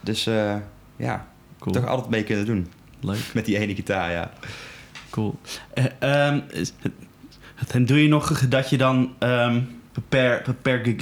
Dus 0.00 0.26
eh, 0.26 0.54
ja, 0.96 1.26
cool. 1.58 1.74
toch 1.74 1.86
altijd 1.86 2.08
mee 2.10 2.22
kunnen 2.24 2.46
doen. 2.46 2.70
Leuk. 3.00 3.18
Met 3.34 3.44
die 3.44 3.58
ene 3.58 3.74
gitaar, 3.74 4.10
ja. 4.10 4.30
Cool. 5.10 5.38
Eh, 5.74 5.84
ehm, 5.98 6.40
en 7.68 7.84
doe 7.86 8.02
je 8.02 8.08
nog 8.08 8.48
dat 8.48 8.70
je 8.70 8.76
dan 8.76 9.14
ehm, 9.18 9.60
per, 10.08 10.54
per, 10.62 10.94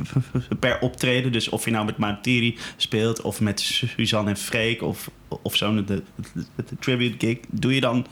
per 0.60 0.78
optreden, 0.80 1.32
dus 1.32 1.48
of 1.48 1.64
je 1.64 1.70
nou 1.70 1.84
met 1.84 1.96
Matiri 1.96 2.58
speelt 2.76 3.20
of 3.20 3.40
met 3.40 3.60
Suzanne 3.60 4.30
en 4.30 4.36
Freek 4.36 4.82
of, 4.82 5.10
of 5.28 5.56
zo'n 5.56 5.76
de, 5.76 5.84
de, 5.84 6.02
de 6.56 6.76
tribute 6.80 7.26
gig, 7.26 7.38
doe 7.48 7.74
je 7.74 7.80
dan, 7.80 8.06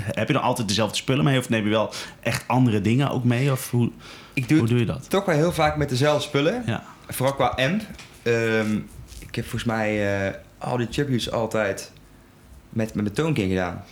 heb 0.00 0.26
je 0.26 0.32
dan 0.32 0.42
altijd 0.42 0.68
dezelfde 0.68 0.96
spullen 0.96 1.24
mee 1.24 1.38
of 1.38 1.48
neem 1.48 1.64
je 1.64 1.70
wel 1.70 1.92
echt 2.20 2.44
andere 2.46 2.80
dingen 2.80 3.10
ook 3.10 3.24
mee? 3.24 3.52
Of 3.52 3.70
hoe, 3.70 3.90
Ik 4.34 4.48
doe 4.48 4.58
hoe 4.58 4.68
doe 4.68 4.78
je 4.78 4.86
dat? 4.86 5.10
toch 5.10 5.24
wel 5.24 5.36
heel 5.36 5.52
vaak 5.52 5.76
met 5.76 5.88
dezelfde 5.88 6.22
spullen. 6.22 6.62
Ja. 6.66 6.84
Vooral 7.08 7.34
qua 7.34 7.46
amp. 7.46 7.82
Ehm, 8.22 8.76
ik 9.18 9.34
heb 9.34 9.44
volgens 9.44 9.64
mij 9.64 10.24
eh, 10.26 10.34
al 10.58 10.76
die 10.76 10.88
tributes 10.88 11.30
altijd 11.30 11.92
met, 12.68 12.94
met 12.94 13.04
mijn 13.04 13.14
Tone 13.14 13.32
King 13.32 13.48
gedaan. 13.48 13.84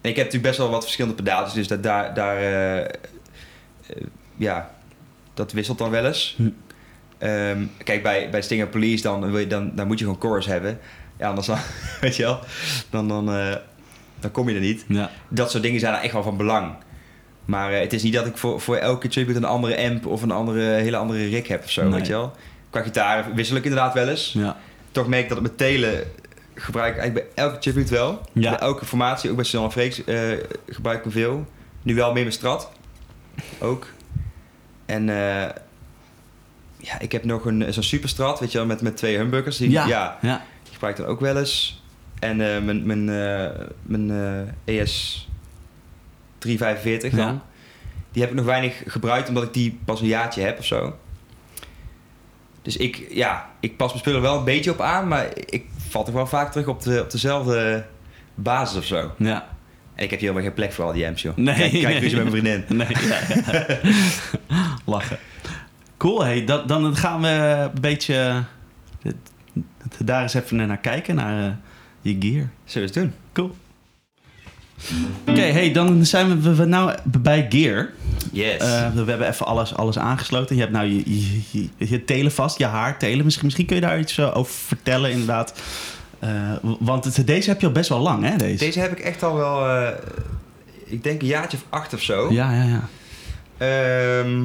En 0.00 0.10
ik 0.10 0.16
heb 0.16 0.24
natuurlijk 0.24 0.42
best 0.42 0.58
wel 0.58 0.70
wat 0.70 0.82
verschillende 0.82 1.16
pedaaltjes, 1.16 1.54
dus 1.54 1.68
dat, 1.68 1.82
daar, 1.82 2.14
daar 2.14 2.36
eh, 2.36 2.80
eh, 2.80 2.88
ja, 4.36 4.74
dat 5.34 5.52
wisselt 5.52 5.78
dan 5.78 5.90
wel 5.90 6.04
eens. 6.06 6.34
Hm. 6.36 6.48
Ehm, 7.18 7.64
kijk, 7.84 8.02
bij, 8.02 8.30
bij 8.30 8.42
Stinger 8.42 8.66
Police 8.66 9.02
dan, 9.02 9.30
wil 9.30 9.38
je, 9.38 9.46
dan, 9.46 9.72
dan 9.74 9.86
moet 9.86 9.98
je 9.98 10.04
gewoon 10.04 10.20
chorus 10.20 10.46
hebben. 10.46 10.78
Ja, 11.18 11.28
anders 11.28 11.46
dan, 11.46 11.58
weet 12.00 12.16
je 12.16 12.22
wel, 12.22 12.38
dan, 12.90 13.08
dan, 13.08 13.32
eh, 13.32 13.54
dan 14.20 14.30
kom 14.30 14.48
je 14.48 14.54
er 14.54 14.60
niet. 14.60 14.84
Ja. 14.88 15.10
Dat 15.28 15.50
soort 15.50 15.62
dingen 15.62 15.80
zijn 15.80 15.94
er 15.94 16.00
echt 16.00 16.12
wel 16.12 16.22
van 16.22 16.36
belang. 16.36 16.72
Maar 17.44 17.72
eh, 17.72 17.80
het 17.80 17.92
is 17.92 18.02
niet 18.02 18.12
dat 18.12 18.26
ik 18.26 18.36
voor, 18.36 18.60
voor 18.60 18.76
elke 18.76 19.08
tribute 19.08 19.38
een 19.38 19.44
andere 19.44 19.90
amp 19.90 20.06
of 20.06 20.22
een 20.22 20.30
andere, 20.30 20.62
hele 20.62 20.96
andere 20.96 21.28
rig 21.28 21.48
heb 21.48 21.64
of 21.64 21.70
zo, 21.70 21.82
Nee. 21.82 21.92
weet 21.92 22.06
je 22.06 22.12
wel. 22.12 22.32
Qua 22.70 22.82
gitaar 22.82 23.34
wissel 23.34 23.56
ik 23.56 23.64
inderdaad 23.64 23.94
wel 23.94 24.08
eens. 24.08 24.32
Ja. 24.32 24.56
Toch 24.92 25.06
merk 25.06 25.22
ik 25.22 25.28
dat 25.28 25.38
het 25.38 25.46
met 25.46 25.58
telen 25.58 26.04
gebruik 26.54 26.94
ik 26.94 27.00
eigenlijk 27.00 27.34
bij 27.34 27.44
elke 27.44 27.58
tribute 27.58 27.92
wel. 27.92 28.20
Ja. 28.32 28.50
Bij 28.50 28.58
elke 28.58 28.84
formatie, 28.84 29.30
ook 29.30 29.36
bij 29.36 29.44
Suzanne 29.44 29.70
Freeks, 29.70 30.04
eh 30.04 30.20
gebruik 30.68 30.98
ik 30.98 31.04
hem 31.04 31.12
veel. 31.12 31.46
Nu 31.82 31.94
wel 31.94 32.12
meer 32.12 32.22
mijn 32.22 32.32
strat. 32.34 32.70
Ook. 33.58 33.86
En 34.86 35.08
eh, 35.08 35.48
ja, 36.76 36.98
ik 36.98 37.12
heb 37.12 37.24
nog 37.24 37.44
een 37.44 37.72
zo'n 37.72 37.82
superstrat, 37.82 38.40
weet 38.40 38.52
je 38.52 38.58
wel, 38.58 38.66
met, 38.66 38.80
met 38.80 38.96
twee 38.96 39.16
humbuckers. 39.16 39.56
Die, 39.56 39.70
Ja. 39.70 39.86
ja, 39.86 40.18
Ja. 40.20 40.42
die 40.62 40.72
gebruik 40.72 40.98
ik 40.98 41.04
dan 41.04 41.12
ook 41.12 41.20
wel 41.20 41.36
eens. 41.36 41.82
En 42.18 42.40
eh, 42.54 42.62
mijn, 42.62 42.86
mijn, 42.86 43.08
eh, 43.08 43.66
mijn 43.82 44.10
eh, 44.64 44.80
ES 44.80 45.28
345 46.38 47.12
dan. 47.12 47.26
Ja. 47.34 47.42
Die 48.12 48.22
heb 48.22 48.30
ik 48.30 48.36
nog 48.36 48.46
weinig 48.46 48.82
gebruikt, 48.86 49.28
omdat 49.28 49.42
ik 49.42 49.52
die 49.52 49.78
pas 49.84 50.00
een 50.00 50.06
jaartje 50.06 50.42
heb 50.42 50.58
of 50.58 50.64
zo. 50.64 50.96
Dus 52.62 52.76
ik, 52.76 53.06
ja, 53.10 53.50
ik 53.60 53.76
pas 53.76 53.88
mijn 53.88 53.98
spullen 54.00 54.22
wel 54.22 54.38
een 54.38 54.44
beetje 54.44 54.70
op 54.70 54.80
aan, 54.80 55.08
maar 55.08 55.28
ik 55.34 55.64
val 55.88 56.04
toch 56.04 56.14
wel 56.14 56.26
vaak 56.26 56.50
terug 56.50 56.66
op, 56.66 56.82
de, 56.82 57.00
op 57.00 57.10
dezelfde 57.10 57.86
basis 58.34 58.78
of 58.78 58.84
zo. 58.84 59.10
Ja. 59.18 59.48
En 59.94 60.04
ik 60.04 60.10
heb 60.10 60.20
hier 60.20 60.28
helemaal 60.28 60.42
geen 60.42 60.54
plek 60.54 60.72
voor 60.72 60.84
al 60.84 60.92
die 60.92 61.06
amps, 61.06 61.22
joh. 61.22 61.36
Nee, 61.36 61.54
Kijk, 61.54 61.70
kijk 61.70 62.00
nee. 62.00 62.14
met 62.14 62.14
mijn 62.14 62.30
vriendin. 62.30 62.64
Nee, 62.76 62.86
ja, 63.08 63.20
ja. 64.48 64.76
Lachen. 64.84 65.18
Cool, 65.96 66.24
hey, 66.24 66.44
dat, 66.44 66.68
dan 66.68 66.96
gaan 66.96 67.20
we 67.20 67.28
een 67.28 67.80
beetje 67.80 68.44
daar 70.04 70.22
eens 70.22 70.34
even 70.34 70.66
naar 70.66 70.78
kijken, 70.78 71.14
naar 71.14 71.46
eh, 71.46 71.52
je 72.00 72.16
gear. 72.20 72.48
Zullen 72.64 72.88
we 72.88 73.00
eens 73.00 73.08
doen? 73.08 73.12
Cool. 73.32 73.54
Oké, 75.26 75.40
hey, 75.40 75.72
dan 75.72 76.06
zijn 76.06 76.40
we, 76.40 76.54
we 76.54 76.64
nou 76.64 76.94
bij 77.04 77.46
gear. 77.48 77.90
Yes. 78.32 78.56
Eh, 78.56 78.92
we 78.92 79.10
hebben 79.10 79.28
even 79.28 79.46
alles, 79.46 79.74
alles 79.74 79.98
aangesloten. 79.98 80.54
Je 80.56 80.60
hebt 80.60 80.74
nou 80.74 80.86
je, 80.86 81.02
je, 81.04 81.40
je, 81.50 81.68
je 81.76 82.04
telen 82.04 82.32
vast, 82.32 82.58
je 82.58 82.64
haar 82.64 82.98
telen. 82.98 83.24
Misschien, 83.24 83.44
misschien 83.44 83.66
kun 83.66 83.76
je 83.76 83.82
daar 83.82 83.98
iets 83.98 84.18
eh, 84.18 84.36
over 84.36 84.52
vertellen, 84.52 85.10
inderdaad. 85.10 85.60
Eh, 86.24 86.52
want 86.78 87.26
deze 87.26 87.50
heb 87.50 87.60
je 87.60 87.66
al 87.66 87.72
best 87.72 87.88
wel 87.88 87.98
lang, 87.98 88.24
hè? 88.24 88.36
Deze. 88.36 88.64
Deze 88.64 88.80
heb 88.80 88.92
ik 88.92 88.98
echt 88.98 89.22
al 89.22 89.34
wel, 89.34 89.68
eh, 89.68 89.88
ik 90.84 91.02
denk 91.02 91.20
een 91.20 91.26
jaartje 91.26 91.56
of 91.56 91.64
acht 91.68 91.94
of 91.94 92.02
zo. 92.02 92.32
Ja, 92.32 92.52
ja, 92.52 92.62
ja. 92.62 92.88
Ehm, 93.56 94.44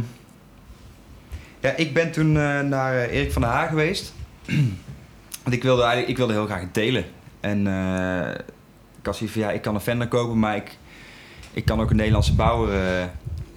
ja, 1.60 1.76
ik 1.76 1.94
ben 1.94 2.12
toen 2.12 2.38
eh, 2.38 2.60
naar 2.60 3.10
Erik 3.10 3.32
van 3.32 3.42
der 3.42 3.52
Haar 3.52 3.68
geweest. 3.68 4.14
Want 5.44 5.56
ik 5.56 5.64
wilde 5.64 5.82
eigenlijk 5.82 6.12
ik 6.12 6.18
wilde 6.18 6.34
heel 6.34 6.46
graag 6.46 6.64
delen. 6.72 7.06
En 7.40 7.60
ik 9.00 9.06
had 9.06 9.16
zoiets 9.16 9.36
van, 9.36 9.46
ja, 9.46 9.52
ik 9.52 9.62
kan 9.62 9.76
een 9.76 9.82
Fender 9.82 10.08
kopen, 10.08 10.40
maar 10.40 10.56
ik, 10.56 10.78
ik 11.54 11.66
kan 11.66 11.82
ook 11.82 11.90
een 11.90 11.96
Nederlandse 11.96 12.36
bouwer 12.36 13.10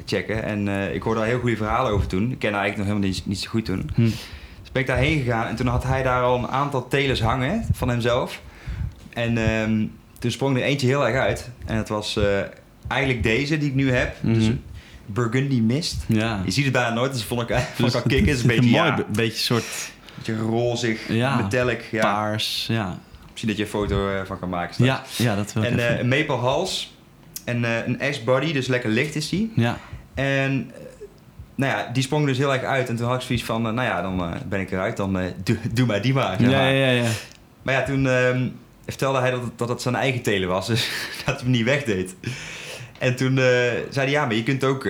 checken. 0.05 0.43
En 0.43 0.69
ik 0.95 1.03
hoorde 1.03 1.21
daar 1.21 1.29
heel 1.29 1.41
goede 1.41 1.57
verhalen 1.57 1.93
over 1.93 2.07
toen. 2.07 2.31
Ik 2.31 2.39
ken 2.39 2.53
haar 2.53 2.61
eigenlijk 2.63 2.77
nog 2.77 2.87
helemaal 2.87 3.09
niet, 3.09 3.27
niet 3.27 3.41
zo 3.41 3.51
goed 3.51 3.65
toen. 3.65 3.91
Hm. 3.95 4.09
Dus 4.73 4.83
ben 4.83 4.83
ik 4.83 4.87
daarheen 4.89 5.23
gegaan 5.23 5.47
en 5.47 5.57
toen 5.57 5.67
had 5.67 5.85
hij 5.85 6.03
daar 6.03 6.23
al 6.23 6.39
een 6.39 6.49
aantal 6.49 6.89
telers 6.89 7.21
hangen 7.21 7.65
van 7.73 7.89
hemzelf. 7.89 8.41
En 9.13 9.39
ehm, 9.39 9.87
toen 10.19 10.31
sprong 10.31 10.57
er 10.57 10.63
eentje 10.63 10.87
heel 10.87 11.07
erg 11.07 11.17
uit. 11.17 11.51
En 11.67 11.77
dat 11.77 11.89
was 11.89 12.17
eh, 12.17 12.41
eigenlijk 12.89 13.23
deze 13.23 13.59
die 13.59 13.69
ik 13.69 13.75
nu 13.75 13.93
heb. 13.93 14.17
Dus 14.21 14.45
Mhm. 14.45 14.57
Burgundy 15.07 15.61
Mist. 15.61 16.05
Ja. 16.07 16.43
Je 16.45 16.51
ziet 16.51 16.65
het 16.65 16.73
bijna 16.73 16.93
nooit, 16.95 17.13
dus 17.13 17.25
vond 17.25 17.41
ik, 17.51 17.57
vond 17.75 17.89
ik 17.89 17.95
al 17.95 18.03
Dus 18.03 18.13
kicken. 18.13 18.27
Het 18.29 18.37
is 18.37 18.43
een 18.43 18.49
beetje, 18.57 18.71
mooi, 18.71 18.85
ja, 18.85 18.95
be- 18.95 19.05
beetje 19.13 19.39
soort 19.39 19.65
beetje 20.17 20.37
rozig, 20.37 21.09
Ja. 21.09 21.37
metallic. 21.37 21.89
Ja. 21.91 22.01
paars. 22.01 22.67
Ja, 22.69 22.99
Misschien 23.31 23.49
dat 23.49 23.57
je 23.57 23.63
een 23.63 23.69
foto 23.69 24.09
eh, 24.15 24.21
van 24.27 24.39
kan 24.39 24.49
maken 24.49 24.75
straks. 24.75 25.17
ja, 25.19 25.25
ja 25.25 25.37
dat 25.37 25.53
wil 25.53 25.63
ik 25.63 25.69
En 25.71 25.79
eh, 25.89 25.99
een 25.99 26.09
maple 26.09 26.37
hals. 26.37 26.97
En 27.45 27.65
eh, 27.65 27.87
een 27.87 28.15
S-body, 28.15 28.53
dus 28.53 28.67
lekker 28.67 28.91
licht 28.91 29.15
is 29.15 29.29
die. 29.29 29.53
ja. 29.57 29.79
En 30.15 30.71
eh, 30.75 30.81
nou 31.55 31.73
ja, 31.73 31.91
die 31.93 32.03
sprong 32.03 32.27
dus 32.27 32.39
heel 32.39 32.53
erg 32.53 32.63
uit. 32.63 32.89
En 32.89 32.97
toen 32.97 33.07
had 33.07 33.15
ik 33.17 33.21
zoiets 33.27 33.45
van, 33.45 33.67
eh, 33.67 33.73
nou 33.73 33.89
ja, 33.89 34.03
dan 34.03 34.21
eh, 34.21 34.41
ben 34.49 34.61
ik 34.61 34.71
eruit. 34.71 34.97
Dan 34.97 35.19
eh, 35.19 35.25
doe, 35.45 35.57
doe 35.73 35.87
maar 35.87 36.03
die 36.03 36.15
maar. 36.15 36.37
zeg 36.39 36.51
maar. 36.51 36.73
ja, 36.73 36.87
ja, 36.87 36.91
ja. 37.03 37.11
Maar 37.63 37.75
ja, 37.75 37.83
toen 37.83 38.07
ehm, 38.07 38.49
vertelde 38.87 39.19
hij 39.19 39.31
dat 39.31 39.43
het, 39.43 39.59
dat 39.59 39.69
het 39.69 39.83
zijn 39.83 39.95
eigen 39.95 40.23
telen 40.23 40.49
was. 40.49 40.67
Dus 40.73 40.91
dat 41.25 41.35
hij 41.35 41.43
hem 41.43 41.51
niet 41.51 41.65
wegdeed. 41.65 42.15
En 42.99 43.17
toen 43.17 43.37
zei 43.37 43.91
hij, 43.93 44.11
ja, 44.11 44.25
maar 44.27 44.35
je 44.35 44.43
kunt, 44.43 44.65
ook, 44.65 44.85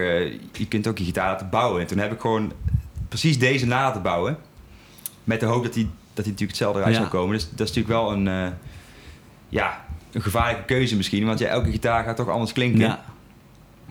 je 0.53 0.67
kunt 0.69 0.87
ook 0.87 0.99
je 0.99 1.05
gitaar 1.05 1.27
laten 1.31 1.49
bouwen. 1.51 1.81
En 1.81 1.87
toen 1.87 1.99
heb 1.99 2.13
ik 2.13 2.21
gewoon 2.21 2.53
precies 3.09 3.39
deze 3.39 3.67
na 3.67 3.83
laten 3.83 4.03
bouwen. 4.03 4.37
Met 5.25 5.41
de 5.41 5.47
hoop 5.47 5.63
dat 5.65 5.75
hij, 5.75 5.83
dat 6.15 6.25
hij 6.25 6.33
natuurlijk 6.33 6.51
hetzelfde 6.51 6.79
eruit 6.79 6.95
Ja. 6.95 7.01
zou 7.01 7.13
komen. 7.13 7.35
Dus 7.35 7.49
dat 7.51 7.69
is 7.69 7.75
natuurlijk 7.75 7.95
wel 7.95 8.13
een, 8.13 8.53
ja, 9.49 9.85
een 10.13 10.23
gevaarlijke 10.23 10.65
keuze 10.65 10.97
misschien. 10.97 11.27
Want 11.27 11.39
ja, 11.39 11.49
elke 11.49 11.71
gitaar 11.71 12.05
gaat 12.05 12.17
toch 12.17 12.29
anders 12.29 12.53
klinken. 12.53 12.81
Ja, 12.81 13.05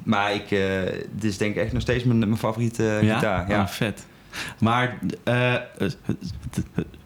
Maar 0.04 0.34
ik, 0.34 0.52
eh, 0.52 0.82
dit 1.12 1.24
is 1.32 1.38
denk 1.38 1.56
ik 1.56 1.62
echt 1.64 1.74
nog 1.74 1.82
steeds 1.82 2.04
mijn, 2.04 2.20
mijn 2.20 2.38
favoriete 2.38 2.88
eh, 2.98 3.04
ja? 3.04 3.16
gitaar. 3.16 3.50
Ja. 3.50 3.62
Oh, 3.62 3.68
vet. 3.68 4.06
Maar 4.60 5.00
eh, 5.24 5.56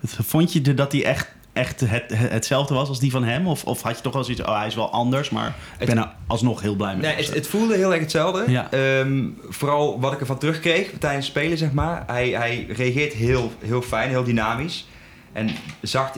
vond 0.04 0.54
je 0.54 0.74
dat 0.74 0.92
hij 0.92 1.06
echt, 1.06 1.28
echt 1.54 1.80
het, 1.80 1.90
het- 1.90 2.32
hetzelfde 2.32 2.74
was 2.74 2.90
als 2.90 3.00
die 3.00 3.12
van 3.12 3.24
hem? 3.24 3.48
Of, 3.48 3.64
of 3.64 3.82
had 3.82 3.96
je 3.96 4.02
toch 4.04 4.14
wel 4.14 4.24
zoiets, 4.24 4.42
oh 4.44 4.58
hij 4.58 4.68
is 4.68 4.76
wel 4.76 4.92
anders, 4.92 5.30
maar 5.30 5.56
ik 5.80 5.88
ben 5.88 5.98
er 5.98 6.12
alsnog 6.28 6.62
heel 6.62 6.76
blij 6.76 6.96
mee. 6.96 7.16
Nee, 7.16 7.26
het, 7.30 7.48
voelde 7.48 7.76
heel 7.76 7.92
erg 7.92 8.02
hetzelfde. 8.02 8.44
Ja. 8.52 8.72
Ehm, 8.72 9.28
vooral 9.50 10.00
wat 10.00 10.14
ik 10.14 10.20
ervan 10.20 10.38
terugkreeg 10.38 10.90
tijdens 11.00 11.26
het 11.28 11.36
spelen, 11.36 11.58
zeg 11.58 11.72
maar. 11.72 12.04
Hij, 12.08 12.30
hij 12.30 12.66
reageert 12.70 13.14
heel, 13.14 13.52
heel 13.60 13.82
fijn, 13.82 14.10
heel 14.10 14.24
dynamisch. 14.24 14.88
En 15.34 15.50
zacht, 15.82 16.18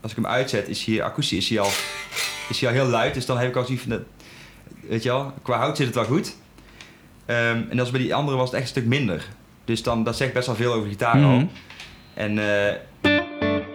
als 0.00 0.10
ik 0.10 0.16
hem 0.16 0.26
uitzet, 0.26 0.68
is 0.68 0.84
hij 0.84 1.02
akoestisch 1.02 1.38
is 1.38 1.48
hij 1.48 1.60
al, 1.60 1.70
is 2.48 2.60
hij 2.60 2.68
al 2.68 2.74
heel 2.74 2.86
luid. 2.86 3.14
Dus 3.14 3.26
dan 3.26 3.38
heb 3.38 3.48
ik 3.48 3.56
al 3.56 3.64
zoiets 3.64 3.84
van, 3.88 3.98
weet 4.88 5.02
je 5.02 5.08
wel, 5.08 5.32
qua 5.42 5.58
hout 5.58 5.76
zit 5.76 5.86
het 5.86 5.94
wel 5.94 6.04
goed. 6.04 6.36
Ehm, 7.26 7.62
en 7.70 7.78
als 7.78 7.90
bij 7.90 8.00
die 8.00 8.14
andere 8.14 8.36
was 8.36 8.46
het 8.46 8.54
echt 8.54 8.62
een 8.62 8.68
stuk 8.68 8.86
minder. 8.86 9.28
Dus 9.64 9.82
dan, 9.82 10.04
dat 10.04 10.16
zegt 10.16 10.32
best 10.32 10.46
wel 10.46 10.56
veel 10.56 10.72
over 10.72 10.84
de 10.84 10.90
gitaar 10.90 11.14
al. 11.14 11.30
Mhm. 11.30 11.46
En 12.14 12.38
eh, 12.38 12.74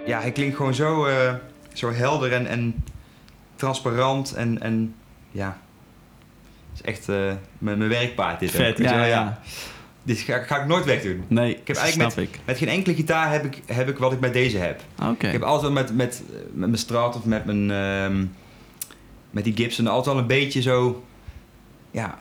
ja, 0.06 0.22
hij 0.22 0.32
klinkt 0.32 0.56
gewoon 0.56 0.74
zo, 0.74 1.06
eh, 1.06 1.34
zo 1.74 1.92
helder 1.92 2.34
en, 2.34 2.48
en 2.48 2.84
transparant 3.56 4.34
en, 4.34 4.62
en 4.62 4.96
ja, 5.32 5.58
het 6.72 6.80
is 6.80 6.82
echt 6.82 7.10
eh, 7.10 7.34
mijn, 7.58 7.88
werkpaard 7.88 8.40
dit. 8.40 8.52
Vet, 8.52 8.78
ja, 8.78 9.06
ja. 9.06 9.40
Dit 10.04 10.20
ga, 10.20 10.38
ga 10.38 10.62
ik 10.62 10.68
nooit 10.68 10.86
wegdoen. 10.86 11.24
Nee, 11.28 11.52
Ik 11.52 11.68
heb 11.68 11.78
eigenlijk 11.78 12.12
snap 12.12 12.24
ik. 12.26 12.40
Met 12.46 12.58
geen 12.58 12.68
enkele 12.68 12.96
gitaar 12.96 13.32
heb 13.32 13.46
ik, 13.46 13.62
heb 13.66 13.90
ik 13.90 13.98
wat 13.98 14.12
ik 14.12 14.20
bij 14.20 14.32
deze 14.32 14.58
heb. 14.58 14.82
Oké. 15.04 15.26
Ik 15.26 15.32
heb 15.32 15.44
altijd 15.44 15.74
met, 15.74 15.96
met, 15.96 16.24
met 16.54 16.70
mijn 16.70 16.78
Strat 16.78 17.16
of 17.16 17.26
met 17.26 17.46
mijn 17.46 17.72
ehm, 17.72 18.26
met 19.32 19.44
die 19.44 19.54
Gibson 19.56 19.88
altijd 19.88 20.06
wel 20.06 20.18
een 20.18 20.28
beetje 20.28 20.62
zo, 20.62 21.04
ja, 21.92 22.18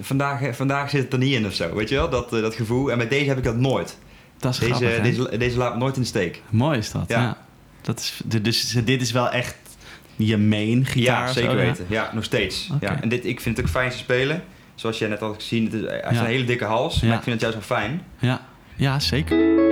vandaag, 0.00 0.56
vandaag 0.56 0.90
zit 0.90 1.02
het 1.02 1.12
er 1.12 1.18
niet 1.18 1.34
in 1.34 1.46
of 1.46 1.52
zo, 1.54 1.74
weet 1.74 1.88
je 1.88 1.94
wel, 1.94 2.10
dat, 2.10 2.32
eh, 2.32 2.40
dat 2.40 2.54
gevoel. 2.54 2.90
En 2.90 2.98
met 2.98 3.10
deze 3.10 3.28
heb 3.28 3.38
ik 3.38 3.44
dat 3.44 3.56
nooit. 3.56 3.98
Dat 4.38 4.52
is 4.52 4.58
Deze, 4.58 4.74
grappig, 4.74 5.00
deze, 5.02 5.38
deze 5.38 5.56
laat 5.56 5.72
me 5.72 5.78
nooit 5.78 5.96
in 5.96 6.02
de 6.02 6.08
steek. 6.08 6.42
Mooi 6.50 6.78
is 6.78 6.90
dat, 6.90 7.04
ja. 7.08 7.20
Ja. 7.20 7.36
Dat 7.80 7.98
is, 7.98 8.20
dus 8.42 8.70
dit 8.84 9.00
is 9.00 9.12
wel 9.12 9.30
echt 9.30 9.56
je 10.16 10.36
main 10.36 10.84
gitaar? 10.86 11.26
Ja, 11.26 11.32
zeker 11.32 11.50
zo, 11.50 11.56
weten. 11.56 11.84
Ja, 11.88 12.10
nog 12.14 12.24
steeds. 12.24 12.70
Ja. 12.80 13.00
En 13.02 13.08
dit, 13.08 13.24
ik 13.26 13.40
vind 13.40 13.56
het 13.56 13.66
ook 13.66 13.72
fijn 13.72 13.90
te 13.90 13.96
spelen. 13.96 14.42
Zoals 14.74 14.98
jij 14.98 15.08
net 15.08 15.20
had 15.20 15.34
gezien, 15.34 15.64
het 15.64 15.72
is, 15.72 15.80
hij 15.80 16.00
heeft 16.04 16.14
Ja. 16.14 16.20
een 16.20 16.26
hele 16.26 16.44
dikke 16.44 16.64
hals. 16.64 17.00
Ja. 17.00 17.06
Maar 17.08 17.16
ik 17.16 17.22
vind 17.22 17.40
het 17.40 17.52
juist 17.52 17.68
wel 17.68 17.78
fijn. 17.78 18.02
Ja, 18.18 18.46
ja 18.76 19.00
zeker. 19.00 19.71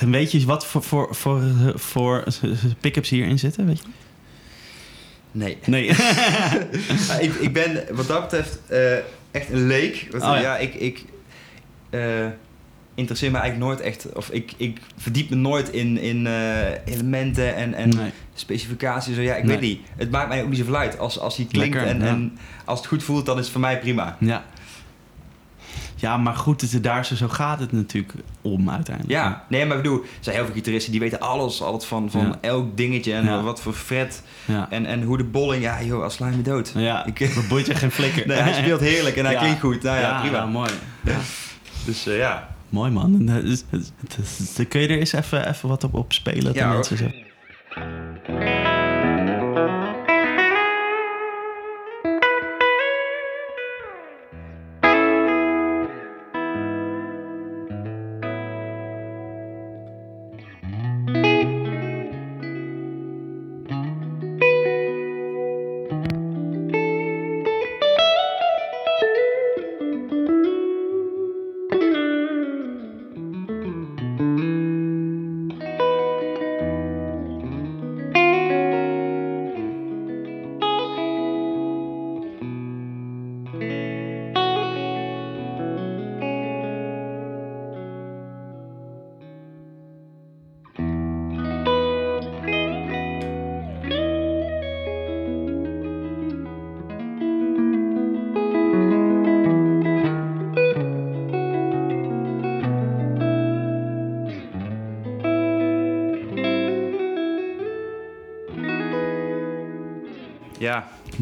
En 0.00 0.10
weet 0.10 0.32
je 0.32 0.44
wat 0.46 0.66
voor, 0.66 0.82
voor, 0.82 1.08
voor, 1.14 1.42
voor 1.74 2.24
pick-ups 2.80 3.08
hierin 3.10 3.38
zitten? 3.38 3.66
Weet 3.66 3.78
je? 3.78 3.84
Nee. 5.32 5.58
Nee. 5.66 5.86
Ik, 7.26 7.34
ik 7.34 7.52
ben 7.52 7.84
wat 7.90 8.06
dat 8.06 8.20
betreft 8.20 8.58
eh, 8.68 8.96
echt 9.30 9.50
een 9.50 9.66
leek. 9.66 10.06
Want, 10.10 10.22
Oh, 10.22 10.28
ja. 10.28 10.40
ja. 10.40 10.56
ik, 10.58 10.74
ik 10.74 11.04
eh, 11.90 12.26
interesseer 12.94 13.30
me 13.30 13.38
eigenlijk 13.38 13.70
nooit 13.70 13.80
echt... 13.80 14.12
Of 14.12 14.30
ik, 14.30 14.52
ik 14.56 14.78
verdiep 14.96 15.30
me 15.30 15.36
nooit 15.36 15.68
in, 15.68 15.98
in 15.98 16.26
eh, 16.26 16.94
elementen 16.94 17.54
en, 17.54 17.74
en 17.74 17.88
nee. 17.88 18.10
specificaties. 18.34 19.14
Zo, 19.14 19.20
ja, 19.20 19.34
ik 19.34 19.44
Nee. 19.44 19.58
weet 19.58 19.68
niet. 19.68 19.80
Het 19.96 20.10
maakt 20.10 20.28
mij 20.28 20.42
ook 20.42 20.48
niet 20.48 20.58
zoveel 20.58 20.76
uit. 20.76 20.98
Als, 20.98 21.18
als 21.18 21.36
hij 21.36 21.46
klinkt 21.50 21.74
Lekker, 21.74 21.90
en, 21.94 22.00
ja. 22.00 22.06
en 22.06 22.38
als 22.64 22.78
het 22.78 22.88
goed 22.88 23.02
voelt, 23.02 23.26
dan 23.26 23.36
is 23.36 23.42
het 23.42 23.52
voor 23.52 23.60
mij 23.60 23.78
prima. 23.78 24.16
Ja. 24.20 24.44
Ja, 26.00 26.16
maar 26.16 26.34
goed, 26.34 26.60
het, 26.60 26.82
daar 26.84 27.04
zo, 27.06 27.14
zo 27.14 27.28
gaat 27.28 27.60
het 27.60 27.72
natuurlijk 27.72 28.12
om 28.42 28.70
uiteindelijk. 28.70 29.14
Ja, 29.18 29.44
nee, 29.48 29.66
maar 29.66 29.76
ik 29.76 29.82
bedoel, 29.82 30.00
er 30.00 30.06
zijn 30.20 30.36
heel 30.36 30.44
veel 30.44 30.54
gitaristen 30.54 30.90
die 30.92 31.00
weten 31.00 31.20
alles, 31.20 31.62
alles 31.62 31.84
van, 31.84 32.10
van 32.10 32.20
Ja. 32.26 32.38
elk 32.40 32.76
dingetje 32.76 33.12
en 33.12 33.24
Ja. 33.24 33.42
wat 33.42 33.60
voor 33.60 33.72
fret 33.72 34.22
Ja. 34.44 34.66
en, 34.70 34.86
en 34.86 35.02
hoe 35.02 35.16
de 35.16 35.24
bolling, 35.24 35.62
ja 35.62 35.82
joh, 35.82 36.02
als 36.02 36.14
sla 36.14 36.28
je 36.28 36.36
me 36.36 36.42
dood. 36.42 36.72
Ja, 36.76 37.06
Ik- 37.06 37.34
dat 37.34 37.48
boeit 37.48 37.66
je 37.66 37.74
geen 37.74 37.90
flikker. 37.90 38.26
Nee, 38.26 38.36
hij 38.38 38.52
speelt 38.52 38.80
heerlijk 38.80 39.16
en 39.16 39.24
hij 39.24 39.34
klinkt 39.42 39.60
goed. 39.60 39.82
Nou 39.82 39.96
ja, 39.96 40.02
ja, 40.02 40.20
prima. 40.20 40.36
ja, 40.36 40.46
mooi. 40.46 40.70
Ja. 41.04 41.16
Dus 41.84 42.06
eh, 42.06 42.16
ja. 42.18 42.48
Mooi 42.68 42.90
man. 42.90 43.28
En, 43.28 43.28
eh, 44.58 44.66
Kun 44.68 44.80
je 44.80 44.88
er 44.88 44.98
eens 44.98 45.12
even, 45.12 45.48
even 45.48 45.68
wat 45.68 45.84
op, 45.84 45.94
op 45.94 46.12
spelen? 46.12 46.54
Ja, 46.54 46.72
mensen 46.72 47.12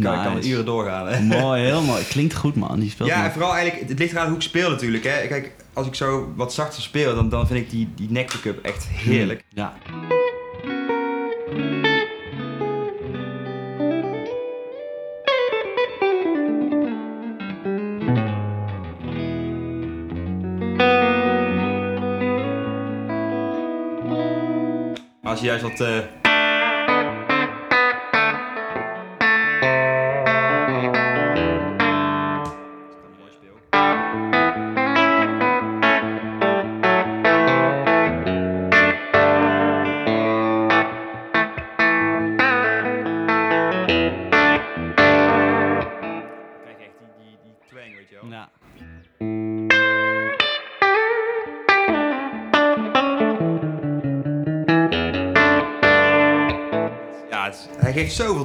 kan, 0.03 0.15
ik 0.15 0.23
kan 0.25 0.35
Nice. 0.35 0.49
uren 0.49 0.65
doorgaan. 0.65 1.09
Hè? 1.09 1.21
mooi, 1.21 1.63
heel 1.71 1.83
mooi. 1.83 2.05
Klinkt 2.05 2.35
goed 2.35 2.55
man. 2.57 2.81
Die 2.81 2.91
speelt 2.91 3.09
Ja, 3.09 3.25
en 3.25 3.33
vooral 3.33 3.55
eigenlijk, 3.55 3.89
het 3.89 3.99
ligt 3.99 4.13
eraan 4.13 4.27
hoe 4.27 4.37
ik 4.37 4.43
speel 4.43 4.71
natuurlijk. 4.71 5.05
Hè. 5.05 5.27
Kijk, 5.27 5.53
als 5.73 5.87
ik 5.87 5.95
zo 5.95 6.33
wat 6.37 6.53
zachter 6.55 6.83
speel, 6.83 7.15
dan, 7.15 7.29
dan 7.29 7.47
vind 7.47 7.61
ik 7.61 7.71
die, 7.71 7.89
die 7.95 8.11
neck 8.11 8.27
pickup 8.31 8.65
echt 8.65 8.87
heerlijk. 8.89 9.45
Ja. 9.49 9.73
Als 25.23 25.41
je 25.41 25.47
juist 25.47 25.63
wat... 25.63 25.81
eh, 25.81 25.99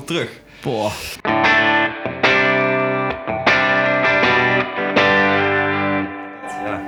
terug. 0.06 0.30
Boah. 0.62 0.92
Ja. 6.66 6.86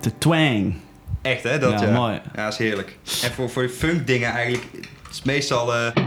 De 0.00 0.18
twang. 0.18 0.74
Echt 1.22 1.42
hè, 1.42 1.58
dat 1.58 1.80
Ja, 1.80 1.86
ja. 1.86 1.92
mooi. 1.92 2.20
Ja, 2.34 2.46
is 2.48 2.56
heerlijk. 2.56 2.96
En 3.22 3.30
voor, 3.32 3.50
voor 3.50 3.68
funk 3.68 4.06
dingen 4.06 4.30
eigenlijk, 4.32 4.64
het 5.02 5.12
is 5.12 5.22
meestal... 5.22 5.74
eh, 5.74 6.01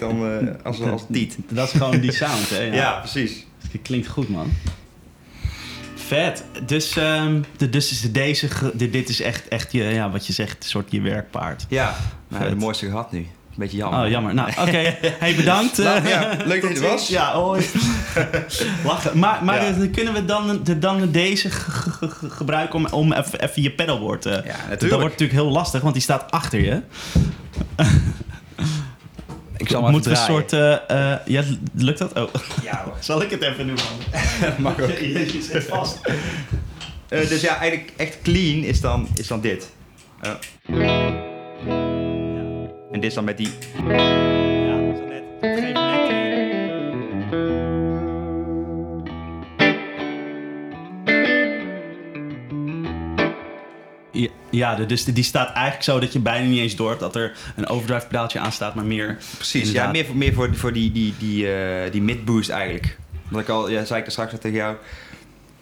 Dat 0.00 0.10
dan 0.10 0.48
eh, 0.48 0.64
als, 0.64 0.80
als 0.80 1.04
tiet. 1.12 1.36
Dat 1.48 1.66
is 1.66 1.72
gewoon 1.72 2.00
die 2.00 2.12
sound, 2.12 2.50
hè? 2.50 2.62
Ja, 2.82 2.92
precies. 2.92 3.46
Het 3.72 3.82
klinkt 3.82 4.06
goed, 4.06 4.28
man. 4.28 4.52
Vet. 5.94 6.44
Dus, 6.66 6.96
ehm, 6.96 7.40
de, 7.56 7.70
dus 7.70 7.90
is 7.90 8.12
deze, 8.12 8.48
de- 8.74 8.90
dit 8.90 9.08
is 9.08 9.20
echt, 9.20 9.48
echt 9.48 9.72
je, 9.72 9.82
ja, 9.84 10.10
wat 10.10 10.26
je 10.26 10.32
zegt, 10.32 10.62
een 10.64 10.68
soort 10.68 10.90
je 10.90 11.00
werkpaard. 11.00 11.66
Ja, 11.68 11.96
nou, 12.28 12.48
de 12.48 12.54
mooiste 12.56 12.86
gehad 12.86 13.12
nu. 13.12 13.26
Beetje 13.56 13.76
jammer. 13.76 14.04
Oh, 14.04 14.08
jammer. 14.10 14.34
Nou, 14.34 14.50
oké. 14.60 14.96
Hey, 15.22 15.34
bedankt. 15.34 15.78
Nou, 15.78 15.98
eh. 16.04 16.08
ja, 16.10 16.36
leuk 16.44 16.62
dat 16.62 16.70
je 16.70 16.76
er 16.84 16.90
was. 16.90 17.08
Ja, 17.08 17.32
hoi. 17.32 17.64
Lachen. 18.84 19.18
Maar, 19.18 19.44
maar 19.44 19.64
Ja. 19.80 19.86
kunnen 19.92 20.12
we 20.14 20.24
dan, 20.24 20.60
dan 20.80 21.10
deze 21.10 21.50
ge- 21.50 21.70
ge- 21.90 22.08
ge- 22.10 22.30
gebruiken 22.30 22.74
om, 22.78 22.86
om 22.86 23.12
even, 23.12 23.62
je 23.62 23.70
pedalboard... 23.70 24.26
eh, 24.26 24.32
Ja, 24.32 24.40
dat 24.40 24.68
natuurlijk. 24.68 25.00
wordt 25.00 25.18
natuurlijk 25.18 25.38
heel 25.40 25.50
lastig, 25.50 25.80
want 25.80 25.94
die 25.94 26.02
staat 26.02 26.30
achter 26.30 26.60
je. 26.60 26.80
Ik 29.74 29.80
zal 29.80 29.90
maar 29.90 30.00
Moeten 30.00 30.12
we 30.12 30.18
een 30.18 30.24
soort... 30.24 30.52
eh, 30.52 31.12
eh, 31.12 31.18
ja, 31.26 31.42
lukt 31.74 31.98
dat? 31.98 32.12
Oh. 32.18 32.34
Ja 32.62 32.82
hoor. 32.84 32.96
Zal 33.00 33.22
ik 33.22 33.30
het 33.30 33.42
even 33.42 33.66
doen, 33.66 33.76
man? 33.76 34.52
Mag 34.58 34.80
ook. 34.80 34.90
Je, 34.90 35.32
je 35.32 35.42
zit 35.42 35.64
vast. 35.64 35.98
Eh, 37.08 37.28
dus 37.28 37.40
ja, 37.40 37.58
eigenlijk 37.58 37.92
echt 37.96 38.18
clean 38.22 38.62
is 38.62 38.80
dan, 38.80 39.08
is 39.14 39.26
dan 39.26 39.40
dit. 39.40 39.70
Ja. 40.22 40.38
En 42.92 43.00
dit 43.00 43.04
is 43.04 43.14
dan 43.14 43.24
met 43.24 43.36
die... 43.36 43.48
Ja, 43.88 44.94
zo 44.96 45.04
net. 45.06 45.73
Ja, 54.54 54.74
dus 54.74 55.04
die 55.04 55.24
staat 55.24 55.52
eigenlijk 55.52 55.84
zo 55.84 55.98
dat 55.98 56.12
je 56.12 56.18
bijna 56.18 56.48
niet 56.48 56.58
eens 56.58 56.76
door 56.76 56.88
hebt 56.88 57.00
dat 57.00 57.16
er 57.16 57.36
een 57.56 57.66
overdrive 57.66 58.06
pedaaltje 58.06 58.38
aan 58.38 58.52
staat, 58.52 58.74
maar 58.74 58.84
meer. 58.84 59.18
Precies, 59.34 59.70
ja, 59.70 59.90
meer 59.90 60.04
voor, 60.04 60.16
meer 60.16 60.34
voor, 60.34 60.56
voor 60.56 60.72
die, 60.72 60.92
die, 60.92 61.14
die, 61.18 61.52
eh, 61.52 61.92
die 61.92 62.02
mid-boost 62.02 62.50
eigenlijk. 62.50 62.98
Omdat 63.24 63.40
ik 63.40 63.48
al, 63.48 63.68
ja, 63.68 63.84
zei 63.84 64.00
ik 64.00 64.06
er 64.06 64.12
straks 64.12 64.32
al 64.32 64.38
tegen 64.38 64.56
jou, 64.56 64.76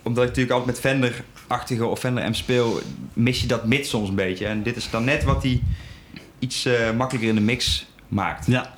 omdat 0.03 0.23
ik 0.23 0.29
natuurlijk 0.29 0.57
altijd 0.59 0.77
met 0.77 0.93
Fender-achtige 0.93 1.87
of 1.87 1.99
Fender 1.99 2.31
M 2.31 2.33
speel, 2.33 2.81
mis 3.13 3.41
je 3.41 3.47
dat 3.47 3.67
mid 3.67 3.87
soms 3.87 4.09
een 4.09 4.15
beetje. 4.15 4.47
En 4.47 4.63
dit 4.63 4.77
is 4.77 4.91
dan 4.91 5.05
net 5.05 5.25
wat 5.25 5.43
die 5.43 5.63
iets 6.39 6.65
eh, 6.65 6.91
makkelijker 6.97 7.31
in 7.31 7.37
de 7.37 7.41
mix 7.41 7.87
maakt. 8.09 8.47
Ja. 8.47 8.75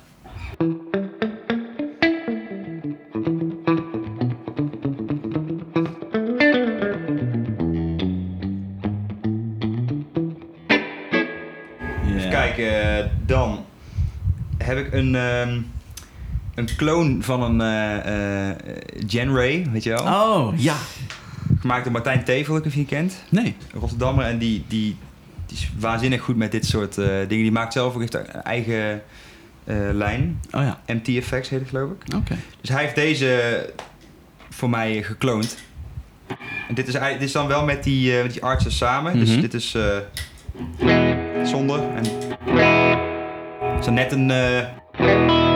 Een, 14.95 15.15
ehm, 15.15 15.59
een 16.55 16.75
clone 16.77 17.21
van 17.23 17.41
een 17.41 17.61
eh 17.61 18.49
eh 18.49 18.55
Genray, 19.07 19.67
weet 19.71 19.83
je 19.83 19.89
wel? 19.89 20.03
Oh, 20.03 20.53
ja. 20.57 20.75
Gemaakt 21.59 21.83
door 21.83 21.93
Martijn 21.93 22.23
Tevel, 22.23 22.55
ik 22.57 22.65
of 22.65 22.71
je 22.71 22.77
die 22.77 22.85
kent. 22.87 23.23
Nee. 23.29 23.55
Rotterdammer. 23.73 24.25
En 24.25 24.37
die, 24.37 24.63
die, 24.67 24.97
die 25.45 25.57
is 25.57 25.71
waanzinnig 25.79 26.21
goed 26.21 26.35
met 26.35 26.51
dit 26.51 26.65
soort 26.65 26.97
eh, 26.97 27.05
dingen. 27.07 27.43
Die 27.43 27.51
maakt 27.51 27.73
zelf 27.73 27.95
ook 27.95 28.01
echt 28.01 28.13
een 28.13 28.25
eigen 28.43 29.01
lijn. 29.91 30.39
Oh 30.51 30.61
ja. 30.61 30.79
MT 30.87 31.07
Effects 31.07 31.49
heet 31.49 31.59
het 31.59 31.69
geloof 31.69 31.89
ik. 31.91 32.15
Oké. 32.15 32.35
Dus 32.61 32.69
hij 32.69 32.81
heeft 32.81 32.95
deze 32.95 33.69
voor 34.49 34.69
mij 34.69 35.03
gekloond. 35.03 35.57
En 36.67 36.75
dit 36.75 36.87
is, 36.87 36.93
dit 36.93 37.21
is 37.21 37.31
dan 37.31 37.47
wel 37.47 37.65
met 37.65 37.83
die, 37.83 38.21
met 38.21 38.33
die 38.33 38.43
artsen 38.43 38.71
samen. 38.71 39.19
Dus 39.19 39.29
Mhm. 39.29 39.41
dit 39.41 39.53
is 39.53 39.75
zonder. 41.43 41.79
En 41.95 42.03
is 43.79 43.85
dan 43.85 43.93
net 43.93 44.11
een... 44.11 44.31
eh, 44.99 45.05
Ja, 45.07 45.54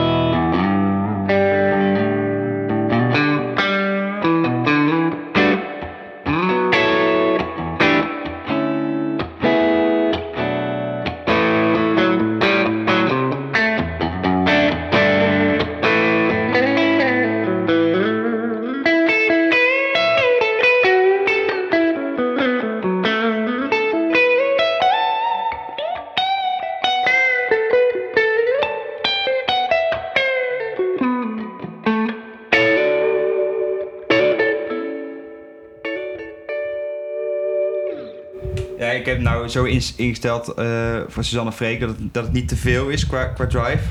zo 39.50 39.64
ingesteld 39.96 40.48
eh, 40.48 41.00
voor 41.08 41.24
Suzanne 41.24 41.52
Freek 41.52 41.80
dat 41.80 41.88
het, 41.88 42.14
dat 42.14 42.24
het 42.24 42.32
niet 42.32 42.48
te 42.48 42.56
veel 42.56 42.88
is 42.88 43.06
qua, 43.06 43.24
qua 43.24 43.46
drive. 43.46 43.82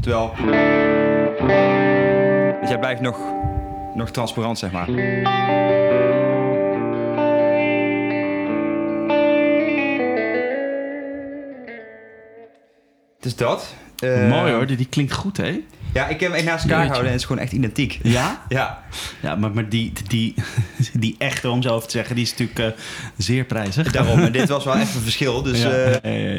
Terwijl... 0.00 0.32
Dus 2.60 2.68
jij 2.68 2.78
blijft 2.78 3.00
nog, 3.00 3.18
nog 3.94 4.10
transparant, 4.10 4.58
zeg 4.58 4.72
maar. 4.72 4.88
Is 13.26 13.36
dat. 13.36 13.74
Eh, 13.98 14.28
Mooi 14.28 14.52
hoor, 14.52 14.66
die, 14.66 14.76
die 14.76 14.88
klinkt 14.88 15.12
goed, 15.12 15.36
hè? 15.36 15.64
Ja, 15.96 16.06
ik 16.08 16.20
heb 16.20 16.28
hem 16.28 16.32
echt 16.38 16.44
naast 16.44 16.64
elkaar 16.64 16.78
gehouden 16.80 17.06
en 17.06 17.12
het 17.12 17.20
is 17.20 17.26
gewoon 17.26 17.42
echt 17.42 17.52
identiek. 17.52 17.98
Ja? 18.02 18.42
Ja, 18.48 18.82
Ja, 19.22 19.34
maar, 19.34 19.50
maar 19.50 19.68
die, 19.68 19.92
die, 20.06 20.34
die 20.92 21.14
echte, 21.18 21.50
om 21.50 21.62
zo 21.62 21.68
over 21.74 21.86
te 21.88 21.96
zeggen, 21.96 22.14
die 22.14 22.24
is 22.24 22.30
natuurlijk 22.30 22.58
eh, 22.58 22.66
zeer 23.16 23.44
prijzig. 23.44 23.92
daarom. 23.92 24.18
En 24.20 24.32
dit 24.32 24.48
was 24.56 24.64
wel 24.64 24.74
even 24.74 24.94
een 24.96 25.02
verschil. 25.02 25.42
Dus, 25.42 25.62
ja, 25.62 25.68
eh, 25.70 25.92
ja, 26.02 26.10
ja, 26.10 26.34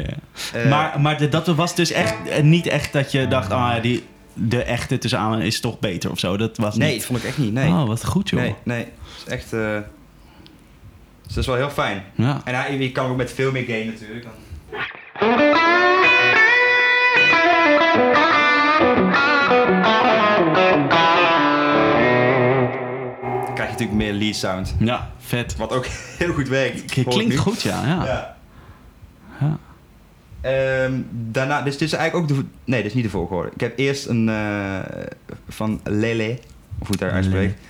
ja. 0.52 0.60
eh, 0.60 0.70
maar 0.70 1.00
maar 1.00 1.18
de- 1.18 1.28
dat 1.28 1.46
was 1.46 1.74
dus 1.74 1.90
echt 1.90 2.14
niet 2.42 2.66
echt 2.66 2.92
dat 2.92 3.12
je 3.12 3.28
dacht, 3.28 3.50
ah, 3.52 3.72
ja, 3.74 3.80
die, 3.80 4.04
de 4.34 4.62
echte 4.62 4.98
tussen 4.98 5.18
aan 5.18 5.40
is 5.40 5.60
toch 5.60 5.78
beter 5.78 6.10
of 6.10 6.18
zo. 6.18 6.36
Dat 6.36 6.56
was 6.56 6.76
Nee, 6.76 6.88
niet. 6.88 6.96
dat 6.98 7.06
vond 7.06 7.18
ik 7.18 7.24
echt 7.24 7.38
niet. 7.38 7.52
Nee. 7.52 7.68
Oh, 7.68 7.86
wat 7.86 8.04
goed 8.04 8.28
joh. 8.28 8.40
Nee, 8.40 8.54
nee. 8.64 8.78
Het 8.84 9.26
is 9.26 9.32
echt... 9.32 9.52
eh, 9.52 9.76
dus 11.26 11.34
dat 11.36 11.36
is 11.36 11.46
wel 11.46 11.56
heel 11.56 11.70
fijn. 11.70 12.02
Ja. 12.14 12.40
En 12.44 12.54
hij, 12.54 12.78
je 12.78 12.92
kan 12.92 13.10
ook 13.10 13.16
met 13.16 13.32
veel 13.32 13.52
meer 13.52 13.64
gain 13.64 13.86
natuurlijk. 13.86 14.22
Dan... 14.22 14.32
natuurlijk 23.78 23.98
meer 23.98 24.12
lead 24.12 24.34
sound. 24.34 24.74
ja, 24.78 25.10
vet. 25.18 25.56
Wat 25.56 25.72
ook 25.72 25.86
heel 26.18 26.32
goed 26.32 26.48
werkt. 26.48 26.84
K- 26.84 27.04
Klinkt 27.10 27.36
goed, 27.36 27.62
ja. 27.62 27.86
ja. 27.86 28.04
Ja. 28.04 28.36
Ja. 29.40 29.58
Ehm, 30.40 30.92
daarna, 31.10 31.62
dus 31.62 31.78
dit 31.78 31.88
is 31.88 31.92
eigenlijk 31.94 32.30
ook 32.32 32.36
de... 32.38 32.44
Nee, 32.64 32.78
dit 32.82 32.90
is 32.90 32.94
niet 32.94 33.04
de 33.04 33.10
volgorde. 33.10 33.50
Ik 33.54 33.60
heb 33.60 33.78
eerst 33.78 34.06
een 34.06 34.28
eh, 34.28 34.78
van 35.48 35.80
Lele, 35.84 36.30
of 36.78 36.86
hoe 36.86 36.90
het 36.90 36.98
daar 36.98 37.10
uitspreekt. 37.10 37.58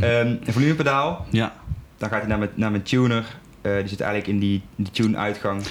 Ehm, 0.00 0.26
een 0.26 0.52
volumepedaal. 0.52 1.26
Ja. 1.30 1.52
Dan 1.98 2.08
gaat 2.08 2.18
hij 2.20 2.28
naar 2.28 2.38
mijn, 2.38 2.50
naar 2.54 2.70
mijn 2.70 2.82
tuner. 2.82 3.24
Eh, 3.62 3.74
die 3.78 3.88
zit 3.88 4.00
eigenlijk 4.00 4.32
in 4.32 4.38
die, 4.38 4.62
die 4.76 4.90
tune-uitgang. 4.90 5.62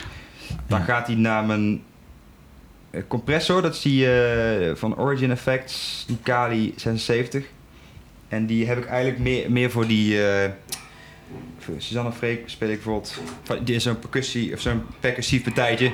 Dan 0.67 0.79
Ja. 0.79 0.85
gaat 0.85 1.07
hij 1.07 1.15
naar 1.15 1.43
mijn 1.45 1.81
eh, 2.91 3.01
compressor. 3.07 3.61
Dat 3.61 3.73
is 3.75 3.81
die 3.81 4.07
van 4.75 4.97
Origin 4.97 5.31
Effects, 5.31 6.03
die 6.07 6.17
Kali 6.23 6.73
76. 6.75 7.43
En 8.29 8.45
die 8.45 8.67
heb 8.67 8.77
ik 8.77 8.85
eigenlijk 8.85 9.19
meer, 9.19 9.51
meer 9.51 9.71
voor 9.71 9.87
die... 9.87 10.23
eh 10.23 10.49
voor 11.57 11.75
Suzanne 11.77 12.11
Freek 12.11 12.49
speel 12.49 12.69
ik 12.69 12.75
bijvoorbeeld... 12.75 13.21
Die 13.63 13.75
is 13.75 13.83
zo'n 13.83 13.99
percussie, 13.99 14.53
of 14.53 14.59
zo'n 14.59 14.81
percussief 14.99 15.43
partijtje. 15.43 15.91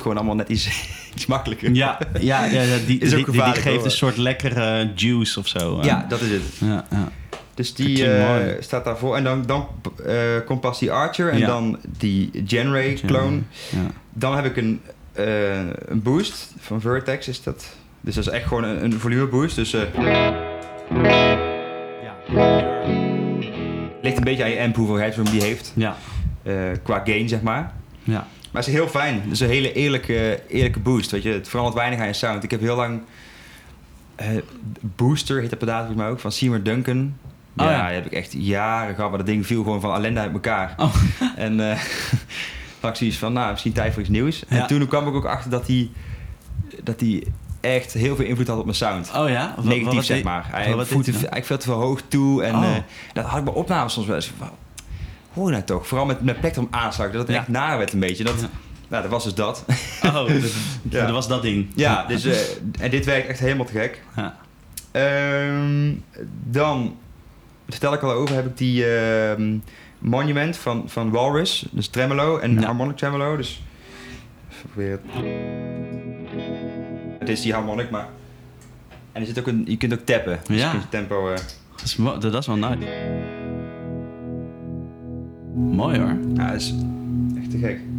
Het 0.00 0.08
gewoon 0.08 0.16
allemaal 0.16 0.34
net 0.34 0.48
iets, 0.48 0.68
iets 1.14 1.26
makkelijker. 1.26 1.70
Ja, 1.74 1.98
ja, 2.20 2.44
ja, 2.44 2.60
ja, 2.62 2.76
die, 2.86 2.98
Is 3.00 3.14
ook 3.14 3.32
die, 3.32 3.42
die, 3.42 3.52
geeft 3.52 3.76
hoor. 3.76 3.84
een 3.84 3.90
soort 3.90 4.16
lekkere 4.16 4.90
juice 4.94 5.38
of 5.38 5.48
zo. 5.48 5.78
eh. 5.78 5.84
Ja, 5.84 6.06
dat 6.08 6.20
is 6.20 6.30
het. 6.30 6.42
ja, 6.58 6.84
ja. 6.90 7.08
Dus 7.54 7.74
die 7.74 8.10
eh, 8.12 8.56
staat 8.62 8.84
daarvoor. 8.84 9.16
En 9.16 9.24
dan, 9.24 9.46
dan 9.46 9.66
eh, 10.06 10.14
komt 10.46 10.60
pas 10.60 10.78
die 10.78 10.92
Archer 10.92 11.28
en 11.30 11.38
Ja. 11.38 11.46
dan 11.46 11.78
die 11.98 12.30
Genray 12.46 12.98
clone. 13.06 13.38
Ja. 13.70 13.78
Dan 14.12 14.34
heb 14.36 14.44
ik 14.44 14.56
een, 14.56 14.80
een 15.88 16.02
boost 16.02 16.54
van 16.58 16.80
Vertex 16.80 17.28
is 17.28 17.42
dat. 17.42 17.66
Dus 18.00 18.14
dat 18.14 18.26
is 18.26 18.32
echt 18.32 18.46
gewoon 18.46 18.64
een, 18.64 18.84
een 18.84 18.92
volume 19.00 19.26
boost. 19.26 19.56
Dus 19.56 19.72
eh 19.74 19.80
ligt 24.02 24.16
een 24.16 24.24
beetje 24.24 24.42
aan 24.44 24.50
je 24.50 24.60
amp 24.60 24.76
hoeveel 24.76 24.96
headroom 24.98 25.30
die 25.30 25.42
heeft. 25.42 25.72
Ja, 25.76 25.96
qua 26.82 27.00
gain 27.04 27.28
zeg 27.28 27.40
maar. 27.42 27.72
ja. 28.04 28.26
Maar 28.52 28.62
het 28.62 28.70
is 28.70 28.78
heel 28.78 28.88
fijn. 28.88 29.20
Het 29.22 29.32
is 29.32 29.40
een 29.40 29.48
hele 29.48 29.72
eerlijke, 29.72 30.42
eerlijke 30.48 30.78
boost. 30.80 31.10
Weet 31.10 31.22
je. 31.22 31.30
Het 31.32 31.48
verandert 31.48 31.76
weinig 31.76 31.98
aan 32.00 32.06
je 32.06 32.12
sound. 32.12 32.42
Ik 32.42 32.50
heb 32.50 32.60
heel 32.60 32.76
lang... 32.76 33.00
eh, 34.16 34.26
Booster 34.80 35.40
heet 35.40 35.50
dat 35.50 35.58
pedaal 35.58 35.76
volgens 35.78 35.98
mij 35.98 36.08
ook. 36.08 36.20
Van 36.20 36.32
Seymour 36.32 36.62
Duncan. 36.62 37.16
Oh, 37.56 37.66
ja, 37.66 37.70
ja. 37.72 37.86
die 37.86 37.94
heb 37.94 38.06
ik 38.06 38.12
echt 38.12 38.32
jaren 38.38 38.94
gehad. 38.94 39.08
Maar 39.10 39.18
dat 39.18 39.26
ding 39.26 39.46
viel 39.46 39.62
gewoon 39.62 39.80
van 39.80 39.94
ellende 39.94 40.20
uit 40.20 40.32
elkaar. 40.32 40.74
Oh. 40.76 40.94
En 41.36 41.70
eh 41.70 41.78
had 42.80 42.90
ik 42.90 42.96
zoiets 42.96 43.16
van, 43.18 43.32
nou, 43.32 43.50
misschien 43.50 43.72
tijd 43.72 43.92
voor 43.92 44.00
iets 44.02 44.10
nieuws. 44.10 44.42
Ja. 44.48 44.60
En 44.60 44.66
toen 44.66 44.86
kwam 44.88 45.08
ik 45.08 45.14
ook 45.14 45.24
achter 45.26 45.50
dat 45.50 45.66
hij 45.66 45.90
dat 46.82 46.98
die 46.98 47.26
echt 47.60 47.92
heel 47.92 48.16
veel 48.16 48.24
invloed 48.24 48.46
had 48.46 48.58
op 48.58 48.64
mijn 48.64 48.76
sound. 48.76 49.10
Oh 49.16 49.28
ja? 49.28 49.52
Wat- 49.56 49.64
Negatief, 49.64 49.94
wat- 49.94 50.04
zeg 50.04 50.22
maar. 50.22 50.44
Hij 50.50 50.54
eigenlijk 50.64 51.44
veel 51.46 51.56
te 51.58 51.64
veel 51.64 51.80
hoog 51.80 52.00
toe. 52.08 52.42
En 52.44 52.54
Oh. 52.56 52.64
eh, 52.64 52.82
dat 53.12 53.24
had 53.24 53.38
ik 53.38 53.44
bij 53.44 53.54
opnames 53.54 53.92
soms 53.92 54.06
wel 54.06 54.16
eens 54.16 54.32
van... 54.38 54.48
Hoor 55.32 55.46
je 55.46 55.52
nou 55.52 55.64
toch? 55.64 55.86
Vooral 55.86 56.06
met, 56.06 56.20
met 56.20 56.40
plektrum 56.40 56.68
aanslag. 56.70 57.10
Dat 57.12 57.26
het 57.28 57.36
echt 57.36 57.48
naar 57.48 57.78
werd 57.78 57.92
een 57.92 58.00
beetje. 58.00 58.24
Dat. 58.24 58.36
Nou, 58.88 59.02
dat 59.02 59.10
was 59.10 59.24
dus 59.24 59.34
dat. 59.34 59.64
Oh, 60.04 60.14
dat, 60.28 60.28
Ja. 60.90 61.00
dat 61.04 61.10
was 61.10 61.28
dat 61.28 61.42
ding. 61.42 61.66
Ja, 61.74 62.04
dus, 62.06 62.24
eh, 62.24 62.36
en 62.80 62.90
dit 62.90 63.04
werkt 63.04 63.28
echt 63.28 63.38
helemaal 63.38 63.66
te 63.66 63.72
gek. 63.72 64.02
Ja. 64.16 64.36
Ehm, 64.90 65.92
dan, 66.44 66.96
vertel 67.68 67.92
ik 67.92 68.02
al 68.02 68.10
over, 68.12 68.34
heb 68.34 68.46
ik 68.46 68.56
die 68.56 68.86
ehm, 68.96 69.56
Monument 69.98 70.56
van, 70.56 70.82
van 70.86 71.10
Walrus. 71.10 71.66
Dus 71.70 71.88
tremolo 71.88 72.38
en 72.38 72.54
Ja. 72.54 72.62
harmonic 72.66 72.96
tremolo. 72.96 73.36
Dus 73.36 73.62
proberen. 74.72 75.00
Het 77.18 77.28
is 77.28 77.40
die 77.42 77.52
harmonic, 77.52 77.90
maar... 77.90 78.08
En 79.12 79.20
er 79.20 79.26
zit 79.26 79.38
ook 79.38 79.46
een, 79.46 79.64
je 79.68 79.76
kunt 79.76 79.92
ook 79.92 80.04
tappen. 80.04 80.40
Dus 80.46 80.56
Ja. 80.58 80.64
je 80.64 80.70
kunt 80.70 80.82
je 80.82 80.88
tempo... 80.88 81.28
eh, 81.28 81.36
Dat, 81.76 81.84
is, 81.84 81.96
dat 82.30 82.34
is 82.34 82.46
wel 82.46 82.56
nice. 82.56 82.86
Mooi 85.60 85.98
hoor. 85.98 86.16
ja, 86.34 86.52
is 86.52 86.74
echt 87.36 87.50
te 87.50 87.58
gek. 87.58 87.89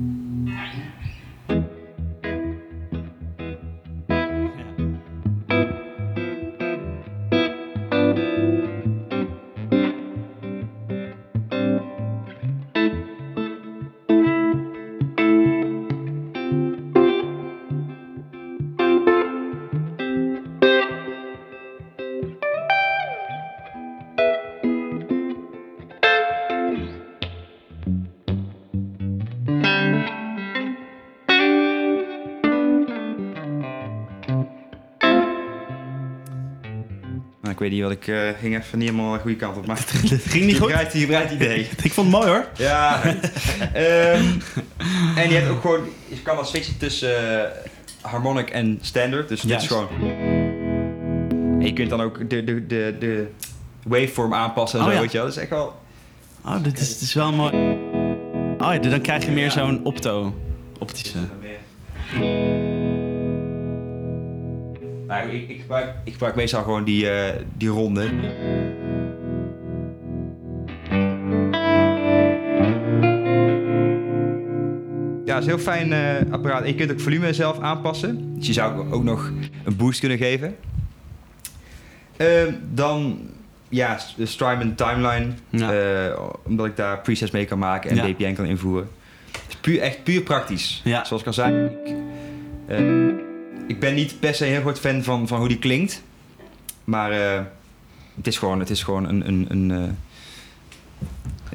Weet 37.79 37.89
niet 37.89 38.07
wat 38.07 38.07
ik... 38.07 38.07
eh, 38.07 38.39
ging 38.39 38.57
even 38.57 38.79
niet 38.79 38.89
helemaal 38.89 39.13
de 39.13 39.19
goede 39.19 39.35
kant 39.37 39.57
op, 39.57 39.65
maar... 39.65 39.77
Het 40.09 40.21
ging 40.23 40.45
niet 40.45 40.59
goed. 40.59 40.69
Je 40.93 41.05
breidt 41.05 41.31
idee. 41.41 41.67
Ik 41.83 41.91
vond 41.93 42.11
het 42.11 42.15
mooi 42.21 42.27
hoor. 42.29 42.47
Ja. 42.57 43.01
Ehm, 43.73 44.23
en 45.15 45.29
je 45.29 45.35
hebt 45.35 45.49
ook 45.49 45.61
gewoon, 45.61 45.87
je 46.07 46.21
kan 46.21 46.35
dan 46.35 46.45
switchen 46.45 46.77
tussen 46.77 47.43
eh, 47.43 47.49
harmonic 48.01 48.49
en 48.49 48.77
standard. 48.81 49.27
Dus 49.27 49.41
dit 49.41 49.49
Juist. 49.49 49.65
is 49.65 49.71
gewoon. 49.71 49.87
En 51.59 51.65
je 51.65 51.73
kunt 51.73 51.89
dan 51.89 52.01
ook 52.01 52.29
de, 52.29 52.43
de, 52.43 52.67
de, 52.67 52.95
de 52.99 53.27
waveform 53.83 54.33
aanpassen 54.33 54.79
en 54.79 54.85
Oh 54.85 54.91
zo, 54.91 54.95
ja. 54.95 55.01
weet 55.01 55.11
je 55.11 55.17
wel. 55.17 55.25
Dat 55.27 55.35
is 55.35 55.41
echt 55.41 55.51
wel. 55.51 55.75
Oh, 56.45 56.63
dit 56.63 56.79
is, 56.79 56.89
dit 56.93 57.01
is 57.01 57.13
wel 57.13 57.31
mooi. 57.31 57.51
Oh 58.57 58.73
ja, 58.73 58.77
dan 58.77 59.01
krijg 59.01 59.25
je 59.25 59.31
meer 59.31 59.51
zo'n 59.51 59.85
opto. 59.85 60.35
Nou, 65.11 65.29
ik, 65.29 65.49
ik, 65.49 65.59
gebruik, 65.59 65.93
ik 66.03 66.11
gebruik 66.11 66.35
meestal 66.35 66.63
gewoon 66.63 66.83
die, 66.83 67.09
eh, 67.09 67.41
die 67.57 67.69
ronde. 67.69 68.09
Ja, 75.25 75.35
het 75.37 75.45
is 75.45 75.51
een 75.51 75.57
heel 75.57 75.57
fijn 75.57 75.93
eh, 75.93 76.31
apparaat. 76.33 76.61
En 76.61 76.67
je 76.67 76.75
kunt 76.75 76.91
ook 76.91 76.99
volume 76.99 77.33
zelf 77.33 77.59
aanpassen. 77.59 78.35
Dus 78.35 78.47
je 78.47 78.53
zou 78.53 78.91
ook 78.91 79.03
nog 79.03 79.31
een 79.63 79.75
boost 79.75 79.99
kunnen 79.99 80.17
geven. 80.17 80.55
Ehm, 82.17 82.53
dan, 82.73 83.19
ja, 83.69 83.99
de 84.15 84.25
Strymon 84.25 84.75
Timeline. 84.75 85.27
Ja. 85.49 85.73
Eh, 85.73 86.19
omdat 86.43 86.65
ik 86.65 86.75
daar 86.75 86.99
presets 86.99 87.31
mee 87.31 87.45
kan 87.45 87.59
maken 87.59 87.89
en 87.89 87.95
Ja. 87.95 88.03
DPN 88.13 88.33
kan 88.33 88.45
invoeren. 88.45 88.89
Het 89.31 89.41
is 89.47 89.55
puur, 89.55 89.79
echt 89.79 90.03
puur 90.03 90.21
praktisch. 90.21 90.81
Ja. 90.83 91.03
Zoals 91.05 91.21
ik 91.21 91.27
al 91.27 91.33
zei, 91.33 91.65
ik, 91.65 91.95
eh, 92.67 93.30
ik 93.71 93.79
ben 93.79 93.93
niet 93.93 94.19
per 94.19 94.35
se 94.35 94.45
een 94.45 94.51
heel 94.51 94.61
groot 94.61 94.79
fan 94.79 95.03
van, 95.03 95.27
van 95.27 95.39
hoe 95.39 95.47
die 95.47 95.59
klinkt. 95.59 96.03
Maar 96.83 97.11
eh, 97.11 97.41
het 98.15 98.27
is 98.27 98.37
gewoon, 98.37 98.59
het 98.59 98.69
is 98.69 98.83
gewoon 98.83 99.07
een, 99.07 99.27
een, 99.27 99.45
een 99.49 99.71
eh, 99.71 99.89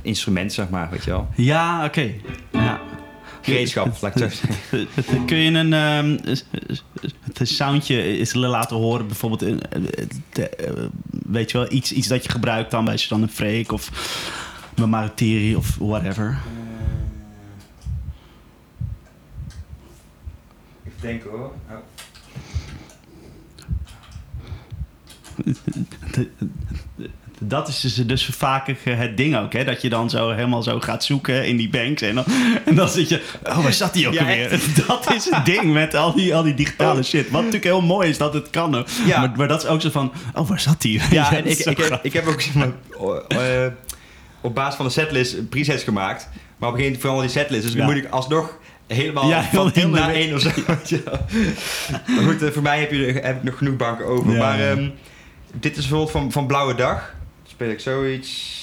instrument, 0.03 0.53
zeg 0.53 0.69
maar, 0.69 0.91
weet 0.91 1.05
je 1.05 1.11
wel. 1.11 1.29
Ja, 1.35 1.85
oké. 1.85 2.13
Ja. 2.53 2.81
Gereedschap, 3.41 3.97
laat 4.01 4.21
ik 4.21 4.31
zeggen. 4.33 5.27
Kun 5.27 5.37
je 5.37 5.51
een 5.51 5.73
ehm, 5.73 6.37
het 7.33 7.49
soundje 7.49 8.03
eens 8.03 8.35
laten 8.35 8.77
horen, 8.77 9.07
bijvoorbeeld, 9.07 9.43
eh, 9.43 9.55
weet 11.11 11.51
je 11.51 11.59
wel, 11.59 11.73
iets, 11.73 11.93
iets 11.93 12.09
dat 12.09 12.25
je 12.25 12.31
gebruikt 12.31 12.71
dan, 12.71 12.87
weet 12.87 13.03
je 13.03 13.09
dan 13.09 13.23
een 13.23 13.29
freak 13.29 13.73
of 13.73 13.91
een 14.75 14.89
materie 14.89 15.57
of 15.57 15.77
whatever. 15.79 16.39
Even 20.87 21.01
denken 21.01 21.31
hoor. 21.31 21.53
Oh. 21.71 21.77
Dat 27.39 27.69
is 27.69 27.81
dus, 27.81 27.95
dus 27.95 28.25
vaak 28.25 28.73
het 28.83 29.17
ding 29.17 29.37
ook, 29.37 29.53
hè? 29.53 29.65
Dat 29.65 29.83
je 29.83 29.89
dan 29.89 30.11
zo 30.11 30.31
helemaal 30.31 30.63
zo 30.63 30.81
gaat 30.81 31.05
zoeken 31.05 31.47
in 31.47 31.57
die 31.57 31.69
banks. 31.69 32.03
En 32.03 32.15
dan, 32.15 32.25
en 32.65 32.75
dan 32.75 32.89
zit 32.89 33.09
je, 33.09 33.23
oh, 33.45 33.63
waar 33.63 33.73
zat 33.73 33.93
die 33.93 34.07
ook 34.07 34.15
Ja, 34.15 34.21
alweer? 34.21 34.61
Dat 34.87 35.15
is 35.15 35.31
het 35.31 35.45
ding 35.45 35.73
met 35.73 35.95
al 35.95 36.15
die, 36.15 36.35
al 36.35 36.43
die 36.43 36.55
digitale 36.55 37.03
shit. 37.03 37.25
Wat 37.31 37.41
natuurlijk 37.41 37.65
heel 37.65 37.83
mooi 37.83 38.09
is 38.09 38.19
dat 38.19 38.35
het 38.35 38.51
kan. 38.51 38.87
Ja. 39.07 39.21
Maar, 39.21 39.33
maar 39.37 39.49
dat 39.49 39.63
is 39.63 39.69
ook 39.69 39.81
zo 39.81 39.91
van, 39.91 40.13
oh, 40.35 40.49
waar 40.49 40.61
zat 40.61 40.81
die? 40.81 41.01
Ja, 41.11 41.33
en 41.37 41.47
ik, 41.47 41.59
ik, 41.59 41.79
heb, 41.79 41.99
ik 42.03 42.13
heb 42.13 42.27
ook 42.27 42.41
eh, 43.29 43.67
op 44.41 44.55
basis 44.55 44.75
van 44.75 44.87
de 44.87 44.93
setlist 44.93 45.49
presets 45.49 45.85
gemaakt. 45.85 46.29
Maar 46.57 46.69
op 46.69 46.75
een 46.75 46.81
gegeven 46.81 46.85
moment 46.85 47.01
veranderde 47.01 47.33
die 47.33 47.43
setlist. 47.43 47.63
Dus 47.63 47.75
dan 47.75 47.85
moet 47.87 48.05
ik 48.05 48.11
alsnog 48.11 48.59
helemaal 48.87 49.29
Ja, 49.29 49.43
van 49.43 49.73
10 49.73 49.83
heel 49.83 49.91
naar. 49.91 50.11
1 50.11 50.35
of 50.35 50.41
zo. 50.41 50.51
maar 51.91 52.25
goed, 52.25 52.43
eh, 52.43 52.51
voor 52.51 52.63
mij 52.63 52.81
heb, 52.81 52.91
je, 52.91 53.21
heb 53.23 53.37
ik 53.37 53.43
nog 53.43 53.59
genoeg 53.59 53.77
banken 53.77 54.07
over. 54.07 54.33
Maar 54.33 54.61
ja 54.61 54.91
dit 55.61 55.77
is 55.77 55.89
bijvoorbeeld 55.89 56.11
van, 56.11 56.33
van 56.33 56.47
Blauwe 56.47 56.74
Dag. 56.74 57.15
Speel 57.47 57.70
ik 57.70 57.81
zoiets. 57.81 58.55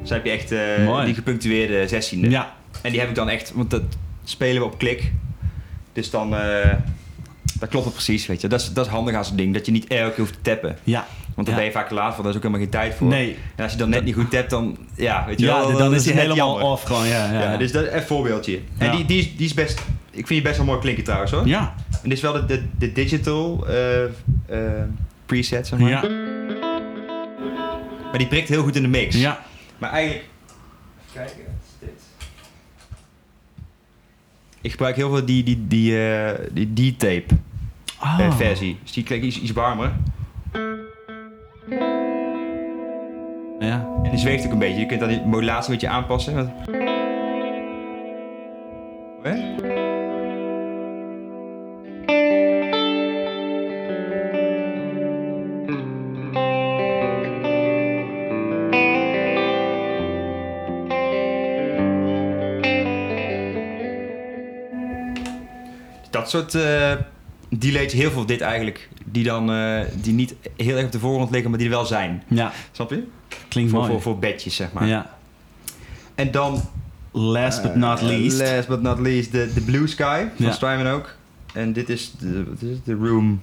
Dus 0.00 0.08
Zo 0.08 0.14
heb 0.14 0.24
je 0.24 0.30
echt 0.30 0.52
eh, 0.52 1.04
die 1.04 1.14
gepunctueerde 1.14 1.88
zestiende. 1.88 2.30
Ja. 2.30 2.56
En 2.82 2.90
die 2.90 3.00
heb 3.00 3.08
ik 3.08 3.14
dan 3.14 3.28
echt, 3.28 3.52
want 3.52 3.70
dat 3.70 3.82
spelen 4.24 4.62
we 4.62 4.66
op 4.66 4.78
klik. 4.78 5.12
Dus 5.96 6.10
dan, 6.10 6.36
eh 6.36 6.72
dat 7.58 7.68
klopt 7.68 7.84
het 7.84 7.94
precies, 7.94 8.26
weet 8.26 8.40
je. 8.40 8.48
Dat 8.48 8.60
is, 8.60 8.72
dat 8.72 8.86
is 8.86 8.92
handig 8.92 9.14
aan 9.14 9.24
zo'n 9.24 9.36
ding, 9.36 9.54
dat 9.54 9.66
je 9.66 9.72
niet 9.72 9.86
elke 9.86 10.08
keer 10.14 10.18
hoeft 10.18 10.32
te 10.32 10.40
tappen. 10.42 10.76
Ja. 10.84 11.06
Want 11.34 11.46
dan 11.46 11.46
Ja. 11.46 11.54
ben 11.54 11.64
je 11.64 11.70
vaak 11.72 11.88
te 11.88 11.94
laat 11.94 12.14
voor, 12.14 12.22
daar 12.22 12.32
is 12.32 12.36
ook 12.38 12.42
helemaal 12.44 12.62
geen 12.64 12.72
tijd 12.80 12.94
voor. 12.94 13.06
Nee. 13.06 13.36
En 13.56 13.62
als 13.62 13.72
je 13.72 13.78
dan 13.78 13.88
net 13.88 14.04
niet 14.04 14.14
goed 14.14 14.30
tapt, 14.30 14.50
dan, 14.50 14.76
ja, 14.94 15.24
weet 15.26 15.40
je 15.40 15.46
Ja, 15.46 15.66
wel. 15.66 15.78
dan 15.78 15.94
is 15.94 16.04
hij 16.04 16.12
het 16.12 16.22
helemaal 16.22 16.46
jammer. 16.48 16.64
off 16.70 16.82
gewoon. 16.82 17.06
Ja, 17.06 17.32
ja, 17.32 17.42
Ja, 17.42 17.56
dus 17.56 17.72
dat 17.72 17.84
is 17.84 17.92
een 17.92 18.02
voorbeeldje. 18.02 18.60
En 18.78 18.90
die, 18.90 19.04
die, 19.04 19.18
is, 19.20 19.36
die 19.36 19.46
is 19.46 19.54
best, 19.54 19.78
ik 20.10 20.26
vind 20.26 20.28
die 20.28 20.42
best 20.42 20.56
wel 20.56 20.66
mooi 20.66 20.78
klinken 20.78 21.04
trouwens 21.04 21.30
hoor. 21.32 21.46
Ja. 21.46 21.74
En 21.90 22.08
dit 22.08 22.12
is 22.12 22.20
wel 22.20 22.32
de, 22.32 22.46
de, 22.46 22.62
de 22.78 22.92
digital 22.92 23.66
eh, 23.68 24.58
preset, 25.26 25.66
zeg 25.66 25.78
maar. 25.78 25.90
Ja. 25.90 26.02
Maar 28.02 28.18
die 28.18 28.26
prikt 28.26 28.48
heel 28.48 28.62
goed 28.62 28.76
in 28.76 28.82
de 28.82 28.88
mix. 28.88 29.16
Ja. 29.16 29.40
Maar 29.78 29.90
eigenlijk... 29.90 30.24
Even 31.14 31.26
kijken, 31.26 31.44
wat 31.44 31.54
is 31.62 31.74
dit? 31.78 32.02
Ik 34.60 34.70
gebruik 34.70 34.96
heel 34.96 35.10
veel 35.10 35.24
die, 35.24 35.42
die, 35.42 35.66
die, 35.68 36.08
eh, 36.08 36.46
die 36.52 36.94
D-tape 36.94 37.24
Oh. 38.02 38.18
eh, 38.20 38.32
versie. 38.36 38.78
Dus 38.82 38.92
die 38.92 39.04
klinkt 39.04 39.24
iets, 39.26 39.40
iets 39.40 39.52
warmer. 39.52 39.92
Ja. 43.58 43.88
En 44.02 44.10
die 44.10 44.18
zweeft 44.18 44.46
ook 44.46 44.52
een 44.52 44.58
beetje. 44.58 44.80
Je 44.80 44.86
kunt 44.86 45.00
dan 45.00 45.08
die 45.08 45.20
modulatie 45.24 45.72
een 45.72 45.78
beetje 45.78 45.94
aanpassen. 45.94 46.34
Hè? 46.36 46.44
Dat 66.30 66.50
soort 66.50 66.54
eh 66.64 66.92
delays, 67.58 67.92
heel 67.92 68.10
veel 68.10 68.26
dit 68.26 68.40
eigenlijk, 68.40 68.88
die 69.04 69.24
dan 69.24 69.50
eh, 69.52 69.80
die 70.02 70.12
niet 70.12 70.34
heel 70.56 70.76
erg 70.76 70.84
op 70.86 70.92
de 70.92 70.98
voorgrond 70.98 71.30
liggen, 71.30 71.50
maar 71.50 71.58
die 71.58 71.68
er 71.68 71.74
wel 71.74 71.84
zijn. 71.84 72.22
Ja. 72.28 72.52
Snap 72.72 72.90
je? 72.90 73.02
Klinkt 73.48 73.70
Voor, 73.70 73.80
mooi. 73.80 73.92
voor, 73.92 74.02
voor 74.02 74.18
bedjes, 74.18 74.56
zeg 74.56 74.72
maar. 74.72 74.86
Ja. 74.86 75.10
En 76.14 76.30
dan 76.30 76.60
Last 77.12 77.62
but 77.62 77.74
not 77.74 77.98
Eh, 78.00 78.06
least. 78.06 78.38
last 78.40 78.68
but 78.68 78.82
not 78.82 78.98
least, 78.98 79.32
de, 79.32 79.50
de 79.54 79.60
Blue 79.60 79.86
Sky 79.86 80.24
van 80.36 80.46
Ja. 80.46 80.52
Strymon 80.52 80.86
ook. 80.86 81.14
En 81.54 81.72
dit 81.72 81.88
is 81.88 82.12
de, 82.18 82.44
wat 82.44 82.62
is 82.62 82.76
de 82.84 82.94
Room. 82.94 83.42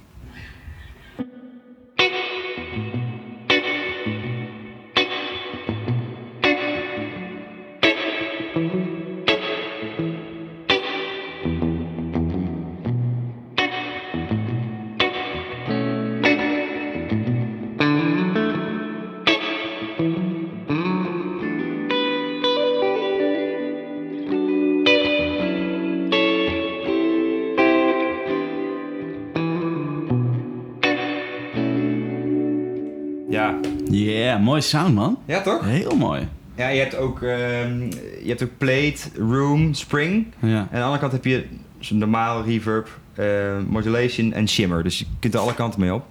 Yeah, 34.34 34.46
mooi 34.46 34.62
sound 34.62 34.94
man. 34.94 35.18
Ja, 35.26 35.42
toch? 35.42 35.66
Heel 35.66 35.96
mooi. 35.96 36.28
Ja, 36.56 36.68
je 36.68 36.80
hebt 36.80 36.96
ook, 36.96 37.22
ehm, 37.22 37.82
je 38.22 38.26
hebt 38.28 38.44
ook 38.44 38.58
Plate, 38.58 38.98
Room, 39.18 39.74
Spring. 39.74 40.26
Ja. 40.40 40.48
En 40.50 40.58
aan 40.60 40.68
de 40.72 40.82
andere 40.82 41.00
kant 41.00 41.12
heb 41.12 41.26
je 41.26 41.46
normaal 41.90 42.44
reverb, 42.44 43.00
eh, 43.14 43.26
modulation 43.68 44.34
en 44.34 44.48
shimmer. 44.50 44.84
Dus 44.84 45.00
je 45.00 45.06
kunt 45.20 45.34
er 45.34 45.40
alle 45.40 45.54
kanten 45.54 45.80
mee 45.80 45.94
op. 45.94 46.06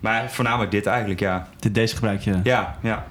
Maar 0.00 0.30
voornamelijk 0.30 0.70
dit 0.70 0.86
eigenlijk, 0.86 1.20
ja. 1.20 1.48
Dit- 1.58 1.74
Deze 1.74 1.94
gebruik 1.94 2.20
je. 2.20 2.34
Ja, 2.42 2.78
ja. 2.82 3.06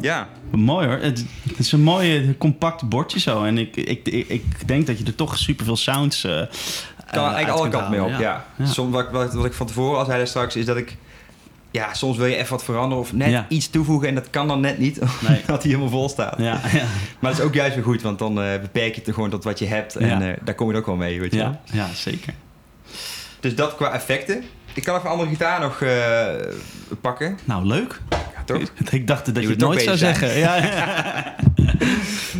Ja, 0.00 0.28
Mooi 0.50 0.86
hoor. 0.86 0.96
Het, 0.96 1.24
het 1.58 1.66
is 1.66 1.72
een 1.72 1.82
mooi 1.82 2.34
compact 2.38 2.88
bordje 2.88 3.18
zo. 3.20 3.44
En 3.44 3.58
ik, 3.58 3.76
ik, 3.76 4.08
ik, 4.08 4.28
ik 4.28 4.68
denk 4.68 4.86
dat 4.86 4.98
je 4.98 5.04
er 5.04 5.14
toch 5.14 5.38
superveel 5.38 5.76
sounds. 5.76 6.24
eh 6.24 6.32
kan 7.10 7.24
eh, 7.28 7.32
eigenlijk 7.34 7.58
alle 7.58 7.68
kanten 7.68 7.90
mee 7.90 8.02
op, 8.02 8.20
ja. 8.20 8.44
Ja. 8.56 8.66
Soms, 8.66 8.92
wat, 8.92 9.04
ik- 9.04 9.10
wat, 9.10 9.34
wat 9.34 9.44
ik 9.44 9.52
van 9.52 9.66
tevoren 9.66 9.98
al 9.98 10.04
zei 10.04 10.26
straks, 10.26 10.56
is 10.56 10.64
dat 10.64 10.76
ik... 10.76 10.96
Ja, 11.70 11.94
soms 11.94 12.16
wil 12.16 12.26
je 12.26 12.36
even 12.36 12.50
wat 12.50 12.64
veranderen 12.64 13.04
of 13.04 13.12
net 13.12 13.30
Ja. 13.30 13.46
iets 13.48 13.68
toevoegen 13.70 14.08
en 14.08 14.14
dat 14.14 14.30
kan 14.30 14.48
dan 14.48 14.60
net 14.60 14.78
niet, 14.78 14.98
Nee. 15.28 15.40
omdat 15.40 15.62
hij 15.62 15.70
helemaal 15.72 15.88
vol 15.88 16.08
staat. 16.08 16.34
Ja, 16.38 16.44
ja, 16.72 16.84
Maar 17.18 17.30
dat 17.30 17.40
is 17.40 17.46
ook 17.46 17.54
juist 17.54 17.74
weer 17.74 17.84
goed, 17.84 18.02
want 18.02 18.18
dan 18.18 18.42
eh, 18.42 18.60
beperk 18.60 18.94
je 18.94 19.00
het 19.04 19.14
gewoon 19.14 19.30
tot 19.30 19.44
wat 19.44 19.58
je 19.58 19.66
hebt 19.66 19.96
en 19.96 20.36
daar 20.44 20.54
kom 20.54 20.70
je 20.70 20.76
ook 20.76 20.86
wel 20.86 20.96
mee, 20.96 21.20
weet 21.20 21.32
je 21.32 21.38
ja, 21.38 21.60
ja, 21.64 21.86
zeker. 21.94 22.34
Dus 23.40 23.54
dat 23.54 23.74
qua 23.76 23.92
effecten. 23.92 24.44
Ik 24.72 24.84
kan 24.84 24.94
even 24.94 25.06
een 25.06 25.12
andere 25.12 25.30
gitaar 25.30 25.60
nog 25.60 25.82
pakken. 27.00 27.38
Nou, 27.44 27.66
leuk. 27.66 28.00
Ja, 28.10 28.42
toch? 28.44 28.62
Ik 28.90 29.06
dacht 29.06 29.24
dat 29.26 29.34
je, 29.36 29.42
Je 29.42 29.48
het 29.48 29.58
nooit 29.58 29.82
zou 29.82 29.96
zeggen. 29.96 30.38
Ja, 30.38 30.56
ja. 30.56 31.34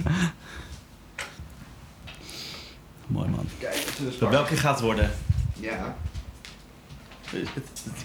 Mooi 3.06 3.28
man. 3.28 3.48
Kijk, 3.58 3.86
Welke 4.30 4.56
gaat 4.56 4.80
worden? 4.80 5.10
Ja. 5.60 5.96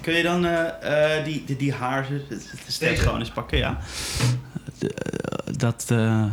Kun 0.01 0.13
je 0.13 0.23
dan 0.23 0.45
eh, 0.45 1.17
eh, 1.17 1.25
die, 1.25 1.43
die, 1.45 1.55
die 1.55 1.73
haar 1.73 2.07
steeds 2.67 3.01
gewoon 3.01 3.19
eens 3.19 3.29
pakken? 3.31 3.57
Ja. 3.57 3.79
De, 4.77 4.93
eh, 4.93 5.53
dat 5.57 5.85
eh, 5.87 6.25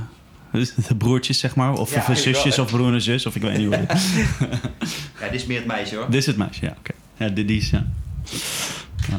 de 0.89 0.95
broertjes, 0.99 1.39
zeg 1.39 1.55
maar. 1.55 1.73
Of, 1.73 1.95
Ja, 1.95 2.05
of 2.09 2.19
zusjes 2.19 2.57
wel. 2.57 2.65
of 2.65 2.71
broer 2.71 2.93
en 2.93 3.01
zus. 3.03 3.27
Of 3.27 3.37
ik 3.37 3.43
weet 3.43 3.57
niet 3.57 3.67
hoe 3.67 3.77
het 3.77 4.03
ja, 5.21 5.29
dit 5.31 5.41
is 5.41 5.47
meer 5.47 5.57
het 5.59 5.67
meisje 5.67 5.97
hoor. 5.97 6.05
Dit 6.11 6.21
is 6.21 6.27
het 6.27 6.37
meisje, 6.37 6.65
ja. 6.65 6.75
oké. 6.79 6.93
Ja, 7.17 7.29
dit 7.29 7.51
is, 7.51 7.71
ja. 7.71 7.87
ja. 9.09 9.19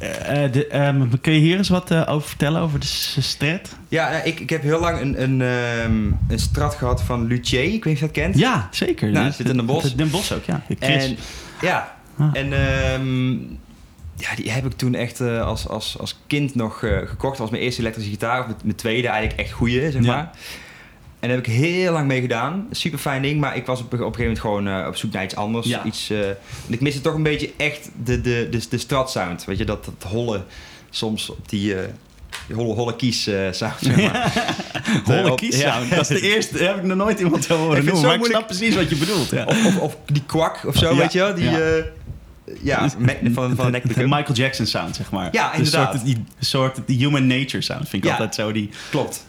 Eh, 0.00 0.44
eh, 0.44 0.52
de, 0.52 0.66
ehm, 0.66 1.08
kun 1.20 1.32
je 1.32 1.38
hier 1.38 1.56
eens 1.56 1.68
wat 1.68 1.90
eh, 1.90 2.02
over 2.08 2.28
vertellen, 2.28 2.60
over 2.60 2.80
de 2.80 2.86
strat? 2.86 3.76
Ja, 3.88 4.10
nou, 4.10 4.22
ik, 4.24 4.40
ik 4.40 4.50
heb 4.50 4.62
heel 4.62 4.80
lang 4.80 5.00
een, 5.00 5.22
een, 5.22 5.40
ehm, 5.40 6.04
een 6.32 6.38
strat 6.38 6.74
gehad 6.74 7.02
van 7.02 7.26
Luthier. 7.26 7.62
Ik 7.62 7.84
weet 7.84 7.84
niet 7.84 7.92
of 7.94 8.00
je 8.00 8.06
dat 8.06 8.10
kent. 8.14 8.38
Ja, 8.38 8.68
zeker. 8.70 9.10
Nou, 9.10 9.32
zit 9.32 9.48
in 9.48 9.56
Den 9.56 9.66
Bosch. 9.66 9.84
het- 9.84 9.98
Den 9.98 10.10
Bosch 10.10 10.32
ook, 10.32 10.44
ja. 10.44 10.62
En, 10.78 11.16
ja. 11.60 11.96
Ah. 12.18 12.30
En 12.32 12.52
ehm, 12.52 13.30
ja, 14.16 14.34
die 14.36 14.50
heb 14.50 14.66
ik 14.66 14.72
toen 14.72 14.94
echt 14.94 15.20
als, 15.20 15.68
als, 15.68 15.96
als 15.98 16.18
kind 16.26 16.54
nog 16.54 16.78
gekocht. 16.78 17.20
Dat 17.20 17.38
was 17.38 17.50
mijn 17.50 17.62
eerste 17.62 17.80
elektrische 17.80 18.10
gitaar. 18.10 18.40
Of 18.40 18.46
mijn, 18.46 18.58
mijn 18.64 18.76
tweede 18.76 19.08
eigenlijk 19.08 19.40
echt 19.40 19.52
goeie, 19.52 19.90
zeg 19.90 20.04
Ja. 20.04 20.30
En 21.20 21.28
daar 21.28 21.36
heb 21.36 21.46
ik 21.46 21.52
heel 21.52 21.92
lang 21.92 22.06
mee 22.06 22.20
gedaan. 22.20 22.66
Super 22.70 22.98
fijn 22.98 23.22
ding. 23.22 23.40
Maar 23.40 23.56
ik 23.56 23.66
was 23.66 23.80
op, 23.80 23.86
op 23.86 23.92
een 23.92 23.98
gegeven 23.98 24.20
moment 24.22 24.40
gewoon 24.40 24.68
eh, 24.68 24.86
op 24.86 24.96
zoek 24.96 25.12
naar 25.12 25.24
iets 25.24 25.36
anders. 25.36 25.66
Ja. 25.66 25.84
Iets, 25.84 26.10
en 26.10 26.36
ik 26.68 26.80
miste 26.80 27.00
toch 27.00 27.14
een 27.14 27.22
beetje 27.22 27.50
echt 27.56 27.90
de, 28.04 28.20
de, 28.20 28.48
de, 28.50 28.62
de 28.70 28.78
strat 28.78 29.10
sound. 29.10 29.44
Weet 29.44 29.58
je, 29.58 29.64
dat, 29.64 29.84
dat 29.84 30.10
holle 30.10 30.42
soms 30.90 31.30
op 31.30 31.48
die... 31.48 31.74
eh, 31.74 31.88
die 32.46 32.56
holle, 32.56 32.74
holle 32.74 32.96
kies 32.96 33.22
sound, 33.50 33.74
zeg 33.80 33.96
maar. 33.96 34.32
Holle 35.04 35.34
kies 35.34 35.58
sound. 35.60 35.90
Dat 35.90 36.10
is 36.10 36.20
de 36.20 36.34
eerste, 36.34 36.58
heb 36.64 36.76
ik 36.76 36.82
nog 36.82 36.96
nooit 36.96 37.20
iemand 37.20 37.46
horen 37.46 37.76
Ik 37.78 37.84
noemen. 37.84 38.02
Maar 38.02 38.12
ik 38.12 38.18
moeilijk. 38.18 38.24
snap 38.24 38.46
precies 38.46 38.74
wat 38.74 38.88
je 38.90 38.96
bedoelt. 38.96 39.30
Ja. 39.30 39.44
Of, 39.44 39.66
of, 39.66 39.78
of 39.78 39.96
die 40.06 40.22
kwak 40.26 40.60
of 40.66 40.76
zo, 40.76 40.96
weet 40.96 41.12
je 41.12 41.18
wel? 41.18 41.34
Die, 41.34 41.50
Ja. 42.62 42.88
van, 43.32 43.56
van 43.56 43.72
de, 43.72 43.80
Michael 43.96 44.32
Jackson 44.34 44.66
sound, 44.66 44.96
zeg 44.96 45.10
maar. 45.10 45.28
Ja, 45.32 45.50
Een 45.52 45.56
inderdaad. 45.58 45.92
soort, 45.92 46.04
die, 46.04 46.24
soort 46.38 46.78
die 46.86 46.98
human 46.98 47.26
nature 47.26 47.62
sound 47.62 47.88
vind 47.88 48.02
ik 48.04 48.04
Ja. 48.04 48.10
altijd 48.10 48.34
zo. 48.34 48.52
Die 48.52 48.70
Klopt. 48.90 49.24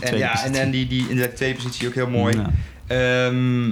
De 0.00 0.06
En, 0.06 0.18
ja, 0.18 0.30
en, 0.30 0.38
positie. 0.40 0.60
en 0.60 0.70
die, 0.70 0.86
die 0.86 1.08
in 1.08 1.16
de 1.16 1.32
tweede 1.32 1.56
positie 1.62 1.88
ook 1.88 1.94
heel 1.94 2.08
mooi. 2.10 2.36
Ja. 2.36 2.50
Ehm, 2.86 3.70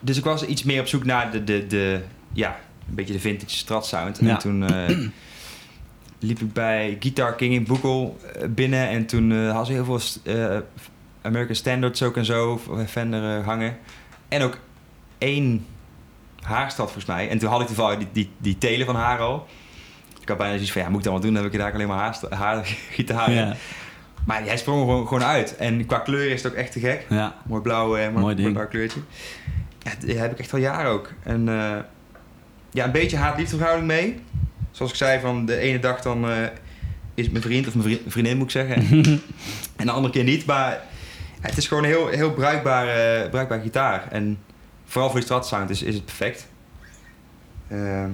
dus 0.00 0.16
ik 0.18 0.24
was 0.24 0.44
iets 0.46 0.62
meer 0.62 0.80
op 0.80 0.86
zoek 0.86 1.04
naar 1.04 1.30
de, 1.30 1.44
de, 1.44 1.66
de 1.66 2.00
ja, 2.32 2.58
een 2.88 2.94
beetje 2.94 3.12
de 3.12 3.20
vintage 3.20 3.56
strat 3.56 3.86
sound. 3.86 4.18
Ja. 4.20 4.28
En 4.28 4.38
toen 4.38 4.70
eh, 4.70 4.98
liep 6.28 6.40
ik 6.40 6.52
bij 6.52 6.96
Guitar 7.00 7.34
King 7.34 7.54
in 7.54 7.64
Boekel 7.64 8.18
eh, 8.34 8.48
binnen. 8.48 8.88
En 8.88 9.06
toen 9.06 9.32
eh 9.32 9.46
hadden 9.46 9.66
ze 9.66 9.72
heel 9.72 9.84
veel 9.98 10.00
American 11.22 11.54
Standards 11.54 12.02
ook 12.02 12.16
en 12.16 12.24
zo, 12.24 12.60
Fender 12.88 13.42
hangen. 13.44 13.76
En 14.28 14.42
ook 14.42 14.58
één 15.18 15.66
haarstad 16.40 16.84
volgens 16.84 17.04
mij. 17.04 17.28
En 17.28 17.38
toen 17.38 17.48
had 17.50 17.60
ik 17.60 17.66
toevallig 17.66 17.98
die, 17.98 18.08
die, 18.12 18.30
die 18.38 18.58
telen 18.58 18.86
van 18.86 18.94
haar 18.96 19.18
al. 19.18 19.46
Ik 20.20 20.28
had 20.28 20.38
bijna 20.38 20.52
zoiets 20.54 20.72
van, 20.72 20.82
ja, 20.82 20.88
moet 20.88 20.98
ik 20.98 21.04
dan 21.04 21.12
wat 21.12 21.22
doen? 21.22 21.34
Dan 21.34 21.42
heb 21.42 21.52
ik 21.52 21.58
daar 21.58 21.72
alleen 21.72 21.88
maar 21.88 21.98
haarsta- 21.98 22.36
haargitaar. 22.36 23.30
Ja. 23.40 23.56
Maar 24.26 24.44
hij 24.44 24.56
sprong 24.56 24.80
gewoon, 24.80 25.06
gewoon 25.08 25.24
uit. 25.24 25.56
En 25.56 25.86
qua 25.86 25.98
kleur 25.98 26.30
is 26.30 26.42
het 26.42 26.52
ook 26.52 26.58
echt 26.58 26.72
te 26.72 26.80
gek. 26.80 27.06
ja. 27.08 27.34
Mooi 27.46 27.62
blauw, 27.62 27.96
eh, 27.96 28.08
mooi, 28.12 28.34
blauw 28.52 28.68
kleurtje. 28.68 29.00
Ja, 29.82 29.90
dat 30.06 30.16
heb 30.16 30.32
ik 30.32 30.38
echt 30.38 30.52
al 30.52 30.58
jaren 30.58 30.90
ook. 30.90 31.12
En 31.22 31.48
eh, 31.48 31.76
ja, 32.70 32.84
een 32.84 32.92
beetje 32.92 33.16
haat-liefde 33.16 33.56
verhouding 33.56 33.86
mee. 33.88 34.20
Zoals 34.70 34.90
ik 34.92 34.96
zei, 34.98 35.20
van 35.20 35.46
de 35.46 35.56
ene 35.56 35.78
dag 35.78 36.00
dan 36.00 36.28
eh, 36.30 36.42
is 37.14 37.22
het 37.24 37.32
mijn 37.32 37.44
vriend 37.44 37.66
of 37.66 37.74
mijn 37.74 37.86
vri- 37.88 38.02
vriendin 38.10 38.36
moet 38.36 38.44
ik 38.44 38.50
zeggen. 38.50 38.82
en 39.76 39.86
de 39.86 39.90
andere 39.92 40.12
keer 40.12 40.24
niet. 40.24 40.46
Maar 40.46 40.80
het 41.40 41.56
is 41.56 41.68
gewoon 41.68 41.82
een 41.84 41.88
heel, 41.90 42.08
heel 42.08 42.32
bruikbare, 42.32 43.28
bruikbare 43.28 43.60
gitaar. 43.62 44.08
En 44.10 44.38
vooral 44.84 45.10
voor 45.10 45.18
die 45.18 45.28
Strat 45.28 45.46
sound 45.46 45.70
is, 45.70 45.82
is 45.82 45.94
het 45.94 46.04
perfect. 46.04 46.46
Ehm, 47.68 48.10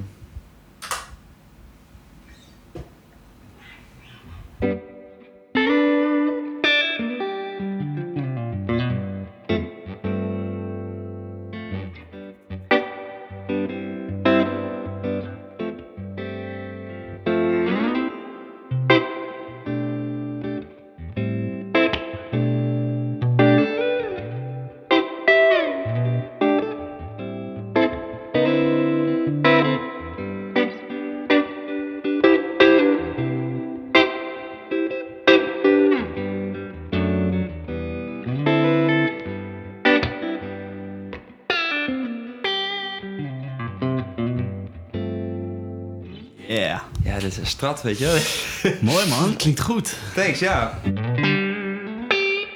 Strat, 47.57 47.83
weet 47.83 47.99
je. 47.99 48.23
Mooi 48.81 49.09
man, 49.09 49.37
klinkt 49.37 49.61
goed. 49.61 49.97
Thanks, 50.15 50.39
ja. 50.39 50.81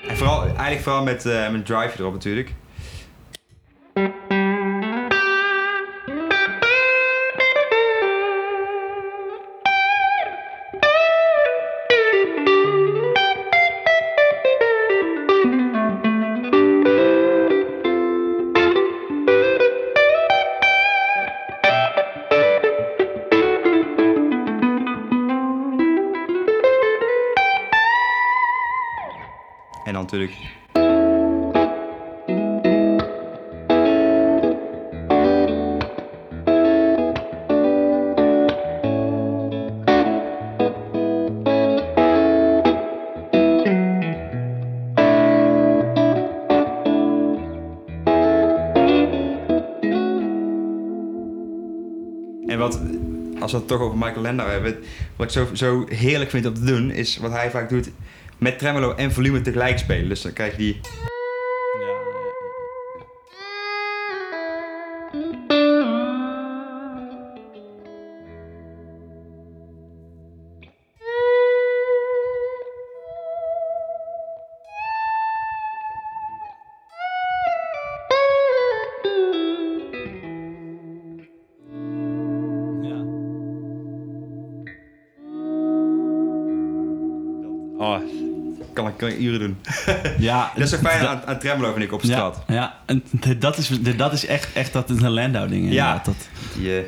En 0.09 0.16
vooral, 0.16 0.43
eigenlijk 0.44 0.81
vooral 0.81 1.02
met, 1.02 1.27
eh 1.27 1.51
met 1.51 1.66
drive 1.66 1.98
erop 1.98 2.12
natuurlijk. 2.12 2.52
Als 53.52 53.62
het 53.62 53.70
toch 53.70 53.81
over 53.81 53.98
Michael 53.98 54.22
Landau 54.22 54.51
hebben, 54.51 54.77
wat 55.16 55.27
ik 55.27 55.32
zo, 55.32 55.48
zo 55.52 55.85
heerlijk 55.89 56.31
vind 56.31 56.47
om 56.47 56.55
te 56.55 56.64
doen, 56.64 56.90
is 56.90 57.16
wat 57.16 57.32
hij 57.32 57.51
vaak 57.51 57.68
doet, 57.68 57.90
met 58.39 58.59
tremolo 58.59 58.94
en 58.94 59.12
volume 59.12 59.40
tegelijk 59.40 59.78
spelen. 59.78 60.09
Dus 60.09 60.22
dan 60.22 60.32
krijg 60.32 60.52
je 60.52 60.59
die... 60.59 60.81
kan 89.01 89.22
uren 89.22 89.39
doen. 89.40 89.56
Ja, 90.18 90.51
Dat 90.55 90.64
is 90.64 90.70
zo 90.70 90.77
fijn 90.77 91.06
aan, 91.06 91.20
aan 91.27 91.39
tremolo, 91.39 91.72
vind 91.72 91.85
ik, 91.85 91.93
op 91.93 92.02
ja, 92.02 92.06
straat. 92.09 92.43
ja, 92.47 92.74
en 92.86 93.02
dat 93.39 93.59
is, 93.59 93.68
dat 93.97 94.12
is 94.12 94.27
echt, 94.27 94.52
echt 94.52 94.72
dat 94.72 94.90
is 94.90 95.01
een 95.01 95.10
Landau 95.10 95.48
ding. 95.48 95.62
inderdaad. 95.62 96.05
Dat, 96.05 96.14
Die, 96.55 96.82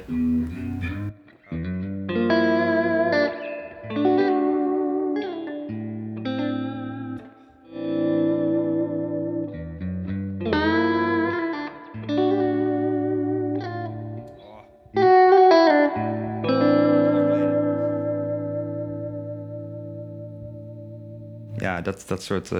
dat, 21.82 22.04
dat 22.06 22.22
soort... 22.22 22.50
eh, 22.52 22.58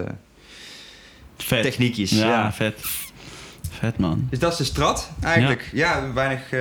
vet. 1.36 1.62
Techniekjes, 1.62 2.10
Ja, 2.10 2.26
ja. 2.26 2.52
vet. 2.52 2.80
Vet 3.78 3.98
man. 3.98 4.26
Dus 4.30 4.38
dat 4.38 4.52
is 4.52 4.58
de 4.58 4.64
strat, 4.64 5.10
eigenlijk. 5.20 5.70
Ja, 5.72 6.12
weinig 6.12 6.50
eh, 6.52 6.60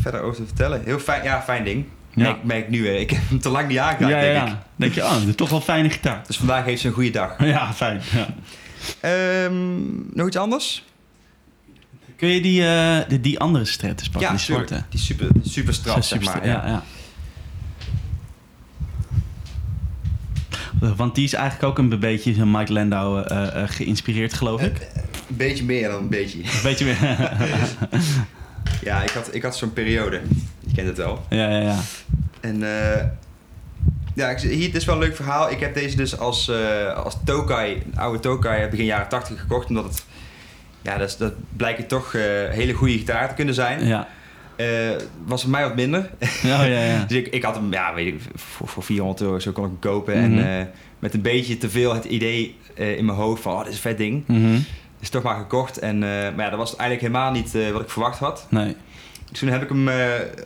verder 0.00 0.20
over 0.20 0.36
te 0.40 0.46
vertellen. 0.46 0.82
Heel 0.84 0.98
fijn, 0.98 1.22
ja, 1.24 1.42
fijn 1.42 1.64
ding. 1.64 1.84
Ja. 2.14 2.22
Merk, 2.22 2.44
merk 2.44 2.68
nu 2.68 2.82
weer. 2.82 3.00
Ik 3.00 3.10
heb 3.16 3.28
hem 3.28 3.40
te 3.40 3.48
lang 3.48 3.68
niet 3.68 3.78
aangeraakt, 3.78 4.12
Ja, 4.12 4.20
ja, 4.20 4.34
denk 4.34 4.46
ik. 4.48 4.52
ja. 4.52 4.62
Denk 4.76 4.94
je, 4.94 5.02
oh, 5.04 5.16
toch 5.36 5.50
wel 5.50 5.60
fijne 5.60 5.90
gitaar. 5.90 6.22
Dus 6.26 6.36
vandaag 6.36 6.64
heeft 6.64 6.80
ze 6.80 6.86
een 6.86 6.92
goede 6.92 7.10
dag. 7.10 7.36
Ja, 7.44 7.72
fijn. 7.74 8.00
Ja. 8.12 8.26
Ehm, 9.00 9.76
nog 10.16 10.26
iets 10.26 10.36
anders? 10.36 10.84
Kun 12.16 12.28
je 12.28 12.40
die, 12.40 12.66
eh, 12.66 13.08
die, 13.08 13.20
die 13.20 13.38
andere 13.38 13.64
stratus 13.64 14.08
pakken, 14.08 14.36
die 14.36 14.44
tuurlijk. 14.44 14.68
zwarte? 14.68 14.86
Die 14.90 15.00
super, 15.00 15.28
super 15.44 15.74
strat, 15.74 16.04
zeg 16.06 16.20
maar. 16.22 16.46
ja, 16.46 16.66
ja. 16.66 16.82
Want 20.96 21.14
die 21.14 21.24
is 21.24 21.32
eigenlijk 21.32 21.64
ook 21.64 21.78
een 21.78 22.00
beetje 22.00 22.34
van 22.34 22.50
Mike 22.50 22.72
Landau 22.72 23.22
eh, 23.22 23.62
eh, 23.62 23.68
geïnspireerd, 23.70 24.34
geloof 24.34 24.62
ik. 24.62 24.76
Een 25.28 25.36
beetje 25.36 25.64
meer 25.64 25.88
dan 25.88 26.02
een 26.02 26.08
beetje. 26.08 26.38
Een 26.38 26.62
beetje 26.62 26.84
meer. 26.84 26.96
Ja, 28.82 29.02
ik 29.02 29.10
had, 29.10 29.34
ik 29.34 29.42
had 29.42 29.56
zo'n 29.56 29.72
periode. 29.72 30.20
Je 30.60 30.74
kent 30.74 30.88
het 30.88 30.96
wel. 30.96 31.24
ja, 31.28 31.48
ja, 31.50 31.60
ja. 31.60 31.78
En 32.40 32.62
eh, 32.62 33.04
ja, 34.14 34.28
ik, 34.28 34.38
hier, 34.38 34.66
het 34.66 34.76
is 34.76 34.84
wel 34.84 34.94
een 34.94 35.00
leuk 35.00 35.16
verhaal. 35.16 35.50
Ik 35.50 35.60
heb 35.60 35.74
deze 35.74 35.96
dus 35.96 36.18
als, 36.18 36.48
eh, 36.48 36.94
als 36.94 37.16
Tokai, 37.24 37.74
een 37.74 37.98
oude 37.98 38.20
Tokai, 38.20 38.68
begin 38.68 38.84
jaren 38.84 39.08
80 39.08 39.40
gekocht. 39.40 39.68
Omdat 39.68 39.84
het, 39.84 40.04
ja, 40.82 40.98
dat, 40.98 41.16
dat 41.18 41.32
blijkt 41.56 41.88
toch 41.88 42.14
eh 42.14 42.22
hele 42.48 42.72
goede 42.72 42.92
gitaar 42.98 43.28
te 43.28 43.34
kunnen 43.34 43.54
zijn. 43.54 43.86
Ja. 43.86 44.08
Eh, 44.58 44.90
was 45.24 45.42
voor 45.42 45.50
mij 45.50 45.62
wat 45.62 45.74
minder. 45.74 46.10
Ja, 46.42 46.64
ja, 46.64 46.84
ja. 46.84 47.04
dus 47.08 47.16
ik, 47.16 47.26
ik 47.26 47.42
had 47.42 47.54
hem, 47.54 47.72
ja, 47.72 47.94
weet 47.94 48.06
ik, 48.06 48.20
voor, 48.34 48.68
voor 48.68 48.82
400 48.82 49.20
euro 49.20 49.38
zo 49.38 49.52
kon 49.52 49.64
ik 49.64 49.70
hem 49.70 49.78
kopen. 49.78 50.14
Mhm. 50.14 50.38
En 50.38 50.58
eh, 50.58 50.66
met 50.98 51.14
een 51.14 51.22
beetje 51.22 51.58
te 51.58 51.70
veel 51.70 51.94
het 51.94 52.04
idee 52.04 52.56
eh, 52.74 52.96
in 52.96 53.04
mijn 53.04 53.18
hoofd 53.18 53.42
van, 53.42 53.52
oh, 53.52 53.58
dit 53.58 53.68
is 53.68 53.74
een 53.74 53.80
vet 53.80 53.98
ding. 53.98 54.24
Mhm. 54.26 54.58
Dus 54.98 55.08
toch 55.08 55.22
maar 55.22 55.36
gekocht. 55.36 55.78
En, 55.78 55.98
maar 55.98 56.38
ja, 56.38 56.50
dat 56.50 56.58
was 56.58 56.76
eigenlijk 56.76 57.00
helemaal 57.00 57.32
niet 57.32 57.72
wat 57.72 57.80
ik 57.80 57.90
verwacht 57.90 58.18
had. 58.18 58.46
Nee. 58.50 58.76
Dus 59.30 59.38
toen 59.38 59.48
heb 59.48 59.62
ik 59.62 59.68
hem 59.68 59.88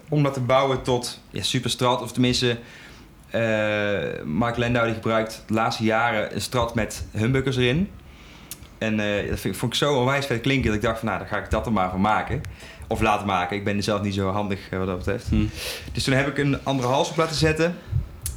om 0.09 0.23
laten 0.23 0.47
bouwen 0.47 0.83
tot 0.83 1.21
ja, 1.31 1.43
super 1.43 1.71
strat. 1.71 2.03
Of 2.03 2.13
tenminste, 2.13 2.59
Mark 4.25 4.57
Landau 4.57 4.87
die 4.87 4.95
gebruikt 4.95 5.43
de 5.47 5.55
laatste 5.55 5.85
jaren 5.85 6.35
een 6.35 6.41
strat 6.41 6.75
met 6.75 7.07
humbuckers 7.13 7.57
erin. 7.57 7.89
En 8.79 8.97
dat 9.29 9.41
vind, 9.41 9.57
vond 9.57 9.73
ik 9.73 9.79
zo 9.79 9.95
onwijs 9.95 10.27
vet 10.27 10.41
klinken 10.41 10.67
dat 10.67 10.77
ik 10.77 10.83
dacht 10.83 10.99
van 10.99 11.09
nou, 11.09 11.19
dan 11.21 11.29
ga 11.29 11.39
ik 11.39 11.51
dat 11.51 11.67
er 11.67 11.73
maar 11.73 11.91
van 11.91 12.01
maken. 12.01 12.41
Of 12.93 13.01
laten 13.01 13.27
maken. 13.27 13.57
Ik 13.57 13.65
ben 13.65 13.77
er 13.77 13.83
zelf 13.83 14.03
niet 14.03 14.15
zo 14.15 14.31
handig 14.31 14.59
eh, 14.71 14.79
wat 14.79 14.87
dat 14.87 14.97
betreft. 14.99 15.29
Hm. 15.29 15.45
Dus 15.93 16.05
toen 16.05 16.15
heb 16.15 16.27
ik 16.29 16.39
een 16.39 16.59
andere 16.63 16.89
hals 16.89 17.11
op 17.11 17.17
laten 17.17 17.37
zetten. 17.37 17.75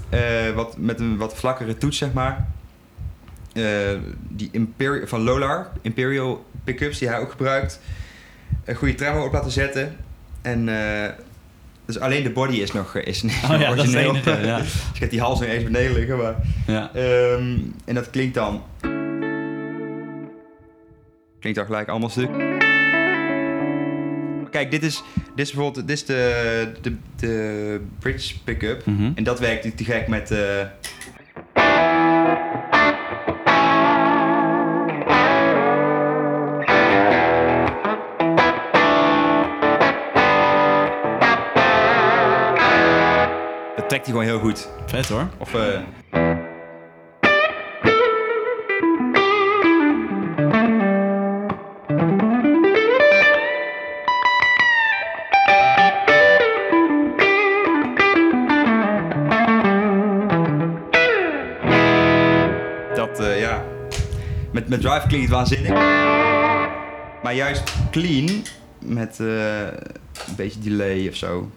eh, 0.09 0.19
wat, 0.55 0.77
met 0.77 0.99
een 0.99 1.17
wat 1.17 1.35
vlakkere 1.35 1.77
toets, 1.77 1.97
zeg 1.97 2.13
maar. 2.13 2.47
Eh, 3.53 3.63
die 4.29 4.49
Imperial, 4.51 5.07
van 5.07 5.21
Lolar, 5.21 5.71
Imperial 5.81 6.45
pickups, 6.63 6.97
die 6.99 7.07
hij 7.07 7.19
ook 7.19 7.31
gebruikt. 7.31 7.79
Een 8.65 8.75
goede 8.75 8.95
tremolo 8.95 9.25
op 9.25 9.33
laten 9.33 9.51
zetten. 9.51 9.95
En 10.41 10.69
dus 11.85 11.99
alleen 11.99 12.23
de 12.23 12.29
body 12.31 12.55
is 12.55 12.71
nog, 12.71 12.95
is 12.95 13.23
nog 13.23 13.33
Oh 13.43 13.49
ja, 13.59 13.75
dat 13.75 13.85
is 13.85 13.95
origineel. 13.95 14.09
enige. 14.09 14.45
Ja. 14.45 14.57
Dus 14.61 14.73
ik 14.93 14.99
heb 14.99 15.09
die 15.09 15.19
hals 15.21 15.39
nog 15.39 15.49
eens 15.49 15.63
beneden 15.63 15.93
liggen. 15.93 16.17
Maar, 16.17 16.35
Ja. 16.67 16.89
Ehm, 16.93 17.57
en 17.85 17.95
dat 17.95 18.09
klinkt 18.09 18.33
dan... 18.35 18.63
Klinkt 21.39 21.57
dan 21.59 21.65
gelijk 21.65 21.87
anders 21.89 22.15
natuurlijk 22.15 22.54
kijk, 24.55 24.71
dit 24.71 24.83
is, 24.83 25.03
dit 25.35 25.45
is 25.47 25.51
bijvoorbeeld 25.53 25.87
dit 25.87 25.97
is 25.97 26.05
de, 26.05 26.71
de, 26.81 26.95
de 27.15 27.81
bridge 27.99 28.35
pickup. 28.43 28.85
Mhm. 28.85 29.11
En 29.15 29.23
dat 29.23 29.39
werkt 29.39 29.77
te 29.77 29.83
gek 29.83 30.07
met. 30.07 30.31
Eh, 30.31 30.39
het 43.75 43.89
trekt 43.89 44.05
hij 44.05 44.13
gewoon 44.13 44.23
heel 44.23 44.39
goed. 44.39 44.69
Vet 44.85 45.07
hoor. 45.07 45.29
Of. 45.37 45.53
Eh, 45.53 46.44
Met, 64.65 64.81
met 64.81 64.91
drive 64.91 65.07
klinkt 65.07 65.29
waanzinnig. 65.29 65.69
Maar 67.23 67.33
juist 67.33 67.73
clean, 67.91 68.43
met 68.79 69.19
eh, 69.19 69.61
een 70.27 70.35
beetje 70.35 70.59
delay 70.59 71.07
of 71.07 71.15
zo. 71.15 71.51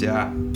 Dat 0.00 0.53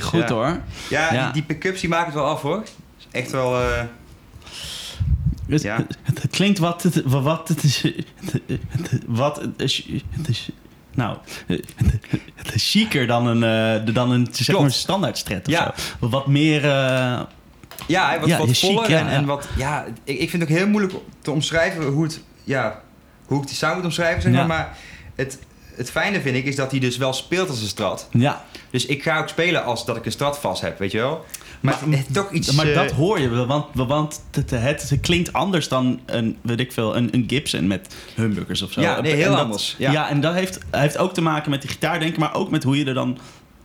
Klinkt 0.00 0.14
is, 0.14 0.20
goed 0.20 0.28
ja. 0.28 0.34
hoor. 0.34 0.60
Ja, 0.90 1.12
Ja. 1.12 1.24
Die, 1.24 1.32
die 1.32 1.42
pick-ups 1.42 1.80
die 1.80 1.88
maken 1.88 2.06
het 2.06 2.14
wel 2.14 2.24
af 2.26 2.42
hoor. 2.42 2.62
Is 2.98 3.06
echt 3.10 3.30
wel. 3.30 3.60
eh, 3.60 3.82
Het, 5.48 5.62
Ja. 5.62 5.86
het, 6.02 6.20
klinkt 6.30 6.58
wat 6.58 6.82
het, 6.82 7.02
wat 7.04 7.48
het 7.48 7.62
is. 7.64 7.84
Wat 9.06 9.40
het 9.40 10.28
is. 10.28 10.48
Nou, 10.94 11.16
het 12.34 12.54
is 12.54 12.70
chiquer 12.70 13.06
dan 13.06 13.26
een, 13.26 13.42
eh, 13.86 13.94
dan 13.94 14.10
een 14.10 14.28
zeg 14.32 14.58
maar, 14.60 14.70
standaard 14.72 15.18
stret 15.18 15.46
of 15.46 15.52
Ja. 15.52 15.74
zo. 16.00 16.08
Wat 16.08 16.26
meer... 16.26 16.64
eh, 16.64 17.20
ja, 17.86 18.18
wat, 18.20 18.28
Ja, 18.28 18.38
wat 18.38 18.58
voller 18.58 18.92
en, 18.94 19.24
wat. 19.24 19.48
Ja, 19.56 19.84
ik, 20.04 20.18
ik 20.18 20.30
vind 20.30 20.42
het 20.42 20.50
ook 20.52 20.56
heel 20.58 20.66
moeilijk 20.68 20.94
te 21.20 21.30
omschrijven 21.30 21.84
hoe 21.84 22.02
het. 22.04 22.20
Ja, 22.44 22.80
hoe 23.26 23.40
ik 23.40 23.46
die 23.46 23.56
sound 23.56 23.74
moet 23.76 23.84
omschrijven, 23.84 24.22
zeg 24.22 24.32
maar. 24.32 24.46
Maar 24.46 24.76
het, 25.14 25.38
het 25.74 25.90
fijne 25.90 26.20
vind 26.20 26.36
ik 26.36 26.44
is 26.44 26.56
dat 26.56 26.70
hij 26.70 26.80
dus 26.80 26.96
wel 26.96 27.12
speelt 27.12 27.48
als 27.48 27.60
een 27.60 27.68
strat. 27.68 28.08
ja, 28.12 28.44
Dus 28.74 28.86
ik 28.86 29.02
ga 29.02 29.18
ook 29.18 29.28
spelen 29.28 29.64
als 29.64 29.84
dat 29.86 29.96
ik 29.96 30.04
een 30.06 30.12
strat 30.12 30.38
vast 30.38 30.60
heb, 30.62 30.78
weet 30.78 30.90
je 30.92 30.98
wel. 30.98 31.24
Maar, 31.60 31.78
Maar- 31.86 31.98
het, 31.98 32.12
toch 32.14 32.30
iets. 32.32 32.52
maar 32.52 32.68
eh, 32.68 32.74
dat 32.74 32.90
hoor 32.90 33.20
je 33.20 33.28
wel, 33.28 33.46
want, 33.46 33.66
want 33.74 34.22
het, 34.30 34.50
het, 34.50 34.88
het 34.90 35.00
klinkt 35.00 35.32
anders 35.32 35.68
dan 35.68 36.00
een, 36.06 36.38
weet 36.42 36.60
ik 36.60 36.72
veel, 36.72 36.96
een, 36.96 37.08
een 37.14 37.24
Gibson 37.26 37.66
met 37.66 37.94
humbuckers 38.14 38.62
of 38.62 38.72
zo. 38.72 38.80
Ja, 38.80 39.00
nee, 39.00 39.14
heel 39.14 39.30
dat- 39.30 39.38
anders. 39.40 39.74
Ja. 39.78 39.92
Ja. 39.92 40.08
en 40.08 40.20
dat 40.20 40.34
heeft, 40.34 40.58
heeft 40.70 40.98
ook 40.98 41.14
te 41.14 41.20
maken 41.20 41.50
met 41.50 41.60
die 41.60 41.70
gitaar, 41.70 41.98
denk 41.98 42.12
ik, 42.12 42.18
maar 42.18 42.34
ook 42.34 42.50
met 42.50 42.62
hoe 42.62 42.78
je 42.78 42.84
er 42.84 42.94
dan 42.94 43.18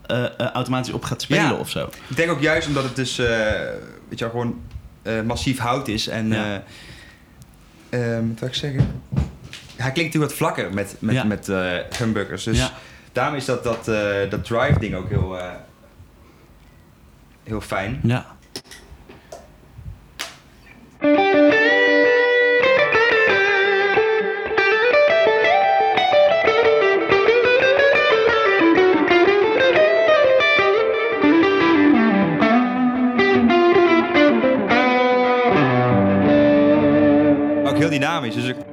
eh, 0.06 0.23
eh, 0.26 0.31
automatisch 0.38 0.94
op 0.94 1.03
gaat 1.03 1.22
spelen 1.22 1.44
Ja. 1.44 1.53
of 1.53 1.69
zo. 1.69 1.90
Ik 2.10 2.15
denk 2.15 2.31
ook 2.31 2.41
juist 2.41 2.68
omdat 2.68 2.84
het 2.84 2.95
dus, 2.95 3.19
eh, 3.19 3.27
weet 4.10 4.19
je 4.19 4.26
wel, 4.26 4.30
gewoon 4.30 4.61
eh, 5.02 5.22
massief 5.22 5.57
hout 5.60 5.88
is. 5.88 6.07
En, 6.07 6.27
Ja. 6.31 6.64
eh, 7.90 8.15
ehm, 8.15 8.27
wat 8.27 8.40
wil 8.40 8.49
ik 8.49 8.56
zeggen? 8.56 9.02
Hij 9.76 9.91
klinkt 9.91 10.14
natuurlijk 10.14 10.31
wat 10.31 10.34
vlakker 10.34 10.73
met, 10.73 10.95
met, 10.99 11.15
Ja. 11.15 11.23
met 11.23 11.49
eh, 11.49 11.72
humbuckers. 11.98 12.44
Dus 12.44 12.57
Ja. 12.57 12.72
Daarom 13.11 13.36
is 13.36 13.45
dat, 13.45 13.64
dat, 13.64 13.88
eh, 13.88 14.30
dat 14.30 14.44
drive 14.45 14.80
ding 14.80 14.95
ook 14.95 15.10
heel, 15.10 15.38
eh, 15.38 15.52
heel 17.44 17.61
fijn. 17.61 17.99
Ja. 18.03 18.26
Ook 37.65 37.77
heel 37.77 37.90
dynamisch. 37.90 38.36
Dus 38.36 38.48
ik... 38.48 38.69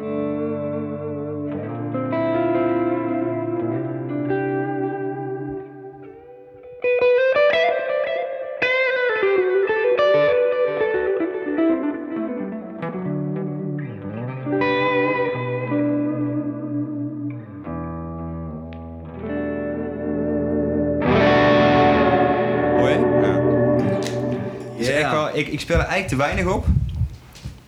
eigenlijk 25.97 26.23
te 26.23 26.35
weinig 26.35 26.55
op. 26.55 26.67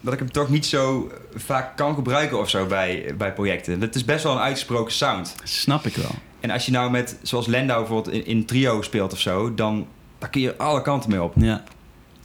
Dat 0.00 0.12
ik 0.12 0.18
hem 0.18 0.32
toch 0.32 0.48
niet 0.48 0.66
zo 0.66 1.10
vaak 1.34 1.76
kan 1.76 1.94
gebruiken 1.94 2.38
of 2.38 2.48
zo 2.50 2.66
bij, 2.66 3.14
bij 3.18 3.32
projecten. 3.32 3.80
Het 3.80 3.94
is 3.94 4.04
best 4.04 4.22
wel 4.22 4.32
een 4.32 4.38
uitgesproken 4.38 4.92
sound. 4.92 5.34
Snap 5.42 5.86
ik 5.86 5.96
wel. 5.96 6.10
En 6.40 6.50
als 6.50 6.66
je 6.66 6.72
nou 6.72 6.90
met, 6.90 7.16
zoals 7.22 7.46
Lendau 7.46 7.78
bijvoorbeeld 7.80 8.14
in, 8.14 8.26
in 8.26 8.44
trio 8.44 8.82
speelt 8.82 9.12
of 9.12 9.18
zo, 9.18 9.54
dan 9.54 9.86
daar 10.18 10.30
kun 10.30 10.40
je 10.40 10.56
alle 10.56 10.82
kanten 10.82 11.10
mee 11.10 11.22
op. 11.22 11.32
Ja. 11.36 11.64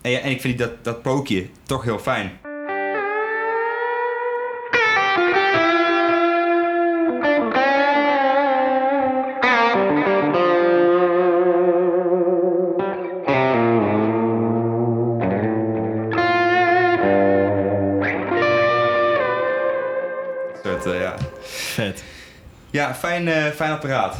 En, 0.01 0.11
ja, 0.11 0.19
en 0.19 0.31
ik 0.31 0.41
vind 0.41 0.57
dat, 0.57 0.83
dat 0.83 1.01
pookje 1.01 1.47
toch 1.63 1.83
heel 1.83 1.99
fijn. 1.99 2.31
Fijn, 23.03 23.27
eh, 23.27 23.45
fijn 23.51 23.71
apparaat. 23.71 24.15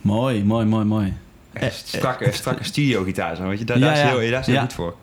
Mooi, 0.00 0.44
mooi, 0.44 0.64
mooi, 0.66 0.84
mooi. 0.84 1.12
Echt 1.52 1.86
strakke, 1.88 2.32
strakke 2.32 2.64
studiogitaar, 2.64 3.36
zo, 3.36 3.48
weet 3.48 3.58
je. 3.58 3.64
Daar, 3.64 3.78
Ja, 3.78 3.84
daar 3.84 3.94
is 3.94 4.00
heel, 4.00 4.30
daar 4.30 4.40
is 4.40 4.46
heel 4.46 4.60
goed 4.60 4.72
voor. 4.72 4.94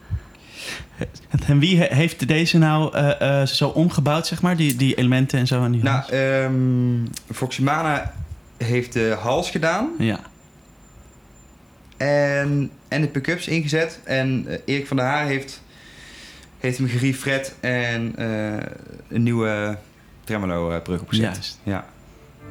En 1.48 1.60
wie 1.60 1.78
he- 1.78 1.96
heeft 1.96 2.28
deze 2.28 2.58
nou 2.58 2.94
eh, 2.96 3.42
eh, 3.42 3.48
zo 3.48 3.68
omgebouwd, 3.68 4.28
zeg 4.28 4.42
maar? 4.42 4.56
Die, 4.58 4.76
die 4.76 4.96
elementen 4.96 5.40
en 5.40 5.48
zo 5.48 5.62
aan 5.62 5.72
die 5.72 5.84
Nou, 5.84 5.96
hals? 6.00 6.10
ehm 6.12 7.06
Foximana 7.34 8.14
heeft 8.58 8.94
de 8.94 9.18
hals 9.22 9.50
gedaan 9.50 9.90
Ja. 9.98 10.20
en, 11.98 12.72
en 12.88 13.02
de 13.02 13.08
pick-ups 13.08 13.48
ingezet. 13.48 14.00
En 14.04 14.46
eh, 14.48 14.58
Erik 14.66 14.88
van 14.88 14.98
der 14.98 15.06
Haar 15.06 15.26
heeft, 15.26 15.62
heeft 16.60 16.78
hem 16.78 16.88
gerefret 16.88 17.56
en 17.60 18.14
eh, 18.18 18.66
een 19.10 19.24
nieuwe 19.24 19.78
tremolo-brug 20.24 21.02
opgezet. 21.02 21.26
Juist. 21.34 21.60
Ja. 21.64 21.86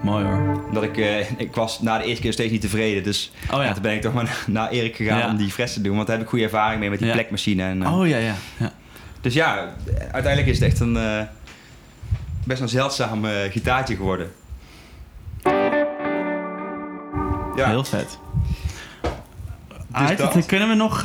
Mooi 0.03 0.25
hoor. 0.25 0.63
Omdat 0.69 0.83
ik, 0.83 0.97
eh, 0.97 1.31
ik 1.47 1.55
was 1.55 1.81
na 1.81 1.99
de 1.99 2.05
eerste 2.05 2.23
keer 2.23 2.33
steeds 2.33 2.53
niet 2.53 2.61
tevreden. 2.61 3.03
Dus 3.03 3.33
Oh 3.51 3.57
ja. 3.57 3.63
ja. 3.65 3.73
toen 3.73 3.83
ben 3.83 3.95
ik 3.95 4.01
toch 4.01 4.15
maar 4.15 4.45
naar 4.47 4.71
Erik 4.71 4.97
gegaan 4.97 5.19
Ja. 5.19 5.29
om 5.29 5.37
die 5.37 5.51
fres 5.51 5.73
te 5.73 5.81
doen. 5.81 5.95
Want 5.95 6.07
daar 6.07 6.17
heb 6.17 6.25
ik 6.25 6.31
goede 6.31 6.45
ervaring 6.45 6.81
mee 6.81 6.91
met 6.91 6.99
die 6.99 7.13
plekmachine. 7.13 7.63
En, 7.63 7.83
eh, 7.83 7.99
Oh 7.99 8.09
ja, 8.09 8.17
ja. 8.17 8.35
ja. 8.57 8.73
Dus 9.21 9.35
ja, 9.35 9.75
uiteindelijk 10.13 10.47
is 10.47 10.59
het 10.59 10.69
echt 10.69 10.81
een 10.81 10.97
eh, 10.97 11.21
best 12.45 12.61
een 12.61 12.69
zeldzaam 12.69 13.25
gitaartje 13.51 13.97
geworden. 13.97 14.33
Ja, 17.57 17.69
Heel 17.69 17.85
vet. 17.85 18.19
Dat. 19.89 20.33
dan 20.33 20.47
kunnen 20.47 20.69
we 20.69 20.75
nog 20.75 21.03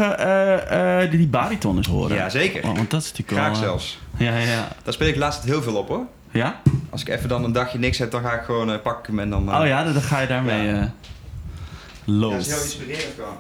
die, 1.12 1.28
bariton 1.28 1.78
eens 1.78 1.88
horen? 1.88 2.16
ja 2.16 2.30
zeker. 2.30 2.64
Oh, 2.70 2.76
want 2.76 2.92
dat 2.92 3.02
is 3.02 3.12
natuurlijk 3.12 3.38
Graag 3.38 3.52
wel... 3.52 3.62
zelfs. 3.62 4.00
Ja, 4.18 4.38
ja. 4.38 4.68
Daar 4.84 4.94
speel 4.94 5.08
ik 5.08 5.16
laatst 5.16 5.44
heel 5.44 5.62
veel 5.62 5.76
op 5.76 5.88
hoor. 5.88 6.06
Ja? 6.36 6.62
als 6.90 7.02
ik 7.02 7.08
even 7.08 7.30
dan 7.30 7.44
een 7.44 7.52
dagje 7.52 7.80
niks 7.80 7.98
heb, 7.98 8.12
dan 8.12 8.22
ga 8.22 8.32
ik 8.34 8.44
gewoon 8.44 8.72
eh, 8.72 8.82
pak 8.82 9.00
ik 9.00 9.06
hem 9.06 9.20
en 9.20 9.30
dan... 9.30 9.52
eh, 9.52 9.60
Oh 9.60 9.68
ja, 9.68 9.84
dan 9.84 10.02
ga 10.02 10.20
je 10.20 10.28
daarmee 10.28 10.68
Ja. 10.68 10.74
eh 10.74 10.80
ja, 10.80 10.92
los. 12.06 12.32
dat 12.32 12.40
is 12.42 12.48
heel 12.48 12.62
inspirerend 12.64 13.14
gewoon. 13.16 13.38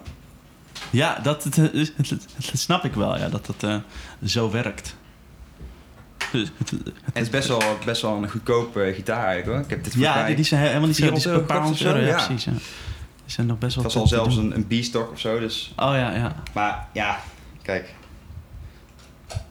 Ja, 0.89 1.19
dat, 1.23 1.43
het, 1.43 1.55
het, 1.55 1.73
het- 1.97 2.09
het 2.35 2.59
snap 2.59 2.84
ik 2.85 2.93
wel, 2.93 3.17
ja, 3.17 3.30
dat 3.30 3.47
het 3.47 3.63
eh, 3.63 3.76
zo 4.26 4.51
werkt. 4.51 4.95
En 6.31 6.49
het 7.13 7.22
is 7.22 7.30
best 7.30 7.47
wel, 7.47 7.61
best 7.85 8.01
wel 8.01 8.15
een 8.23 8.30
goedkope 8.30 8.91
gitaar 8.95 9.26
eigenlijk 9.26 9.47
hoor. 9.47 9.59
Ik 9.63 9.69
heb 9.69 9.84
dit 9.84 9.93
Ja, 9.93 10.26
die, 10.26 10.35
die 10.35 10.45
zijn 10.45 10.61
helemaal 10.61 10.88
niet 10.88 10.95
zo. 10.95 11.11
Die 11.11 11.22
400 11.22 11.77
zijn 11.77 11.95
een 11.95 12.03
ja, 12.05 12.26
precies. 12.26 12.43
Ja. 12.43 12.51
Die 12.51 13.34
zijn 13.34 13.47
nog 13.47 13.57
best 13.57 13.76
wel 13.76 13.84
Het 13.84 13.93
was 13.93 14.09
te- 14.09 14.15
al 14.17 14.23
zelfs 14.23 14.35
doen. 14.35 14.51
een, 14.51 14.65
een 14.69 14.80
B-stock 14.81 15.11
of 15.11 15.19
zo, 15.19 15.39
dus... 15.39 15.73
Oh 15.77 15.91
ja, 15.93 16.11
ja. 16.15 16.35
Maar 16.53 16.88
ja, 16.93 17.19
kijk, 17.61 17.93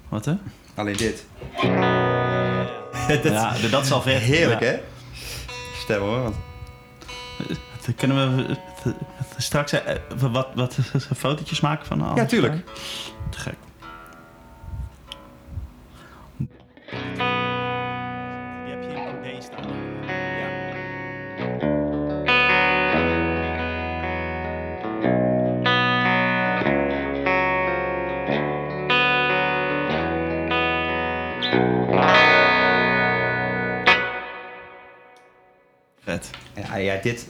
Wat 0.09 0.25
hè? 0.25 0.35
alleen 0.75 0.97
dit. 0.97 1.25
Ja, 3.23 3.53
de- 3.61 3.69
dat 3.71 3.85
is 3.85 3.93
al 3.93 4.03
vet. 4.03 4.21
Heerlijk 4.23 4.61
Ja. 4.61 4.67
hè? 4.67 4.79
Stem 5.83 6.01
hoor. 6.01 6.23
want- 6.23 6.37
Dan 7.87 7.95
Kunnen 7.95 8.37
we 8.37 8.45
eh, 8.45 8.57
eh, 8.87 8.93
straks 9.39 9.73
eh, 9.73 9.95
wat, 10.17 10.49
wat 10.55 10.79
fotootjes 11.17 11.61
maken 11.61 11.87
van 11.87 12.01
alles? 12.03 12.17
Ja, 12.21 12.27
tuurlijk. 12.27 12.65
Te 13.31 13.39
gek. 13.39 13.55
Ja, 36.85 36.97
dit... 36.97 37.27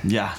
Ja. 0.00 0.32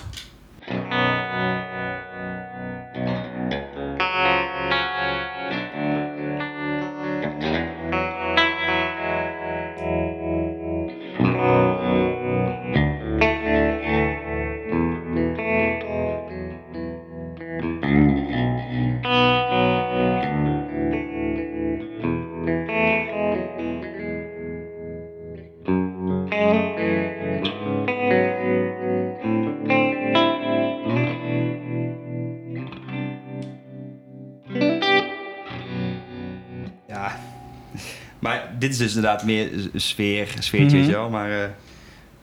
Is 38.79 38.81
dus 38.87 38.95
inderdaad 38.95 39.23
meer 39.23 39.49
sfeer, 39.75 40.27
sfeertje, 40.39 40.77
weet 40.77 40.85
je 40.85 40.91
Mhm. 40.91 40.99
wel. 41.01 41.09
Maar 41.09 41.31
eh, 41.31 41.49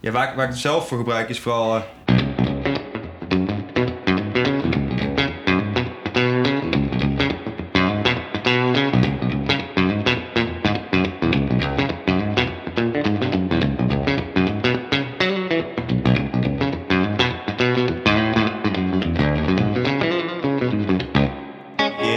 ja, 0.00 0.10
waar, 0.10 0.28
ik- 0.28 0.34
waar 0.34 0.44
ik 0.44 0.50
het 0.50 0.60
zelf 0.60 0.88
voor 0.88 0.98
gebruik 0.98 1.28
is 1.28 1.38
vooral... 1.40 1.76
eh, 1.76 1.82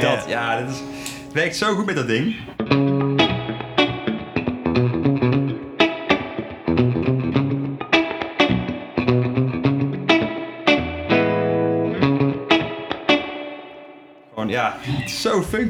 Dat, 0.01 0.25
ja, 0.27 0.59
dat 0.61 0.69
is, 0.69 0.79
het 1.23 1.33
werkt 1.33 1.55
zo 1.55 1.75
goed 1.75 1.85
met 1.85 1.95
dat 1.95 2.07
ding. 2.07 2.35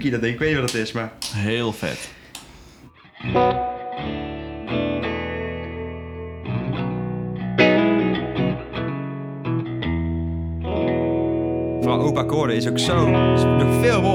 Funky 0.05 0.09
dat 0.11 0.21
ding. 0.21 0.33
Ik 0.33 0.39
weet 0.39 0.49
niet 0.49 0.59
wat 0.59 0.71
het 0.71 0.81
is, 0.81 0.91
maar... 0.91 1.11
Heel 1.35 1.73
vet. 1.73 2.09
Vooral 11.81 11.99
open 12.01 12.21
akkoorden 12.21 12.55
is 12.55 12.67
ook 12.67 12.79
zo... 12.79 13.07
is 13.33 13.43
nog 13.43 13.81
veel 13.81 14.01
mooier. 14.01 14.14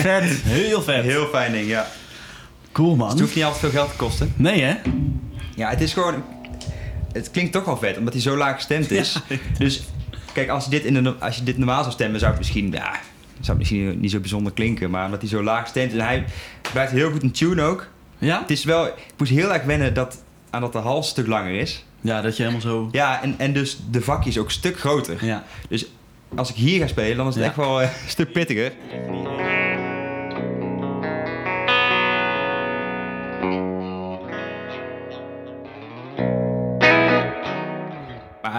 Vet. 0.00 0.22
Heel 0.42 0.82
vet. 0.82 1.04
heel 1.04 1.26
fijn 1.26 1.52
ding, 1.52 1.68
ja. 1.68 1.86
Cool 2.72 2.96
man. 2.96 3.08
Het 3.10 3.20
hoeft 3.20 3.34
niet 3.34 3.44
altijd 3.44 3.60
veel 3.60 3.70
geld 3.80 3.90
te 3.90 3.96
kosten. 3.96 4.32
Nee 4.36 4.62
hè? 4.62 4.74
Ja, 5.56 5.70
het 5.70 5.80
is 5.80 5.92
gewoon... 5.92 6.24
Het 7.12 7.30
klinkt 7.30 7.52
toch 7.52 7.64
wel 7.64 7.76
vet, 7.76 7.98
omdat 7.98 8.12
hij 8.12 8.22
zo 8.22 8.36
laag 8.36 8.54
gestemd 8.54 8.90
is. 8.90 9.16
Dus 9.58 9.82
kijk, 10.32 10.48
als, 10.48 10.68
dit 10.68 10.84
in 10.84 11.02
de, 11.04 11.14
als 11.18 11.36
je 11.36 11.42
dit 11.42 11.56
normaal 11.56 11.80
zou 11.80 11.92
stemmen, 11.92 12.18
zou 12.20 12.30
het 12.30 12.40
misschien... 12.40 12.70
Ja, 12.72 12.90
zou 12.92 13.00
het 13.46 13.58
misschien 13.58 14.00
niet 14.00 14.10
zo 14.10 14.20
bijzonder 14.20 14.52
klinken. 14.52 14.90
Maar 14.90 15.04
omdat 15.04 15.20
hij 15.20 15.30
zo 15.30 15.42
laag 15.42 15.66
stemt 15.66 15.92
en 15.92 16.00
hij 16.00 16.24
blijft 16.72 16.92
heel 16.92 17.10
goed 17.10 17.22
in 17.22 17.30
tune 17.30 17.62
ook. 17.62 17.86
Ja? 18.18 18.40
Het 18.40 18.50
is 18.50 18.64
wel... 18.64 18.86
Ik 18.86 18.92
moest 19.18 19.30
heel 19.32 19.52
erg 19.52 19.62
wennen 19.62 19.94
dat, 19.94 20.22
aan 20.50 20.60
dat 20.60 20.72
de 20.72 20.78
hals 20.78 21.04
een 21.04 21.10
stuk 21.10 21.26
langer 21.26 21.54
is. 21.54 21.84
Ja, 22.00 22.20
dat 22.20 22.36
je 22.36 22.42
helemaal 22.42 22.62
zo... 22.64 22.88
Ja, 22.92 23.22
en, 23.22 23.34
en 23.38 23.52
dus 23.52 23.78
de 23.90 24.00
vakjes 24.00 24.38
ook 24.38 24.44
een 24.44 24.50
stuk 24.50 24.78
groter. 24.78 25.24
Ja. 25.24 25.44
Dus 25.68 25.86
als 26.36 26.50
ik 26.50 26.54
hier 26.56 26.80
ga 26.80 26.86
spelen, 26.86 27.16
dan 27.16 27.26
is 27.28 27.34
het 27.34 27.42
Ja. 27.42 27.48
echt 27.48 27.58
wel 27.58 27.82
eh, 27.82 27.88
een 28.02 28.08
stuk 28.08 28.32
pittiger. 28.32 28.72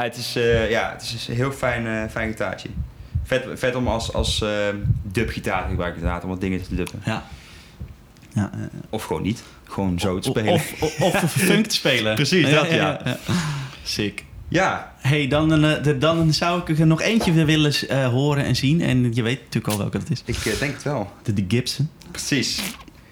Het 0.04 0.18
is, 0.18 0.36
eh, 0.36 0.70
ja, 0.70 0.92
het 0.92 1.02
is 1.02 1.28
een 1.28 1.36
heel 1.36 1.52
fijn, 1.52 1.88
eh, 1.88 2.12
fijn 2.12 2.30
gitaartje. 2.30 2.70
Vet, 3.24 3.46
vet 3.60 3.76
om 3.76 3.88
als, 3.88 4.14
als 4.14 4.42
eh, 4.42 4.50
dubgitaar 5.04 5.64
te 5.64 5.70
gebruiken 5.70 6.00
inderdaad, 6.00 6.24
om 6.24 6.30
wat 6.30 6.42
dingen 6.42 6.64
te 6.64 6.76
dubben. 6.76 7.02
Ja. 7.06 7.24
Ja, 8.34 8.52
eh, 8.54 8.60
Of 8.90 9.04
gewoon 9.04 9.22
niet. 9.22 9.44
Gewoon 9.64 10.00
zo 10.00 10.20
te 10.20 10.30
spelen. 10.30 10.54
of, 10.54 10.82
of, 10.82 11.00
of 11.00 11.32
funk 11.32 11.66
te 11.68 11.76
spelen. 11.76 12.16
Precies, 12.22 12.50
dat, 12.50 12.70
ja. 12.70 13.18
Sick. 13.84 14.24
Ja, 14.48 14.94
hey, 14.98 15.28
dan, 15.28 15.62
dan 16.00 16.34
zou 16.34 16.62
ik 16.62 16.80
er 16.80 16.88
nog 16.88 17.02
eentje 17.02 17.32
weer 17.32 17.46
willen 17.46 18.06
horen 18.10 18.44
en 18.46 18.56
zien. 18.56 18.82
En 18.82 19.14
je 19.14 19.22
weet 19.22 19.40
natuurlijk 19.40 19.74
al 19.74 19.78
welke 19.78 19.98
dat 19.98 20.10
is. 20.10 20.22
ik 20.26 20.60
denk 20.60 20.74
het 20.74 20.84
wel. 20.84 21.12
De, 21.24 21.34
de 21.34 21.46
Gibson. 21.48 21.90
Precies. 22.12 22.58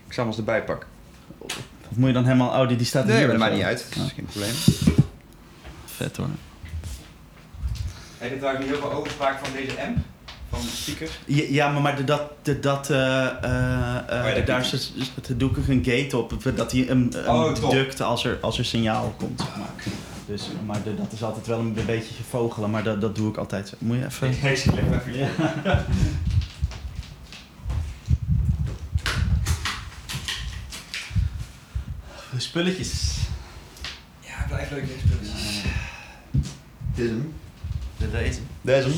Ik 0.08 0.14
zal 0.14 0.24
hem 0.24 0.28
eens 0.28 0.38
erbij 0.38 0.64
pakken. 0.64 0.90
Of 1.38 1.96
moet 1.96 2.08
je 2.08 2.14
dan 2.14 2.24
helemaal... 2.26 2.62
Oh, 2.62 2.68
die, 2.68 2.78
die 2.78 2.86
staat 2.86 3.06
Nee, 3.06 3.18
hier 3.18 3.28
maar 3.28 3.38
dat 3.38 3.44
maakt 3.44 3.56
niet 3.56 3.64
uit. 3.64 3.86
Dat 3.96 4.06
is 4.06 4.12
geen 4.12 4.26
probleem. 4.26 4.54
Vet 5.86 6.18
hoor. 6.18 6.28
Heb 8.20 8.30
je 8.32 8.38
trouwens 8.38 8.66
niet 8.66 8.74
heel 8.74 8.82
veel 8.90 8.92
overspraak 8.98 9.46
van 9.46 9.54
deze 9.54 9.82
amp? 9.82 9.98
Van 10.50 10.62
de 10.62 10.68
speaker? 10.68 11.10
Ja, 11.26 11.70
maar, 11.72 11.82
maar 11.82 11.96
de- 11.96 12.04
dat, 12.04 12.22
de, 12.42 12.60
dat, 12.60 12.90
eh, 12.90 13.26
eh, 13.26 13.26
eh, 13.26 14.22
Oh 14.24 14.30
ja, 14.30 14.34
dat 14.36 14.46
daar 14.46 14.72
het- 14.72 15.40
doe 15.40 15.50
ik 15.50 15.68
een 15.68 15.84
gate 15.86 16.18
op, 16.18 16.34
dat 16.56 16.72
hij 16.72 16.90
een, 16.90 17.14
een 17.18 17.28
Oh, 17.30 17.70
duct 17.70 18.02
als 18.02 18.26
er, 18.26 18.38
als 18.42 18.58
er 18.58 18.66
signaal 18.66 19.14
komt. 19.18 19.40
Zeg 19.42 19.56
maar. 19.58 19.70
Dus, 20.26 20.48
maar 20.66 20.84
de- 20.84 20.96
dat 20.96 21.12
is 21.12 21.24
altijd 21.24 21.48
wel 21.48 21.60
een 21.60 21.78
beetje 21.86 22.14
vogelen, 22.30 22.70
maar 22.70 22.84
dat, 22.84 23.02
dat 23.02 23.16
doe 23.16 23.30
ik 23.30 23.38
altijd. 23.38 23.74
Moet 23.78 23.98
je 23.98 24.06
even... 24.06 24.36
Deze 24.42 24.74
leg 24.74 24.86
maar 24.86 25.00
even. 25.08 25.14
Ja. 25.64 25.86
Spulletjes. 32.38 33.18
Ja, 34.20 34.46
blijf 34.48 34.70
leuk 34.72 34.88
deze 34.88 35.00
spulletjes. 35.08 35.62
Dit 36.96 37.06
is 37.06 37.10
hem. 37.10 37.34
De, 38.00 38.12
deze. 38.12 38.40
Dit 38.62 38.76
is 38.78 38.84
hem. 38.84 38.94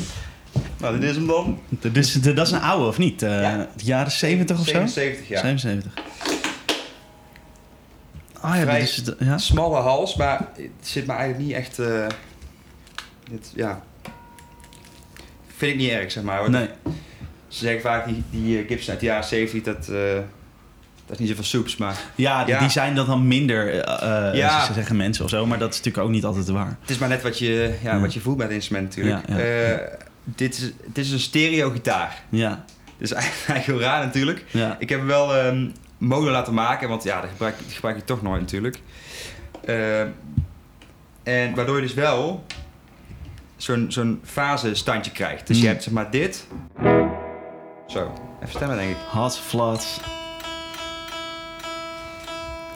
Nou, 0.77 0.99
dit 0.99 1.09
is 1.09 1.15
hem 1.15 1.27
dan. 1.27 1.59
Dus, 1.91 2.13
de, 2.13 2.33
dat 2.33 2.45
is 2.47 2.53
een 2.53 2.61
oude, 2.61 2.85
of 2.85 2.97
niet? 2.97 3.21
Eh, 3.21 3.41
Ja. 3.41 3.67
de 3.77 3.83
jaren 3.83 4.11
70 4.11 4.59
of 4.59 4.65
zo? 4.65 4.71
77 4.71 5.27
jaar. 5.27 5.39
77. 5.39 5.93
Ah 8.41 8.55
ja, 8.55 8.61
Vrij- 8.61 8.79
dit 8.79 8.89
is, 8.89 9.13
ja. 9.19 9.37
Smalle 9.37 9.79
hals, 9.79 10.15
maar 10.15 10.47
het 10.55 10.69
zit 10.81 11.05
me 11.07 11.13
eigenlijk 11.13 11.45
niet 11.47 11.55
echt... 11.55 11.79
eh, 11.79 12.07
dit, 13.31 13.51
ja. 13.55 13.83
Vind 15.57 15.71
ik 15.73 15.77
niet 15.77 15.89
erg, 15.89 16.11
zeg 16.11 16.23
maar. 16.23 16.39
hoor. 16.39 16.49
Nee. 16.49 16.67
Ze 17.47 17.59
zeggen 17.59 17.81
vaak 17.81 18.05
die, 18.07 18.23
die 18.29 18.59
eh, 18.61 18.67
Gibson 18.67 18.89
uit 18.91 18.99
de 18.99 19.05
jaren 19.05 19.23
70, 19.27 19.75
dat, 19.75 19.87
eh, 19.87 20.17
dat 21.11 21.19
is 21.19 21.27
niet 21.27 21.37
zoveel 21.37 21.43
soeps, 21.59 21.77
maar 21.77 21.97
Ja, 22.15 22.43
die 22.45 22.53
Ja. 22.55 22.69
zijn 22.69 22.95
dan 22.95 23.05
dan 23.05 23.27
minder, 23.27 23.83
eh, 23.83 24.27
eh, 24.29 24.35
Ja. 24.35 24.65
ze 24.65 24.73
zeggen 24.73 24.95
mensen 24.95 25.23
of 25.23 25.29
zo, 25.29 25.45
maar 25.45 25.59
dat 25.59 25.69
is 25.71 25.77
natuurlijk 25.77 26.05
ook 26.05 26.11
niet 26.11 26.25
altijd 26.25 26.49
waar. 26.49 26.77
het 26.81 26.89
is 26.89 26.97
maar 26.97 27.09
net 27.09 27.21
wat 27.21 27.39
je, 27.39 27.77
ja, 27.83 27.93
Ja. 27.93 27.99
wat 27.99 28.13
je 28.13 28.19
voelt 28.19 28.37
met 28.37 28.45
het 28.45 28.55
instrument 28.55 28.87
natuurlijk. 28.95 29.27
Eh, 29.27 29.97
dit, 30.23 30.57
is, 30.57 30.71
dit 30.85 31.05
is 31.05 31.11
een 31.11 31.19
stereo 31.19 31.69
gitaar. 31.69 32.21
Ja, 32.29 32.49
Dat 32.97 33.11
is 33.11 33.11
eigenlijk 33.23 33.65
heel 33.65 33.79
raar 33.79 34.05
natuurlijk. 34.05 34.45
ja. 34.51 34.75
Ik 34.79 34.89
heb 34.89 34.99
hem 34.99 35.07
wel 35.07 35.35
ehm 35.35 35.67
mono 35.97 36.29
laten 36.29 36.53
maken, 36.53 36.89
want 36.89 37.03
ja, 37.03 37.21
dat 37.21 37.29
gebruik, 37.29 37.55
dat 37.63 37.73
gebruik 37.73 37.95
je 37.95 38.03
toch 38.03 38.21
nooit 38.21 38.41
natuurlijk. 38.41 38.79
En 41.23 41.55
waardoor 41.55 41.75
je 41.75 41.81
dus 41.81 41.93
wel 41.93 42.45
zo'n 43.57 43.85
zo'n 43.89 44.21
fasestandje 44.23 45.11
krijgt. 45.11 45.47
Dus 45.47 45.57
je 45.57 45.63
Mm. 45.63 45.69
hebt 45.69 45.83
zeg 45.83 45.93
maar 45.93 46.11
dit. 46.11 46.47
Zo, 47.87 48.11
even 48.37 48.49
stemmen 48.55 48.77
denk 48.77 48.89
ik. 48.91 48.97
Hot 49.11 49.37
flats. 49.39 49.99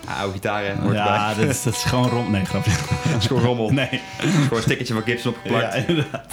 Ah, 0.05 0.19
oude 0.19 0.33
gitaar 0.33 0.63
hè, 0.63 0.73
hoort 0.81 0.95
Ja, 0.95 1.33
dat 1.33 1.45
is, 1.49 1.63
dat 1.63 1.73
is 1.73 1.83
gewoon 1.83 2.09
rond. 2.09 2.29
Nee, 2.29 2.45
grapje. 2.45 2.71
Dat 3.11 3.21
is 3.21 3.27
gewoon 3.27 3.43
rommel. 3.43 3.69
Nee. 3.69 3.89
Is 3.91 3.99
gewoon 4.19 4.47
een 4.51 4.61
stickertje 4.61 4.93
van 4.93 5.03
Gibson 5.03 5.33
opgeplakt. 5.33 5.73
Ja, 5.73 5.79
inderdaad. 5.87 6.25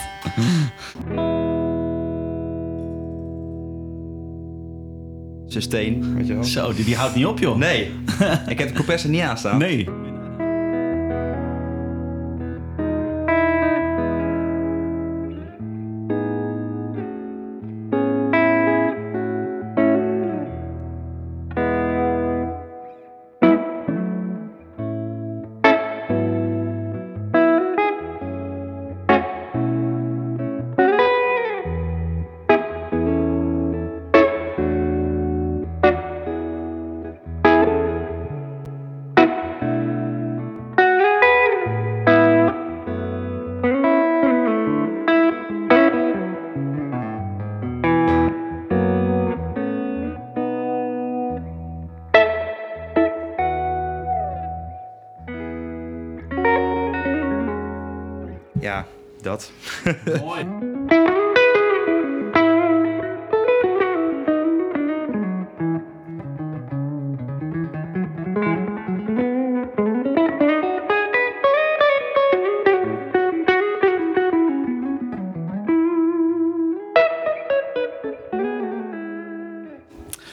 Sustain, 5.47 6.15
weet 6.17 6.27
je 6.27 6.35
wel. 6.35 6.45
Zo, 6.45 6.73
die, 6.75 6.85
die 6.85 6.97
houdt 6.97 7.15
niet 7.15 7.27
op, 7.27 7.39
joh. 7.39 7.57
Nee, 7.57 7.95
ik 8.47 8.59
heb 8.59 8.69
de 8.69 8.75
compressor 8.75 9.11
niet 9.11 9.21
aanstaan. 9.21 9.59
Nee. 9.59 9.89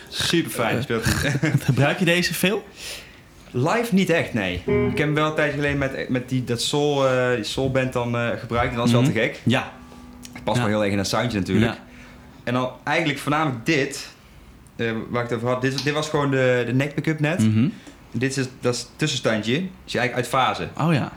Super 0.09 0.51
fijn 0.51 0.83
speelt 0.83 1.03
hij. 1.09 1.31
Gebruik 1.59 1.99
je 1.99 2.05
deze 2.05 2.33
veel? 2.33 2.63
Live 3.51 3.93
niet 3.93 4.09
echt, 4.09 4.33
nee. 4.33 4.53
Ik 4.65 4.97
heb 4.97 4.97
hem 4.97 5.13
wel 5.13 5.27
een 5.27 5.35
tijdje 5.35 5.55
geleden 5.55 5.77
met, 5.77 6.09
met 6.09 6.29
die, 6.29 6.43
dat 6.43 6.61
soul, 6.61 7.07
eh, 7.07 7.35
die 7.35 7.43
soulband 7.43 7.93
dan 7.93 8.17
eh, 8.17 8.29
gebruikt. 8.37 8.71
En 8.71 8.77
dat 8.77 8.85
is 8.85 8.91
wel 8.91 9.01
Mhm. 9.01 9.11
te 9.11 9.19
gek. 9.19 9.39
Ja. 9.43 9.71
Het 10.33 10.43
past 10.43 10.57
Ja. 10.57 10.63
wel 10.63 10.71
heel 10.73 10.81
erg 10.83 10.91
in 10.91 10.97
dat 10.97 11.07
soundje 11.07 11.39
natuurlijk. 11.39 11.71
Ja. 11.73 11.77
En 12.43 12.53
dan 12.53 12.71
eigenlijk 12.83 13.19
voornamelijk 13.19 13.65
dit, 13.65 14.09
eh, 14.75 14.91
waar 15.09 15.23
ik 15.23 15.29
het 15.29 15.37
over 15.37 15.49
had. 15.53 15.61
Dit, 15.61 15.83
dit 15.83 15.93
was 15.93 16.09
gewoon 16.09 16.31
de, 16.31 16.63
de 16.65 16.73
neck 16.73 16.93
pick-up 16.93 17.19
net. 17.19 17.39
Mhm. 17.39 17.67
Dit 18.11 18.37
is 18.37 18.47
dat 18.59 18.73
is 18.73 18.79
het 18.79 18.89
tussenstandje. 18.95 19.53
Dus 19.83 19.91
je 19.93 19.99
eigenlijk 19.99 20.13
uit 20.33 20.43
fase. 20.43 20.67
Oh 20.77 20.93
ja. 20.93 21.11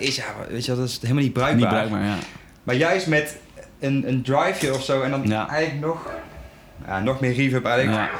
Eerst, 0.00 0.16
ja, 0.16 0.24
weet 0.48 0.64
je 0.64 0.74
dat 0.74 0.88
is 0.88 0.98
helemaal 1.02 1.22
niet 1.22 1.32
bruikbaar. 1.32 1.56
Niet 1.60 1.68
bruikbaar, 1.68 2.04
ja. 2.04 2.16
Maar 2.62 2.74
juist 2.74 3.06
met 3.06 3.36
een, 3.80 4.08
een 4.08 4.22
driveje 4.22 4.74
of 4.74 4.84
zo 4.84 5.02
en 5.02 5.10
dan 5.10 5.22
Ja. 5.26 5.48
eigenlijk 5.48 5.86
nog, 5.86 6.10
ja, 6.86 7.00
nog 7.00 7.20
meer 7.20 7.32
reverb 7.32 7.64
eigenlijk. 7.64 7.98
ja. 7.98 8.10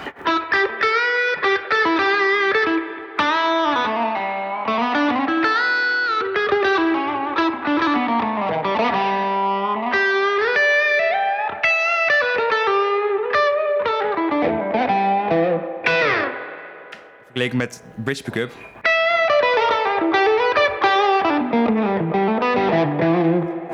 Vergeleken 17.33 17.57
met 17.59 17.83
bridge 18.05 18.23
pick-up. 18.23 18.53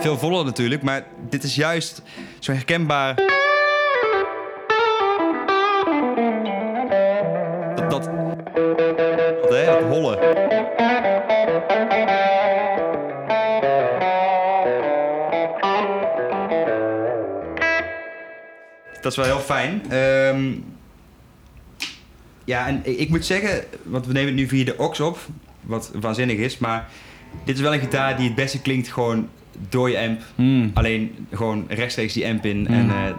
Veel 0.07 0.19
voller 0.19 0.45
natuurlijk, 0.45 0.83
maar 0.83 1.05
dit 1.29 1.43
is 1.43 1.55
juist 1.55 2.03
zo 2.39 2.53
herkenbaar. 2.53 3.15
Dat, 7.75 7.91
dat, 7.91 8.05
dat, 9.43 9.51
hè, 9.51 9.83
holle. 9.83 10.17
Dat 19.03 19.13
is 19.13 19.17
wel 19.17 19.25
heel 19.25 19.39
fijn. 19.39 19.91
Ehm, 19.91 20.53
ja, 22.45 22.67
en 22.67 23.01
ik 23.01 23.09
moet 23.09 23.25
zeggen, 23.25 23.65
want 23.83 24.07
we 24.07 24.13
nemen 24.13 24.29
het 24.29 24.37
nu 24.37 24.49
via 24.49 24.65
de 24.65 24.77
aux 24.77 25.01
op, 25.01 25.19
wat 25.61 25.91
waanzinnig 25.95 26.37
is, 26.37 26.59
maar 26.59 26.89
dit 27.45 27.57
is 27.57 27.63
wel 27.63 27.75
een 27.75 27.81
gitaar 27.81 28.17
die 28.17 28.27
het 28.27 28.35
beste 28.37 28.61
klinkt 28.61 28.89
gewoon 28.89 29.29
door 29.69 29.91
je 29.91 29.99
amp. 29.99 30.21
Mm. 30.35 30.71
Alleen 30.75 31.27
gewoon 31.33 31.65
rechtstreeks 31.69 32.13
die 32.13 32.27
amp 32.27 32.45
in 32.45 32.61
Mm. 32.61 32.67
en 32.67 32.91
eh 32.91 33.13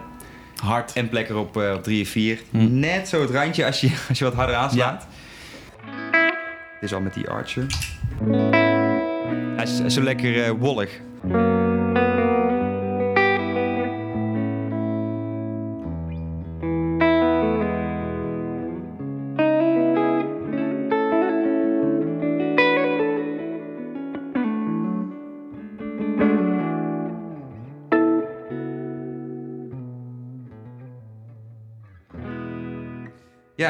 Hard. 0.62 0.92
amp 0.96 1.12
lekker 1.12 1.36
op, 1.36 1.56
eh, 1.56 1.72
op 1.76 1.82
3 1.82 2.00
en 2.00 2.06
4. 2.06 2.38
Mm. 2.50 2.78
Net 2.78 3.08
zo 3.08 3.20
het 3.20 3.30
randje 3.30 3.66
als 3.66 3.80
je, 3.80 3.90
als 4.08 4.18
je 4.18 4.24
wat 4.24 4.34
harder 4.34 4.54
aanslaat. 4.54 5.06
Dit 6.80 6.90
is 6.90 6.94
al 6.94 7.00
met 7.00 7.14
die 7.14 7.28
Archer. 7.28 7.66
Hij 9.56 9.64
is, 9.64 9.76
hij 9.76 9.86
is 9.86 9.94
zo 9.94 10.02
lekker 10.02 10.44
eh, 10.44 10.50
wollig. 10.58 11.00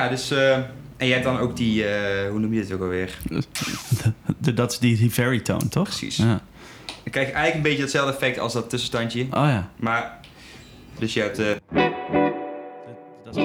Ja, 0.08 0.14
dus... 0.14 0.30
eh, 0.30 0.52
en 0.96 1.06
je 1.06 1.12
hebt 1.12 1.24
dan 1.24 1.38
ook 1.38 1.56
die... 1.56 1.84
eh, 1.84 2.30
hoe 2.30 2.38
noem 2.38 2.52
je 2.54 2.60
dit 2.60 2.72
ook 2.72 2.80
alweer? 2.80 3.18
De- 4.38 4.54
Dat 4.54 4.72
is 4.72 4.78
die, 4.78 4.96
die 4.96 5.12
veritone, 5.12 5.68
toch? 5.68 5.82
Precies. 5.84 6.16
Ja. 6.16 6.24
Dan 6.86 7.10
krijg 7.10 7.26
je 7.26 7.32
eigenlijk 7.32 7.54
een 7.54 7.62
beetje 7.62 7.82
hetzelfde 7.82 8.12
effect 8.12 8.38
als 8.38 8.52
dat 8.52 8.70
tussenstandje. 8.70 9.22
Oh 9.22 9.28
ja. 9.30 9.70
Maar... 9.76 10.18
Dus 10.98 11.14
je 11.14 11.20
hebt... 11.20 11.38
eh 11.38 11.46
Dat 13.24 13.36
is... 13.36 13.42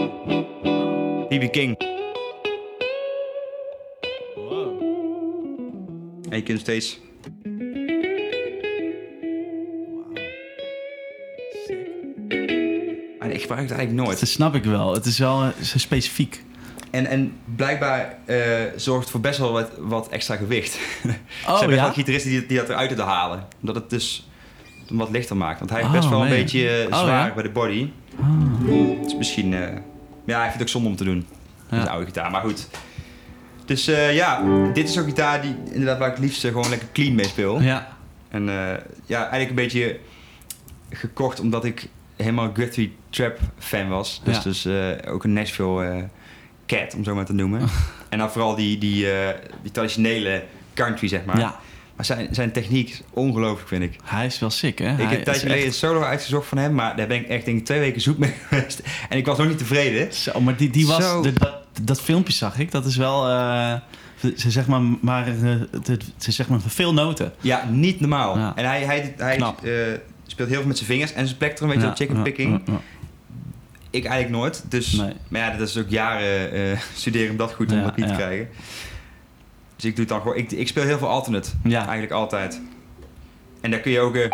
BB 1.30 1.50
King. 1.52 1.78
En 6.30 6.38
je 6.40 6.44
kunt 6.44 6.60
steeds... 6.60 7.00
En 13.20 13.32
ik, 13.32 13.42
gebruik 13.42 13.62
het 13.62 13.72
eigenlijk 13.78 13.92
nooit. 14.08 14.20
Dat 14.20 14.30
snap 14.30 14.56
ik 14.56 14.64
wel. 14.64 14.94
Het 14.94 15.06
is 15.06 15.20
wel 15.20 15.44
eh, 15.44 15.50
specifiek. 15.76 16.44
En, 16.94 17.06
en 17.06 17.34
blijkbaar 17.56 18.18
eh, 18.26 18.38
zorgt 18.76 19.02
het 19.02 19.10
voor 19.12 19.20
best 19.20 19.40
wel 19.40 19.52
wat, 19.52 19.70
wat 19.80 20.10
extra 20.10 20.36
gewicht. 20.36 20.78
Oh, 21.48 21.58
zijn 21.58 21.70
ja? 21.70 21.76
wel 21.76 21.92
gitaristen 21.92 22.32
die, 22.32 22.46
die 22.46 22.58
dat 22.58 22.70
eruit 22.70 22.96
te 22.96 23.02
halen. 23.02 23.48
Omdat 23.60 23.76
het 23.76 23.90
dus 23.90 24.30
wat 24.90 25.10
lichter 25.10 25.38
maakt. 25.38 25.60
Want 25.60 25.72
hij 25.72 25.80
is 25.80 25.86
Oh, 25.86 25.92
best 25.92 26.10
wel 26.10 26.22
een 26.24 26.30
beetje 26.30 26.70
eh, 26.70 26.88
Oh, 26.92 27.00
zwaar 27.00 27.28
ja? 27.28 27.34
bij 27.34 27.44
de 27.44 27.50
body. 27.50 27.90
Ah. 28.20 29.02
Dus 29.04 29.16
misschien... 29.16 29.54
eh, 29.54 29.60
ja, 30.26 30.38
hij 30.40 30.50
vindt 30.52 30.54
het 30.54 30.62
ook 30.62 30.68
zonde 30.68 30.90
om 30.90 30.96
te 30.96 31.04
doen. 31.04 31.26
Ja. 31.70 31.76
Met 31.78 31.82
een 31.86 31.92
oude 31.92 32.06
gitaar, 32.06 32.32
maar 32.32 32.42
goed. 32.42 32.68
Dus 33.66 33.86
ja, 34.12 34.42
dit 34.74 34.90
is 34.90 34.98
ook 34.98 35.04
een 35.04 35.10
gitaar 35.10 35.42
die 35.42 35.56
inderdaad 35.72 35.98
waar 35.98 36.08
ik 36.08 36.14
het 36.16 36.24
liefst 36.24 36.42
gewoon 36.42 36.70
lekker 36.70 36.88
clean 36.94 37.16
mee 37.16 37.26
speel. 37.28 37.62
Ja. 37.62 37.88
En 38.30 38.46
ja, 39.06 39.20
eigenlijk 39.20 39.50
een 39.50 39.56
beetje 39.56 40.00
gekocht 40.90 41.40
omdat 41.40 41.66
ik 41.66 41.88
helemaal 42.16 42.52
Guthrie 42.54 42.96
Trap 43.10 43.38
fan 43.60 43.90
was. 43.90 44.22
Dus, 44.24 44.36
Ja. 44.36 44.42
dus 44.44 44.68
ook 45.08 45.24
een 45.24 45.34
Nashville 45.34 46.10
cat, 46.68 46.96
om 46.96 47.04
zo 47.04 47.16
maar 47.16 47.26
te 47.26 47.34
noemen. 47.34 47.62
en 48.10 48.18
dan 48.18 48.32
vooral 48.32 48.56
die, 48.56 48.78
die, 48.78 49.12
eh, 49.12 49.30
die 49.62 49.72
traditionele 49.72 50.44
country, 50.74 51.08
zeg 51.08 51.26
maar. 51.26 51.40
ja. 51.40 51.60
Maar 51.96 52.06
zijn, 52.06 52.28
zijn 52.32 52.52
techniek 52.52 52.90
is 52.90 53.02
ongelooflijk, 53.10 53.68
vind 53.68 53.84
ik. 53.84 53.96
Hij 54.04 54.26
is 54.26 54.40
wel 54.40 54.50
sick, 54.50 54.78
hè? 54.80 54.92
ik 54.92 54.96
Hij 54.98 55.06
heb 55.06 55.18
een 55.18 55.24
tijdje 55.24 55.42
geleden 55.42 55.66
echt- 55.66 55.76
solo 55.76 56.02
uitgezocht 56.02 56.48
van 56.48 56.58
hem, 56.58 56.74
maar 56.74 56.96
daar 56.96 57.08
ben 57.08 57.18
ik 57.18 57.28
echt 57.28 57.46
denk 57.46 57.58
ik 57.60 57.66
twee 57.66 57.80
weken 57.80 58.02
zoek 58.02 58.18
mee 58.18 58.34
geweest. 58.50 58.82
En 59.10 59.18
ik 59.18 59.26
was 59.26 59.38
nog 59.38 59.48
niet 59.48 59.58
tevreden. 59.58 60.14
Zo, 60.14 60.42
maar 60.42 60.56
die, 60.58 60.70
die 60.70 60.88
was... 60.88 61.22
De- 61.22 61.34
dat, 61.34 61.54
dat 61.82 62.02
filmpje 62.02 62.34
zag 62.34 62.60
ik. 62.60 62.72
Dat 62.72 62.86
is 62.86 62.96
wel... 62.96 63.28
eh, 63.30 63.74
ze 64.38 64.52
zeg 64.52 64.68
maar, 64.68 64.82
maar 65.02 65.28
eh, 65.28 65.34
ze 66.18 66.32
zeg 66.32 66.48
maar 66.48 66.60
veel 66.68 66.94
noten. 66.94 67.34
Ja, 67.42 67.68
niet 67.72 68.00
normaal. 68.00 68.38
Ja. 68.38 68.54
En 68.56 68.66
hij, 68.66 68.82
hij, 68.82 69.14
hij 69.18 69.40
speelt 70.28 70.50
heel 70.50 70.58
veel 70.58 70.68
met 70.68 70.78
zijn 70.78 70.90
vingers 70.90 71.14
en 71.14 71.26
zijn 71.26 71.38
plektrum, 71.38 71.68
weet 71.68 71.78
je, 71.78 71.86
wel, 71.86 71.96
chicken 71.96 72.22
picking. 72.22 72.62
Ja, 72.66 72.74
ja, 72.74 72.80
Ik 73.94 74.06
eigenlijk 74.06 74.42
nooit. 74.42 74.64
Dus, 74.70 74.92
Nee. 74.92 75.14
Maar 75.28 75.42
ja, 75.42 75.58
dat 75.58 75.68
is 75.68 75.78
ook 75.78 75.90
jaren 75.90 76.52
eh, 76.52 76.80
studeren 76.96 77.32
om 77.32 77.38
dat 77.38 77.54
goed 77.54 77.72
Ja, 77.72 77.86
de 77.86 77.92
knie 77.92 78.06
ja. 78.06 78.12
te 78.12 78.18
krijgen. 78.18 78.50
Dus 79.76 79.86
ik 79.86 79.96
doe 79.96 80.06
het 80.06 80.08
dan 80.14 80.22
gewoon. 80.22 80.38
Ik, 80.38 80.52
ik 80.52 80.68
speel 80.68 80.84
heel 80.84 80.98
veel 80.98 81.08
alternate. 81.10 81.50
Eigenlijk 81.64 82.12
altijd. 82.12 82.62
En 83.62 83.72
daar 83.72 83.80
kun 83.80 83.92
je 83.92 84.00
ook, 84.00 84.16
eh, 84.16 84.30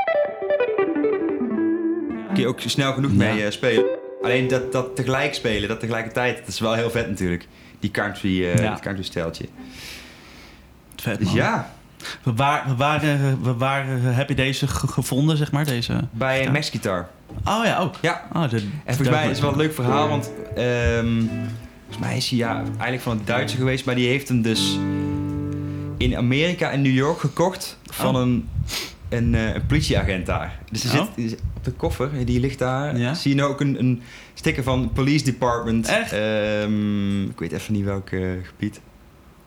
kun 2.33 2.39
je 2.41 2.47
ook 2.47 2.59
snel 2.65 2.93
genoeg 2.93 3.13
mee 3.13 3.43
eh, 3.43 3.51
spelen. 3.51 3.85
Alleen 4.21 4.47
dat, 4.47 4.71
dat 4.71 4.95
tegelijk 4.95 5.33
spelen, 5.33 5.69
dat 5.69 5.79
tegelijkertijd, 5.79 6.37
dat 6.37 6.47
is 6.47 6.59
wel 6.59 6.73
heel 6.73 6.89
vet 6.89 7.09
natuurlijk. 7.09 7.47
Die 7.79 7.91
country, 7.91 8.53
country 8.81 9.03
steltje. 9.03 9.45
Vet, 10.95 11.19
Dus 11.19 11.31
ja, 11.31 11.73
Waar, 12.23 12.75
waar, 12.77 13.01
waar 13.57 13.85
heb 13.89 14.29
je 14.29 14.35
deze 14.35 14.67
ge- 14.67 14.87
gevonden, 14.87 15.37
zeg 15.37 15.51
maar? 15.51 15.65
Deze... 15.65 16.07
bij? 16.11 16.51
Max 16.51 16.69
Guitar. 16.69 17.07
Oh 17.45 17.61
ja, 17.65 17.83
oh. 17.83 17.93
Ja, 18.01 18.27
Oh, 18.33 18.49
de, 18.49 18.55
En 18.57 18.95
volgens 18.95 19.09
mij 19.09 19.23
is 19.23 19.29
het 19.29 19.39
wel 19.39 19.51
een 19.51 19.57
leuk 19.57 19.73
verhaal, 19.73 20.07
want 20.09 20.31
ehm, 20.55 21.17
volgens 21.85 21.99
mij 21.99 22.17
is 22.17 22.29
hij 22.29 22.37
ja, 22.37 22.55
eigenlijk 22.69 23.01
van 23.01 23.17
het 23.17 23.27
Duitse 23.27 23.57
geweest, 23.57 23.85
maar 23.85 23.95
die 23.95 24.07
heeft 24.07 24.27
hem 24.27 24.41
dus 24.41 24.77
in 25.97 26.17
Amerika 26.17 26.71
en 26.71 26.81
New 26.81 26.93
York 26.93 27.19
gekocht 27.19 27.77
van 27.91 28.15
Oh. 28.15 28.21
een, 28.21 28.47
een, 29.09 29.35
eh, 29.35 29.53
een 29.53 29.65
politieagent 29.65 30.25
daar. 30.25 30.59
Dus 30.71 30.83
er 30.83 30.99
Oh. 30.99 31.07
zit 31.17 31.39
op 31.55 31.63
de 31.63 31.71
koffer, 31.71 32.25
die 32.25 32.39
ligt 32.39 32.59
daar, 32.59 32.97
Ja. 32.97 33.13
zie 33.13 33.31
je 33.31 33.37
nou 33.37 33.51
ook 33.51 33.61
een, 33.61 33.79
een 33.79 34.01
sticker 34.33 34.63
van 34.63 34.91
Police 34.93 35.23
Department. 35.23 35.87
Echt? 35.87 36.11
Ehm, 36.13 37.23
ik 37.23 37.39
weet 37.39 37.51
even 37.51 37.73
niet 37.73 37.85
welk 37.85 38.09
eh, 38.09 38.21
gebied. 38.43 38.79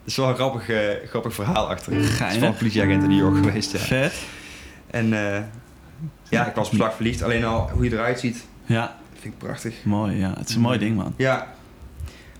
Er 0.02 0.08
is 0.08 0.16
wel 0.16 0.28
een 0.28 0.34
grappig, 0.34 0.68
eh, 0.68 1.08
grappig 1.08 1.34
verhaal 1.34 1.68
achter. 1.70 1.92
Geinig. 2.04 2.38
van 2.38 2.48
een 2.48 2.54
politieagent 2.56 3.02
in 3.02 3.08
New 3.08 3.18
York 3.18 3.36
geweest, 3.44 3.72
ja. 3.72 3.78
Vet. 3.78 4.14
En 4.90 5.12
eh, 5.34 5.42
ja, 6.28 6.46
ik 6.46 6.54
was 6.54 6.68
op 6.68 6.74
slag 6.74 6.94
verliefd. 6.94 7.22
Alleen 7.22 7.44
al 7.44 7.70
hoe 7.70 7.84
je 7.84 7.92
eruit 7.92 8.20
ziet, 8.20 8.44
Ja, 8.66 8.96
vind 9.20 9.34
ik 9.34 9.38
prachtig. 9.38 9.74
mooi. 9.84 10.16
Ja. 10.16 10.32
Het 10.38 10.48
is 10.48 10.54
een 10.54 10.60
mooi 10.60 10.78
ding, 10.78 10.96
man. 10.96 11.14
Ja. 11.16 11.46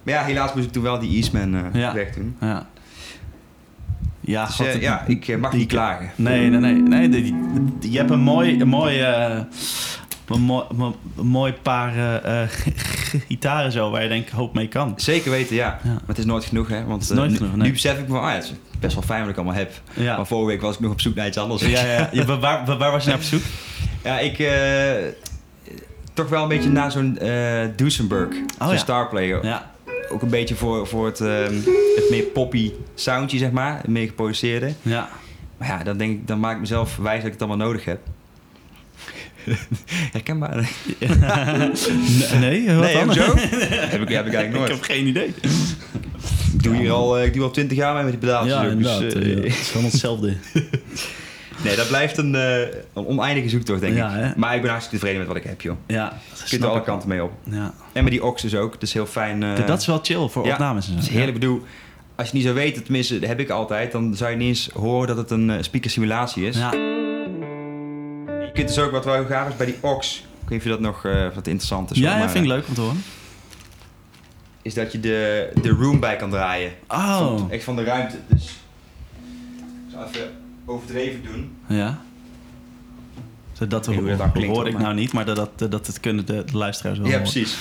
Maar 0.02 0.14
ja, 0.14 0.22
helaas 0.24 0.54
moest 0.54 0.66
ik 0.66 0.72
toen 0.72 0.82
wel 0.82 0.98
die 0.98 1.16
Eastman 1.16 1.54
eh 1.54 1.62
Ja. 1.80 1.94
weg 1.94 2.14
doen. 2.14 2.36
Ja. 2.40 2.66
Ja, 4.20 4.46
Dus 4.46 4.54
God, 4.54 4.72
ja, 4.80 5.04
ik 5.06 5.38
mag 5.38 5.50
die- 5.50 5.60
niet 5.60 5.68
klagen. 5.68 6.10
Nee, 6.16 6.48
nee, 6.50 6.60
nee. 6.60 6.74
nee 6.74 7.08
die, 7.08 7.34
die- 7.78 7.90
je 7.92 7.98
hebt 7.98 8.10
een 8.10 8.20
mooi, 8.20 8.60
een 8.60 8.68
mooi, 8.68 9.04
een 10.32 10.40
mooi, 10.40 10.64
een 11.16 11.26
mooi 11.26 11.52
paar 11.52 11.96
eh, 11.96 12.42
eh, 12.42 12.48
gitaren 13.28 13.72
zo 13.72 13.90
waar 13.90 14.02
je 14.02 14.08
denk 14.08 14.26
ik 14.26 14.32
hoop 14.32 14.54
mee 14.54 14.68
kan. 14.68 14.92
Zeker 14.96 15.30
weten, 15.30 15.56
ja. 15.56 15.78
Ja. 15.82 15.90
Maar 15.90 16.02
het 16.06 16.18
is 16.18 16.24
nooit 16.24 16.44
genoeg, 16.44 16.68
hè. 16.68 16.84
Want 16.84 17.10
eh, 17.10 17.16
nu, 17.16 17.36
genoeg, 17.36 17.56
nee. 17.56 17.66
nu 17.66 17.72
besef 17.72 17.98
ik 17.98 18.08
me 18.08 18.14
van, 18.14 18.22
ah 18.22 18.34
het 18.34 18.44
is 18.44 18.52
best 18.80 18.94
wel 18.94 19.02
fijn 19.02 19.20
wat 19.20 19.30
ik 19.30 19.36
allemaal 19.36 19.54
heb. 19.54 19.72
Ja. 19.94 20.16
Maar 20.16 20.26
vorige 20.26 20.46
week 20.46 20.60
was 20.60 20.74
ik 20.74 20.80
nog 20.80 20.92
op 20.92 21.00
zoek 21.00 21.14
naar 21.14 21.26
iets 21.26 21.38
anders. 21.38 21.62
Ja, 21.62 21.84
ja, 21.84 22.08
ja. 22.12 22.24
Waar, 22.40 22.40
waar, 22.40 22.78
waar 22.78 22.90
was 22.90 23.02
je 23.04 23.08
naar 23.08 23.18
op 23.18 23.24
zoek? 23.24 23.42
Ja, 24.04 24.18
ik... 24.18 24.36
toch 26.12 26.28
wel 26.28 26.42
een 26.42 26.48
beetje 26.48 26.70
naar 26.70 26.90
zo'n 26.90 27.18
eh 27.18 27.66
Duesenberg. 27.76 28.34
zo'n 28.58 28.70
ja. 28.70 28.76
Starplayer. 28.76 29.44
Ja. 29.44 29.70
Ook 30.10 30.22
een 30.22 30.30
beetje 30.30 30.54
voor, 30.54 30.86
voor 30.86 31.06
het, 31.06 31.20
ehm, 31.20 31.54
het 31.94 32.06
meer 32.10 32.22
poppy 32.22 32.72
soundje, 32.94 33.38
zeg 33.38 33.50
maar. 33.50 33.76
Het 33.76 33.88
meer 33.88 34.06
geproduceerde. 34.06 34.72
Ja. 34.82 35.08
Maar 35.56 35.68
ja, 35.68 35.84
dan, 35.84 35.96
denk 35.96 36.12
ik, 36.12 36.26
dan 36.26 36.40
maak 36.40 36.54
ik 36.54 36.60
mezelf 36.60 36.96
wijs 36.96 37.16
dat 37.16 37.26
ik 37.26 37.32
het 37.32 37.42
allemaal 37.42 37.66
nodig 37.66 37.84
heb. 37.84 38.00
Herkenbaar. 40.12 40.70
nee, 40.98 41.08
nee, 42.40 42.74
wat 42.74 42.84
Nee, 42.84 42.94
dan? 42.94 43.04
hoezo? 43.04 43.22
heb, 43.36 44.00
ik, 44.00 44.08
heb 44.08 44.26
ik 44.26 44.34
eigenlijk 44.34 44.52
nooit. 44.52 44.68
Ik 44.68 44.74
heb 44.74 44.82
geen 44.84 45.06
idee. 45.06 45.34
Ik 46.52 46.62
doe 46.62 46.76
hier 46.76 46.90
al, 46.90 47.18
eh, 47.18 47.24
ik 47.24 47.34
doe 47.34 47.42
al 47.42 47.50
twintig 47.50 47.76
jaar 47.76 47.94
mee 47.94 48.02
met 48.02 48.12
die 48.12 48.20
pedaaltjes. 48.20 48.52
Ja, 48.54 48.58
ook, 48.66 48.78
dus, 48.78 48.90
inderdaad. 48.98 49.22
eh, 49.22 49.30
eh, 49.32 49.36
het 49.36 49.44
is 49.60 49.68
gewoon 49.70 49.84
hetzelfde. 49.86 50.36
nee, 51.64 51.76
dat 51.76 51.88
blijft 51.88 52.16
een, 52.16 52.34
eh, 52.34 52.58
een 52.94 53.06
oneindige 53.06 53.48
zoektocht, 53.48 53.80
denk 53.80 53.96
Ja, 53.96 54.08
ik. 54.14 54.24
hè? 54.24 54.30
Maar 54.36 54.54
ik 54.54 54.60
ben 54.62 54.70
hartstikke 54.70 54.98
tevreden 55.04 55.18
met 55.26 55.28
wat 55.34 55.44
ik 55.44 55.50
heb, 55.50 55.60
joh. 55.60 55.76
Ja, 55.86 56.18
Je 56.44 56.48
kunt 56.48 56.62
er 56.62 56.68
alle 56.68 56.82
kanten 56.82 57.08
mee 57.08 57.22
op. 57.22 57.32
Ja. 57.50 57.74
En 57.92 58.02
met 58.04 58.12
die 58.12 58.24
ox 58.24 58.42
dus 58.42 58.54
ook. 58.54 58.72
Dat 58.72 58.82
is 58.82 58.92
heel 58.92 59.06
fijn. 59.06 59.42
eh, 59.42 59.66
dat 59.66 59.80
is 59.80 59.86
wel 59.86 59.98
chill 60.02 60.28
voor 60.28 60.46
ja, 60.46 60.52
opnames 60.52 60.84
en 60.86 60.90
zo. 60.90 60.96
dat 60.98 61.04
is 61.08 61.10
heerlijk. 61.14 61.34
Ik 61.34 61.40
bedoel, 61.40 61.62
als 62.16 62.28
je 62.28 62.34
niet 62.34 62.42
zou 62.44 62.54
weten, 62.54 62.82
tenminste, 62.82 63.18
dat 63.18 63.28
heb 63.28 63.40
ik 63.40 63.50
altijd, 63.50 63.92
dan 63.92 64.14
zou 64.16 64.30
je 64.30 64.36
niet 64.36 64.48
eens 64.48 64.70
horen 64.74 65.06
dat 65.08 65.16
het 65.16 65.30
een 65.30 65.64
speaker 65.64 65.90
simulatie 65.90 66.46
is. 66.46 66.56
Ja. 66.56 66.70
Je 68.52 68.58
kunt 68.58 68.68
dus 68.74 68.78
ook 68.78 68.90
wat 68.90 69.04
wel 69.04 69.24
gaaf 69.26 69.48
is 69.48 69.56
bij 69.56 69.66
die 69.66 69.76
ox. 69.80 70.18
Ik 70.18 70.24
weet 70.48 70.50
niet 70.50 70.58
of 70.58 70.64
je 70.64 70.70
dat 70.70 70.80
nog 70.80 71.04
eh, 71.04 71.34
wat 71.34 71.46
interessant 71.46 71.90
is. 71.90 71.98
Ja, 71.98 72.18
maar, 72.18 72.30
vind 72.30 72.44
ik 72.44 72.50
eh, 72.50 72.56
leuk 72.56 72.68
om 72.68 72.74
te 72.74 72.80
horen. 72.80 73.02
Is 74.62 74.74
dat 74.74 74.92
je 74.92 75.00
de, 75.00 75.50
de 75.62 75.68
room 75.68 76.00
bij 76.00 76.16
kan 76.16 76.30
draaien. 76.30 76.72
Oh, 76.88 77.16
Van, 77.18 77.50
echt 77.50 77.64
van 77.64 77.76
de 77.76 77.84
ruimte. 77.84 78.16
Dus 78.28 78.44
ik 78.46 79.92
zal 79.92 80.04
even 80.04 80.30
overdreven 80.66 81.22
doen. 81.24 81.52
ja. 81.68 81.98
Dat 83.68 83.86
niet 83.88 83.98
hoe 83.98 84.08
dat 84.08 84.18
hoor, 84.18 84.30
klinkt, 84.30 84.48
hoor 84.48 84.56
hoor, 84.56 84.66
ik 84.66 84.72
maar- 84.72 84.82
nou 84.82 84.94
niet, 84.94 85.12
maar 85.12 85.24
dat, 85.24 85.36
dat, 85.36 85.70
dat 85.70 85.86
het 85.86 86.00
kunnen 86.00 86.26
de, 86.26 86.44
de 86.44 86.56
luisteraars 86.56 86.98
wel 86.98 87.06
Ja, 87.06 87.12
horen. 87.18 87.30
precies. 87.32 87.56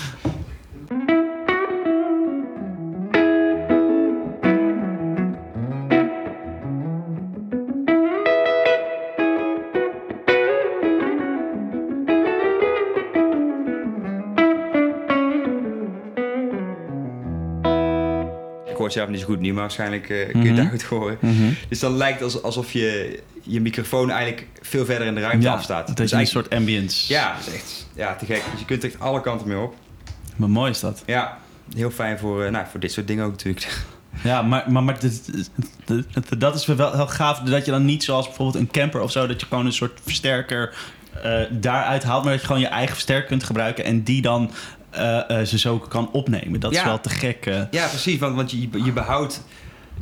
Het 18.93 18.99
zelf 18.99 19.09
niet 19.09 19.19
zo 19.19 19.25
goed 19.25 19.39
nu, 19.39 19.51
maar 19.53 19.61
waarschijnlijk 19.61 20.09
eh, 20.09 20.29
kun 20.31 20.41
je 20.41 20.47
het 20.47 20.55
Mhm. 20.55 20.55
daar 20.55 20.69
goed 20.69 20.83
horen. 20.83 21.17
Mhm. 21.21 21.51
Dus 21.69 21.79
dan 21.79 21.97
lijkt 21.97 22.19
het 22.19 22.33
als- 22.33 22.43
alsof 22.43 22.71
je 22.73 23.19
je 23.43 23.61
microfoon 23.61 24.09
eigenlijk 24.11 24.47
veel 24.61 24.85
verder 24.85 25.07
in 25.07 25.15
de 25.15 25.21
ruimte 25.21 25.45
Ja, 25.47 25.53
afstaat. 25.53 25.87
dat 25.87 25.95
Dus 25.97 26.05
is 26.05 26.11
een 26.11 26.17
eigenlijk- 26.17 26.47
soort 26.47 26.59
ambience. 26.61 27.13
Ja, 27.13 27.35
dat 27.37 27.47
is 27.47 27.53
echt 27.53 27.87
ja, 27.95 28.15
te 28.15 28.25
gek. 28.25 28.43
Dus 28.51 28.59
je 28.59 28.65
kunt 28.65 28.83
er 28.83 28.89
echt 28.89 28.99
alle 28.99 29.21
kanten 29.21 29.47
mee 29.47 29.57
op. 29.57 29.75
Maar 30.35 30.49
mooi 30.49 30.71
is 30.71 30.79
dat. 30.79 31.03
Ja, 31.05 31.37
heel 31.75 31.91
fijn 31.91 32.19
voor, 32.19 32.43
eh, 32.43 32.51
nou, 32.51 32.65
voor 32.71 32.79
dit 32.79 32.91
soort 32.91 33.07
dingen 33.07 33.25
ook 33.25 33.31
natuurlijk. 33.31 33.67
Ja, 34.23 34.41
maar, 34.41 34.63
maar, 34.71 34.83
maar 34.83 34.99
dit- 34.99 35.25
dit- 35.33 35.49
dit- 35.85 36.39
dat 36.39 36.55
is 36.55 36.65
wel 36.65 36.93
heel 36.95 37.07
gaaf. 37.07 37.39
Dat 37.39 37.65
je 37.65 37.71
dan 37.71 37.85
niet 37.85 38.03
zoals 38.03 38.25
bijvoorbeeld 38.25 38.63
een 38.63 38.71
camper 38.71 39.01
of 39.01 39.11
zo... 39.11 39.27
dat 39.27 39.39
je 39.41 39.45
gewoon 39.47 39.65
een 39.65 39.73
soort 39.73 39.99
versterker 40.03 40.73
eh, 41.23 41.39
daaruit 41.51 42.03
haalt... 42.03 42.23
maar 42.23 42.31
dat 42.31 42.41
je 42.41 42.47
gewoon 42.47 42.61
je 42.61 42.67
eigen 42.67 42.93
versterker 42.93 43.27
kunt 43.27 43.43
gebruiken... 43.43 43.83
en 43.83 44.03
die 44.03 44.21
dan 44.21 44.51
ze 45.45 45.57
zo 45.57 45.77
kan 45.79 46.11
opnemen. 46.11 46.59
Dat 46.59 46.71
is 46.71 46.83
wel 46.83 46.99
te 46.99 47.09
gek. 47.09 47.45
eh. 47.45 47.61
Ja, 47.71 47.87
precies, 47.87 48.19
want, 48.19 48.35
want 48.35 48.51
je, 48.51 48.69
je 48.83 48.91
behoudt 48.91 49.43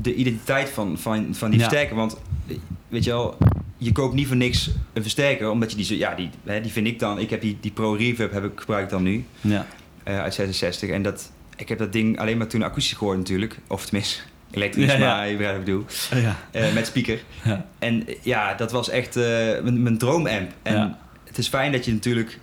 de 0.02 0.16
identiteit 0.16 0.70
van, 0.70 0.98
van, 0.98 1.28
van 1.36 1.50
die 1.52 1.60
versterker. 1.60 1.96
Want 1.96 2.18
eh, 2.48 2.56
weet 2.88 3.04
je 3.04 3.10
wel, 3.10 3.38
je 3.78 3.92
koopt 3.92 4.14
niet 4.14 4.28
voor 4.28 4.36
niks 4.36 4.70
een 4.94 5.02
versterker, 5.02 5.50
omdat 5.50 5.70
je 5.72 5.76
die 5.78 5.86
zo, 5.86 5.94
ja, 5.94 6.16
die, 6.16 6.30
hè, 6.46 6.62
die 6.62 6.72
vind 6.72 6.88
ik 6.88 7.00
dan. 7.00 7.20
Ik 7.20 7.30
heb 7.30 7.42
die, 7.42 7.58
die 7.62 7.72
Pro 7.72 7.92
Reverb 7.94 8.32
heb 8.32 8.44
ik 8.44 8.60
gebruikt 8.60 8.90
dan 8.90 9.04
nu 9.04 9.26
ja. 9.42 9.66
eh, 10.04 10.20
uit 10.22 10.34
66 10.34 10.90
en 10.90 11.02
dat, 11.02 11.32
ik 11.56 11.70
heb 11.70 11.78
dat 11.78 11.94
ding 11.94 12.20
alleen 12.20 12.38
maar 12.38 12.48
toen 12.48 12.64
akoestisch 12.64 12.98
gehoord 12.98 13.18
natuurlijk, 13.18 13.60
of 13.68 13.86
tenminste 13.86 14.20
elektrisch, 14.52 14.86
Ja, 14.92 14.98
ja. 14.98 15.16
maar 15.16 15.30
je 15.30 15.38
begrijpt 15.38 15.58
wat 15.58 15.68
ik 15.68 15.74
bedoel, 15.74 15.86
Oh, 16.14 16.22
ja. 16.22 16.38
Eh, 16.52 16.74
met 16.74 16.86
speaker. 16.88 17.20
Ja. 17.44 17.66
En 17.80 18.08
eh, 18.08 18.16
ja, 18.22 18.54
dat 18.54 18.72
was 18.72 18.90
echt 18.90 19.16
eh, 19.16 19.24
mijn, 19.62 19.82
mijn 19.84 19.98
droomamp. 19.98 20.52
En 20.64 20.98
het 21.28 21.38
is 21.38 21.48
fijn 21.48 21.72
dat 21.72 21.86
je 21.86 21.92
natuurlijk 21.94 22.40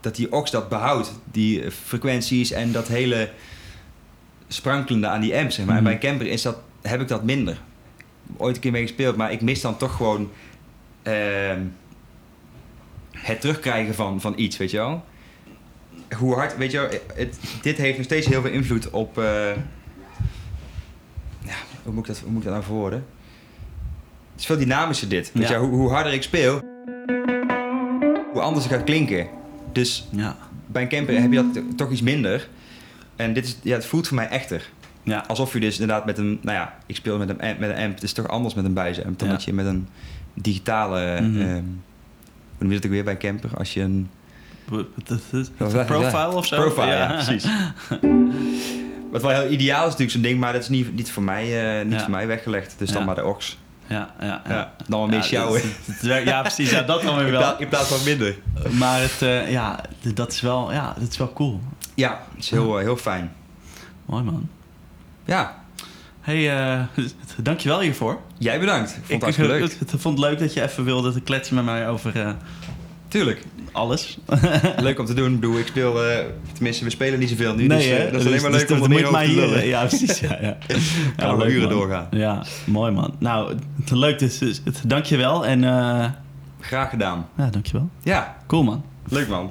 dat 0.00 0.16
die 0.16 0.32
ox 0.32 0.50
dat 0.50 0.68
behoudt, 0.68 1.12
die 1.24 1.62
eh, 1.62 1.70
frequenties 1.70 2.50
en 2.50 2.72
dat 2.72 2.88
hele 2.88 3.30
sprankelende 4.48 5.06
aan 5.06 5.20
die 5.20 5.36
amp, 5.36 5.50
zeg 5.50 5.66
maar. 5.66 5.74
Mhm. 5.74 5.76
En 5.76 5.82
bij 5.84 5.92
een 5.92 5.98
camper 6.08 6.26
is 6.26 6.42
dat, 6.42 6.56
heb 6.82 7.00
ik 7.00 7.08
dat 7.08 7.22
minder. 7.24 7.60
Ooit 8.36 8.54
een 8.54 8.60
keer 8.62 8.72
mee 8.72 8.82
gespeeld, 8.82 9.16
maar 9.16 9.32
ik 9.32 9.40
mis 9.40 9.60
dan 9.60 9.76
toch 9.76 9.96
gewoon 9.96 10.30
ehm, 11.02 11.60
het 13.12 13.40
terugkrijgen 13.40 13.94
van, 13.94 14.20
van 14.20 14.32
iets, 14.36 14.56
weet 14.56 14.70
je 14.70 14.76
wel. 14.76 15.04
hoe 16.18 16.34
hard, 16.34 16.56
weet 16.56 16.70
je 16.70 16.78
wel, 16.78 16.88
het, 17.14 17.38
dit 17.62 17.76
heeft 17.76 17.96
nog 17.96 18.04
steeds 18.06 18.26
heel 18.26 18.42
veel 18.42 18.50
invloed 18.50 18.90
op. 18.90 19.18
eh, 19.18 19.24
ja, 21.44 21.54
hoe 21.82 21.92
moet, 21.92 22.08
ik 22.08 22.14
dat, 22.14 22.18
hoe 22.22 22.30
moet 22.30 22.38
ik 22.38 22.44
dat 22.44 22.52
nou 22.52 22.64
verwoorden? 22.64 23.06
Het 24.32 24.40
is 24.40 24.46
veel 24.46 24.58
dynamischer 24.58 25.08
dit. 25.08 25.30
Weet 25.34 25.48
Ja. 25.48 25.54
je, 25.54 25.60
hoe, 25.60 25.70
hoe 25.70 25.90
harder 25.90 26.12
ik 26.12 26.22
speel, 26.22 26.60
hoe 28.32 28.40
anders 28.40 28.64
het 28.64 28.74
gaat 28.74 28.84
klinken. 28.84 29.28
Dus 29.72 30.06
Ja. 30.10 30.36
bij 30.66 30.82
een 30.82 30.88
camper 30.88 31.20
heb 31.20 31.32
je 31.32 31.44
dat 31.52 31.62
toch 31.76 31.90
iets 31.90 32.00
minder. 32.02 32.48
En 33.16 33.32
dit 33.32 33.44
is, 33.44 33.56
ja, 33.62 33.74
het 33.74 33.86
voelt 33.86 34.06
voor 34.06 34.16
mij 34.16 34.28
echter. 34.28 34.68
Ja. 35.02 35.24
Alsof 35.26 35.52
je 35.52 35.60
dus 35.60 35.78
inderdaad 35.80 36.04
met 36.06 36.18
een, 36.18 36.38
nou 36.42 36.56
ja, 36.58 36.74
ik 36.86 36.96
speel 36.96 37.18
met 37.18 37.28
een, 37.28 37.36
met 37.58 37.70
een 37.70 37.76
amp. 37.84 37.94
Het 37.94 38.02
is 38.02 38.12
toch 38.12 38.28
anders 38.28 38.54
met 38.54 38.64
een 38.64 38.72
buizenamp 38.74 39.18
dan 39.18 39.28
Ja. 39.28 39.34
dat 39.34 39.44
je 39.44 39.52
met 39.52 39.66
een 39.66 39.88
digitale, 40.34 41.20
Mhm. 41.20 41.40
ehm, 41.40 41.52
hoe 41.52 41.62
noem 42.58 42.68
je 42.68 42.74
dat 42.74 42.84
ook 42.84 42.90
weer 42.90 43.04
bij 43.04 43.12
een 43.12 43.18
camper? 43.18 43.50
Als 43.58 43.74
je 43.74 43.80
een 43.80 44.08
Profile 45.56 46.32
of 46.34 46.46
zo? 46.46 46.56
Profile, 46.56 46.86
ja, 46.86 47.12
precies. 47.12 47.46
Wat 49.12 49.22
wel 49.22 49.30
heel 49.30 49.50
ideaal 49.50 49.78
is 49.80 49.84
natuurlijk 49.84 50.10
zo'n 50.10 50.22
ding, 50.22 50.40
maar 50.40 50.52
dat 50.52 50.62
is 50.62 50.68
niet, 50.68 50.94
niet, 50.94 51.10
voor, 51.10 51.22
mij, 51.22 51.78
eh, 51.80 51.86
niet 51.86 52.00
voor 52.00 52.10
mij 52.10 52.26
weggelegd. 52.26 52.74
Dus 52.78 52.90
dan 52.90 53.04
maar 53.04 53.14
de 53.14 53.24
ox. 53.24 53.58
Ja, 53.88 54.14
ja, 54.20 54.42
ja. 54.48 54.72
Dan 54.88 54.98
wel 54.98 55.08
meer 55.08 55.22
Ja, 55.30 55.46
het- 55.86 55.96
het 55.96 56.02
precies. 56.40 56.70
Ja, 56.70 56.82
dat 56.82 57.02
dan 57.02 57.16
weer 57.16 57.30
wel. 57.30 57.58
in 57.58 57.68
plaats 57.68 57.88
van 57.88 58.04
minder. 58.04 58.36
Maar 58.72 59.00
het, 59.00 59.22
eh, 59.22 59.50
ja, 59.50 59.80
dat 60.14 60.32
is 60.32 60.40
wel, 60.40 60.72
ja, 60.72 60.94
dat 60.98 61.08
is 61.10 61.16
wel 61.16 61.32
cool. 61.32 61.60
Ja, 61.94 62.20
het 62.34 62.44
is 62.44 62.50
heel, 62.50 62.78
eh, 62.78 62.84
heel 62.84 62.96
fijn. 62.96 63.32
Mooi 64.06 64.22
man. 64.22 64.48
Ja, 65.24 65.54
hey, 66.20 66.58
eh, 66.74 66.80
dankjewel 67.42 67.80
hiervoor. 67.80 68.20
jij 68.38 68.60
bedankt. 68.60 68.90
Ik 68.90 68.94
vond 68.94 69.06
het 69.06 69.14
ik 69.16 69.22
hartstikke 69.22 69.50
leuk. 69.60 69.62
het- 69.80 69.90
het 69.90 70.00
vond 70.00 70.18
het 70.18 70.28
leuk 70.28 70.38
dat 70.38 70.52
je 70.54 70.62
even 70.62 70.84
wilde 70.84 71.12
kletsen 71.20 71.54
met 71.54 71.64
mij 71.64 71.88
over 71.88 72.36
Tuurlijk. 73.08 73.44
Alles. 73.72 74.18
Leuk 74.80 74.98
om 74.98 75.06
te 75.06 75.14
doen. 75.14 75.34
Bedoel, 75.34 75.58
ik 75.58 75.66
speel... 75.66 76.04
eh, 76.04 76.24
tenminste, 76.52 76.84
we 76.84 76.90
spelen 76.90 77.18
niet 77.18 77.28
zoveel 77.28 77.54
nu. 77.54 77.66
Nee, 77.66 77.78
dus 77.78 77.86
eh, 77.86 77.96
hè? 77.98 78.10
dat 78.10 78.20
is 78.20 78.20
alleen 78.20 78.32
Dus- 78.32 78.42
maar 78.42 78.50
dus 78.50 78.60
leuk 78.60 78.70
om 78.78 78.82
er 78.82 78.88
meer 78.88 79.06
over 79.06 79.20
te 79.24 79.34
lullen. 79.34 79.66
Ja, 79.66 79.84
precies. 79.86 80.20
Ja, 80.20 80.38
ja. 80.40 80.56
Kan 81.16 81.28
nog 81.28 81.38
leuk, 81.38 81.48
uren 81.50 81.68
man. 81.68 81.78
doorgaan. 81.78 82.06
Ja, 82.10 82.44
mooi 82.64 82.92
man. 82.92 83.14
Nou, 83.18 83.48
het- 83.54 83.90
leuk. 83.90 84.18
Dus, 84.18 84.38
dus, 84.38 84.60
dankjewel. 84.86 85.46
En 85.46 85.64
eh 85.64 86.04
Graag 86.60 86.90
gedaan. 86.90 87.26
ja, 87.36 87.46
dankjewel. 87.50 87.88
Ja, 88.02 88.36
Cool 88.46 88.62
man. 88.62 88.84
leuk 89.08 89.28
man. 89.28 89.50